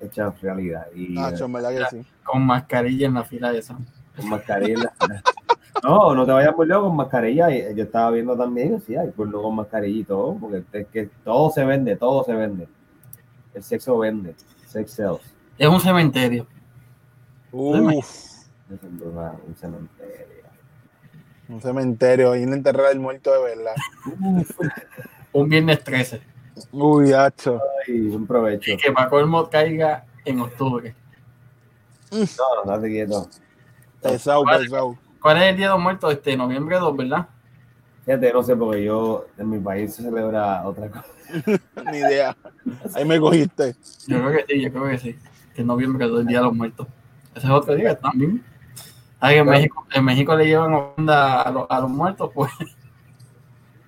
hechas 0.00 0.40
realidad. 0.40 0.86
Y 0.94 1.14
Nacho, 1.14 1.44
eh, 1.44 1.46
en 1.46 1.52
verdad 1.52 1.70
que 1.90 1.96
sí. 2.02 2.06
Con 2.24 2.44
mascarilla 2.44 3.06
en 3.06 3.14
la 3.14 3.24
fila 3.24 3.52
de 3.52 3.58
esa. 3.58 3.76
con 4.16 4.28
mascarilla. 4.28 4.92
no, 5.82 6.14
no 6.14 6.26
te 6.26 6.32
vayas 6.32 6.54
por 6.54 6.66
lejos 6.66 6.84
con 6.88 6.96
mascarilla. 6.96 7.50
y 7.54 7.74
Yo 7.74 7.84
estaba 7.84 8.10
viendo 8.10 8.36
también, 8.36 8.80
sí, 8.80 8.96
hay 8.96 9.10
por 9.10 9.30
con 9.30 9.54
mascarilla 9.54 10.00
y 10.00 10.04
todo, 10.04 10.34
porque 10.36 10.64
es 10.72 10.86
que 10.88 11.10
todo 11.24 11.50
se 11.50 11.64
vende, 11.64 11.96
todo 11.96 12.24
se 12.24 12.34
vende. 12.34 12.68
El 13.54 13.62
sexo 13.62 13.98
vende, 13.98 14.34
sex 14.66 14.90
sells. 14.92 15.35
Es 15.58 15.68
un 15.68 15.80
cementerio. 15.80 16.46
Uf, 17.52 18.04
Es 18.70 18.82
un 18.82 19.56
cementerio. 19.56 20.26
un 21.48 21.60
cementerio, 21.60 22.36
y 22.36 22.40
a 22.40 22.42
enterrar 22.42 22.92
el 22.92 23.00
muerto 23.00 23.32
de 23.32 23.54
verdad. 23.54 23.74
Un 25.32 25.48
viernes 25.50 25.84
13. 25.84 26.20
Uy, 26.72 27.12
hacho. 27.12 27.60
Ay, 27.86 28.08
un 28.08 28.26
provecho. 28.26 28.70
Y 28.70 28.76
que 28.78 28.90
para 28.90 29.10
colmo 29.10 29.50
caiga 29.50 30.06
en 30.24 30.40
octubre. 30.40 30.94
No, 32.10 32.18
no, 32.64 32.70
date 32.70 32.88
quieto. 32.88 33.28
Pesado, 34.00 34.42
pesado. 34.44 34.96
¿Cuál 35.20 35.36
es 35.42 35.50
el 35.50 35.56
Día 35.58 35.66
de 35.66 35.72
los 35.72 35.82
Muertos? 35.82 36.10
Este, 36.12 36.36
noviembre 36.38 36.78
2, 36.78 36.96
¿verdad? 36.96 37.28
Fíjate, 38.06 38.32
no 38.32 38.42
sé, 38.42 38.56
porque 38.56 38.84
yo 38.84 39.26
en 39.36 39.50
mi 39.50 39.58
país 39.58 39.94
se 39.94 40.02
celebra 40.04 40.66
otra 40.66 40.88
cosa. 40.88 41.04
Ni 41.92 41.98
idea. 41.98 42.34
Ahí 42.94 43.04
me 43.04 43.20
cogiste. 43.20 43.74
Yo 44.06 44.18
creo 44.24 44.32
que 44.32 44.44
sí, 44.54 44.62
yo 44.62 44.72
creo 44.72 44.88
que 44.88 44.98
sí. 44.98 45.18
Que 45.56 45.62
en 45.62 45.68
noviembre 45.68 46.06
2 46.06 46.20
el 46.20 46.26
Día 46.26 46.38
de 46.38 46.44
los 46.44 46.54
Muertos. 46.54 46.86
Ese 47.34 47.46
es 47.46 47.52
otro 47.52 47.74
día 47.74 47.98
también. 47.98 48.44
Ay, 49.18 49.38
en, 49.38 49.44
Claro. 49.44 49.58
México, 49.58 49.86
en 49.92 50.04
México 50.04 50.36
le 50.36 50.46
llevan 50.46 50.74
ofrenda 50.74 51.40
a, 51.42 51.50
los- 51.50 51.66
a 51.70 51.80
los 51.80 51.90
muertos, 51.90 52.30
pues. 52.34 52.52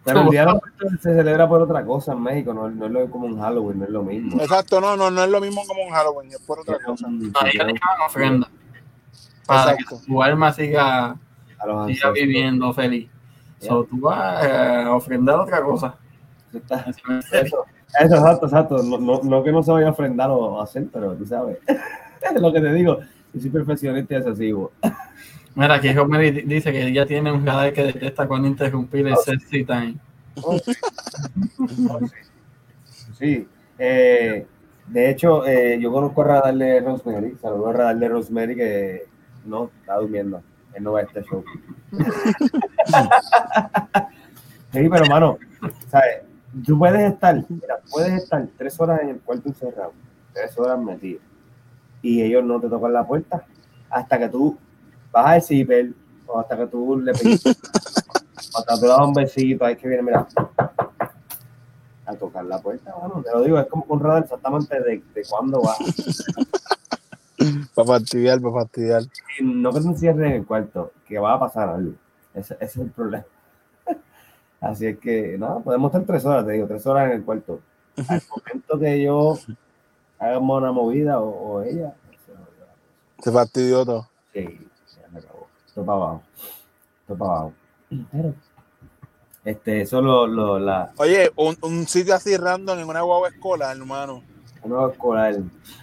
Pero 0.05 0.21
el 0.23 0.29
Día 0.31 0.41
de 0.41 0.53
los 0.53 0.61
Muertos 0.63 1.01
se 1.03 1.15
celebra 1.15 1.47
por 1.47 1.61
otra 1.61 1.85
cosa 1.85 2.13
en 2.15 2.23
México, 2.23 2.55
no, 2.55 2.71
no 2.71 2.87
es 2.87 2.91
lo, 2.93 3.11
como 3.11 3.27
un 3.27 3.39
Halloween, 3.39 3.79
no 3.81 3.85
es 3.85 3.91
lo 3.91 4.03
mismo. 4.03 4.41
Exacto, 4.41 4.81
no, 4.81 4.97
no, 4.97 5.11
no 5.11 5.23
es 5.23 5.31
lo 5.31 5.41
mismo 5.41 5.63
como 5.67 5.83
un 5.83 5.91
Halloween, 5.91 6.31
es 6.31 6.39
por 6.41 6.61
otra 6.61 6.79
cosa. 6.83 7.07
Ahí 7.07 7.53
le 7.53 7.65
llevan 7.65 8.01
ofrenda. 8.07 8.49
Para 9.47 9.73
Exacto. 9.73 10.01
que 10.01 10.07
tu 10.07 10.23
alma 10.23 10.53
siga, 10.55 11.17
siga 11.89 12.11
viviendo 12.13 12.73
feliz. 12.73 13.11
Ya. 13.61 13.69
So, 13.69 13.85
tú 13.85 14.01
vas 14.01 14.45
eh, 14.47 14.83
a 14.87 14.95
ofrendar 14.95 15.41
otra 15.41 15.63
cosa. 15.63 15.95
Eso, 16.49 16.59
está- 16.59 16.87
eso, 17.41 17.65
eso, 18.01 18.15
exacto, 18.17 18.47
exacto. 18.47 18.83
No, 18.83 18.99
no, 18.99 19.21
no 19.23 19.43
que 19.43 19.53
no 19.53 19.63
se 19.63 19.73
vaya 19.73 19.89
a 19.89 19.91
ofrendar 19.91 20.31
o 20.31 20.61
hacer, 20.61 20.87
pero 20.93 21.15
tú 21.15 21.25
sabes. 21.27 21.59
es 21.67 22.41
lo 22.41 22.53
que 22.53 22.61
te 22.61 22.73
digo. 22.73 22.99
Yo 23.33 23.41
soy 23.41 23.51
perfeccionista 23.51 24.15
y 24.15 24.17
excesivo. 24.19 24.73
Mira, 25.55 25.75
aquí 25.75 25.93
Rosemary 25.93 26.31
di- 26.31 26.43
dice 26.43 26.71
que 26.73 26.87
ella 26.87 27.05
tiene 27.07 27.33
un 27.33 27.45
radar 27.45 27.73
que 27.73 27.83
detecta 27.85 28.27
cuando 28.29 28.49
interrumpir 28.49 29.07
el 29.07 29.17
sexy 29.17 29.65
time. 29.65 29.97
Sí. 33.19 33.47
eh, 33.79 34.47
de 34.87 35.11
hecho, 35.11 35.45
eh, 35.47 35.79
yo 35.81 35.93
conozco 35.93 36.23
a 36.23 36.27
Radar 36.27 36.55
de 36.55 36.81
Rosemary. 36.81 37.37
Saludos 37.43 37.69
a 37.69 37.73
Radar 37.79 37.99
de 37.99 38.09
Rosemary 38.09 38.57
que 38.57 39.03
no 39.45 39.71
está 39.81 39.97
durmiendo. 39.97 40.41
Él 40.75 40.83
no 40.85 40.93
va 40.93 41.01
a 41.01 41.03
este 41.03 41.23
show. 41.25 41.45
sí, 44.73 44.89
pero 44.89 45.07
mano, 45.07 45.39
¿sabes? 45.89 46.23
Tú 46.65 46.79
puedes 46.79 47.13
estar, 47.13 47.45
mira, 47.49 47.81
puedes 47.91 48.23
estar 48.23 48.47
tres 48.57 48.81
horas 48.81 49.01
en 49.03 49.11
el 49.11 49.21
cuarto 49.21 49.49
encerrado, 49.49 49.93
tres 50.33 50.59
horas 50.59 50.79
metido, 50.79 51.21
y 52.03 52.23
ellos 52.23 52.45
no 52.45 52.61
te 52.61 52.69
tocan 52.69 52.93
la 52.93 53.07
puerta 53.07 53.45
hasta 53.91 54.19
que 54.19 54.29
tú 54.29 54.57
bajas 55.13 55.37
el 55.37 55.43
zipper 55.43 55.93
o 56.27 56.41
hasta 56.41 56.57
que 56.57 56.67
tú 56.67 56.99
le 56.99 57.13
pides, 57.13 57.45
o 58.55 58.59
hasta 58.59 58.75
que 58.75 58.81
tú 58.81 58.87
le 58.87 58.89
das 58.89 59.01
un 59.01 59.13
besito, 59.15 59.65
ahí 59.65 59.77
que 59.77 59.89
viene, 59.89 60.03
mira, 60.03 60.27
a 62.07 62.15
tocar 62.15 62.45
la 62.45 62.61
puerta, 62.61 62.95
bueno, 62.95 63.23
te 63.23 63.31
lo 63.31 63.43
digo, 63.43 63.59
es 63.59 63.67
como 63.67 63.87
con 63.87 64.01
radar 64.01 64.25
exactamente 64.25 64.81
de, 64.81 65.03
de 65.15 65.23
cuándo 65.29 65.61
va. 65.61 65.77
Para 67.75 67.87
fastidiar, 67.87 68.41
para 68.41 68.55
fastidiar. 68.55 69.03
No 69.41 69.73
que 69.73 69.81
te 69.81 69.87
encierren 69.87 70.25
en 70.25 70.33
el 70.33 70.47
cuarto, 70.47 70.93
que 71.07 71.19
va 71.19 71.35
a 71.35 71.39
pasar 71.39 71.69
algo. 71.69 71.93
Ese, 72.35 72.55
ese 72.55 72.65
es 72.65 72.77
el 72.77 72.91
problema. 72.91 73.25
Así 74.61 74.87
es 74.87 74.99
que, 74.99 75.37
no, 75.39 75.61
podemos 75.61 75.89
estar 75.93 76.05
tres 76.07 76.25
horas, 76.25 76.45
te 76.47 76.53
digo, 76.53 76.67
tres 76.67 76.85
horas 76.87 77.07
en 77.11 77.17
el 77.19 77.25
cuarto. 77.25 77.61
Al 78.09 78.23
momento 78.31 78.79
que 78.79 79.03
yo 79.03 79.39
hagamos 80.19 80.59
una 80.63 80.73
movida 80.73 81.21
o, 81.21 81.29
o 81.29 81.63
ella, 81.63 81.95
se 83.21 83.33
fastidió 83.33 83.85
todo. 83.85 84.09
sí, 84.33 84.69
ya 84.97 85.11
se 85.11 85.19
acabó. 85.27 85.47
Esto 85.67 85.85
para 85.85 85.97
abajo. 85.99 86.23
Esto 87.03 87.17
para 87.17 87.31
abajo. 87.33 87.53
Pero, 88.13 88.35
este, 89.45 89.81
eso 89.83 90.01
lo, 90.03 90.27
lo, 90.27 90.59
la, 90.59 90.93
Oye, 90.99 91.31
un, 91.37 91.57
un 91.63 91.87
sitio 91.87 92.15
así 92.15 92.37
random 92.37 92.79
en 92.81 92.89
una 92.89 93.01
guagua 93.03 93.29
escolar, 93.29 93.77
hermano. 93.77 94.23
la 94.63 94.69
nueva 94.69 94.93
escolar. 94.93 95.35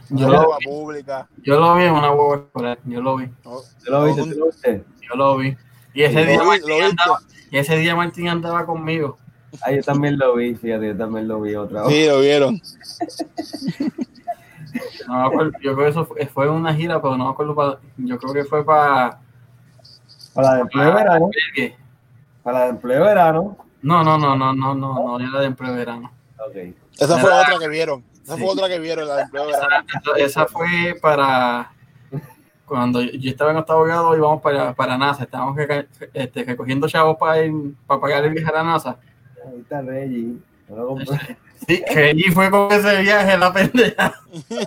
Yo 0.10 0.28
Una 0.28 0.28
lo, 0.28 0.38
guagua 0.38 0.58
pública. 0.64 1.28
yo 1.44 1.60
lo 1.60 1.76
vi 1.76 1.84
en 1.86 1.94
una 1.94 2.12
huevo 2.12 2.36
escolar. 2.36 2.78
Yo 2.86 3.02
lo 3.02 3.16
vi. 3.18 3.28
¿Tú 3.44 3.50
lo? 3.88 4.04
Un- 4.04 4.16
¿Tú 4.34 4.40
lo 4.40 4.46
viste? 4.48 4.84
Yo 5.02 5.16
lo 5.16 5.38
vi. 5.38 5.58
Y 5.94 6.04
ese, 6.04 6.22
Lo 6.22 6.26
día, 6.26 6.42
vi- 6.42 6.46
Martín 6.48 6.70
lo 6.70 6.86
andaba, 6.86 7.20
y 7.56 7.60
ese 7.60 7.78
día 7.78 7.96
Martín 7.96 8.28
andaba 8.28 8.66
conmigo. 8.66 9.18
Ah, 9.62 9.72
yo 9.72 9.82
también 9.82 10.18
lo 10.18 10.36
vi, 10.36 10.56
fíjate, 10.56 10.88
yo 10.88 10.98
también 10.98 11.26
lo 11.26 11.40
vi 11.40 11.56
otra 11.56 11.84
vez. 11.84 11.90
Sí, 11.94 12.06
lo 12.06 12.20
vieron. 12.20 12.62
No 15.08 15.20
me 15.22 15.26
acuerdo, 15.28 15.52
yo 15.62 15.74
creo 15.74 15.86
que 15.86 15.88
eso 15.92 16.06
fue, 16.06 16.26
fue 16.28 16.50
una 16.50 16.74
gira, 16.74 17.02
pero 17.02 17.16
no 17.16 17.24
me 17.26 17.32
acuerdo 17.32 17.56
para. 17.56 17.80
Yo 17.96 18.18
creo 18.18 18.34
que 18.34 18.44
fue 18.44 18.66
para. 18.66 19.20
Para 20.34 20.50
la 20.50 20.56
de 20.56 20.62
empleo 20.64 20.86
de 20.86 20.92
verano. 20.94 21.30
¿qué? 21.56 21.76
Para 22.44 22.60
la 22.60 22.64
de 22.66 22.70
empleo 22.72 23.00
de 23.00 23.06
verano. 23.08 23.58
No, 23.82 24.04
no, 24.04 24.18
no, 24.18 24.36
no, 24.36 24.54
no, 24.54 24.76
no, 24.76 25.18
no 25.18 25.26
era 25.30 25.40
de 25.40 25.46
empleo 25.46 25.72
de 25.72 25.78
verano. 25.78 26.12
Ok. 26.46 26.56
Esa 27.00 27.18
fue 27.20 27.32
otra 27.32 27.58
que 27.58 27.70
vieron. 27.70 28.04
Esa 28.22 28.36
Sí. 28.36 28.42
fue 28.42 28.52
otra 28.52 28.68
que 28.68 28.80
vieron, 28.80 29.08
la 29.08 29.16
de 29.16 29.22
empleo 29.22 29.46
de 29.46 29.54
verano. 29.54 29.86
Esa, 29.88 30.26
esa 30.26 30.46
fue 30.48 30.98
para. 31.02 31.72
Cuando 32.66 33.02
yo 33.02 33.30
estaba 33.30 33.52
en 33.52 33.58
octavo 33.58 33.84
grado 33.84 34.16
íbamos 34.18 34.42
para, 34.42 34.74
para 34.74 34.98
NASA, 34.98 35.24
estábamos 35.24 35.56
este, 36.14 36.44
recogiendo 36.44 36.88
chavos 36.88 37.16
para, 37.18 37.44
ir- 37.46 37.76
para 37.86 38.02
pagar 38.02 38.26
el 38.26 38.32
viaje 38.34 38.50
a 38.50 38.54
la 38.54 38.64
NASA. 38.64 38.98
Ahí 39.48 39.60
está 39.62 39.82
Reggie. 39.82 40.38
No. 40.70 40.96
Sí, 41.68 41.82
Reggie 41.94 42.32
fue 42.32 42.52
con 42.52 42.70
ese 42.72 43.02
viaje, 43.02 43.38
la 43.38 43.52
pendeja. 43.52 44.14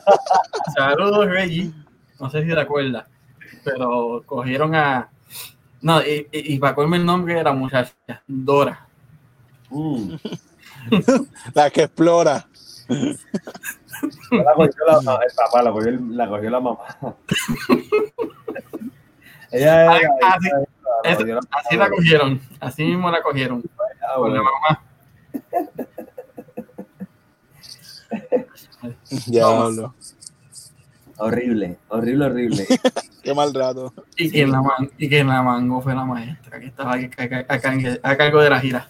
Saludos, 0.77 1.27
Reggie. 1.29 1.71
No 2.19 2.31
sé 2.31 2.43
si 2.43 2.49
te 2.49 2.59
acuerdas, 2.59 3.05
pero 3.63 4.23
cogieron 4.27 4.75
a. 4.75 5.09
No, 5.83 6.01
y, 6.01 6.27
y, 6.33 6.55
y 6.55 6.59
para 6.59 6.75
colme 6.75 6.97
el 6.97 7.05
nombre 7.05 7.35
de 7.35 7.45
la 7.45 7.53
muchacha, 7.53 7.95
Dora. 8.27 8.87
Mm. 9.71 10.15
La 11.55 11.71
que 11.71 11.83
explora. 11.83 12.47
La 14.31 14.55
cogió 14.55 14.85
la, 14.87 15.01
no, 15.03 15.21
el 15.21 15.31
papá, 15.35 15.63
la 15.63 15.73
cogió, 15.73 15.89
el- 15.89 16.17
la 16.17 16.29
cogió 16.29 16.51
la 16.51 16.61
mamá. 16.61 16.79
Ella 19.51 19.85
era. 19.85 19.99
sí. 19.99 20.01
ella- 20.49 20.59
la 21.05 21.11
Es- 21.11 21.17
cogió 21.19 21.35
la 21.35 21.41
Así 21.51 21.77
mamá. 21.77 21.89
la 21.89 21.97
cogieron, 21.97 22.41
así 22.61 22.85
mismo 22.85 23.11
la 23.11 23.23
cogieron. 23.23 23.63
Ah, 24.03 24.15
Con 24.17 24.35
la 24.35 24.43
mamá. 24.43 24.83
Diablo. 29.27 29.95
Horrible, 31.21 31.79
horrible, 31.89 32.27
horrible. 32.27 32.67
Qué 33.23 33.35
mal 33.35 33.53
rato. 33.53 33.93
Y 34.17 34.31
que, 34.31 34.47
la 34.47 34.63
man- 34.63 34.91
y 34.97 35.09
que 35.09 35.25
la 35.25 35.43
mango 35.43 35.83
fue 35.83 35.95
la 35.95 36.05
maestra 36.05 36.61
que 36.61 36.67
estaba 36.67 36.95
aquí 36.95 37.11
a, 37.19 37.23
a- 37.23 37.55
a 37.55 37.59
cargo- 37.61 37.99
a 38.03 38.17
cargo 38.17 38.41
de 38.41 38.51
la 38.51 38.61
gira. 38.61 38.89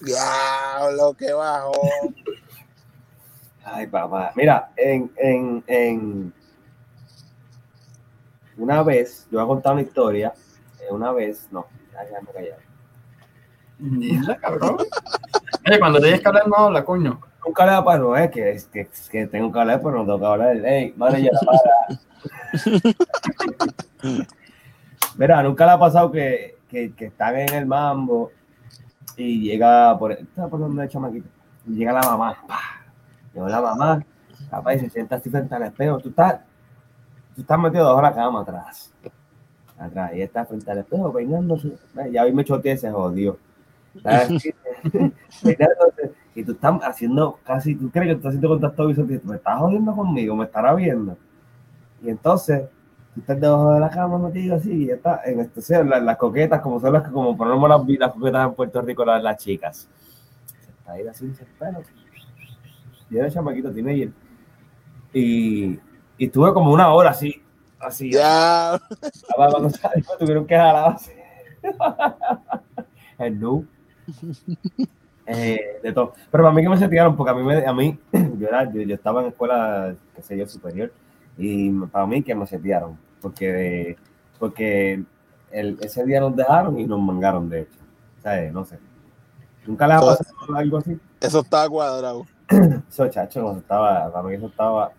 Diablo, 0.00 1.14
qué 1.16 1.32
bajo. 1.32 1.72
Ay, 3.64 3.86
papá. 3.86 4.32
Mira, 4.36 4.70
en, 4.76 5.10
en, 5.16 5.62
en 5.66 6.32
una 8.56 8.82
vez, 8.82 9.26
yo 9.30 9.38
voy 9.38 9.44
a 9.44 9.48
contar 9.48 9.72
una 9.74 9.82
historia. 9.82 10.32
eh, 10.80 10.92
Una 10.92 11.12
vez, 11.12 11.48
no, 11.50 11.66
ya, 11.92 12.20
me 12.20 12.32
callé. 12.32 12.54
Mierda, 13.78 14.36
cabrón. 14.36 14.76
Oye, 15.66 15.78
cuando 15.78 16.00
tienes 16.00 16.20
que 16.20 16.28
hablar, 16.28 16.48
no 16.48 16.56
habla, 16.56 16.84
coño. 16.84 17.20
Nunca 17.46 17.64
le 17.64 17.82
para 17.82 17.98
no 17.98 18.14
es 18.16 18.30
que, 18.30 18.60
que, 18.70 18.88
que 19.10 19.26
tengo 19.26 19.50
que 19.50 19.58
hablar, 19.60 19.80
pero 19.82 19.92
no 19.92 20.04
tengo 20.04 20.18
que 20.20 20.26
hablar. 20.26 20.56
Ey, 20.56 20.90
para. 20.92 21.18
Mira, 25.16 25.42
nunca 25.42 25.64
le 25.66 25.72
ha 25.72 25.78
pasado 25.78 26.10
que, 26.12 26.58
que, 26.68 26.92
que 26.94 27.06
están 27.06 27.36
en 27.38 27.54
el 27.54 27.66
mambo 27.66 28.30
y 29.16 29.40
llega 29.40 29.98
por. 29.98 30.12
¿Está 30.12 30.48
por 30.48 30.60
donde 30.60 30.82
el 30.84 30.88
chamaquito? 30.88 31.28
Y 31.66 31.74
llega 31.76 31.92
la 31.92 32.02
mamá. 32.02 32.36
¡pah! 32.46 32.79
Llegó 33.32 33.48
la 33.48 33.60
mamá, 33.60 34.04
papá, 34.50 34.74
y 34.74 34.80
se 34.80 34.90
sienta 34.90 35.16
así 35.16 35.30
frente 35.30 35.54
al 35.54 35.62
espejo. 35.64 35.98
Tú 35.98 36.08
estás, 36.08 36.40
tú 37.34 37.42
estás 37.42 37.58
metido 37.58 37.84
debajo 37.84 38.02
de 38.02 38.02
la 38.02 38.14
cama 38.14 38.40
atrás. 38.40 38.92
Atrás, 39.78 40.12
y 40.14 40.22
está 40.22 40.44
frente 40.44 40.70
al 40.70 40.78
espejo 40.78 41.12
peinándose. 41.12 41.72
Ya 42.10 42.24
hoy 42.24 42.32
me 42.32 42.44
choteé 42.44 42.72
ese 42.72 42.90
jodido. 42.90 43.38
Está 43.94 44.22
así, 44.22 44.54
peinándose, 45.42 46.12
y 46.34 46.44
tú 46.44 46.52
estás 46.52 46.80
haciendo 46.82 47.38
casi, 47.44 47.74
tú 47.74 47.90
crees 47.90 48.08
que 48.08 48.12
estás 48.12 48.28
haciendo 48.28 48.48
contacto 48.48 48.86
visual, 48.86 49.20
tú 49.20 49.28
me 49.28 49.36
estás 49.36 49.58
jodiendo 49.58 49.94
conmigo, 49.94 50.36
me 50.36 50.44
estará 50.44 50.74
viendo. 50.74 51.16
Y 52.02 52.10
entonces, 52.10 52.68
tú 53.14 53.20
estás 53.20 53.40
debajo 53.40 53.72
de 53.72 53.80
la 53.80 53.90
cama 53.90 54.18
metido 54.18 54.56
así, 54.56 54.72
y 54.72 54.86
ya 54.86 54.94
está, 54.94 55.20
en 55.24 55.40
este, 55.40 55.60
o 55.60 55.62
sea, 55.62 55.82
las, 55.82 56.02
las 56.02 56.16
coquetas, 56.16 56.60
como 56.60 56.80
son 56.80 56.92
las 56.92 57.02
que, 57.02 57.10
como 57.10 57.36
ponemos 57.36 57.68
las, 57.68 57.80
las 57.98 58.12
coquetas 58.12 58.48
en 58.48 58.54
Puerto 58.54 58.82
Rico, 58.82 59.04
las, 59.04 59.22
las 59.22 59.36
chicas. 59.36 59.88
Se 60.46 60.70
está 60.70 60.92
ahí 60.92 61.06
así, 61.06 61.32
se 61.34 61.44
espera. 61.44 61.80
Y 63.10 63.18
el 63.18 63.32
chamaquito 63.32 63.72
tiene 63.72 63.96
y, 63.96 64.12
y, 65.12 65.80
estuve 66.18 66.52
como 66.52 66.72
una 66.72 66.92
hora 66.92 67.10
así, 67.10 67.42
así. 67.80 68.12
Ya. 68.12 68.80
Cuando 69.34 69.70
salió, 69.70 70.04
tuvieron 70.18 70.46
que 70.46 70.56
jalar 70.56 70.94
así. 70.94 71.10
El 73.18 73.40
no. 73.40 73.64
Eh, 75.26 75.80
de 75.82 75.92
todo. 75.92 76.14
Pero 76.30 76.44
para 76.44 76.54
mí 76.54 76.62
que 76.62 76.68
me 76.68 76.78
setearon, 76.78 77.16
porque 77.16 77.30
a 77.30 77.34
mí, 77.34 77.42
me, 77.42 77.66
a 77.66 77.72
mí 77.72 77.98
yo, 78.12 78.48
era, 78.48 78.72
yo, 78.72 78.82
yo 78.82 78.94
estaba 78.94 79.22
en 79.22 79.28
escuela, 79.28 79.94
qué 80.14 80.22
sé 80.22 80.36
yo, 80.36 80.46
superior, 80.46 80.92
y 81.38 81.70
para 81.86 82.06
mí 82.06 82.22
que 82.22 82.34
me 82.34 82.46
setearon, 82.46 82.98
porque, 83.20 83.96
porque 84.38 85.04
el, 85.50 85.78
ese 85.80 86.04
día 86.04 86.20
nos 86.20 86.34
dejaron 86.34 86.78
y 86.78 86.86
nos 86.86 87.00
mangaron, 87.00 87.48
de 87.48 87.62
hecho. 87.62 87.78
¿Sabes? 88.22 88.52
No 88.52 88.64
sé. 88.64 88.78
¿Nunca 89.66 89.86
les 89.86 89.96
ha 89.96 90.00
pasado 90.00 90.54
algo 90.54 90.78
así? 90.78 90.98
Eso 91.20 91.40
estaba 91.40 91.68
cuadrado. 91.68 92.26
Eso, 92.90 93.08
chacho, 93.08 93.42
cuando 93.42 93.60
estaba, 93.60 94.12
para 94.12 94.28
mí 94.28 94.34
eso 94.34 94.46
estaba 94.46 94.92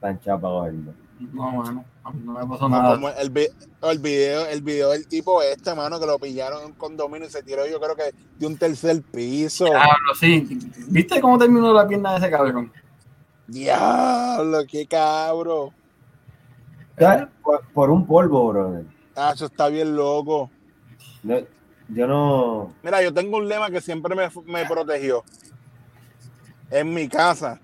para 0.00 0.18
cogerlo. 0.18 0.92
No, 1.32 1.52
mano, 1.52 1.84
a 2.02 2.10
mí 2.10 2.20
no 2.24 2.32
me 2.32 2.46
pasó 2.46 2.68
No, 2.68 2.76
nada. 2.82 2.94
como 2.96 3.08
el, 3.10 3.30
vi- 3.30 3.48
el 3.82 3.98
video, 4.00 4.46
el 4.46 4.60
video 4.60 4.90
del 4.90 5.06
tipo 5.06 5.40
este, 5.42 5.74
mano, 5.74 6.00
que 6.00 6.06
lo 6.06 6.18
pillaron 6.18 6.60
en 6.60 6.66
un 6.66 6.72
condominio 6.72 7.28
y 7.28 7.30
se 7.30 7.42
tiró, 7.42 7.66
yo 7.66 7.80
creo 7.80 7.94
que 7.94 8.12
de 8.38 8.46
un 8.46 8.56
tercer 8.58 9.00
piso. 9.02 9.66
Diablo, 9.66 10.14
sí. 10.18 10.46
¿Viste 10.88 11.20
cómo 11.20 11.38
terminó 11.38 11.72
la 11.72 11.86
pierna 11.86 12.12
de 12.12 12.18
ese 12.18 12.30
cabrón? 12.30 12.72
Diablo, 13.46 14.58
qué 14.68 14.86
cabro. 14.86 15.72
Por, 17.42 17.62
por 17.72 17.90
un 17.90 18.06
polvo, 18.06 18.48
brother. 18.48 18.84
Ah, 19.16 19.32
eso 19.34 19.46
está 19.46 19.68
bien 19.68 19.94
loco. 19.96 20.50
No, 21.22 21.36
yo 21.88 22.06
no. 22.06 22.74
Mira, 22.82 23.02
yo 23.02 23.12
tengo 23.14 23.36
un 23.38 23.48
lema 23.48 23.70
que 23.70 23.80
siempre 23.80 24.14
me, 24.14 24.28
me 24.46 24.66
protegió. 24.66 25.22
En 26.72 26.92
mi 26.92 27.06
casa. 27.06 27.60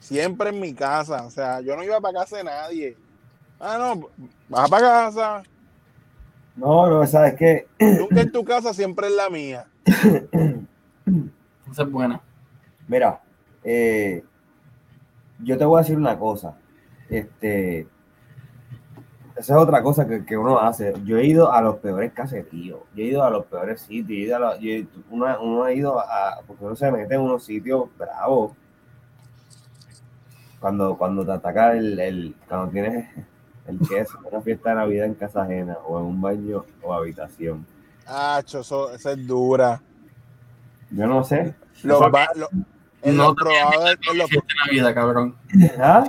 Siempre 0.00 0.50
en 0.50 0.60
mi 0.60 0.74
casa. 0.74 1.24
O 1.24 1.30
sea, 1.30 1.60
yo 1.60 1.76
no 1.76 1.84
iba 1.84 2.00
para 2.00 2.20
casa 2.20 2.38
de 2.38 2.44
nadie. 2.44 2.96
Ah, 3.60 3.78
no, 3.78 4.08
vas 4.48 4.68
para 4.68 4.88
casa. 4.88 5.42
No, 6.56 6.88
no, 6.88 7.06
sabes 7.06 7.34
que 7.34 7.68
Nunca 7.78 8.20
en 8.22 8.32
tu 8.32 8.44
casa, 8.44 8.74
siempre 8.74 9.06
en 9.06 9.16
la 9.16 9.30
mía. 9.30 9.66
Esa 11.70 11.82
es 11.82 11.90
buena. 11.90 12.20
Mira, 12.88 13.22
eh, 13.62 14.24
yo 15.38 15.56
te 15.56 15.64
voy 15.64 15.78
a 15.78 15.82
decir 15.82 15.96
una 15.96 16.18
cosa. 16.18 16.58
Este, 17.08 17.86
esa 19.42 19.54
es 19.56 19.60
otra 19.60 19.82
cosa 19.82 20.06
que, 20.06 20.24
que 20.24 20.36
uno 20.36 20.58
hace. 20.58 20.94
Yo 21.04 21.18
he 21.18 21.26
ido 21.26 21.52
a 21.52 21.60
los 21.60 21.76
peores 21.76 22.12
caseríos, 22.12 22.80
yo 22.94 23.02
he 23.02 23.06
ido 23.08 23.22
a 23.24 23.30
los 23.30 23.44
peores 23.46 23.80
sitios, 23.82 24.10
he 24.10 24.22
ido 24.22 24.36
a 24.48 24.56
yo 24.58 24.86
uno, 25.10 25.42
uno 25.42 25.64
ha 25.64 25.72
ido 25.72 25.98
a, 26.00 26.40
porque 26.46 26.64
uno 26.64 26.76
se 26.76 26.90
mete 26.90 27.14
en 27.14 27.20
unos 27.20 27.44
sitios 27.44 27.84
bravos. 27.98 28.52
Cuando, 30.60 30.96
cuando 30.96 31.24
te 31.26 31.32
ataca 31.32 31.72
el, 31.76 31.98
el 31.98 32.36
cuando 32.48 32.70
tienes 32.70 33.08
el 33.66 33.78
queso, 33.88 34.18
una 34.30 34.40
fiesta 34.40 34.70
de 34.70 34.76
Navidad 34.76 35.06
en 35.06 35.14
casa 35.14 35.42
ajena, 35.42 35.76
o 35.86 35.98
en 35.98 36.04
un 36.06 36.20
baño 36.20 36.64
o 36.82 36.94
habitación. 36.94 37.66
Ah, 38.06 38.40
eso, 38.44 38.92
esa 38.94 39.12
es 39.12 39.26
dura. 39.26 39.80
Yo 40.90 41.06
no 41.06 41.24
sé. 41.24 41.54
Los 41.82 42.00
Eso- 42.00 42.10
ba- 42.10 42.28
No 43.04 43.34
los 43.34 43.36
te 43.36 43.44
voy 43.44 43.56
a 43.56 43.56
invitar 43.56 43.98
para 43.98 44.14
mi 44.14 44.28
fiesta 44.28 44.54
de 44.54 44.60
Navidad, 44.66 44.94
cabrón. 44.94 45.34
¿Ah? 45.80 46.04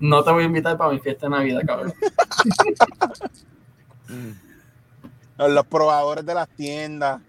No 0.00 0.22
te 0.22 0.30
voy 0.30 0.42
a 0.42 0.46
invitar 0.46 0.76
para 0.78 0.92
mi 0.92 0.98
fiesta 1.00 1.26
de 1.26 1.30
Navidad, 1.30 1.62
cabrón. 1.66 1.92
los 5.38 5.66
probadores 5.66 6.24
de 6.24 6.34
las 6.34 6.48
tiendas. 6.50 7.20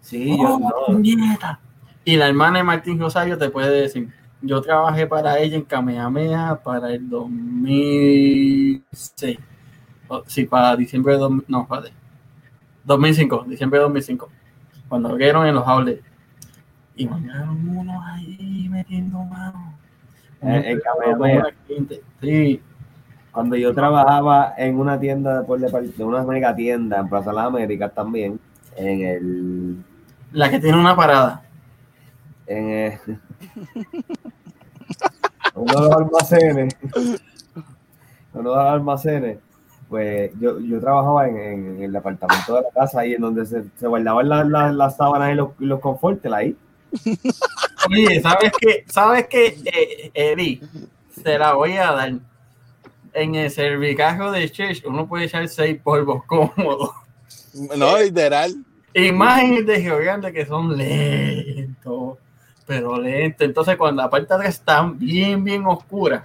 Sí, 0.00 0.36
yo 0.38 0.54
Oh, 0.54 0.58
no. 0.58 0.70
puñeta. 0.86 1.60
Y 2.04 2.16
la 2.16 2.26
hermana 2.28 2.58
de 2.58 2.64
Martín 2.64 2.98
Rosario 3.00 3.36
te 3.38 3.48
puede 3.50 3.80
decir, 3.82 4.12
yo 4.42 4.60
trabajé 4.60 5.06
para 5.06 5.38
ella 5.38 5.56
en 5.56 5.62
Kamehameha 5.64 6.60
para 6.62 6.92
el 6.92 7.08
2006. 7.08 9.38
O- 10.08 10.22
sí, 10.26 10.44
para 10.44 10.76
diciembre 10.76 11.14
de 11.14 11.18
2000, 11.20 11.44
no, 11.48 11.66
para 11.66 11.86
2005, 12.84 13.44
diciembre 13.48 13.78
de 13.80 13.84
2005. 13.84 14.28
Cuando 14.88 15.08
abrieron 15.08 15.44
en 15.46 15.54
los 15.56 15.66
outlets. 15.66 16.04
Y 16.96 17.06
mandaron 17.06 17.68
unos 17.68 18.02
ahí 18.06 18.68
metiendo 18.70 19.18
mano. 19.24 19.74
Eh, 20.42 20.62
en 20.66 20.80
Kamehameha. 20.80 21.44
Sí, 22.20 22.60
Cuando 23.32 23.56
yo 23.56 23.74
trabajaba 23.74 24.54
en 24.56 24.78
una 24.78 24.98
tienda 24.98 25.42
de, 25.42 25.58
de, 25.58 25.88
de 25.88 26.04
una 26.04 26.22
mega 26.24 26.54
tienda 26.56 26.98
en 27.00 27.08
Plaza 27.08 27.32
Las 27.32 27.46
Américas 27.46 27.92
también, 27.94 28.40
en 28.76 29.00
el, 29.02 29.76
la 30.32 30.50
que 30.50 30.58
tiene 30.58 30.78
una 30.78 30.96
parada. 30.96 31.42
en 32.46 32.68
el- 32.70 32.98
uno 35.54 35.72
de 35.74 35.80
los 35.80 35.92
almacenes, 35.92 36.76
uno 38.34 38.50
de 38.50 38.56
los 38.56 38.56
almacenes, 38.58 39.38
pues 39.88 40.30
yo, 40.40 40.58
yo 40.60 40.80
trabajaba 40.80 41.28
en, 41.28 41.36
en 41.36 41.82
el 41.82 41.94
apartamento 41.96 42.54
de 42.56 42.62
la 42.62 42.70
casa 42.74 43.00
ahí 43.00 43.14
en 43.14 43.20
donde 43.22 43.46
se, 43.46 43.64
se 43.76 43.86
guardaban 43.86 44.28
las 44.28 44.46
las- 44.48 44.74
las 44.74 44.96
sábanas 44.96 45.32
y 45.32 45.34
los, 45.34 45.50
y 45.60 45.66
los 45.66 45.80
confortes 45.80 46.32
ahí. 46.32 46.56
Oye, 47.90 48.20
¿sabes 48.20 48.52
qué? 48.60 48.84
¿Sabes 48.88 49.26
qué, 49.28 49.58
eh, 49.64 50.10
Eddie? 50.14 50.60
Te 51.22 51.38
la 51.38 51.54
voy 51.54 51.72
a 51.72 51.92
dar. 51.92 52.12
En 53.12 53.34
el 53.34 53.50
cervicajo 53.50 54.30
de 54.30 54.50
Church 54.50 54.84
uno 54.84 55.06
puede 55.06 55.24
echar 55.24 55.48
seis 55.48 55.80
polvos 55.82 56.22
cómodos. 56.26 56.90
No, 57.76 57.98
literal. 57.98 58.54
Imágenes 58.92 59.66
de 59.66 59.80
Geogante 59.80 60.32
que 60.32 60.44
son 60.44 60.76
lentos, 60.76 62.18
pero 62.66 63.00
lentos. 63.00 63.46
Entonces, 63.46 63.76
cuando 63.76 64.02
la 64.02 64.10
parte 64.10 64.28
de 64.28 64.34
atrás 64.34 64.54
están 64.54 64.98
bien, 64.98 65.42
bien 65.44 65.64
oscuras, 65.66 66.22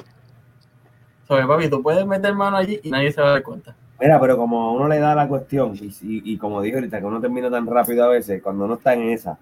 sobre 1.28 1.48
papi, 1.48 1.70
tú 1.70 1.82
puedes 1.82 2.06
meter 2.06 2.34
mano 2.34 2.58
allí 2.58 2.80
y 2.84 2.90
nadie 2.90 3.12
se 3.12 3.22
va 3.22 3.30
a 3.30 3.32
dar 3.32 3.44
cuenta. 3.44 3.76
Mira, 4.00 4.20
pero 4.20 4.36
como 4.36 4.62
a 4.62 4.72
uno 4.74 4.88
le 4.88 5.00
da 5.00 5.16
la 5.16 5.28
cuestión, 5.28 5.76
y, 5.76 5.86
y, 5.86 6.34
y 6.34 6.38
como 6.38 6.62
dije 6.62 6.76
ahorita, 6.76 7.00
que 7.00 7.06
uno 7.06 7.22
termina 7.22 7.50
tan 7.50 7.68
rápido 7.68 8.04
a 8.04 8.10
veces, 8.10 8.42
cuando 8.42 8.66
uno 8.66 8.74
está 8.74 8.94
en 8.96 9.12
esa, 9.12 9.38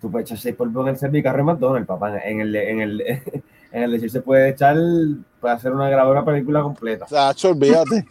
tú 0.00 0.10
puedes 0.10 0.28
echar 0.28 0.38
seis 0.38 0.56
polvos 0.56 0.86
en 0.86 0.94
el 0.94 0.98
cervicarro 0.98 1.40
y 1.40 1.44
McDonald's, 1.44 1.86
papá. 1.86 2.18
En 2.18 2.40
el, 2.40 2.56
en 2.56 2.80
el, 2.80 3.00
en 3.72 3.82
el 3.82 3.92
de 3.92 4.00
Church 4.00 4.12
se 4.12 4.22
puede 4.22 4.50
echar 4.50 4.76
para 5.40 5.54
hacer 5.54 5.72
una 5.72 5.88
grabadora 5.88 6.24
película 6.24 6.62
completa. 6.62 7.06
Sacho, 7.06 7.50
olvídate. 7.50 8.06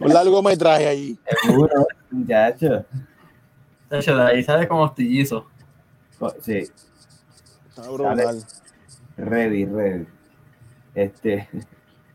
Un 0.00 0.12
largometraje 0.12 0.86
ahí. 0.86 1.18
Seguro, 1.42 1.86
muchacho. 2.10 2.84
De 3.90 3.98
hecho, 3.98 4.16
de 4.16 4.22
ahí 4.22 4.42
sale 4.42 4.66
como 4.66 4.82
hostillizo. 4.82 5.46
Sí, 6.40 6.70
Está 7.68 7.90
brutal. 7.90 8.42
ready, 9.16 9.64
ready. 9.66 10.06
Este, 10.94 11.48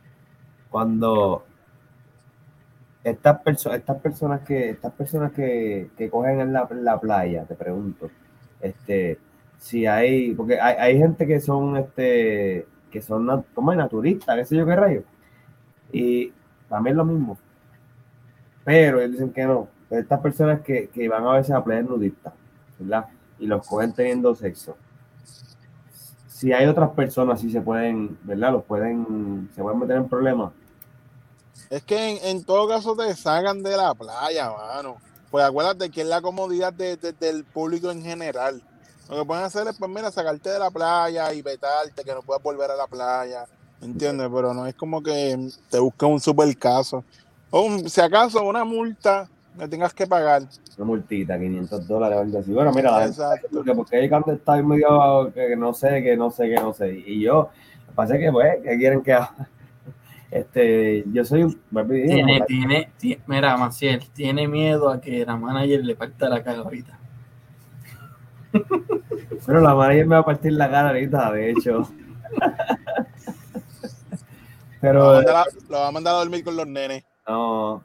cuando 0.71 1.45
estas 3.03 3.41
personas, 3.41 3.79
estas 3.79 4.01
personas 4.01 4.41
que, 4.41 4.69
estas 4.71 4.93
personas 4.93 5.31
que, 5.33 5.91
que 5.97 6.09
cogen 6.09 6.39
en 6.39 6.53
la, 6.53 6.67
en 6.69 6.83
la 6.83 6.99
playa, 6.99 7.45
te 7.45 7.55
pregunto, 7.55 8.09
este, 8.61 9.19
si 9.57 9.85
hay, 9.85 10.33
porque 10.33 10.59
hay, 10.59 10.75
hay 10.77 10.97
gente 10.97 11.27
que 11.27 11.39
son, 11.39 11.77
este, 11.77 12.65
que 12.91 13.01
son, 13.01 13.25
nat- 13.27 13.45
¿cómo 13.53 13.71
es? 13.71 13.77
Naturistas, 13.77 14.35
qué 14.35 14.45
sé 14.45 14.55
yo 14.55 14.65
qué 14.65 14.75
rayo. 14.75 15.03
Y 15.91 16.31
es 16.85 16.95
lo 16.95 17.05
mismo. 17.05 17.37
Pero 18.63 18.99
ellos 18.99 19.13
dicen 19.13 19.33
que 19.33 19.45
no. 19.45 19.67
Estas 19.89 20.21
personas 20.21 20.61
que, 20.61 20.87
que 20.87 21.09
van 21.09 21.25
a 21.25 21.33
veces 21.33 21.51
a 21.51 21.63
playas 21.63 21.85
nudistas, 21.85 22.33
¿verdad? 22.79 23.07
Y 23.39 23.47
los 23.47 23.67
cogen 23.67 23.93
teniendo 23.93 24.33
sexo. 24.35 24.77
Si 26.27 26.53
hay 26.53 26.65
otras 26.65 26.91
personas, 26.91 27.41
si 27.41 27.51
se 27.51 27.61
pueden, 27.61 28.17
¿verdad? 28.23 28.53
Los 28.53 28.63
pueden, 28.63 29.49
se 29.53 29.61
pueden 29.61 29.79
meter 29.79 29.97
en 29.97 30.07
problemas. 30.07 30.53
Es 31.69 31.83
que 31.83 32.11
en, 32.11 32.25
en 32.25 32.43
todo 32.43 32.67
caso 32.67 32.95
te 32.95 33.13
sacan 33.15 33.61
de 33.63 33.75
la 33.75 33.93
playa, 33.93 34.49
mano. 34.51 34.97
Pues 35.31 35.43
acuérdate 35.45 35.89
que 35.89 36.01
es 36.01 36.07
la 36.07 36.21
comodidad 36.21 36.73
de- 36.73 36.97
de- 36.97 37.13
del 37.13 37.45
público 37.45 37.89
en 37.89 38.03
general. 38.03 38.61
Lo 39.09 39.19
que 39.19 39.25
pueden 39.25 39.43
hacer 39.45 39.65
es, 39.67 39.77
pues 39.77 39.89
mira, 39.89 40.11
sacarte 40.11 40.49
de 40.49 40.59
la 40.59 40.69
playa 40.69 41.33
y 41.33 41.41
vetarte, 41.41 42.03
que 42.03 42.13
no 42.13 42.21
puedas 42.21 42.43
volver 42.43 42.69
a 42.69 42.75
la 42.75 42.87
playa. 42.87 43.45
¿Entiendes? 43.81 44.29
Pero 44.33 44.53
no 44.53 44.67
es 44.67 44.75
como 44.75 45.01
que 45.01 45.49
te 45.69 45.79
busca 45.79 46.05
un 46.05 46.19
super 46.19 46.55
caso. 46.57 47.03
O 47.49 47.61
un- 47.61 47.89
si 47.89 47.99
acaso 47.99 48.43
una 48.43 48.63
multa 48.63 49.27
que 49.57 49.67
tengas 49.67 49.93
que 49.93 50.05
pagar. 50.07 50.43
Una 50.77 50.85
multita, 50.85 51.37
500 51.37 51.87
dólares 51.87 52.17
o 52.17 52.21
algo 52.21 52.39
así. 52.39 52.51
Bueno, 52.53 52.71
mira, 52.73 52.91
la 52.91 52.99
gente 53.03 53.21
Exacto. 53.21 53.47
porque, 53.53 53.73
porque 53.75 53.97
hay 53.97 54.09
cuando 54.09 54.33
está 54.33 54.61
medio 54.61 55.31
que 55.33 55.55
no 55.55 55.73
sé, 55.73 56.01
que 56.03 56.15
no 56.15 56.29
sé, 56.31 56.47
que 56.49 56.55
no 56.55 56.73
sé. 56.73 56.91
Y 57.05 57.21
yo, 57.21 57.33
lo 57.33 57.85
que 57.87 57.95
pasa 57.95 58.15
es 58.15 58.21
que, 58.21 58.31
pues, 58.31 58.61
que 58.63 58.77
quieren 58.77 59.01
que 59.01 59.13
haga? 59.13 59.33
Este, 60.31 61.03
yo 61.11 61.25
soy 61.25 61.43
un. 61.43 61.59
Tiene, 61.89 62.41
tiene, 62.47 62.91
ti- 62.97 63.19
mira, 63.27 63.57
Maciel, 63.57 64.09
tiene 64.11 64.47
miedo 64.47 64.89
a 64.89 65.01
que 65.01 65.25
la 65.25 65.35
manager 65.35 65.83
le 65.85 65.95
parta 65.95 66.29
la 66.29 66.41
cara 66.41 66.59
ahorita. 66.59 66.97
Pero 69.45 69.59
la 69.59 69.75
manager 69.75 70.07
me 70.07 70.15
va 70.15 70.21
a 70.21 70.25
partir 70.25 70.53
la 70.53 70.71
cara 70.71 70.87
ahorita, 70.89 71.31
de 71.33 71.51
hecho. 71.51 71.87
Lo 74.81 75.05
va, 75.05 75.19
a 75.19 75.21
Pero 75.21 75.37
a, 75.37 75.45
lo 75.69 75.77
va 75.77 75.87
a 75.89 75.91
mandar 75.91 76.15
a 76.15 76.19
dormir 76.19 76.43
con 76.43 76.55
los 76.55 76.65
nenes. 76.65 77.03
no, 77.27 77.83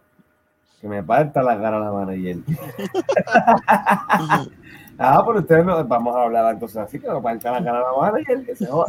que 0.80 0.88
me 0.88 1.02
parta 1.02 1.42
la 1.42 1.60
cara 1.60 1.78
la 1.78 1.92
manager. 1.92 2.36
ah, 4.98 5.22
pero 5.26 5.40
ustedes 5.40 5.64
no, 5.66 5.84
vamos 5.84 6.16
a 6.16 6.22
hablar 6.22 6.54
de 6.54 6.60
cosas 6.60 6.88
así, 6.88 6.98
que 6.98 7.06
me 7.10 7.20
parta 7.20 7.50
la 7.52 7.62
cara 7.64 7.80
la 7.80 7.92
manager, 8.00 8.46
que 8.46 8.56
se 8.56 8.66
joda. 8.66 8.86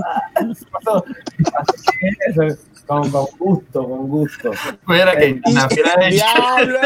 Eso, 2.27 2.41
con, 2.87 3.11
con 3.11 3.25
gusto, 3.37 3.87
con 3.87 4.07
gusto. 4.07 4.51
Mira, 4.87 5.15
que 5.15 5.25
en 5.43 5.53
la 5.53 5.69
fila 5.69 5.95
de 5.99 6.09
¡Diablo! 6.09 6.79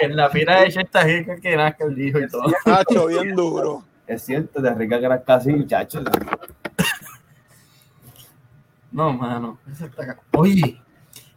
en 0.00 0.16
la 0.16 0.30
fila 0.30 0.60
de 0.60 0.66
esta 0.68 1.02
gente 1.02 1.40
que 1.40 1.56
nazca 1.56 1.84
el 1.84 2.00
hijo 2.00 2.20
y 2.20 2.28
todo. 2.28 2.44
Nacho, 2.64 3.06
bien 3.06 3.34
duro. 3.34 3.84
Es 4.06 4.22
cierto, 4.22 4.60
de 4.60 4.74
rica 4.74 4.98
que 4.98 5.06
eras 5.06 5.22
casi, 5.24 5.52
muchachos. 5.52 6.04
No, 8.90 9.12
mano. 9.12 9.58
Oye, 10.32 10.80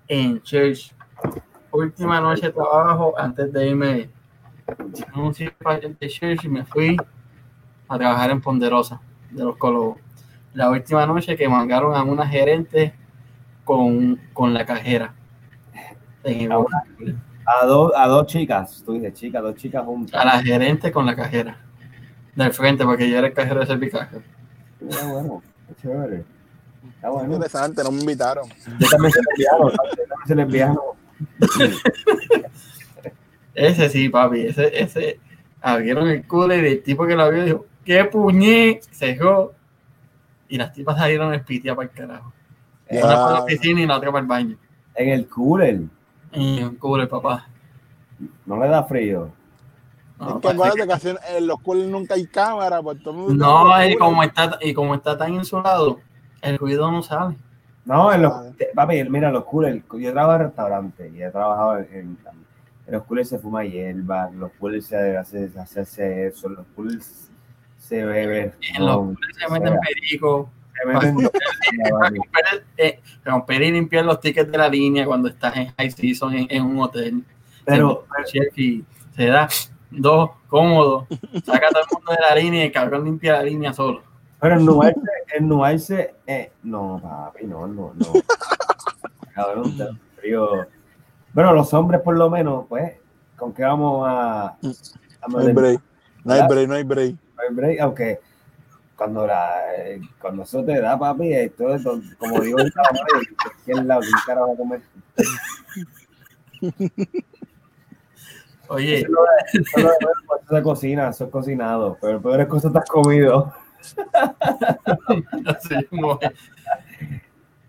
en 0.08 0.42
Church, 0.42 0.92
última 1.72 2.20
noche 2.20 2.48
de 2.48 2.54
trabajo 2.54 3.14
antes 3.18 3.52
de 3.54 3.68
irme 3.68 4.10
a 5.14 5.20
un 5.20 5.34
sitio 5.34 5.56
de 6.00 6.08
Church 6.08 6.46
y 6.46 6.50
me 6.50 6.66
fui 6.66 6.98
a 7.88 7.98
trabajar 7.98 8.32
en 8.32 8.42
Ponderosa 8.42 9.00
de 9.30 9.44
los 9.44 9.58
Colobos. 9.58 10.03
La 10.54 10.70
última 10.70 11.06
noche 11.06 11.36
que 11.36 11.48
mangaron 11.50 11.96
a 11.96 12.04
una 12.04 12.28
gerente 12.28 12.94
con, 13.64 14.20
con 14.34 14.54
la 14.54 14.66
cajera. 14.66 15.14
En 16.24 16.42
el- 16.42 16.52
A 16.52 16.64
A 17.62 17.66
dos, 17.66 17.92
a 17.96 18.08
dos 18.08 18.28
chicas, 18.28 18.84
tú 18.86 18.94
dices 18.94 19.14
chicas, 19.14 19.42
dos 19.42 19.56
chicas 19.56 19.84
juntas. 19.84 20.20
a 20.22 20.26
la 20.26 20.42
gerente 20.42 20.92
con 20.92 21.06
la 21.06 21.16
cajera. 21.16 21.58
Del 22.36 22.54
frente, 22.54 22.84
porque 22.86 23.10
yo 23.10 23.18
era 23.18 23.28
el 23.28 23.34
cajero 23.34 23.60
de 23.60 23.66
servicaje. 23.68 24.18
Está 24.88 25.06
bueno, 25.12 25.42
qué 25.68 25.76
chévere. 25.82 26.24
Está 26.96 27.10
bueno. 27.10 27.34
Interesante, 27.34 27.84
no 27.84 27.92
me 27.92 28.00
invitaron. 28.00 28.48
Yo 28.80 28.88
también 28.90 29.14
lesbiano, 29.30 29.70
¿sabes? 29.70 29.92
yo 29.98 30.04
también 30.08 30.28
soy 30.28 30.36
lesbiano. 30.38 30.82
Ese 33.56 33.90
sí, 33.90 34.10
papi, 34.10 34.42
ese, 34.48 34.82
ese. 34.82 35.20
Abrieron 35.62 36.08
el 36.10 36.26
cooler 36.26 36.64
y 36.66 36.68
el 36.74 36.84
tipo 36.84 37.06
que 37.06 37.16
lo 37.16 37.24
abrió 37.24 37.46
dijo, 37.46 37.66
¡qué 37.86 38.04
puñé! 38.06 38.80
Se 38.92 39.08
dejó. 39.08 39.54
Y 40.54 40.58
las 40.60 40.72
tipas 40.72 40.96
salieron 41.00 41.34
espitias 41.34 41.76
para 41.76 41.88
el 41.90 41.96
carajo. 41.96 42.32
Una 42.88 43.02
para 43.02 43.32
la 43.32 43.38
Ah. 43.40 43.46
piscina 43.48 43.82
y 43.82 43.88
la 43.88 43.98
otra 43.98 44.12
para 44.12 44.22
el 44.22 44.28
baño. 44.28 44.56
En 44.94 45.10
el 45.10 45.28
cooler, 45.28 45.82
Y 46.32 46.60
el 46.60 46.78
cooler, 46.78 47.10
papá. 47.10 47.48
no 48.46 48.60
le 48.60 48.68
da 48.68 48.84
frío. 48.84 49.32
No, 50.20 50.36
es 50.36 50.42
que 50.42 50.48
acuérdate 50.50 51.16
en 51.38 51.48
los 51.48 51.60
coolers 51.60 51.90
nunca 51.90 52.14
hay 52.14 52.28
cámara, 52.28 52.84
pues 52.84 53.02
todo 53.02 53.16
el 53.16 53.20
mundo 53.22 53.34
No, 53.48 53.82
en 53.82 53.92
y 53.94 53.96
como 53.96 54.22
está, 54.22 54.60
y 54.62 54.76
como 54.76 54.94
está 54.94 55.18
tan 55.18 55.34
insulado, 55.34 56.00
el 56.44 56.60
ruido 56.60 56.92
no 56.92 57.02
sale. 57.02 57.36
No, 57.86 58.14
en 58.14 58.22
los, 58.22 58.32
Vale. 58.32 58.52
te- 58.52 58.70
papi, 58.76 59.04
mira, 59.10 59.32
los 59.32 59.46
coolers, 59.46 59.82
yo 59.98 60.12
trabajo 60.14 60.36
en 60.36 60.48
restaurantes 60.50 61.14
y 61.16 61.24
he 61.24 61.32
trabajado 61.32 61.80
en, 61.80 61.88
en- 61.94 62.18
en 62.86 62.94
los 62.94 63.04
coolers 63.06 63.30
se 63.30 63.40
fuma 63.40 63.64
hierba, 63.66 64.28
en 64.30 64.40
los 64.40 64.52
coolers 64.60 64.86
se 64.86 65.18
hace, 65.18 65.50
se 65.50 65.80
hace 65.80 66.28
eso, 66.28 66.46
en 66.48 66.54
los 66.58 66.66
coolers 66.76 67.32
se 67.84 68.06
bebe. 68.06 68.54
En 68.74 68.86
los 68.86 69.16
se 69.38 69.52
meten 69.52 69.78
perico. 69.80 70.50
se 70.74 70.88
meten. 70.88 71.30
Romper, 71.90 72.66
eh, 72.78 73.00
romper 73.26 73.62
y 73.62 73.72
limpiar 73.72 74.06
los 74.06 74.20
tickets 74.20 74.52
de 74.52 74.58
la 74.58 74.70
línea 74.70 75.06
cuando 75.06 75.28
estás 75.28 75.56
en 75.58 75.74
high 75.78 75.92
season 75.92 76.34
en, 76.34 76.48
en 76.50 76.64
un 76.64 76.80
hotel. 76.82 77.24
Pero, 77.66 78.06
y 78.56 78.84
se 79.16 79.26
da 79.28 79.48
dos 79.92 80.32
cómodos, 80.48 81.06
saca 81.46 81.68
a 81.68 81.70
todo 81.70 81.84
el 81.84 81.96
mundo 81.96 82.12
de 82.12 82.18
la 82.30 82.36
línea 82.36 82.64
y 82.64 82.68
el 82.68 82.72
cabrón 82.72 83.06
limpia 83.06 83.34
la 83.34 83.44
línea 83.44 83.74
solo. 83.74 84.02
pero 84.40 84.56
ennuarse, 84.56 85.02
ennuarse, 85.38 86.16
eh, 86.28 86.52
no, 86.64 87.00
papi, 87.02 87.46
no, 87.46 87.68
no, 87.68 87.94
no. 87.96 88.06
Cabrón, 89.34 89.78
te 89.78 89.88
frío. 90.18 90.68
Bueno, 91.34 91.54
los 91.54 91.74
hombres 91.74 92.02
por 92.02 92.18
lo 92.18 92.30
menos, 92.30 92.66
pues, 92.68 92.94
¿con 93.38 93.54
qué 93.54 93.64
vamos 93.64 94.06
a, 94.08 94.48
a 94.48 95.28
No 95.30 95.40
hay 95.40 95.54
break. 95.54 95.82
No 96.24 96.34
hay 96.34 96.48
break, 96.48 96.68
no 96.68 96.76
hay 96.76 96.84
break. 96.84 97.23
Break, 97.52 97.80
aunque 97.82 98.20
cuando 98.96 99.26
la 99.28 99.74
eh, 99.76 100.02
cuando 100.22 100.44
eso 100.44 100.64
te 100.64 100.80
da 100.80 100.98
papi 100.98 101.34
esto 101.34 101.74
es 101.74 101.84
don- 101.84 102.04
como 102.20 102.40
digo 102.42 102.60
el 102.60 102.72
¿quién 103.66 103.88
lado 103.88 104.02
quién 104.02 104.14
carajo 104.26 104.48
va 104.50 104.54
a 104.54 104.58
comer 104.58 104.82
Oye, 108.70 109.00
eso, 109.00 109.08
no 109.12 109.20
es- 109.46 109.56
eso 109.56 109.80
no 109.80 109.90
es- 109.90 109.98
eso 110.46 110.56
se 110.56 110.62
cocina 110.64 111.10
eso 111.10 111.24
es 111.26 111.30
cocinado 111.32 111.98
pero 112.02 112.22
peor 112.22 112.42
es 112.42 112.48
cosas 112.48 112.72
te 112.72 112.80
has 112.80 112.90
comido 112.90 113.52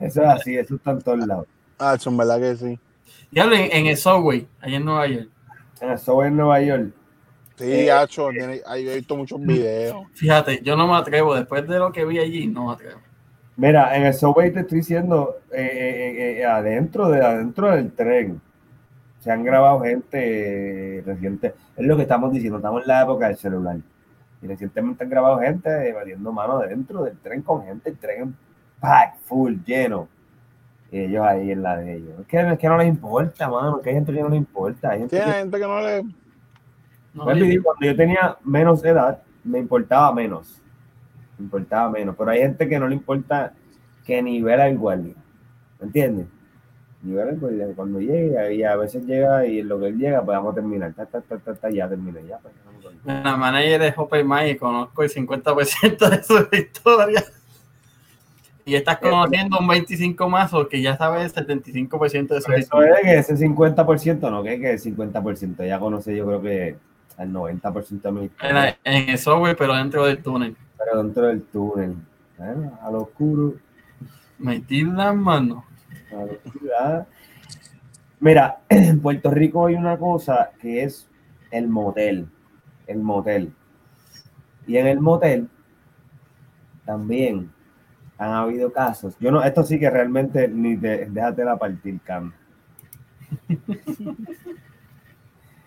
eso 0.01 0.22
es 0.22 0.29
así 0.29 0.57
eso 0.57 0.75
está 0.77 0.93
en 0.93 1.03
todos 1.03 1.27
lados. 1.27 1.47
Ah, 1.79 1.97
en 2.05 2.16
verdad 2.16 2.39
que 2.39 2.55
sí. 2.57 2.79
Diablo, 3.31 3.57
en, 3.57 3.72
en 3.72 3.87
el 3.87 3.97
subway, 3.97 4.47
allá 4.61 4.77
en 4.77 4.85
Nueva 4.85 5.07
York. 5.09 5.29
en 5.81 5.91
el 5.91 5.99
subway 5.99 6.29
en 6.29 6.37
Nueva 6.37 6.61
York 6.61 6.93
Sí, 7.57 7.64
Eh, 7.72 7.90
Hacho, 7.92 8.30
tiene- 8.30 8.61
ahí 8.66 8.88
he 8.88 8.96
visto 8.96 9.16
muchos 9.16 9.40
videos. 9.40 10.07
Fíjate, 10.14 10.61
yo 10.62 10.76
no 10.76 10.88
me 10.88 10.96
atrevo, 10.96 11.34
después 11.34 11.66
de 11.68 11.78
lo 11.78 11.92
que 11.92 12.05
vi 12.05 12.18
allí, 12.18 12.46
no 12.48 12.66
me 12.66 12.72
atrevo. 12.72 13.00
Mira, 13.57 13.96
en 13.96 14.07
el 14.07 14.14
subway 14.14 14.52
te 14.52 14.61
estoy 14.61 14.78
diciendo, 14.78 15.36
eh, 15.52 15.62
eh, 15.62 16.40
eh, 16.40 16.44
adentro, 16.44 17.09
de, 17.09 17.24
adentro 17.24 17.70
del 17.70 17.92
tren, 17.92 18.40
se 19.20 19.30
han 19.30 19.44
grabado 19.44 19.80
gente 19.82 21.02
reciente. 21.07 21.55
Es 21.76 21.86
lo 21.86 21.96
que 21.96 22.02
estamos 22.02 22.32
diciendo, 22.32 22.59
estamos 22.59 22.82
en 22.82 22.88
la 22.88 23.02
época 23.02 23.28
del 23.28 23.36
celular. 23.36 23.76
Y 24.42 24.46
recientemente 24.48 25.05
han 25.05 25.11
grabado 25.11 25.38
gente 25.38 25.92
batiendo 25.92 26.32
mano 26.32 26.59
dentro 26.59 27.05
del 27.05 27.16
tren 27.18 27.42
con 27.42 27.64
gente, 27.64 27.90
el 27.90 27.96
tren 27.98 28.36
pack, 28.80 29.16
full, 29.24 29.55
lleno. 29.64 30.09
Y 30.90 30.98
ellos 30.98 31.24
ahí 31.24 31.52
en 31.52 31.62
la 31.62 31.76
de 31.76 31.94
ellos. 31.94 32.20
Es 32.20 32.26
que, 32.26 32.40
es 32.40 32.59
que 32.59 32.68
no 32.68 32.76
les 32.76 32.88
importa, 32.88 33.48
mano, 33.48 33.80
que 33.80 33.90
hay 33.90 33.94
gente 33.94 34.12
que 34.12 34.20
no 34.20 34.28
les 34.28 34.38
importa. 34.38 34.90
Hay 34.90 34.98
gente 35.00 35.16
Sí, 35.16 35.22
hay 35.22 35.32
que- 35.32 35.38
gente 35.38 35.59
que 35.59 35.66
no 35.66 35.80
le. 35.80 36.02
No, 37.15 37.33
digo, 37.33 37.62
cuando 37.62 37.87
yo 37.87 37.97
tenía 37.97 38.37
menos 38.45 38.85
edad, 38.85 39.23
me 39.45 39.61
importaba 39.61 40.12
menos. 40.12 40.61
Me 41.39 41.45
importaba 41.45 41.91
menos. 41.91 42.17
Pero 42.19 42.31
hay 42.31 42.41
gente 42.41 42.69
que 42.69 42.79
no 42.79 42.89
le 42.89 42.95
importa 42.95 43.53
que 44.05 44.21
ni 44.21 44.43
ver 44.43 44.61
al 44.61 44.77
guardia. 44.77 45.15
¿Me 45.79 45.87
entiendes? 45.87 46.27
Ni 47.03 47.15
ver 47.15 47.29
al 47.29 47.39
guardia. 47.39 47.69
Cuando 47.77 48.01
llegue, 48.01 48.55
y 48.55 48.65
a 48.65 48.77
veces 48.77 49.07
llega 49.07 49.47
y 49.47 49.61
en 49.61 49.69
lo 49.69 49.79
que 49.79 49.89
él 49.89 49.99
llega, 49.99 50.25
pues 50.25 50.37
vamos 50.37 50.53
a 50.53 50.55
terminar. 50.57 50.93
Ta, 50.93 51.07
ta, 51.07 51.21
ta, 51.21 51.39
ta, 51.39 51.55
ta, 51.55 51.71
ya 51.71 51.89
terminé. 51.89 52.27
Ya, 52.27 52.39
pues, 52.39 52.53
no. 53.05 53.23
La 53.23 53.37
manager 53.37 53.83
es 53.83 53.95
Mind 54.25 54.49
y 54.49 54.57
conozco 54.57 55.03
el 55.03 55.11
50% 55.11 56.09
de 56.09 56.23
su 56.23 56.49
historia. 56.57 57.23
Y 58.67 58.75
estás 58.75 58.99
conociendo 58.99 59.59
un 59.59 59.69
25 59.69 60.29
más 60.29 60.55
o 60.55 60.67
que 60.67 60.81
ya 60.81 60.97
sabes 60.97 61.37
el 61.37 61.47
75% 61.47 62.29
de 62.29 62.41
su 62.41 62.51
eso 62.51 62.59
historia. 62.59 62.95
es 62.95 63.01
que 63.03 63.19
ese 63.19 63.47
50%, 63.47 64.31
no 64.31 64.43
que, 64.43 64.59
que 64.59 64.73
el 64.73 64.81
50%. 64.81 65.67
Ya 65.67 65.79
conoce, 65.79 66.17
yo 66.17 66.27
creo 66.27 66.41
que 66.41 66.77
el 67.19 67.33
90% 67.33 68.09
de 68.09 68.12
mi 68.12 68.19
En, 68.21 68.25
historia. 68.27 68.53
la- 68.53 68.77
en 68.85 69.09
el 69.11 69.19
software, 69.19 69.57
pero 69.57 69.75
dentro 69.75 70.05
del 70.07 70.23
túnel. 70.23 70.57
Pero 70.79 71.03
dentro 71.03 71.27
del 71.27 71.43
túnel. 71.45 71.95
A 72.83 72.91
lo 72.91 73.03
oscuro. 73.03 73.55
Metir 74.39 74.89
las 74.89 75.15
manos. 75.15 75.65
A 76.11 76.17
lo 76.25 76.33
oscuro, 76.33 76.71
ah. 76.81 77.07
Mira, 78.21 78.59
en 78.69 79.01
Puerto 79.01 79.31
Rico 79.31 79.67
hay 79.67 79.75
una 79.77 79.97
cosa 79.99 80.51
que 80.61 80.83
es 80.83 81.09
el 81.51 81.69
motel. 81.69 82.27
El 82.87 82.99
motel. 83.01 83.53
Y 84.67 84.77
en 84.79 84.87
el 84.87 85.01
motel 85.01 85.49
también 86.85 87.51
han 88.19 88.31
habido 88.33 88.73
casos. 88.73 89.17
Yo 89.21 89.31
no, 89.31 89.43
esto 89.43 89.62
sí 89.62 89.79
que 89.79 89.89
realmente 89.91 90.49
ni 90.49 90.77
te, 90.77 91.07
déjate 91.11 91.45
la 91.45 91.57
partir, 91.57 92.01
Cam. 92.03 92.33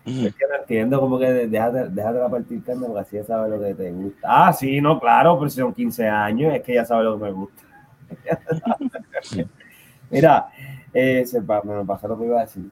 Es 0.08 0.34
que 0.34 0.44
no 0.48 0.56
entiendo 0.60 1.00
como 1.00 1.18
que 1.18 1.26
déjate, 1.48 1.88
déjate 1.90 2.18
la 2.18 2.28
partir, 2.28 2.62
Cam, 2.64 2.80
porque 2.80 3.00
así 3.00 3.16
ya 3.16 3.24
sabe 3.24 3.48
lo 3.50 3.60
que 3.60 3.74
te 3.74 3.90
gusta. 3.92 4.20
Ah, 4.48 4.52
sí, 4.52 4.80
no, 4.80 4.98
claro, 5.00 5.38
pero 5.38 5.50
si 5.50 5.60
son 5.60 5.72
15 5.74 6.08
años, 6.08 6.54
es 6.54 6.62
que 6.62 6.74
ya 6.74 6.84
sabe 6.84 7.04
lo 7.04 7.18
que 7.18 7.24
me 7.24 7.32
gusta. 7.32 7.62
Mira, 10.10 10.48
eh, 10.92 11.24
se 11.26 11.40
me 11.40 11.84
pasó 11.86 12.08
lo 12.08 12.18
que 12.18 12.26
iba 12.26 12.38
a 12.38 12.44
decir. 12.44 12.64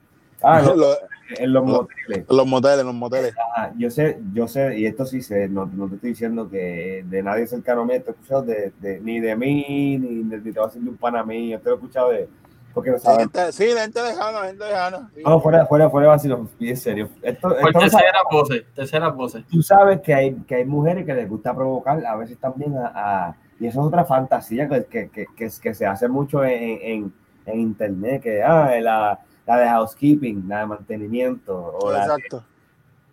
Ah, 0.43 0.61
no, 0.63 0.75
Los, 0.77 0.99
en 1.39 1.53
los 1.53 1.65
lo- 1.67 1.73
moteles. 1.83 2.25
los 2.29 2.47
moteles, 2.47 2.85
los 2.85 2.95
moteles. 2.95 3.35
Ah, 3.57 3.71
yo 3.77 3.91
sé, 3.91 4.19
yo 4.33 4.47
sé, 4.47 4.79
y 4.79 4.87
esto 4.87 5.05
sí 5.07 5.21
sé, 5.23 5.49
no, 5.49 5.67
no 5.67 5.89
te 5.89 5.97
estoy 5.97 6.11
diciendo 6.11 6.49
que 6.49 7.05
de 7.09 7.23
nadie 7.23 7.47
cercano 7.47 7.83
a 7.83 7.85
mí, 7.85 7.95
esto 7.95 8.11
he 8.11 8.15
escuchado 8.15 8.43
de, 8.43 8.73
de- 8.81 9.01
ni 9.01 9.19
de 9.21 9.35
mí, 9.35 9.99
ni 9.99 10.23
de, 10.29 10.39
ni 10.39 10.53
te 10.53 10.59
va 10.59 10.67
a 10.67 10.69
decir 10.69 10.83
de 10.83 10.91
un 10.91 10.97
pana 10.97 11.25
mío, 11.25 11.57
esto 11.57 11.71
lo 11.71 11.75
he 11.77 11.79
escuchado 11.79 12.11
de, 12.11 12.29
porque 12.77 12.91
no 12.91 12.99
Sí, 12.99 13.05
saben. 13.05 13.21
gente, 13.21 13.53
sí, 13.53 13.65
de 13.65 13.81
gente 13.81 14.03
lejana, 14.03 14.41
gente 14.49 14.65
lejana. 14.69 15.11
sí. 15.15 15.23
No, 15.25 15.41
fuera, 15.41 15.65
fuera, 15.65 15.89
fuera, 15.89 16.09
vacilo, 16.09 16.47
y 16.59 16.69
en 16.69 16.77
serio. 16.77 17.09
Esto, 17.23 17.49
Por 17.49 17.57
esto 17.57 17.73
no 17.73 17.81
sabe- 17.89 18.03
tercera 18.03 18.19
pose, 18.31 18.67
tercera 18.75 19.15
pose. 19.15 19.45
tú 19.51 19.63
sabes 19.63 20.03
que 20.03 20.13
hay, 20.15 20.35
que 20.47 20.57
hay 20.57 20.65
mujeres 20.67 21.07
que 21.07 21.15
les 21.15 21.27
gusta 21.27 21.55
provocar 21.55 22.05
a 22.05 22.17
veces 22.17 22.37
también 22.39 22.77
a, 22.77 22.93
a- 23.29 23.37
y 23.59 23.67
eso 23.67 23.81
es 23.81 23.87
otra 23.87 24.05
fantasía 24.05 24.69
que, 24.69 24.85
que, 24.85 25.09
que, 25.09 25.25
que, 25.35 25.49
que 25.63 25.75
se 25.75 25.87
hace 25.87 26.07
mucho 26.07 26.45
en, 26.45 26.79
en, 26.83 27.15
en 27.47 27.61
internet, 27.61 28.23
que 28.23 28.43
ah, 28.43 28.71
la, 28.79 29.21
la 29.47 29.57
de 29.57 29.69
housekeeping, 29.69 30.47
la 30.47 30.59
de 30.61 30.67
mantenimiento, 30.67 31.57
o 31.81 31.91
la 31.91 32.01
de- 32.01 32.05
Exacto. 32.05 32.45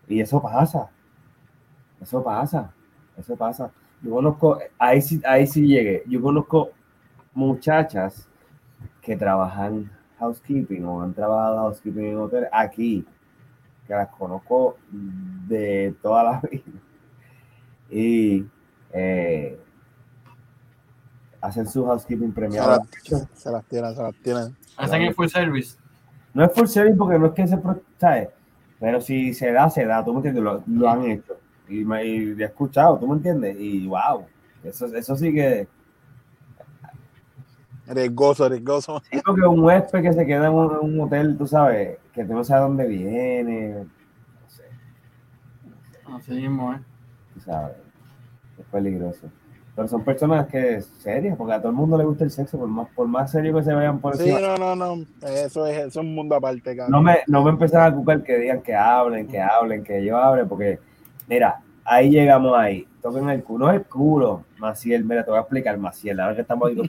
y 0.09 0.20
eso 0.20 0.41
pasa, 0.41 0.89
eso 2.01 2.22
pasa, 2.22 2.74
eso 3.18 3.38
pasa. 3.38 3.72
Yo 4.01 4.11
conozco, 4.11 4.59
ahí 4.78 5.01
sí, 5.01 5.22
ahí 5.26 5.47
sí 5.47 5.66
llegué, 5.66 6.03
yo 6.05 6.22
conozco 6.22 6.72
muchachas 7.34 8.28
que 9.03 9.15
trabajan 9.17 9.91
housekeeping 10.17 10.85
o 10.85 11.01
han 11.01 11.13
trabajado 11.13 11.57
housekeeping 11.57 12.05
en 12.05 12.17
hoteles 12.17 12.49
aquí, 12.51 13.05
que 13.85 13.93
las 13.93 14.07
conozco 14.09 14.77
de 15.47 15.93
toda 16.01 16.23
la 16.23 16.41
vida. 16.51 16.63
Y 17.89 18.45
eh, 18.93 19.59
hacen 21.41 21.67
su 21.67 21.85
housekeeping 21.85 22.29
Se 22.29 22.33
premiado. 22.33 22.77
las, 22.77 23.27
se 23.33 23.51
las 23.51 23.65
tienen, 23.65 23.95
se 23.95 24.01
las 24.01 24.15
tienen. 24.15 24.55
Hacen 24.77 25.01
el 25.01 25.13
full 25.13 25.27
service. 25.27 25.77
No 26.33 26.45
es 26.45 26.53
full 26.53 26.67
service 26.67 26.95
porque 26.97 27.19
no 27.19 27.27
es 27.27 27.33
que 27.33 27.47
se 27.47 27.59
¿sabes? 27.99 28.29
Pero 28.79 29.01
si 29.01 29.33
se 29.33 29.51
da, 29.51 29.69
se 29.69 29.85
da, 29.85 30.03
tú 30.03 30.11
me 30.13 30.17
entiendes, 30.17 30.43
lo, 30.43 30.63
lo 30.65 30.89
han 30.89 31.03
hecho. 31.03 31.37
Y 31.67 31.85
me 31.85 32.05
y 32.05 32.35
he 32.41 32.43
escuchado, 32.43 32.97
tú 32.97 33.07
me 33.07 33.15
entiendes, 33.15 33.55
y 33.57 33.87
wow, 33.87 34.25
eso, 34.63 34.85
eso 34.87 35.15
sí 35.15 35.33
que 35.33 35.67
Riesgoso, 37.93 38.49
riesgoso. 38.49 39.01
Creo 39.09 39.35
que 39.35 39.41
un 39.41 39.59
huésped 39.59 40.01
que 40.01 40.13
se 40.13 40.25
queda 40.25 40.47
en 40.47 40.53
un, 40.53 40.99
hotel, 41.01 41.37
tú 41.37 41.47
sabes, 41.47 41.97
que 42.13 42.23
tú 42.25 42.33
no 42.33 42.43
sabes 42.43 42.63
dónde 42.63 42.87
viene, 42.87 43.85
no 44.39 44.49
sé, 44.49 44.63
Así 46.15 46.31
mismo, 46.31 46.73
¿eh? 46.73 46.79
tú 47.33 47.39
sabes, 47.41 47.77
es 48.59 48.65
peligroso. 48.65 49.29
Pero 49.75 49.87
son 49.87 50.03
personas 50.03 50.47
que 50.47 50.81
serias, 50.81 51.35
porque 51.35 51.53
a 51.53 51.59
todo 51.59 51.69
el 51.69 51.75
mundo 51.75 51.97
le 51.97 52.03
gusta 52.03 52.23
el 52.23 52.29
sexo, 52.29 52.59
por 52.59 52.67
más, 52.67 52.87
por 52.89 53.07
más 53.07 53.31
serio 53.31 53.55
que 53.55 53.63
se 53.63 53.73
vayan 53.73 53.99
por 53.99 54.15
Sí, 54.15 54.29
encima. 54.29 54.55
no, 54.55 54.75
no, 54.75 54.75
no. 54.75 55.05
Eso 55.27 55.65
es, 55.65 55.77
eso 55.77 55.87
es 55.87 55.95
un 55.97 56.13
mundo 56.13 56.35
aparte, 56.35 56.75
cabrón. 56.75 56.91
No 56.91 57.01
me, 57.01 57.19
no 57.25 57.43
me 57.43 57.49
empiezan 57.49 57.91
a 57.91 57.95
cucar 57.95 58.21
que 58.21 58.37
digan 58.37 58.61
que 58.61 58.75
hablen, 58.75 59.27
que 59.27 59.41
hablen, 59.41 59.83
que 59.83 60.05
yo 60.05 60.17
hable, 60.17 60.45
porque, 60.45 60.79
mira, 61.27 61.59
ahí 61.83 62.11
llegamos 62.11 62.55
ahí. 62.55 62.87
Toquen 63.03 63.29
el 63.29 63.43
culo, 63.43 63.65
no 63.67 63.71
el 63.73 63.83
culo, 63.83 64.45
Maciel, 64.59 65.03
mira, 65.03 65.23
te 65.25 65.29
voy 65.29 65.37
a 65.37 65.41
explicar, 65.41 65.77
Maciel, 65.77 66.19
ahora 66.21 66.35
que 66.35 66.41
estamos 66.41 66.69
ahí, 66.69 66.79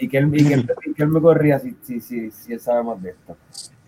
y, 0.00 0.08
que 0.08 0.18
él, 0.18 0.30
y, 0.34 0.44
que, 0.48 0.54
él- 0.54 0.70
y 0.84 0.94
que 0.94 1.02
él 1.04 1.08
me 1.10 1.20
corría 1.20 1.60
si, 1.60 1.76
si, 1.82 2.00
si, 2.00 2.30
si 2.32 2.52
él 2.54 2.60
sabe 2.60 2.82
más 2.82 3.00
de 3.00 3.10
esto. 3.10 3.36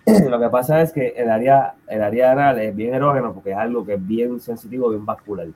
Lo 0.30 0.38
que 0.40 0.48
pasa 0.48 0.80
es 0.80 0.92
que 0.92 1.09
el 1.09 1.28
área, 1.28 1.74
el 1.88 2.03
área 2.03 2.32
anal 2.32 2.61
es 2.61 2.74
bien 2.74 2.94
erógeno 2.94 3.34
porque 3.34 3.51
es 3.51 3.57
algo 3.57 3.84
que 3.84 3.94
es 3.94 4.07
bien 4.07 4.38
sensitivo, 4.40 4.90
bien 4.90 5.05
vascular, 5.05 5.48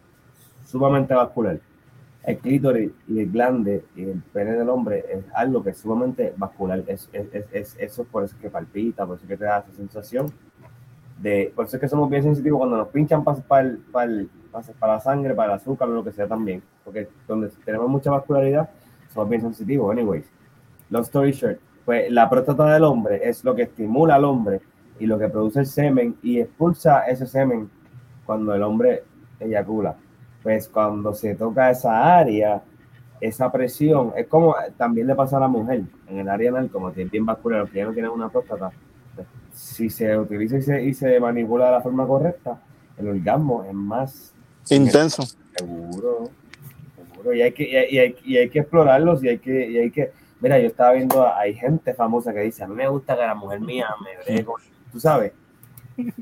sumamente 0.67 1.15
vascular. 1.15 1.61
El 2.25 2.39
clítoris 2.39 2.91
y 3.09 3.21
el 3.21 3.31
glande 3.31 3.85
y 3.95 4.03
el 4.05 4.23
pene 4.33 4.53
del 4.53 4.69
hombre 4.71 5.05
es 5.13 5.25
algo 5.35 5.63
que 5.63 5.71
es 5.71 5.79
sumamente 5.79 6.33
vascular. 6.37 6.83
Es, 6.89 7.09
es, 7.13 7.27
es, 7.33 7.45
es- 7.53 7.77
eso 7.79 8.03
es 8.03 8.09
por 8.09 8.25
eso 8.25 8.37
que 8.41 8.51
palpita, 8.51 9.07
por 9.07 9.17
eso 9.19 9.27
que 9.29 9.37
te 9.37 9.45
da 9.45 9.59
esa 9.61 9.73
sensación. 9.77 10.33
De, 11.21 11.53
por 11.55 11.67
eso 11.67 11.77
es 11.77 11.81
que 11.81 11.89
somos 11.89 12.11
bien 12.11 12.23
sensitivos 12.23 12.59
cuando 12.59 12.77
nos 12.79 12.89
pinchan 12.89 13.23
para, 13.25 13.39
para, 13.43 13.77
para, 13.93 14.13
para 14.79 14.95
la 14.95 15.01
sangre, 15.01 15.35
para 15.35 15.55
el 15.55 15.59
azúcar 15.59 15.89
lo 15.89 16.05
que 16.05 16.13
sea 16.13 16.27
también. 16.27 16.63
Porque 16.85 17.09
donde 17.27 17.49
tenemos 17.65 17.89
mucha 17.89 18.11
vascularidad, 18.11 18.69
somos 19.13 19.29
bien 19.29 19.43
sensitivos. 19.43 19.93
Anyways, 19.93 20.25
long 20.91 21.03
story 21.03 21.33
short, 21.33 21.59
pues 21.85 22.11
la 22.11 22.29
próstata 22.29 22.73
del 22.73 22.85
hombre 22.85 23.21
es 23.23 23.45
lo 23.45 23.55
que 23.55 23.63
estimula 23.63 24.15
al 24.15 24.25
hombre 24.25 24.61
y 24.99 25.07
lo 25.07 25.19
que 25.19 25.29
produce 25.29 25.61
el 25.61 25.67
semen 25.67 26.17
y 26.23 26.41
expulsa 26.41 27.07
ese 27.07 27.27
semen 27.27 27.69
cuando 28.25 28.55
el 28.55 28.63
hombre 28.63 29.05
eyacula. 29.41 29.97
Pues 30.43 30.69
cuando 30.69 31.15
se 31.15 31.35
toca 31.35 31.71
esa 31.71 32.19
área, 32.19 32.63
esa 33.21 33.51
presión, 33.51 34.13
es 34.17 34.27
como 34.27 34.55
también 34.77 35.07
le 35.07 35.15
pasa 35.15 35.39
a 35.39 35.41
la 35.41 35.49
mujer 35.49 35.83
en 36.09 36.19
el 36.19 36.29
área 36.29 36.51
anal, 36.51 36.71
como 36.71 36.93
tiene 36.93 37.11
bien 37.11 37.25
vascular, 37.25 37.61
aunque 37.61 37.79
ya 37.79 37.87
no 37.87 37.93
tiene 37.93 38.09
una 38.09 38.29
próstata, 38.29 38.71
pues, 39.15 39.27
si 39.53 39.89
se 39.89 40.19
utiliza 40.19 40.59
y 40.59 40.63
se, 40.63 40.83
y 40.85 40.95
se 40.95 41.19
manipula 41.21 41.67
de 41.67 41.73
la 41.73 41.81
forma 41.81 42.07
correcta, 42.07 42.61
el 42.99 43.09
orgasmo 43.09 43.65
es 43.65 43.75
más 43.75 44.34
Intenso. 44.71 45.23
Seguro, 45.57 46.31
seguro. 46.97 47.33
Y 47.35 47.43
hay 47.43 47.53
que, 47.53 47.65
y 47.69 47.77
hay, 47.77 47.87
y 47.91 47.99
hay- 47.99 48.17
y 48.25 48.37
hay 48.39 48.49
que 48.51 48.59
explorarlos 48.61 49.23
y 49.25 49.29
hay 49.29 49.39
que, 49.39 49.71
y 49.71 49.79
hay 49.79 49.91
que. 49.91 50.13
Mira, 50.41 50.59
yo 50.59 50.67
estaba 50.67 50.93
viendo, 50.93 51.27
hay 51.33 51.55
gente 51.55 51.95
famosa 51.95 52.33
que 52.35 52.41
dice, 52.41 52.65
a 52.65 52.67
mí 52.67 52.75
me 52.75 52.89
gusta 52.89 53.15
que 53.17 53.23
la 53.23 53.35
mujer 53.35 53.61
mía 53.61 53.89
me 54.03 54.23
bregue 54.25 54.45
con-". 54.45 54.61
Tú 54.93 55.01
sabes, 55.01 55.33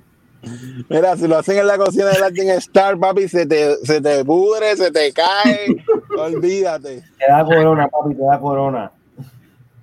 Mira, 0.89 1.17
si 1.17 1.29
lo 1.29 1.39
hacen 1.39 1.59
en 1.59 1.67
la 1.69 1.79
cocina 1.79 2.07
de 2.07 2.19
Latin 2.19 2.51
Star, 2.51 2.99
papi, 2.99 3.29
se 3.29 3.47
te, 3.47 3.77
se 3.85 4.01
te 4.01 4.25
pudre, 4.25 4.77
se 4.77 4.91
te 4.91 5.13
cae. 5.13 5.77
Olvídate. 6.19 7.03
te 7.19 7.25
da 7.29 7.45
corona, 7.45 7.87
papi, 7.89 8.15
te 8.17 8.23
da 8.25 8.41
corona. 8.41 8.91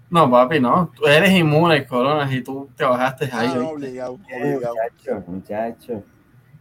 No, 0.09 0.29
papi, 0.29 0.59
no. 0.59 0.91
Tú 0.95 1.05
eres 1.05 1.31
inmune 1.31 1.75
al 1.75 1.87
corona 1.87 2.29
y 2.33 2.41
tú 2.41 2.67
trabajaste 2.75 3.25
ahí. 3.31 3.51
Ah, 3.53 3.55
no, 3.55 3.69
obligado, 3.69 4.19
Eh, 4.29 4.55
obligado. 4.55 4.75
muchacho, 4.75 5.23
muchacho. 5.27 6.03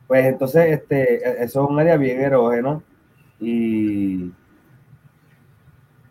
Pues 0.09 0.26
entonces, 0.26 0.66
este, 0.72 1.16
e- 1.16 1.44
eso 1.44 1.64
es 1.64 1.70
un 1.70 1.78
área 1.78 1.96
bien 1.96 2.20
erógeno 2.20 2.82
y, 3.40 4.32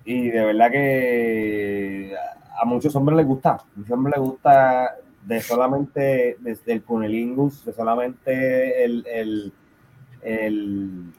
y 0.05 0.29
de 0.29 0.45
verdad 0.45 0.71
que 0.71 2.15
a 2.59 2.65
muchos 2.65 2.95
hombres 2.95 3.17
les 3.17 3.25
gusta, 3.25 3.51
a 3.55 3.65
muchos 3.75 3.91
hombres 3.91 4.15
les 4.17 4.23
gusta 4.29 4.95
de 5.25 5.41
solamente 5.41 6.37
desde 6.39 6.73
el 6.73 6.83
cunilingus, 6.83 7.65
de 7.65 7.73
solamente 7.73 8.83
el, 8.85 9.05
el, 9.07 9.53
el 10.21 11.13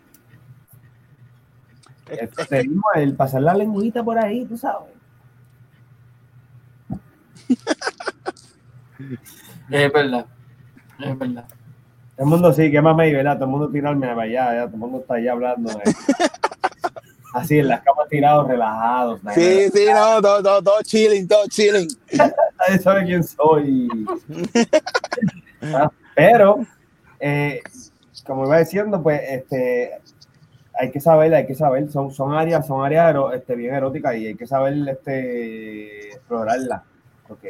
El, 2.09 2.75
el 2.97 3.15
pasar 3.15 3.43
la 3.43 3.55
lengüita 3.55 4.03
por 4.03 4.19
ahí, 4.19 4.45
tú 4.47 4.57
sabes. 4.57 4.91
Es 9.71 9.93
verdad. 9.93 10.27
Es 11.01 11.19
verdad. 11.19 11.47
Todo 12.19 12.25
el 12.27 12.31
mundo 12.33 12.53
sí, 12.53 12.69
que 12.69 12.83
más 12.83 12.97
me 12.97 13.13
¿verdad? 13.13 13.37
Todo 13.37 13.45
el 13.45 13.51
mundo 13.53 13.71
tirarme 13.71 14.09
para 14.09 14.23
allá, 14.23 14.53
ya, 14.53 14.65
todo 14.65 14.75
el 14.75 14.81
mundo 14.81 14.99
está 14.99 15.15
allá 15.15 15.33
hablando. 15.33 15.71
eh. 15.71 15.85
Así, 17.33 17.61
en 17.61 17.69
las 17.69 17.81
camas 17.83 18.09
tirados, 18.09 18.49
relajados. 18.49 19.21
Sí, 19.35 19.69
sí, 19.73 19.87
no, 19.89 20.21
todo, 20.21 20.43
todo, 20.43 20.63
todo 20.65 20.83
chilling, 20.83 21.29
todo 21.29 21.47
chilling. 21.47 21.87
nadie 22.59 22.79
sabe 22.83 23.05
quién 23.05 23.23
soy. 23.23 23.89
Ah, 25.61 25.91
Pero, 26.15 26.65
eh, 27.19 27.61
como 28.25 28.47
iba 28.47 28.59
diciendo, 28.59 29.03
pues, 29.03 29.21
este, 29.29 30.01
hay 30.73 30.91
que 30.93 31.01
saber, 31.01 31.35
hay 31.35 31.47
que 31.47 31.55
saber, 31.57 31.91
son, 31.91 32.13
son 32.13 32.33
áreas, 32.33 32.65
son 32.65 32.85
áreas 32.85 33.15
este, 33.35 33.57
bien 33.57 33.75
eróticas 33.75 34.15
y 34.17 34.29
hay 34.29 34.35
que 34.37 34.47
saber 34.47 34.75
este, 34.89 36.11
explorarlas, 36.11 36.83
porque 37.27 37.49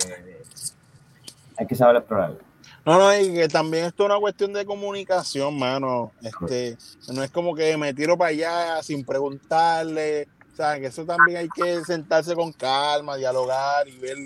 hay 1.59 1.66
que 1.66 1.75
saber 1.75 1.97
explorarlas. 1.97 2.47
No, 2.89 2.99
no, 2.99 3.14
y 3.20 3.34
que 3.34 3.49
también 3.49 3.84
esto 3.84 4.05
es 4.05 4.07
una 4.07 4.18
cuestión 4.18 4.51
de 4.55 4.64
comunicación, 4.64 5.59
mano. 5.59 6.11
Este, 6.22 6.78
no 7.12 7.22
es 7.22 7.30
como 7.30 7.55
que 7.55 7.76
me 7.76 7.93
tiro 7.93 8.16
para 8.16 8.30
allá 8.30 8.82
sin 8.82 9.05
preguntarle. 9.05 10.26
O 10.51 10.57
sea, 10.57 10.80
que 10.80 10.86
eso 10.86 11.05
también 11.05 11.36
hay 11.36 11.49
que 11.51 11.84
sentarse 11.84 12.34
con 12.34 12.51
calma, 12.51 13.16
dialogar 13.16 13.86
y 13.89 13.99
ver 13.99 14.16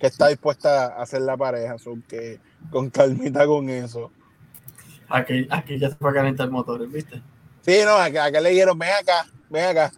qué 0.00 0.08
está 0.08 0.26
dispuesta 0.26 0.86
a 0.86 1.02
hacer 1.02 1.20
la 1.20 1.36
pareja. 1.36 1.78
So, 1.78 1.96
que 2.08 2.40
con 2.72 2.90
calmita 2.90 3.46
con 3.46 3.68
eso. 3.68 4.10
Aquí, 5.08 5.46
aquí 5.48 5.78
ya 5.78 5.90
se 5.90 5.94
fue 5.94 6.10
a 6.10 6.14
calentar 6.14 6.46
el 6.46 6.50
motor, 6.50 6.88
¿viste? 6.88 7.22
Sí, 7.60 7.82
no, 7.84 7.92
acá, 7.92 8.24
acá 8.24 8.40
le 8.40 8.50
dijeron, 8.50 8.76
ven 8.76 8.90
acá, 9.00 9.26
ven 9.48 9.64
acá. 9.64 9.92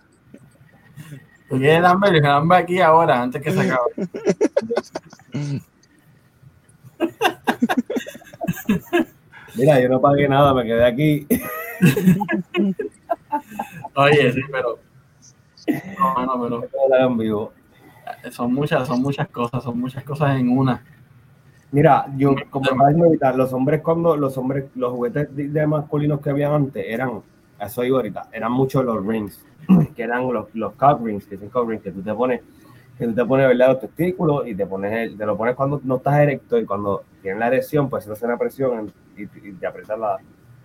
Tú 1.48 1.56
quieres 1.56 1.82
hambre, 1.82 2.20
hambre 2.28 2.58
aquí 2.58 2.82
ahora, 2.82 3.22
antes 3.22 3.40
que 3.40 3.50
se 3.50 3.60
acabe. 3.62 3.94
Mira, 9.56 9.80
yo 9.80 9.88
no 9.88 10.00
pagué 10.00 10.28
nada, 10.28 10.54
me 10.54 10.64
quedé 10.64 10.84
aquí. 10.84 11.26
Oye, 13.94 14.32
sí, 14.32 14.40
pero. 14.50 14.78
No, 15.98 16.48
no, 16.48 16.60
pero 16.60 17.06
en 17.06 17.18
vivo. 17.18 17.52
son 18.30 18.54
muchas, 18.54 18.86
son 18.86 19.02
muchas 19.02 19.28
cosas, 19.28 19.62
son 19.62 19.78
muchas 19.78 20.04
cosas 20.04 20.38
en 20.38 20.56
una. 20.56 20.82
Mira, 21.72 22.06
yo 22.16 22.34
como 22.50 22.64
estaba 22.64 22.88
diciendo 22.88 23.06
ahorita, 23.06 23.32
los 23.34 23.52
hombres 23.52 23.80
cuando 23.80 24.16
los 24.16 24.36
hombres, 24.36 24.64
los 24.74 24.92
juguetes 24.92 25.34
de, 25.36 25.48
de 25.48 25.66
masculinos 25.66 26.20
que 26.20 26.30
habían 26.30 26.52
antes 26.52 26.84
eran, 26.88 27.22
eso 27.60 27.84
iba 27.84 27.98
ahorita, 27.98 28.28
eran 28.32 28.50
muchos 28.50 28.84
los 28.84 29.06
rings, 29.06 29.44
que 29.94 30.02
eran 30.02 30.32
los, 30.32 30.52
los 30.54 30.72
cock 30.72 31.00
rings, 31.04 31.26
que 31.26 31.36
son 31.36 31.48
cock 31.48 31.68
rings, 31.68 31.82
que 31.82 31.92
tú 31.92 32.02
te 32.02 32.12
pones, 32.12 32.40
que 32.98 33.06
tú 33.06 33.14
te 33.14 33.24
pones 33.24 33.46
¿verdad? 33.46 33.68
los 33.68 33.80
testículos 33.80 34.48
y 34.48 34.54
te 34.56 34.66
pones 34.66 34.92
el, 34.92 35.16
te 35.16 35.24
lo 35.24 35.36
pones 35.36 35.54
cuando 35.54 35.80
no 35.84 35.96
estás 35.96 36.18
erecto 36.18 36.58
y 36.58 36.66
cuando 36.66 37.04
tienes 37.22 37.38
la 37.40 37.46
erección, 37.48 37.88
pues 37.88 38.04
se 38.04 38.12
hace 38.12 38.24
una 38.26 38.36
presión 38.38 38.92
y, 39.16 39.22
y 39.22 39.52
te 39.52 39.66
aprietas 39.66 39.98
la, 39.98 40.18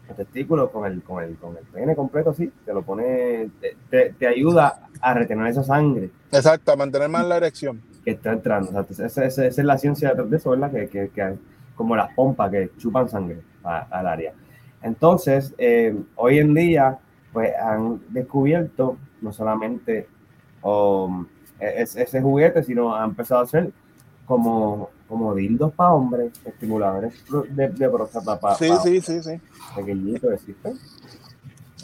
los 0.08 0.18
testículos 0.18 0.70
con 0.72 0.86
el, 0.86 1.02
con 1.04 1.24
el, 1.24 1.36
con 1.38 1.58
el 1.58 1.64
pene 1.66 1.96
completo 1.96 2.30
así, 2.32 2.52
te 2.66 2.74
lo 2.74 2.82
pone, 2.84 3.50
te, 3.60 3.76
te, 3.90 4.14
te 4.14 4.28
ayuda 4.28 4.88
a 5.02 5.14
retener 5.14 5.48
esa 5.48 5.64
sangre 5.64 6.10
Exacto, 6.32 6.72
a 6.72 6.76
mantener 6.76 7.10
más 7.10 7.26
la 7.26 7.38
erección. 7.38 7.82
que 8.04 8.12
está 8.12 8.34
entrando. 8.34 8.70
O 8.70 8.84
sea, 8.94 9.06
esa, 9.08 9.26
esa- 9.26 9.46
esa 9.46 9.62
es 9.62 9.66
la 9.66 9.78
ciencia 9.78 10.14
de 10.14 10.38
eso, 10.38 10.52
¿verdad? 10.52 10.72
Que, 10.72 10.88
que, 10.88 11.10
que 11.10 11.34
como 11.76 11.96
las 11.96 12.14
pompas 12.14 12.52
que 12.52 12.72
chupan 12.78 13.10
sangre 13.10 13.42
al 13.64 14.08
área. 14.08 14.32
Entonces, 14.84 15.54
eh, 15.58 15.96
hoy 16.16 16.38
en 16.40 16.54
día, 16.54 17.00
pues 17.34 17.52
han 17.60 18.02
descubierto 18.10 18.98
no 19.22 19.34
solamente 19.34 20.08
um, 20.62 21.26
es- 21.60 21.96
ese 21.96 22.22
juguete, 22.22 22.62
sino 22.64 22.94
han 22.96 23.10
empezado 23.10 23.42
a 23.42 23.44
hacer 23.46 23.72
como, 24.26 24.90
como 25.08 25.36
dildos 25.36 25.74
para 25.74 25.92
hombres, 25.94 26.34
estimuladores 26.46 27.14
de, 27.50 27.70
de 27.70 27.90
próstata 27.90 28.40
para 28.40 28.56
Sí, 28.56 28.70
sí, 28.84 29.02
sí, 29.02 29.22
sí. 29.24 29.40
pequeñitos, 29.76 30.34
existen. 30.34 30.80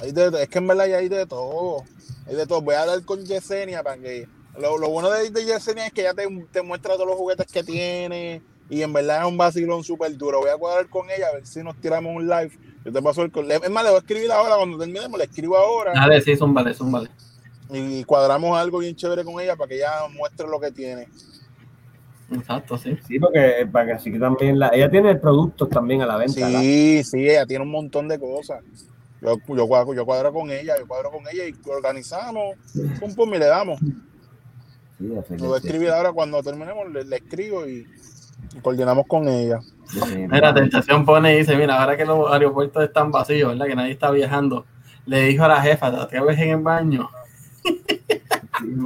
Hay 0.01 0.11
de- 0.11 0.43
es 0.43 0.49
que 0.49 0.57
en 0.57 0.67
verdad 0.67 0.87
ya 0.87 0.97
hay 0.97 1.09
de 1.09 1.25
todo. 1.25 1.83
Hay 2.27 2.35
de 2.35 2.47
todo. 2.47 2.61
Voy 2.61 2.75
a 2.75 2.81
hablar 2.81 3.03
con 3.05 3.23
Yesenia 3.23 3.83
para 3.83 3.97
que. 3.97 4.27
Lo, 4.59 4.77
lo 4.77 4.89
bueno 4.89 5.09
de, 5.11 5.29
de 5.29 5.45
Yesenia 5.45 5.87
es 5.87 5.93
que 5.93 6.03
ya 6.03 6.13
te, 6.13 6.27
te 6.51 6.61
muestra 6.61 6.95
todos 6.95 7.07
los 7.07 7.15
juguetes 7.17 7.45
que 7.47 7.63
tiene. 7.63 8.41
Y 8.69 8.81
en 8.83 8.93
verdad 8.93 9.21
es 9.21 9.27
un 9.27 9.37
vacilón 9.37 9.83
súper 9.83 10.15
duro. 10.17 10.39
Voy 10.39 10.49
a 10.49 10.57
cuadrar 10.57 10.87
con 10.89 11.09
ella 11.09 11.27
a 11.27 11.33
ver 11.35 11.45
si 11.45 11.61
nos 11.61 11.75
tiramos 11.79 12.15
un 12.15 12.27
live. 12.27 12.51
Yo 12.85 12.91
te 12.91 13.01
paso 13.01 13.21
el. 13.21 13.31
Es 13.51 13.69
más, 13.69 13.83
le 13.83 13.89
voy 13.91 13.97
a 13.97 13.99
escribir 14.01 14.31
ahora 14.31 14.55
cuando 14.55 14.77
terminemos. 14.79 15.17
Le 15.17 15.25
escribo 15.25 15.57
ahora. 15.57 15.93
Dale, 15.93 16.21
sí, 16.21 16.35
son 16.35 16.53
vale, 16.53 16.73
son 16.73 16.91
vale. 16.91 17.09
Y 17.69 18.03
cuadramos 18.05 18.57
algo 18.57 18.79
bien 18.79 18.95
chévere 18.95 19.23
con 19.23 19.39
ella 19.39 19.55
para 19.55 19.67
que 19.69 19.75
ella 19.75 19.91
muestre 20.13 20.47
lo 20.47 20.59
que 20.59 20.71
tiene. 20.71 21.07
Exacto, 22.31 22.77
sí. 22.77 22.97
Sí, 23.07 23.19
porque 23.19 23.67
para 23.71 23.85
que 23.85 23.91
así 23.93 24.11
que 24.11 24.19
también 24.19 24.57
la, 24.57 24.69
ella 24.69 24.89
tiene 24.89 25.15
productos 25.15 25.69
también 25.69 26.01
a 26.01 26.05
la 26.05 26.17
venta. 26.17 26.47
Sí, 26.47 27.03
sí, 27.03 27.29
ella 27.29 27.45
tiene 27.45 27.63
un 27.63 27.71
montón 27.71 28.07
de 28.07 28.19
cosas. 28.19 28.63
Yo, 29.21 29.37
yo, 29.47 29.67
cuadro, 29.67 29.93
yo 29.93 30.05
cuadro 30.05 30.33
con 30.33 30.49
ella, 30.49 30.75
yo 30.79 30.87
cuadro 30.87 31.11
con 31.11 31.27
ella 31.31 31.45
y 31.45 31.53
organizamos. 31.69 32.55
Pum, 32.99 33.13
pum, 33.13 33.33
y 33.33 33.37
le 33.37 33.45
damos. 33.45 33.79
Sí, 33.79 35.37
Lo 35.37 35.47
voy 35.47 35.55
a 35.55 35.57
escribir 35.57 35.89
ahora 35.89 36.11
cuando 36.11 36.41
terminemos, 36.41 36.89
le, 36.91 37.03
le 37.03 37.15
escribo 37.17 37.67
y, 37.67 37.85
y 38.55 38.59
coordinamos 38.61 39.05
con 39.07 39.27
ella. 39.27 39.59
Mira, 40.29 40.53
Tentación 40.53 41.05
pone 41.05 41.33
y 41.33 41.39
dice, 41.39 41.55
mira, 41.55 41.81
ahora 41.81 41.97
que 41.97 42.05
los 42.05 42.31
aeropuertos 42.31 42.83
están 42.83 43.11
vacíos, 43.11 43.51
¿verdad? 43.51 43.65
Que 43.67 43.75
nadie 43.75 43.91
está 43.91 44.11
viajando. 44.11 44.65
Le 45.05 45.23
dijo 45.23 45.43
a 45.43 45.49
la 45.49 45.61
jefa, 45.61 45.91
¿te 45.91 45.97
atreves 45.97 46.39
en 46.39 46.49
el 46.49 46.57
baño? 46.57 47.09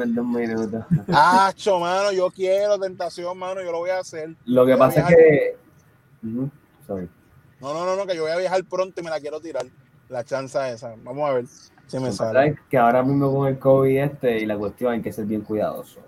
Sí, 0.03 0.09
me 0.09 0.13
da 0.13 0.21
un 0.21 0.31
minuto. 0.31 0.85
Ah, 1.09 1.53
mano, 1.79 2.11
yo 2.11 2.29
quiero 2.31 2.79
tentación, 2.79 3.37
mano, 3.37 3.61
yo 3.61 3.71
lo 3.71 3.79
voy 3.79 3.91
a 3.91 3.99
hacer. 3.99 4.35
Lo 4.45 4.65
que 4.65 4.75
pasa 4.75 5.01
es 5.01 5.07
que. 5.07 5.57
Sorry. 6.85 7.09
No, 7.61 7.73
no, 7.73 7.85
no, 7.85 7.95
no, 7.95 8.05
que 8.05 8.15
yo 8.15 8.23
voy 8.23 8.31
a 8.31 8.37
viajar 8.37 8.63
pronto 8.65 9.01
y 9.01 9.03
me 9.03 9.09
la 9.09 9.19
quiero 9.19 9.39
tirar. 9.39 9.65
La 10.09 10.23
chanza 10.23 10.69
esa. 10.69 10.95
Vamos 11.03 11.29
a 11.29 11.33
ver 11.33 11.45
si 11.87 11.99
me 11.99 12.11
sale. 12.11 12.57
que 12.69 12.77
ahora 12.77 13.01
mismo 13.01 13.33
con 13.33 13.47
el 13.47 13.57
COVID 13.57 13.97
este 13.97 14.39
y 14.39 14.45
la 14.45 14.57
cuestión 14.57 14.93
hay 14.93 15.01
que 15.01 15.11
ser 15.11 15.25
bien 15.25 15.41
cuidadoso. 15.41 15.99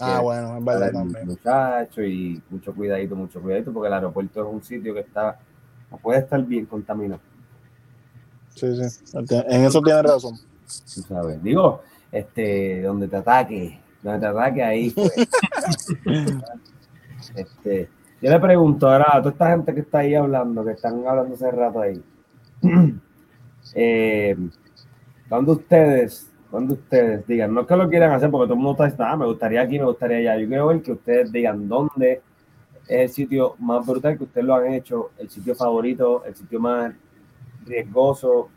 Ah, 0.00 0.20
bueno, 0.20 0.58
es 0.58 0.64
verdad 0.64 0.92
también. 0.92 1.26
Muchacho 1.26 2.02
y 2.02 2.42
mucho 2.50 2.74
cuidadito, 2.74 3.16
mucho 3.16 3.40
cuidadito, 3.40 3.72
porque 3.72 3.88
el 3.88 3.94
aeropuerto 3.94 4.40
es 4.46 4.52
un 4.52 4.62
sitio 4.62 4.92
que 4.92 5.00
está, 5.00 5.38
no 5.90 5.96
puede 5.96 6.20
estar 6.20 6.42
bien 6.44 6.66
contaminado, 6.66 7.20
Sí, 8.54 8.66
sí. 8.90 9.04
En 9.48 9.64
eso 9.64 9.80
tienes 9.80 10.02
razón. 10.02 10.38
sabes. 10.66 11.42
Digo, 11.42 11.80
este, 12.12 12.82
donde 12.82 13.08
te 13.08 13.16
ataque, 13.16 13.80
donde 14.02 14.20
te 14.20 14.26
ataque 14.26 14.62
ahí, 14.62 14.90
pues. 14.90 15.12
este, 17.34 17.88
yo 18.20 18.30
le 18.30 18.40
pregunto 18.40 18.88
ahora 18.88 19.06
a 19.12 19.18
toda 19.18 19.30
esta 19.30 19.50
gente 19.50 19.74
que 19.74 19.80
está 19.80 19.98
ahí 19.98 20.14
hablando, 20.14 20.64
que 20.64 20.72
están 20.72 21.06
hablando 21.06 21.34
hace 21.34 21.50
rato 21.50 21.80
ahí, 21.80 22.02
eh, 23.74 24.36
cuando 25.28 25.52
ustedes, 25.52 26.30
cuando 26.50 26.74
ustedes 26.74 27.26
digan, 27.26 27.52
no 27.52 27.60
es 27.60 27.66
que 27.66 27.76
lo 27.76 27.88
quieran 27.88 28.12
hacer 28.12 28.30
porque 28.30 28.46
todo 28.46 28.54
el 28.54 28.60
mundo 28.60 28.84
está 28.84 29.12
ah, 29.12 29.16
me 29.16 29.26
gustaría 29.26 29.60
aquí, 29.60 29.78
me 29.78 29.84
gustaría 29.84 30.16
allá. 30.18 30.40
Yo 30.40 30.48
quiero 30.48 30.66
ver 30.68 30.82
que 30.82 30.92
ustedes 30.92 31.30
digan 31.30 31.68
dónde 31.68 32.22
es 32.88 33.02
el 33.02 33.08
sitio 33.10 33.54
más 33.58 33.86
brutal 33.86 34.16
que 34.16 34.24
ustedes 34.24 34.46
lo 34.46 34.54
han 34.54 34.72
hecho, 34.72 35.10
el 35.18 35.28
sitio 35.28 35.54
favorito, 35.54 36.24
el 36.24 36.34
sitio 36.34 36.58
más 36.58 36.94
riesgoso, 37.66 38.48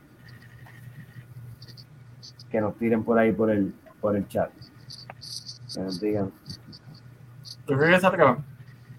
que 2.51 2.61
nos 2.61 2.77
tiren 2.77 3.03
por 3.03 3.17
ahí 3.17 3.31
por 3.31 3.49
el, 3.49 3.73
por 3.99 4.15
el 4.15 4.27
chat. 4.27 4.51
Que 5.73 5.79
nos 5.79 5.99
digan, 6.01 6.31
¿Tú 7.65 7.77
crees 7.77 7.95
que 7.95 8.01
salga? 8.01 8.37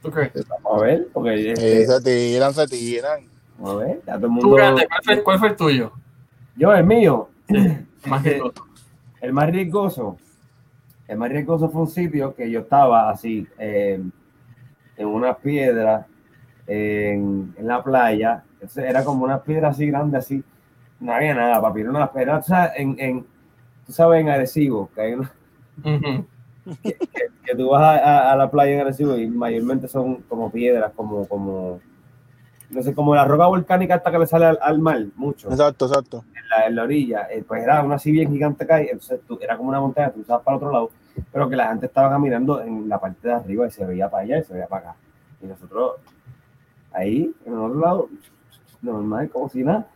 ¿Tú 0.01 0.11
crees? 0.11 0.33
vamos 0.49 0.83
a 0.83 0.87
ver, 0.87 1.09
porque 1.13 1.53
este, 1.53 1.87
se 1.87 2.01
tiran, 2.01 2.55
se 2.55 2.67
tiran. 2.67 3.21
vamos 3.59 3.83
a 3.83 3.85
ver, 3.85 4.03
ya 4.07 4.15
todo 4.15 4.15
el 4.15 4.23
¿Tú, 4.23 4.31
mundo. 4.31 4.51
Grande, 4.57 4.89
¿cuál 4.89 5.01
fue, 5.05 5.23
cuál 5.23 5.39
fue 5.39 5.49
el 5.49 5.57
tuyo? 5.57 5.93
Yo, 6.57 6.73
el 6.75 6.85
mío, 6.85 7.29
Más 8.07 8.23
que 8.23 8.33
todo. 8.33 8.53
El 9.21 9.33
más 9.33 9.49
riesgoso, 9.51 10.17
el 11.07 11.17
más 11.17 11.31
riesgoso 11.31 11.69
fue 11.71 11.83
un 11.83 11.89
sitio 11.89 12.35
que 12.35 12.51
yo 12.51 12.59
estaba 12.59 13.09
así, 13.09 13.47
eh, 13.57 14.03
en 14.97 15.07
una 15.07 15.37
piedra, 15.37 16.09
en, 16.67 17.55
en 17.57 17.67
la 17.69 17.85
playa. 17.85 18.43
Era 18.75 19.05
como 19.05 19.25
una 19.25 19.41
piedra 19.41 19.69
así 19.69 19.87
grande, 19.87 20.19
así. 20.19 20.43
No 20.99 21.13
había 21.13 21.35
nada, 21.35 21.63
papi. 21.63 21.83
Era 21.83 21.91
una 21.91 22.11
piedra, 22.13 22.39
o 22.39 22.43
sea, 22.43 22.73
en, 22.75 22.97
en, 22.99 23.27
tú 23.93 23.97
sabes, 23.97 24.23
en 24.23 24.31
Arecibo, 24.31 24.89
que 24.95 25.01
hay 25.03 25.13
una, 25.13 25.31
Ujú. 25.85 26.27
que, 26.83 26.97
que 27.45 27.55
tú 27.55 27.69
vas 27.69 27.83
a, 27.83 27.97
a- 27.99 28.33
a 28.33 28.37
la 28.37 28.51
playa 28.51 28.73
en 28.73 28.81
Arecibo 28.81 29.17
y 29.19 29.27
mayormente 29.29 29.87
son 29.87 30.23
como 30.23 30.51
piedras, 30.51 30.93
como, 30.97 31.29
como, 31.29 31.79
no 32.71 32.83
sé, 32.83 32.95
como 32.95 33.15
la 33.15 33.27
roca 33.27 33.47
volcánica 33.49 33.97
hasta 33.97 34.11
que 34.11 34.19
le 34.19 34.27
sale 34.27 34.47
al, 34.47 34.59
al 34.63 34.79
mar, 34.79 35.05
mucho 35.15 35.51
Exacto, 35.51 35.85
exacto. 35.87 36.25
en 36.35 36.49
la, 36.49 36.67
en 36.69 36.77
la 36.77 36.83
orilla, 36.85 37.29
eh, 37.31 37.45
pues 37.47 37.63
era 37.63 37.83
una 37.83 37.97
así 37.97 38.11
bien 38.11 38.31
gigante 38.33 38.65
acá, 38.65 38.81
y 38.83 38.87
entonces 38.87 39.21
tú- 39.29 39.39
era 39.43 39.59
como 39.59 39.69
una 39.69 39.81
montaña, 39.81 40.11
tú 40.11 40.21
usabas 40.21 40.43
para 40.43 40.57
el 40.57 40.63
otro 40.63 40.73
lado, 40.73 40.91
pero 41.31 41.51
que 41.51 41.57
la 41.57 41.69
gente 41.69 41.85
estaba 41.85 42.09
caminando 42.09 42.63
en 42.63 42.89
la 42.89 42.99
parte 42.99 43.29
de 43.29 43.35
arriba 43.35 43.67
y 43.67 43.71
se 43.71 43.85
veía 43.85 44.09
para 44.09 44.23
allá 44.23 44.39
y 44.39 44.45
se 44.45 44.55
veía 44.55 44.67
para 44.69 44.91
acá. 44.91 44.99
Y 45.43 45.47
nosotros 45.47 45.97
ahí, 46.93 47.31
en 47.45 47.53
el 47.53 47.59
otro 47.59 47.79
lado, 47.81 48.09
normal, 48.81 49.29
como 49.29 49.51
si 49.51 49.63
nada. 49.63 49.87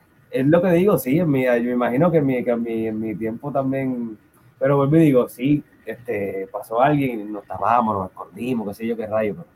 Es 0.41 0.47
lo 0.47 0.61
que 0.63 0.71
digo, 0.73 0.99
sí, 0.99 1.19
en 1.19 1.31
mi, 1.31 1.45
yo 1.45 1.51
me 1.53 1.71
imagino 1.73 2.11
que 2.11 2.19
en 2.19 2.27
mi, 2.27 2.45
que 2.45 2.51
en 2.51 2.63
mi, 2.63 2.87
en 2.87 3.01
mi 3.01 3.15
tiempo 3.15 3.51
también 3.53 4.19
Pero 4.59 4.77
vuelvo 4.77 4.97
y 4.97 5.01
digo, 5.01 5.29
sí, 5.29 5.63
este, 5.85 6.49
pasó 6.53 6.81
alguien, 6.81 7.33
nos 7.33 7.45
tapamos, 7.47 7.95
nos 7.97 8.11
escondimos, 8.11 8.69
qué 8.69 8.75
sé 8.75 8.87
yo 8.87 8.97
qué 8.97 9.07
rayo, 9.07 9.35
pero, 9.37 9.47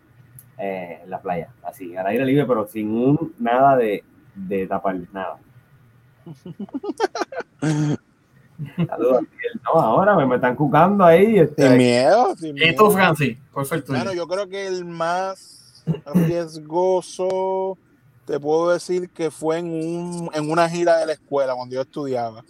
eh, 0.59 1.01
en 1.05 1.11
la 1.11 1.21
playa, 1.21 1.49
así, 1.65 1.97
al 1.97 2.07
aire 2.07 2.25
libre, 2.25 2.47
pero 2.47 2.67
sin 2.67 2.91
un 2.91 3.35
nada 3.39 3.77
de, 3.77 4.05
de 4.35 4.67
tapar, 4.67 4.97
nada. 5.13 5.39
Saludos, 8.89 9.23
no, 9.65 9.81
ahora 9.81 10.15
me, 10.17 10.27
me 10.27 10.35
están 10.37 10.55
cucando 10.55 11.05
ahí. 11.05 11.39
Este, 11.39 11.67
Sin 11.69 11.77
miedo, 11.79 12.37
sin 12.37 12.57
¿Y 12.59 12.61
miedo. 12.61 12.75
tú, 12.77 12.91
Francis? 12.91 13.39
¿Cuál 13.53 13.67
fue 13.67 13.77
el 13.79 13.85
tuyo? 13.85 13.99
Bueno, 13.99 14.13
yo 14.13 14.27
creo 14.29 14.49
que 14.49 14.67
el 14.67 14.85
más 14.85 15.83
riesgoso, 16.15 17.79
te 18.31 18.39
puedo 18.39 18.71
decir 18.71 19.11
que 19.11 19.29
fue 19.29 19.59
en, 19.59 19.67
un, 19.67 20.31
en 20.33 20.49
una 20.49 20.69
gira 20.69 20.99
de 20.99 21.07
la 21.07 21.15
escuela 21.15 21.53
cuando 21.57 21.75
yo 21.75 21.81
estudiaba, 21.81 22.45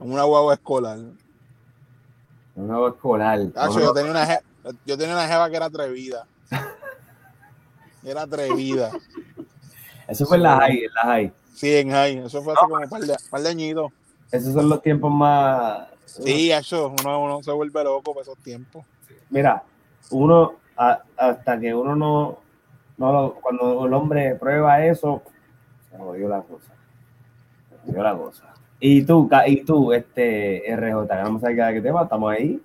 en 0.00 0.10
una 0.10 0.24
guagua 0.24 0.54
escolar. 0.54 0.98
un 0.98 1.16
nuevo 2.66 2.88
escolar. 2.88 3.38
No, 3.38 3.78
yo, 3.78 3.86
no, 3.86 3.92
tenía 3.94 4.10
una 4.10 4.40
yo 4.84 4.98
tenía 4.98 5.14
una 5.14 5.28
jeva 5.28 5.48
que 5.48 5.54
era 5.56 5.66
atrevida. 5.66 6.26
Era 8.02 8.22
atrevida. 8.22 8.90
Eso 10.08 10.26
fue 10.26 10.38
en 10.38 10.42
la 10.42 10.56
high, 10.56 10.78
en 10.84 10.94
la 10.94 11.02
high. 11.02 11.32
Sí, 11.54 11.72
en 11.76 11.90
high. 11.90 12.18
Eso 12.26 12.42
fue 12.42 12.54
hace 12.54 12.62
como 12.62 12.74
un 12.74 12.88
par 12.88 13.00
de, 13.02 13.16
par 13.30 13.42
de 13.42 13.48
añitos. 13.48 13.92
Esos 14.32 14.54
son 14.54 14.68
los 14.68 14.82
tiempos 14.82 15.12
más. 15.12 15.86
Sí, 16.04 16.50
eso, 16.50 16.92
uno, 17.00 17.22
uno 17.22 17.42
se 17.44 17.52
vuelve 17.52 17.84
loco 17.84 18.12
por 18.12 18.22
esos 18.22 18.38
tiempos. 18.38 18.84
Mira, 19.30 19.62
uno, 20.10 20.56
a- 20.76 21.00
hasta 21.16 21.60
que 21.60 21.72
uno 21.72 21.94
no, 21.94 22.38
no 22.98 23.34
cuando 23.40 23.86
el 23.86 23.92
hombre 23.92 24.34
prueba 24.36 24.84
eso, 24.84 25.22
se 25.90 25.96
jodió 25.98 26.28
la 26.28 26.42
cosa. 26.42 26.72
Se 27.68 27.86
jodió 27.86 28.02
la 28.02 28.16
cosa. 28.16 28.54
Y 28.80 29.02
tú, 29.02 29.28
y 29.46 29.64
tú, 29.64 29.92
este 29.92 30.62
RJ, 30.76 31.08
que 31.08 31.22
no 31.22 31.32
me 31.32 31.40
sabes 31.40 31.74
qué 31.74 31.80
tema, 31.80 32.02
estamos 32.02 32.32
ahí. 32.32 32.62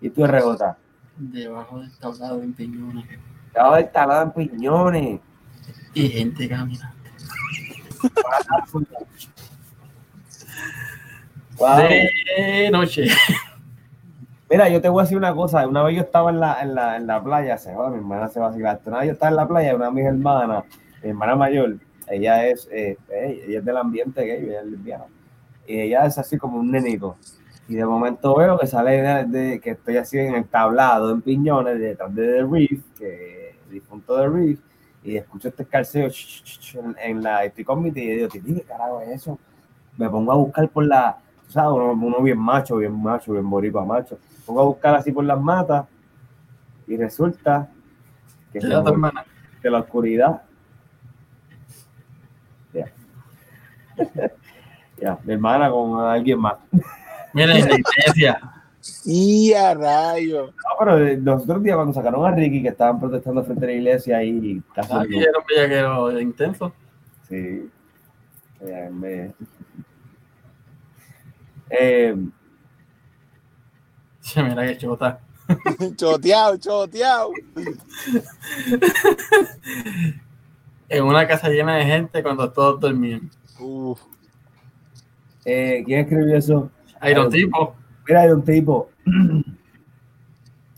Y 0.00 0.10
tú, 0.10 0.26
RJ, 0.26 0.76
Debajo 1.18 1.80
del 1.80 1.90
tablado 1.98 2.42
en 2.42 2.52
piñones. 2.52 3.04
estaba 3.48 3.76
del 3.78 3.90
talado 3.90 4.22
en 4.22 4.48
piñones. 4.48 5.20
Y 5.94 6.08
gente 6.08 6.48
camina. 6.48 6.94
Wow. 11.56 11.76
De 11.78 12.70
noche. 12.70 13.08
Mira, 14.50 14.68
yo 14.68 14.80
te 14.80 14.88
voy 14.88 15.00
a 15.00 15.04
decir 15.04 15.18
una 15.18 15.34
cosa. 15.34 15.66
Una 15.66 15.82
vez 15.82 15.96
yo 15.96 16.02
estaba 16.02 16.30
en 16.30 16.40
la, 16.40 16.62
en 16.62 16.74
la, 16.74 16.96
en 16.96 17.06
la 17.06 17.22
playa, 17.22 17.58
se 17.58 17.74
joda, 17.74 17.90
mi 17.90 17.96
hermana 17.98 18.28
se 18.28 18.40
va 18.40 18.46
a 18.46 18.48
vacilar. 18.50 18.80
Una 18.86 18.98
vez 18.98 19.06
yo 19.08 19.12
estaba 19.12 19.30
en 19.30 19.36
la 19.36 19.48
playa, 19.48 19.74
una 19.76 19.86
de 19.86 19.92
mis 19.92 20.04
hermanas, 20.06 20.64
mi 21.02 21.10
hermana 21.10 21.36
mayor, 21.36 21.76
ella 22.08 22.46
es, 22.46 22.66
eh, 22.72 22.96
eh, 23.10 23.44
ella 23.46 23.58
es 23.58 23.64
del 23.64 23.76
ambiente 23.76 24.24
gay, 24.24 24.44
ella 24.46 24.60
es 24.60 24.66
lesbiana. 24.66 25.04
Y 25.66 25.80
ella 25.80 26.06
es 26.06 26.18
así 26.18 26.38
como 26.38 26.58
un 26.58 26.70
nenito. 26.70 27.16
Y 27.68 27.74
de 27.74 27.84
momento 27.84 28.34
veo 28.36 28.58
que 28.58 28.66
sale 28.66 29.02
de, 29.02 29.24
de- 29.26 29.60
que 29.60 29.70
estoy 29.72 29.98
así 29.98 30.18
en 30.18 30.34
el 30.34 30.46
tablado, 30.48 31.10
en 31.12 31.20
piñones, 31.22 31.78
detrás 31.78 32.14
de 32.14 32.26
The 32.26 32.42
Reef, 32.50 32.82
que 32.98 33.50
el 33.66 33.70
difunto 33.70 34.16
The 34.16 34.28
Reef, 34.28 34.60
y 35.04 35.16
escucho 35.16 35.48
este 35.48 35.62
escarceo 35.64 36.08
en, 36.74 36.96
en 37.02 37.22
la, 37.22 37.44
estoy 37.44 37.64
con 37.64 37.82
mi 37.82 37.88
y 37.90 37.92
digo, 37.92 38.28
"Titi, 38.28 38.54
¿qué 38.54 38.62
carajo 38.62 39.00
es 39.02 39.08
eso? 39.10 39.38
Me 39.98 40.08
pongo 40.10 40.32
a 40.32 40.36
buscar 40.36 40.68
por 40.70 40.86
la, 40.86 41.18
sabes, 41.48 41.72
uno, 41.72 41.92
uno 41.92 42.22
bien 42.22 42.38
macho, 42.38 42.76
bien 42.76 43.00
macho, 43.02 43.32
bien 43.32 43.48
boricua 43.48 43.84
macho. 43.84 44.18
Pongo 44.46 44.60
a 44.60 44.64
buscar 44.64 44.94
así 44.94 45.12
por 45.12 45.24
las 45.24 45.40
matas 45.40 45.86
y 46.86 46.96
resulta 46.96 47.68
que, 48.52 48.60
mueve 48.60 48.90
hermana. 48.90 49.24
de 49.62 49.70
la 49.70 49.78
oscuridad. 49.80 50.42
Ya. 52.72 52.86
ya, 55.00 55.18
mi 55.24 55.34
hermana 55.34 55.70
con 55.70 56.00
alguien 56.00 56.40
más. 56.40 56.54
Mira, 57.32 57.56
en 57.56 57.68
la 57.68 57.76
iglesia. 57.76 58.40
Y 59.04 59.52
a 59.52 59.74
rayo. 59.74 60.46
No, 60.46 60.52
pero 60.78 60.98
los 60.98 61.42
otros 61.42 61.62
días 61.62 61.76
cuando 61.76 61.92
sacaron 61.92 62.24
a 62.24 62.30
Ricky 62.30 62.62
que 62.62 62.68
estaban 62.68 62.98
protestando 62.98 63.44
frente 63.44 63.64
a 63.64 63.68
la 63.68 63.74
iglesia 63.74 64.22
y 64.22 64.62
casi 64.74 64.92
Aquí 64.94 65.20
era 65.58 66.00
un 66.00 66.20
intenso. 66.20 66.72
Sí. 67.28 67.68
Eh, 68.60 68.90
me- 68.92 69.34
Eh, 71.70 72.14
Sí, 74.20 74.42
mira 74.42 74.66
que 74.66 74.76
chota. 74.76 75.20
choteado, 75.96 76.56
choteado. 76.58 77.30
En 80.90 81.04
una 81.04 81.26
casa 81.28 81.48
llena 81.50 81.76
de 81.76 81.84
gente 81.84 82.22
cuando 82.22 82.50
todos 82.50 82.80
dormían. 82.80 83.30
Uf. 83.60 84.00
eh, 85.44 85.82
¿Quién 85.84 86.00
escribió 86.00 86.36
eso? 86.36 86.70
Iron 87.08 87.30
tipo. 87.30 87.76
Mira, 88.06 88.22
hay 88.22 88.30
un 88.30 88.42
tipo. 88.42 88.90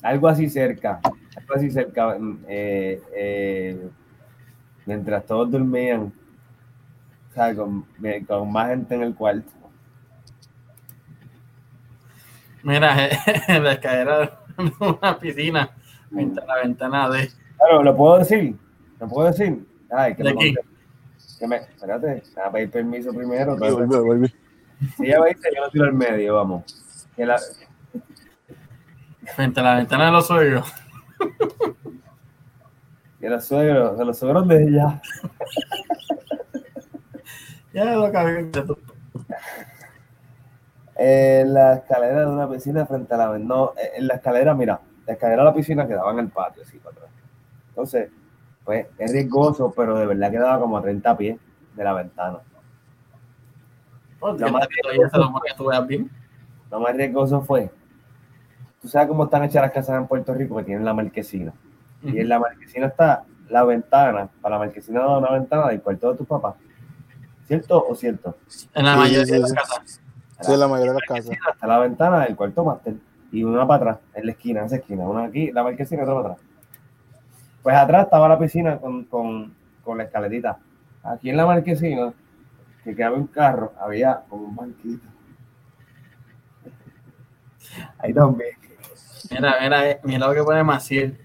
algo 0.03 0.29
así 0.29 0.49
cerca. 0.51 1.01
Algo 1.37 1.55
así 1.55 1.71
cerca. 1.71 2.17
eh, 2.49 3.01
eh, 3.15 3.89
mientras 4.85 5.25
todos 5.27 5.49
dormían. 5.51 6.13
O 7.31 7.35
sea, 7.35 7.55
con, 7.55 7.87
me- 7.99 8.25
con 8.27 8.51
más 8.51 8.71
gente 8.71 8.95
en 8.97 9.03
el 9.03 9.15
cuarto. 9.15 9.53
Mira, 12.63 13.09
en 13.49 13.65
la 13.65 13.73
escalera 13.73 14.19
de 14.57 14.73
una 14.81 15.19
piscina. 15.19 15.71
Frente 16.11 16.41
a 16.41 16.47
la 16.47 16.57
ventana 16.63 17.09
de. 17.09 17.31
Claro, 17.57 17.83
¿lo 17.83 17.97
puedo 17.97 18.19
decir? 18.19 18.57
¿Lo 18.99 19.09
puedo 19.09 19.29
decir? 19.29 19.67
Ay, 19.91 20.15
que 20.15 20.23
¿De 20.23 20.35
me 20.35 20.55
que 21.39 21.47
me, 21.47 21.57
espérate, 21.57 22.07
me 22.07 22.21
voy 22.35 22.45
a 22.45 22.53
pedir 22.53 22.71
permiso 22.71 23.15
primero. 23.15 23.57
Volví, 23.57 23.87
volví, 23.87 23.97
volví. 23.97 24.35
Si 24.97 25.07
ella 25.07 25.21
me 25.21 25.29
dice, 25.29 25.49
yo 25.55 25.63
lo 25.63 25.71
tiro 25.71 25.85
al 25.87 25.95
medio, 25.95 26.35
vamos. 26.35 26.65
Que 27.17 27.25
la, 27.25 27.39
Frente 29.35 29.61
a 29.61 29.63
la 29.63 29.77
ventana 29.77 30.07
de 30.07 30.13
los 30.13 30.27
suegros. 30.27 30.73
que 33.21 33.29
los 33.29 33.45
suegros, 33.45 33.99
de 33.99 34.05
los 34.05 34.19
suegros 34.19 34.49
de 34.49 34.65
ella. 34.65 35.01
Ya 37.73 37.85
lo 37.85 38.11
que 38.11 38.51
En 41.03 41.55
la 41.55 41.77
escalera 41.77 42.21
de 42.21 42.27
una 42.27 42.47
piscina 42.47 42.85
frente 42.85 43.15
a 43.15 43.17
la 43.17 43.39
no, 43.39 43.73
eh, 43.75 43.93
en 43.97 44.07
la 44.07 44.17
escalera, 44.17 44.53
mira, 44.53 44.79
la 45.07 45.15
escalera 45.15 45.43
de 45.45 45.49
la 45.49 45.55
piscina 45.55 45.89
quedaba 45.89 46.13
en 46.13 46.19
el 46.19 46.29
patio, 46.29 46.63
así 46.63 46.77
para 46.77 46.95
atrás. 46.95 47.11
Entonces, 47.71 48.11
pues 48.63 48.87
es 48.99 49.11
riesgoso, 49.11 49.73
pero 49.75 49.97
de 49.97 50.05
verdad 50.05 50.31
quedaba 50.31 50.61
como 50.61 50.77
a 50.77 50.83
30 50.83 51.17
pies 51.17 51.39
de 51.75 51.85
la 51.85 51.95
ventana. 51.95 52.41
Lo 56.71 56.81
más 56.81 56.95
riesgoso 56.95 57.41
fue, 57.41 57.71
tú 58.83 58.87
sabes 58.89 59.09
cómo 59.09 59.25
están 59.25 59.43
hechas 59.45 59.63
las 59.63 59.73
casas 59.73 59.97
en 59.97 60.07
Puerto 60.07 60.35
Rico, 60.35 60.59
que 60.59 60.65
tienen 60.65 60.85
la 60.85 60.93
marquesina. 60.93 61.55
Y 62.03 62.19
en 62.19 62.29
la 62.29 62.39
marquesina 62.39 62.89
está 62.89 63.25
la 63.49 63.65
ventana, 63.65 64.29
para 64.43 64.57
la 64.57 64.67
marquesina 64.67 65.01
da 65.01 65.17
una 65.17 65.31
ventana 65.31 65.69
del 65.69 65.81
cuarto 65.81 66.13
de 66.13 66.19
tus 66.19 66.27
papás. 66.27 66.57
¿Cierto 67.47 67.87
o 67.89 67.95
cierto? 67.95 68.37
En 68.75 68.85
la 68.85 68.93
Sí, 68.93 68.99
mayoría 69.01 69.25
sí, 69.25 69.33
de 69.33 69.39
las 69.39 69.53
casas. 69.55 70.00
Sí, 70.41 70.53
en 70.53 70.61
la 70.61 70.69
mayoría 70.69 70.93
de 70.93 70.99
las 71.01 71.09
casas. 71.09 71.37
Está 71.53 71.67
la 71.67 71.79
ventana 71.79 72.25
del 72.25 72.37
cuarto 72.37 72.65
máster 72.65 72.95
y 73.33 73.45
una 73.45 73.67
para 73.67 73.93
atrás, 73.93 73.99
en 74.15 74.27
la 74.27 74.33
esquina, 74.33 74.61
en 74.61 74.67
esa 74.67 74.77
esquina. 74.77 75.05
Una 75.05 75.25
aquí, 75.25 75.53
la 75.53 75.63
marquesina 75.63 76.01
y 76.01 76.05
otra 76.05 76.15
para 76.15 76.35
atrás. 76.35 76.47
Pues 77.63 77.77
atrás 77.77 78.05
estaba 78.05 78.29
la 78.29 78.39
piscina 78.39 78.79
con, 78.79 79.05
con, 79.05 79.55
con 79.85 79.99
la 79.99 80.05
escalerita. 80.05 80.59
Aquí 81.03 81.31
en 81.31 81.37
la 81.37 81.47
marquesina, 81.47 82.13
que 82.85 82.95
quedaba 82.97 83.17
un 83.17 83.27
carro, 83.27 83.73
había 83.79 84.23
como 84.29 84.47
un 84.47 84.57
banquito. 84.57 85.07
Ahí 87.99 88.13
también. 88.15 88.51
Mira, 89.31 89.57
mira, 89.61 89.91
eh, 89.91 90.01
mira 90.03 90.27
lo 90.27 90.35
que 90.35 90.43
pone 90.43 90.63
Maciel. 90.65 91.19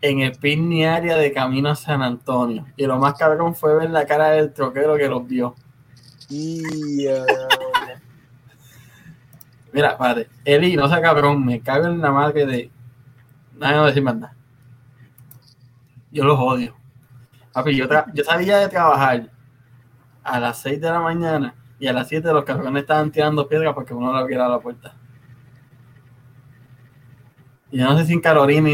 En 0.00 0.20
el 0.20 0.32
picnic 0.32 0.86
área 0.86 1.16
de 1.16 1.32
camino 1.32 1.68
a 1.70 1.76
San 1.76 2.02
Antonio. 2.02 2.66
Y 2.76 2.86
lo 2.86 2.98
más 2.98 3.14
cabrón 3.14 3.54
fue 3.54 3.76
ver 3.76 3.90
la 3.90 4.06
cara 4.06 4.30
del 4.30 4.52
troquero 4.52 4.96
que 4.96 5.08
los 5.08 5.26
vio. 5.26 5.54
Y 6.28 7.06
a- 7.08 7.24
Mira, 9.72 9.96
padre, 9.96 10.28
Eli, 10.44 10.76
no 10.76 10.86
sea 10.88 11.00
cabrón, 11.00 11.44
me 11.44 11.60
cago 11.60 11.86
en 11.86 12.00
la 12.00 12.10
madre 12.10 12.44
de. 12.46 12.70
Nada, 13.58 13.76
no 13.76 13.86
decir 13.86 14.02
más. 14.02 14.16
Yo 16.10 16.24
los 16.24 16.38
odio. 16.38 16.74
Papi, 17.52 17.74
yo, 17.76 17.88
tra- 17.88 18.06
yo 18.14 18.22
salía 18.24 18.58
de 18.58 18.68
trabajar 18.68 19.30
a 20.22 20.40
las 20.40 20.58
6 20.58 20.80
de 20.80 20.90
la 20.90 21.00
mañana 21.00 21.54
y 21.78 21.86
a 21.86 21.92
las 21.92 22.08
7 22.08 22.32
los 22.32 22.44
cabrones 22.44 22.82
estaban 22.82 23.10
tirando 23.10 23.48
piedras 23.48 23.74
porque 23.74 23.94
uno 23.94 24.12
le 24.12 24.18
abriera 24.18 24.48
la 24.48 24.58
puerta. 24.60 24.94
Y 27.70 27.78
yo 27.78 27.84
no 27.86 27.96
sé 27.98 28.04
si 28.06 28.12
en 28.12 28.20
Carolina 28.20 28.68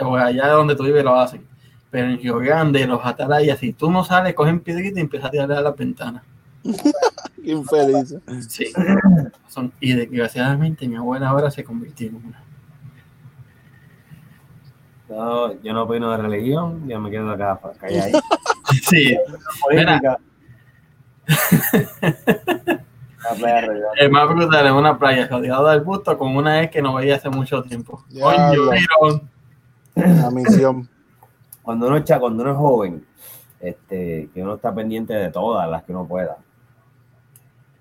o 0.00 0.16
allá 0.16 0.48
donde 0.48 0.74
tú 0.74 0.84
vives 0.84 1.04
lo 1.04 1.14
hacen, 1.18 1.46
pero 1.90 2.08
en 2.08 2.16
Río 2.18 2.38
Grande, 2.38 2.86
los 2.86 3.04
atalayas, 3.04 3.58
si 3.58 3.74
tú 3.74 3.90
no 3.90 4.02
sales, 4.04 4.34
cogen 4.34 4.60
piedritas 4.60 4.96
y 4.96 5.00
empiezan 5.00 5.28
a 5.28 5.30
tirarle 5.30 5.56
a 5.56 5.60
las 5.60 5.76
ventanas. 5.76 6.22
Qué 7.42 7.50
infeliz. 7.52 8.16
Sí. 8.48 8.72
Son- 9.48 9.72
y 9.80 9.92
desgraciadamente 9.94 10.86
mi 10.88 10.96
abuela 10.96 11.28
ahora 11.28 11.50
se 11.50 11.64
convirtió 11.64 12.08
en 12.08 12.16
una. 12.16 12.42
No, 15.08 15.60
yo 15.62 15.72
no 15.72 15.82
opino 15.82 16.10
de 16.12 16.16
religión, 16.18 16.88
yo 16.88 17.00
me 17.00 17.10
quedo 17.10 17.30
acá 17.32 17.60
calladito. 17.78 18.20
Sí. 18.88 19.16
Rodeada. 19.68 20.18
El 23.98 24.10
más 24.10 24.28
brutal 24.28 24.66
es 24.66 24.72
una 24.72 24.98
playa 24.98 25.26
rodeado 25.28 25.68
del 25.68 25.80
busto 25.80 26.16
con 26.16 26.36
una 26.36 26.62
ex 26.62 26.72
que 26.72 26.82
no 26.82 26.94
veía 26.94 27.16
hace 27.16 27.28
mucho 27.28 27.62
tiempo. 27.62 28.04
La 29.94 30.30
misión. 30.30 30.88
Cuando 31.62 31.88
uno, 31.88 32.02
cuando 32.20 32.42
uno 32.42 32.52
es 32.52 32.56
joven, 32.56 33.04
este, 33.60 34.30
que 34.32 34.42
uno 34.42 34.54
está 34.54 34.74
pendiente 34.74 35.12
de 35.12 35.30
todas 35.30 35.68
las 35.68 35.82
que 35.82 35.92
uno 35.92 36.06
pueda. 36.06 36.38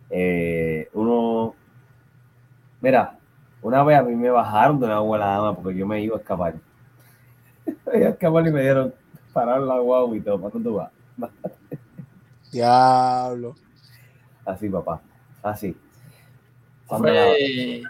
Eh, 0.10 0.90
uno, 0.94 1.56
mira, 2.81 3.18
una 3.61 3.84
vez 3.84 3.99
a 3.99 4.03
mí 4.03 4.15
me 4.15 4.30
bajaron 4.30 4.80
de 4.80 4.86
una 4.86 4.98
abuela 4.98 5.26
dama 5.27 5.56
porque 5.56 5.77
yo 5.77 5.86
me 5.86 6.02
iba 6.02 6.15
a 6.15 6.19
escapar. 6.19 6.56
Me 7.65 7.73
iba 7.99 8.07
a 8.07 8.11
escapar 8.11 8.48
y 8.48 8.52
me 8.52 8.61
dieron 8.61 8.94
parar 9.34 9.61
la 9.61 9.80
guagua 9.80 10.15
y 10.18 10.22
todo. 10.22 10.40
¿Para 10.40 10.53
dónde 10.53 10.69
vas? 10.69 10.91
Diablo. 12.52 13.56
Así, 14.45 14.69
papá. 14.69 15.02
Así. 15.44 15.76
Cuando 16.88 17.10
la, 17.10 17.22
Fue 17.22 17.84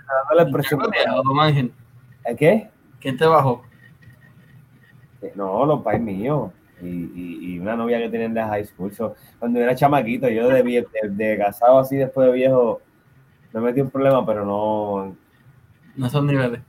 dando 1.05 1.33
la 1.33 1.43
Ángel. 1.43 1.71
¿Eh, 2.25 2.35
¿Qué? 2.35 2.69
¿Quién 2.99 3.15
te 3.17 3.25
bajó? 3.25 3.63
Eh, 5.21 5.31
No, 5.35 5.65
los 5.65 5.81
pais 5.81 6.01
míos. 6.01 6.51
Y, 6.81 6.87
y, 6.87 7.55
y 7.55 7.59
una 7.59 7.75
novia 7.75 7.99
que 7.99 8.09
tenían 8.09 8.33
de 8.33 8.41
high 8.43 8.65
school. 8.65 8.91
So, 8.93 9.15
cuando 9.39 9.59
yo 9.59 9.65
era 9.65 9.75
chamaquito, 9.75 10.29
yo 10.29 10.47
de, 10.49 10.63
vie- 10.63 10.87
de, 11.03 11.09
de 11.09 11.37
casado 11.37 11.79
así 11.79 11.97
después 11.97 12.27
de 12.27 12.33
viejo, 12.33 12.81
me 13.53 13.61
metí 13.61 13.81
un 13.81 13.89
problema, 13.91 14.25
pero 14.25 14.45
no, 14.45 15.15
No 15.95 16.07
esos 16.07 16.23
niveles. 16.23 16.61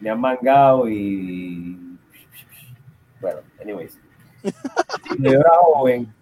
me 0.00 0.10
han 0.10 0.20
mangado 0.20 0.88
y. 0.88 1.98
Bueno, 3.20 3.40
anyways. 3.60 3.98
Cuando 5.08 5.30
yo 5.32 5.40
era 5.40 5.50
joven, 5.60 6.12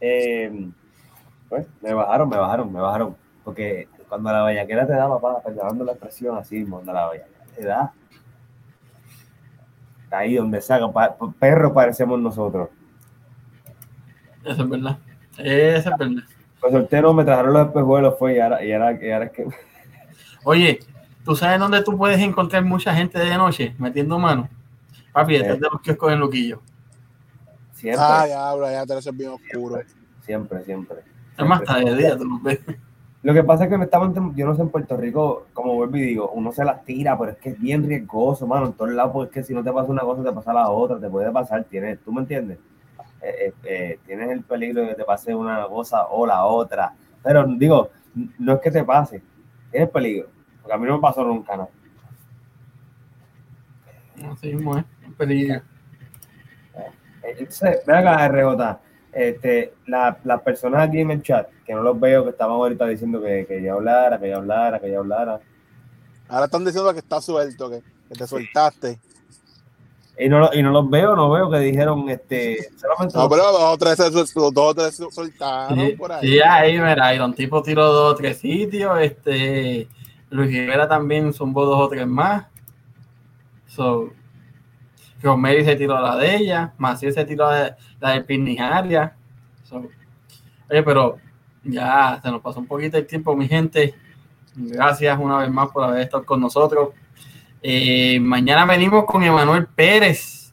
eh, 0.00 0.68
pues 1.48 1.66
me 1.82 1.94
bajaron, 1.94 2.28
me 2.28 2.36
bajaron, 2.36 2.72
me 2.72 2.80
bajaron. 2.80 3.16
Porque 3.44 3.88
cuando 4.08 4.32
la 4.32 4.44
bellaquera 4.44 4.86
te 4.86 4.92
da, 4.94 5.08
papá, 5.08 5.42
perdonando 5.42 5.84
la 5.84 5.92
expresión 5.92 6.36
así, 6.38 6.64
cuando 6.64 6.92
la 6.92 7.10
bellaquera 7.10 7.44
te 7.56 7.64
da. 7.64 7.92
Ahí 10.14 10.36
donde 10.36 10.60
saca, 10.60 10.90
pa- 10.92 11.16
perro 11.38 11.72
parecemos 11.74 12.18
nosotros. 12.20 12.68
Eso 14.44 14.62
es 14.62 14.68
verdad. 14.68 14.98
Eso 15.38 15.90
es 15.90 15.98
verdad. 15.98 16.22
Los 16.62 16.72
solteros 16.72 17.14
me 17.14 17.24
trajeron 17.24 17.52
los 17.52 17.66
espejuelos, 17.66 18.14
fue, 18.18 18.36
y 18.36 18.40
ahora, 18.40 18.64
y 18.64 18.72
ahora, 18.72 18.98
y 19.04 19.10
ahora 19.10 19.24
es 19.26 19.32
que. 19.32 19.46
Oye, 20.44 20.80
¿tú 21.24 21.34
sabes 21.36 21.58
dónde 21.58 21.82
tú 21.82 21.96
puedes 21.96 22.20
encontrar 22.20 22.64
mucha 22.64 22.94
gente 22.94 23.18
de 23.18 23.36
noche 23.36 23.74
metiendo 23.78 24.18
mano? 24.18 24.48
Papi, 25.12 25.34
detrás 25.34 25.56
Eh. 25.56 25.60
de 25.60 25.68
los 25.70 25.80
kioscos 25.80 26.12
en 26.12 26.20
Luquillo. 26.20 26.60
Siempre, 27.72 28.04
Ah, 28.06 28.24
diablo, 28.26 28.70
ya 28.70 28.86
te 28.86 28.94
lo 28.94 29.12
bien 29.12 29.30
oscuro. 29.30 29.80
siempre, 30.22 30.64
siempre. 30.64 30.98
Es 31.36 31.46
más, 31.46 31.58
siempre. 31.60 31.80
hasta 31.80 31.90
de 31.90 31.96
día 31.96 32.16
tú 32.16 32.24
los 32.24 32.42
ves. 32.42 32.60
Lo 33.24 33.32
que 33.32 33.42
pasa 33.42 33.64
es 33.64 33.70
que 33.70 33.82
estamos, 33.82 34.14
en- 34.16 34.34
yo 34.36 34.46
no 34.46 34.54
sé, 34.54 34.60
en 34.62 34.68
Puerto 34.68 34.96
Rico, 34.98 35.46
como 35.54 35.74
vuelvo 35.74 35.96
y 35.96 36.02
digo, 36.02 36.30
uno 36.32 36.52
se 36.52 36.62
las 36.64 36.84
tira, 36.84 37.18
pero 37.18 37.32
es 37.32 37.38
que 37.38 37.48
es 37.50 37.58
bien 37.58 37.82
riesgoso, 37.88 38.46
mano, 38.46 38.66
en 38.66 38.72
todos 38.74 38.92
lados, 38.92 39.12
porque 39.12 39.40
es 39.40 39.46
que 39.46 39.48
si 39.48 39.54
no 39.54 39.64
te 39.64 39.72
pasa 39.72 39.90
una 39.90 40.02
cosa, 40.02 40.22
te 40.22 40.30
pasa 40.32 40.52
la 40.52 40.68
otra, 40.68 41.00
te 41.00 41.08
puede 41.08 41.32
pasar, 41.32 41.64
tienes, 41.64 41.98
¿tú 42.04 42.12
me 42.12 42.20
entiendes? 42.20 42.58
Eh, 43.22 43.46
eh, 43.48 43.54
eh, 43.64 43.98
tienes 44.06 44.30
el 44.30 44.42
peligro 44.44 44.82
de 44.82 44.88
que 44.88 44.94
te 44.96 45.04
pase 45.04 45.34
una 45.34 45.66
cosa 45.68 46.06
o 46.08 46.26
la 46.26 46.44
otra, 46.44 46.94
pero 47.22 47.46
digo, 47.46 47.88
no 48.38 48.54
es 48.54 48.60
que 48.60 48.70
te 48.70 48.84
pase, 48.84 49.22
tienes 49.70 49.88
peligro, 49.90 50.28
porque 50.60 50.74
a 50.74 50.78
mí 50.78 50.86
no 50.86 50.96
me 50.96 51.00
pasó 51.02 51.24
nunca, 51.24 51.56
¿no? 51.56 51.70
Así 54.32 54.54
mismo 54.54 54.76
es. 54.78 54.84
Peligro. 55.16 55.62
Entonces, 57.22 57.80
ven 57.86 57.96
acá, 57.96 58.24
RJ, 58.26 58.80
este, 59.14 59.74
la- 59.86 60.18
las 60.24 60.42
personas 60.42 60.88
aquí 60.88 61.00
en 61.00 61.10
el 61.10 61.22
chat, 61.22 61.48
que 61.66 61.72
no 61.74 61.82
los 61.82 61.98
veo, 61.98 62.24
que 62.24 62.30
estaban 62.30 62.54
ahorita 62.56 62.86
diciendo 62.86 63.20
que, 63.22 63.46
que 63.46 63.62
yo 63.62 63.74
hablara, 63.74 64.18
que 64.18 64.28
yo 64.30 64.36
hablara, 64.36 64.80
que 64.80 64.90
yo 64.90 65.00
hablara, 65.00 65.40
Ahora 66.28 66.46
están 66.46 66.64
diciendo 66.64 66.90
que 66.92 67.00
está 67.00 67.20
suelto, 67.20 67.68
que, 67.70 67.82
que 68.08 68.14
te 68.14 68.26
soltaste. 68.26 68.98
Y 70.18 70.28
no, 70.28 70.38
lo- 70.38 70.54
y 70.54 70.62
no 70.62 70.70
los 70.70 70.88
veo, 70.88 71.14
no 71.16 71.30
veo 71.30 71.50
que 71.50 71.58
dijeron, 71.58 72.08
este, 72.08 72.70
solamente 72.76 73.16
No, 73.18 73.28
pero 73.28 73.42
dos 73.52 73.62
o 73.62 73.76
tres, 73.76 73.98
dos 73.98 74.32
o 74.36 74.74
tres 74.74 74.96
soltaron 75.10 75.78
Sí, 75.78 75.96
por 75.96 76.12
ahí. 76.12 76.28
sí, 76.28 76.40
ahí, 76.40 76.72
mira, 76.78 77.14
Iron 77.14 77.34
Tipo 77.34 77.62
tiró 77.62 77.84
dos 77.92 78.12
o 78.12 78.16
tres 78.16 78.38
sitios. 78.38 78.98
Este, 79.00 79.88
Luis 80.30 80.48
Rivera 80.50 80.88
también 80.88 81.32
zumbó 81.32 81.66
dos 81.66 81.80
o 81.80 81.88
tres 81.88 82.06
más. 82.06 82.46
So, 83.68 84.12
Rosemary 85.24 85.64
se 85.64 85.76
tiró 85.76 86.00
la 86.00 86.16
de 86.16 86.36
ella. 86.36 86.72
Maciel 86.78 87.12
se 87.12 87.24
tiró 87.24 87.50
la 87.50 87.64
de, 87.64 87.74
la 88.00 88.10
de 88.12 88.20
Pirnijaria. 88.22 89.16
So, 89.64 89.76
oye, 90.70 90.82
pero 90.82 91.16
ya 91.64 92.20
se 92.22 92.30
nos 92.30 92.40
pasó 92.40 92.60
un 92.60 92.66
poquito 92.66 92.96
el 92.98 93.06
tiempo, 93.06 93.34
mi 93.34 93.48
gente. 93.48 93.94
Gracias 94.56 95.18
una 95.18 95.38
vez 95.38 95.50
más 95.50 95.68
por 95.70 95.84
haber 95.84 96.02
estado 96.02 96.24
con 96.24 96.40
nosotros. 96.40 96.90
Eh, 97.62 98.20
mañana 98.20 98.66
venimos 98.66 99.04
con 99.06 99.22
Emanuel 99.22 99.66
Pérez, 99.66 100.52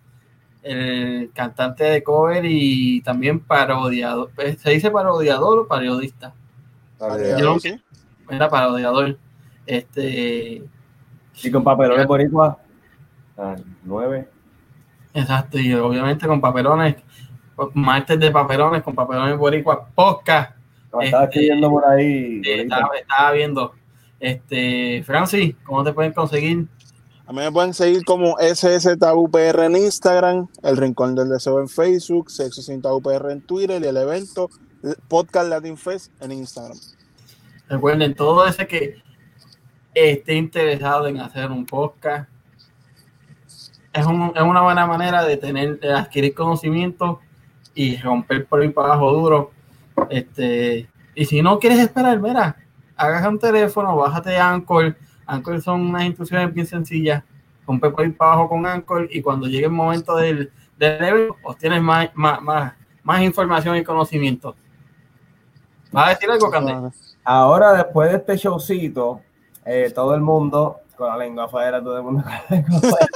el 0.63 1.29
cantante 1.33 1.83
de 1.83 2.01
cover 2.03 2.45
y 2.45 3.01
también 3.01 3.39
parodiador. 3.41 4.31
Eh, 4.37 4.55
¿Se 4.57 4.71
dice 4.71 4.89
parodiador 4.89 5.59
o 5.59 5.67
periodista? 5.67 6.33
Vale, 6.99 7.31
Yo 7.37 7.53
no- 7.53 7.59
sí. 7.59 7.79
Era 8.29 8.49
parodiador. 8.49 9.17
Este, 9.65 10.63
Y 11.43 11.51
con 11.51 11.63
papelones 11.63 12.07
boricua, 12.07 12.57
ah, 13.37 13.55
nueve. 13.83 14.27
Exacto, 15.13 15.59
y 15.59 15.73
obviamente 15.73 16.27
con 16.27 16.41
papelones, 16.41 16.95
martes 17.73 18.19
de 18.19 18.31
papelones, 18.31 18.83
con 18.83 18.95
papelones 18.95 19.37
boricuas, 19.37 19.79
podcast. 19.95 20.55
No, 20.91 21.01
estaba 21.01 21.23
Este, 21.25 21.39
escribiendo 21.39 21.69
por 21.69 21.85
ahí. 21.85 22.41
Estaba, 22.43 22.89
estaba 22.99 23.31
viendo. 23.31 23.73
Este, 24.19 25.03
Francis, 25.05 25.55
¿cómo 25.63 25.83
te 25.83 25.93
pueden 25.93 26.13
conseguir? 26.13 26.67
A 27.25 27.33
mí 27.33 27.39
me 27.39 27.51
pueden 27.51 27.73
seguir 27.73 28.03
como 28.03 28.37
SS 28.39 28.97
Tabú 28.97 29.29
PR 29.31 29.65
en 29.65 29.77
Instagram, 29.77 30.47
El 30.63 30.75
Rincón 30.75 31.15
del 31.15 31.29
Deseo 31.29 31.61
en 31.61 31.69
Facebook, 31.69 32.29
Sexo 32.29 32.61
Sin 32.61 32.81
Tabú 32.81 33.01
PR 33.01 33.31
en 33.31 33.41
Twitter 33.41 33.81
y 33.81 33.87
el 33.87 33.95
evento 33.95 34.49
Podcast 35.07 35.47
Latin 35.47 35.77
Fest 35.77 36.11
en 36.21 36.33
Instagram. 36.33 36.77
Recuerden, 37.69 38.15
todo 38.15 38.45
ese 38.45 38.67
que 38.67 38.95
esté 39.93 40.35
interesado 40.35 41.07
en 41.07 41.19
hacer 41.19 41.51
un 41.51 41.65
podcast, 41.65 42.29
es, 43.93 44.05
un- 44.05 44.33
es 44.35 44.41
una 44.41 44.61
buena 44.61 44.85
manera 44.85 45.23
de 45.23 45.37
tener, 45.37 45.79
adquirir 45.95 46.33
conocimiento 46.33 47.19
y 47.73 47.97
romper 47.97 48.45
por 48.45 48.61
ahí 48.61 48.69
para 48.69 48.89
abajo 48.89 49.11
duro. 49.13 49.51
Este, 50.09 50.87
y 51.15 51.25
si 51.25 51.41
no 51.41 51.59
quieres 51.59 51.79
esperar, 51.79 52.19
mira, 52.19 52.55
agarra 52.95 53.29
un 53.29 53.39
teléfono, 53.39 53.95
bájate 53.95 54.37
Anchor. 54.37 54.95
Anchor 55.25 55.61
son 55.61 55.81
unas 55.81 56.03
instrucciones 56.05 56.53
bien 56.53 56.65
sencillas. 56.67 57.23
Rompe 57.67 57.89
por 57.89 58.03
ahí 58.03 58.09
para 58.09 58.33
abajo 58.33 58.49
con 58.49 58.65
Anchor 58.65 59.07
y 59.11 59.21
cuando 59.21 59.47
llegue 59.47 59.65
el 59.65 59.71
momento 59.71 60.15
del, 60.17 60.51
del 60.77 61.29
obtienes 61.43 61.81
más, 61.81 62.09
más, 62.15 62.41
más, 62.41 62.73
más 63.03 63.21
información 63.21 63.77
y 63.77 63.83
conocimiento. 63.83 64.55
¿Vas 65.91 66.07
a 66.07 66.09
decir 66.11 66.29
algo, 66.31 66.49
Candel? 66.49 66.91
Ahora, 67.23 67.73
después 67.73 68.09
de 68.09 68.17
este 68.17 68.35
showcito, 68.37 69.21
eh, 69.65 69.91
todo 69.93 70.15
el 70.15 70.21
mundo 70.21 70.77
con 70.97 71.07
la 71.09 71.17
lengua 71.17 71.45
afuera, 71.45 71.81
todo 71.81 71.97
el 71.97 72.03
mundo 72.03 72.23
con 72.23 72.31
la 72.31 72.43
lengua 72.49 72.77
afuera. 72.77 73.07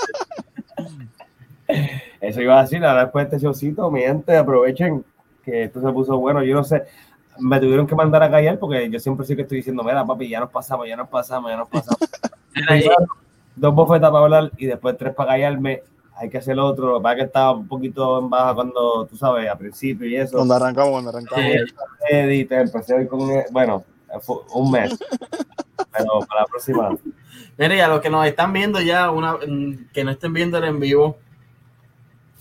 Eso 2.21 2.41
iba 2.41 2.59
a 2.59 2.63
decir, 2.63 2.83
ahora 2.83 3.03
después 3.03 3.29
de 3.29 3.35
este 3.35 3.45
showcito, 3.45 3.91
mi 3.91 4.01
gente, 4.01 4.35
aprovechen 4.35 5.03
que 5.43 5.63
esto 5.63 5.81
se 5.81 5.91
puso 5.91 6.17
bueno. 6.17 6.43
Yo 6.43 6.55
no 6.55 6.63
sé, 6.63 6.83
me 7.39 7.59
tuvieron 7.59 7.85
que 7.87 7.95
mandar 7.95 8.23
a 8.23 8.31
callar 8.31 8.57
porque 8.59 8.89
yo 8.89 8.99
siempre 8.99 9.25
sí 9.25 9.35
que 9.35 9.43
estoy 9.43 9.57
diciendo, 9.57 9.83
mira, 9.83 10.05
papi, 10.05 10.27
ya 10.27 10.39
nos 10.39 10.49
pasamos, 10.49 10.87
ya 10.87 10.95
nos 10.95 11.09
pasamos, 11.09 11.51
ya 11.51 11.57
nos 11.57 11.69
pasamos. 11.69 11.99
Mira, 12.55 12.95
Dos 13.57 13.73
bofetas 13.73 14.09
para 14.11 14.23
hablar 14.23 14.51
y 14.57 14.65
después 14.65 14.97
tres 14.97 15.13
para 15.13 15.31
callarme. 15.31 15.81
Hay 16.15 16.29
que 16.29 16.37
hacer 16.37 16.57
otro. 16.59 16.87
Lo 16.87 16.97
que 16.99 17.03
pasa 17.03 17.15
que 17.15 17.21
estaba 17.23 17.51
un 17.51 17.67
poquito 17.67 18.19
en 18.19 18.29
baja 18.29 18.53
cuando, 18.53 19.05
tú 19.05 19.17
sabes, 19.17 19.49
a 19.49 19.57
principio 19.57 20.07
y 20.07 20.15
eso. 20.15 20.37
Cuando 20.37 20.55
arrancamos, 20.55 20.91
cuando 20.91 21.09
arrancamos. 21.09 21.45
eh, 22.09 22.47
empecé 22.49 22.93
hoy 22.93 23.07
con, 23.07 23.29
bueno, 23.51 23.83
un 24.53 24.71
mes. 24.71 24.97
Pero 25.91 26.19
para 26.27 26.41
la 26.41 26.47
próxima. 26.47 26.97
Mire, 27.57 27.77
y 27.77 27.79
a 27.79 27.87
los 27.87 28.01
que 28.01 28.09
nos 28.09 28.25
están 28.25 28.51
viendo 28.51 28.81
ya, 28.81 29.11
una, 29.11 29.37
que 29.93 30.03
no 30.03 30.11
estén 30.11 30.33
viendo 30.33 30.57
el 30.57 30.65
en 30.65 30.79
vivo, 30.79 31.17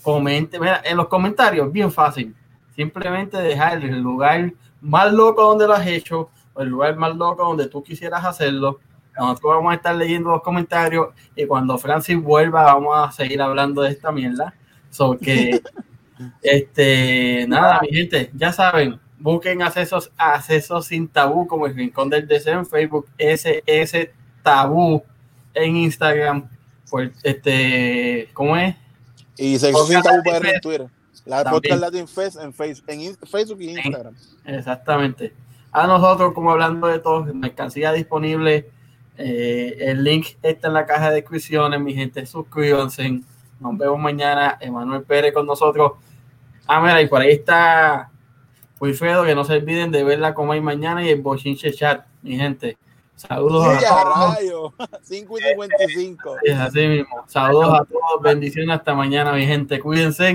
comente, 0.05 0.59
mira, 0.59 0.83
en 0.85 0.97
los 0.97 1.07
comentarios, 1.07 1.71
bien 1.71 1.91
fácil. 1.91 2.35
Simplemente 2.75 3.37
dejar 3.37 3.83
el 3.83 3.99
lugar 4.01 4.53
más 4.79 5.11
loco 5.11 5.41
donde 5.41 5.65
lo 5.65 5.73
has 5.73 5.87
hecho, 5.87 6.29
o 6.53 6.61
el 6.61 6.69
lugar 6.69 6.95
más 6.95 7.15
loco 7.15 7.43
donde 7.43 7.67
tú 7.67 7.81
quisieras 7.81 8.23
hacerlo. 8.23 8.79
Nosotros 9.17 9.55
vamos 9.55 9.71
a 9.71 9.75
estar 9.77 9.95
leyendo 9.95 10.29
los 10.29 10.43
comentarios 10.43 11.07
y 11.35 11.47
cuando 11.47 11.79
Francis 11.79 12.21
vuelva 12.21 12.65
vamos 12.65 12.95
a 12.95 13.11
seguir 13.11 13.41
hablando 13.41 13.81
de 13.81 13.89
esta 13.89 14.11
mierda. 14.11 14.53
So 14.91 15.17
que, 15.17 15.59
este, 16.43 17.47
nada, 17.47 17.79
mi 17.81 17.87
gente, 17.87 18.29
ya 18.35 18.53
saben, 18.53 18.99
busquen 19.17 19.63
accesos, 19.63 20.11
accesos 20.17 20.85
sin 20.85 21.07
tabú 21.07 21.47
como 21.47 21.65
el 21.65 21.73
Rincón 21.73 22.11
del 22.11 22.27
Deseo 22.27 22.59
en 22.59 22.67
Facebook, 22.67 23.07
SS 23.17 24.11
Tabú 24.43 25.01
en 25.55 25.77
Instagram, 25.77 26.47
por 26.91 27.11
este, 27.23 28.29
¿cómo 28.33 28.55
es? 28.55 28.75
Y 29.37 29.59
Sexo 29.59 29.85
Sin 29.85 30.01
Tabú 30.01 30.21
PR 30.23 30.47
en. 30.47 30.61
Twitter. 30.61 30.87
La. 31.25 31.43
Podcast 31.43 31.81
Latin 31.81 32.07
Fest 32.07 32.37
en 32.39 32.53
Facebook, 32.53 32.85
en 32.89 33.17
Facebook 33.17 33.61
y 33.61 33.69
Instagram. 33.71 34.15
Exactamente. 34.45 35.33
a 35.71 35.87
nosotros, 35.87 36.33
como 36.33 36.51
hablando 36.51 36.87
de 36.87 36.99
todo, 36.99 37.25
mercancía 37.33 37.91
disponible. 37.91 38.69
Eh, 39.17 39.77
el 39.79 40.03
link 40.03 40.27
está 40.43 40.67
en 40.67 40.73
la 40.73 40.85
caja 40.85 41.09
de 41.09 41.15
descripciones, 41.15 41.79
mi 41.79 41.93
gente, 41.93 42.25
suscríbanse. 42.25 43.21
Nos 43.59 43.77
vemos 43.77 43.99
mañana. 43.99 44.57
Emanuel 44.59 45.03
Pérez 45.03 45.33
con 45.33 45.45
nosotros. 45.45 45.93
Ah, 46.67 46.81
mira, 46.81 47.01
y 47.01 47.07
por 47.07 47.21
ahí 47.21 47.31
está 47.31 48.11
Wilfredo, 48.79 49.23
que 49.23 49.35
no 49.35 49.45
se 49.45 49.53
olviden 49.53 49.91
de 49.91 50.03
verla 50.03 50.33
como 50.33 50.51
hay 50.51 50.61
mañana 50.61 51.03
y 51.03 51.09
el 51.09 51.21
Bochinche 51.21 51.71
Chat, 51.71 52.05
mi 52.21 52.37
gente. 52.37 52.77
Saludos 53.15 53.65
a 53.67 53.79
todos. 53.79 54.35
rayo. 54.37 54.73
5 55.03 55.39
y 55.39 55.41
55. 55.41 56.35
Es 56.43 56.57
así 56.57 56.87
mismo. 56.87 57.23
Saludos 57.27 57.79
a 57.79 57.85
todos. 57.85 58.21
Bendiciones 58.21 58.77
hasta 58.77 58.93
mañana, 58.93 59.33
mi 59.33 59.45
gente. 59.45 59.79
Cuídense. 59.79 60.33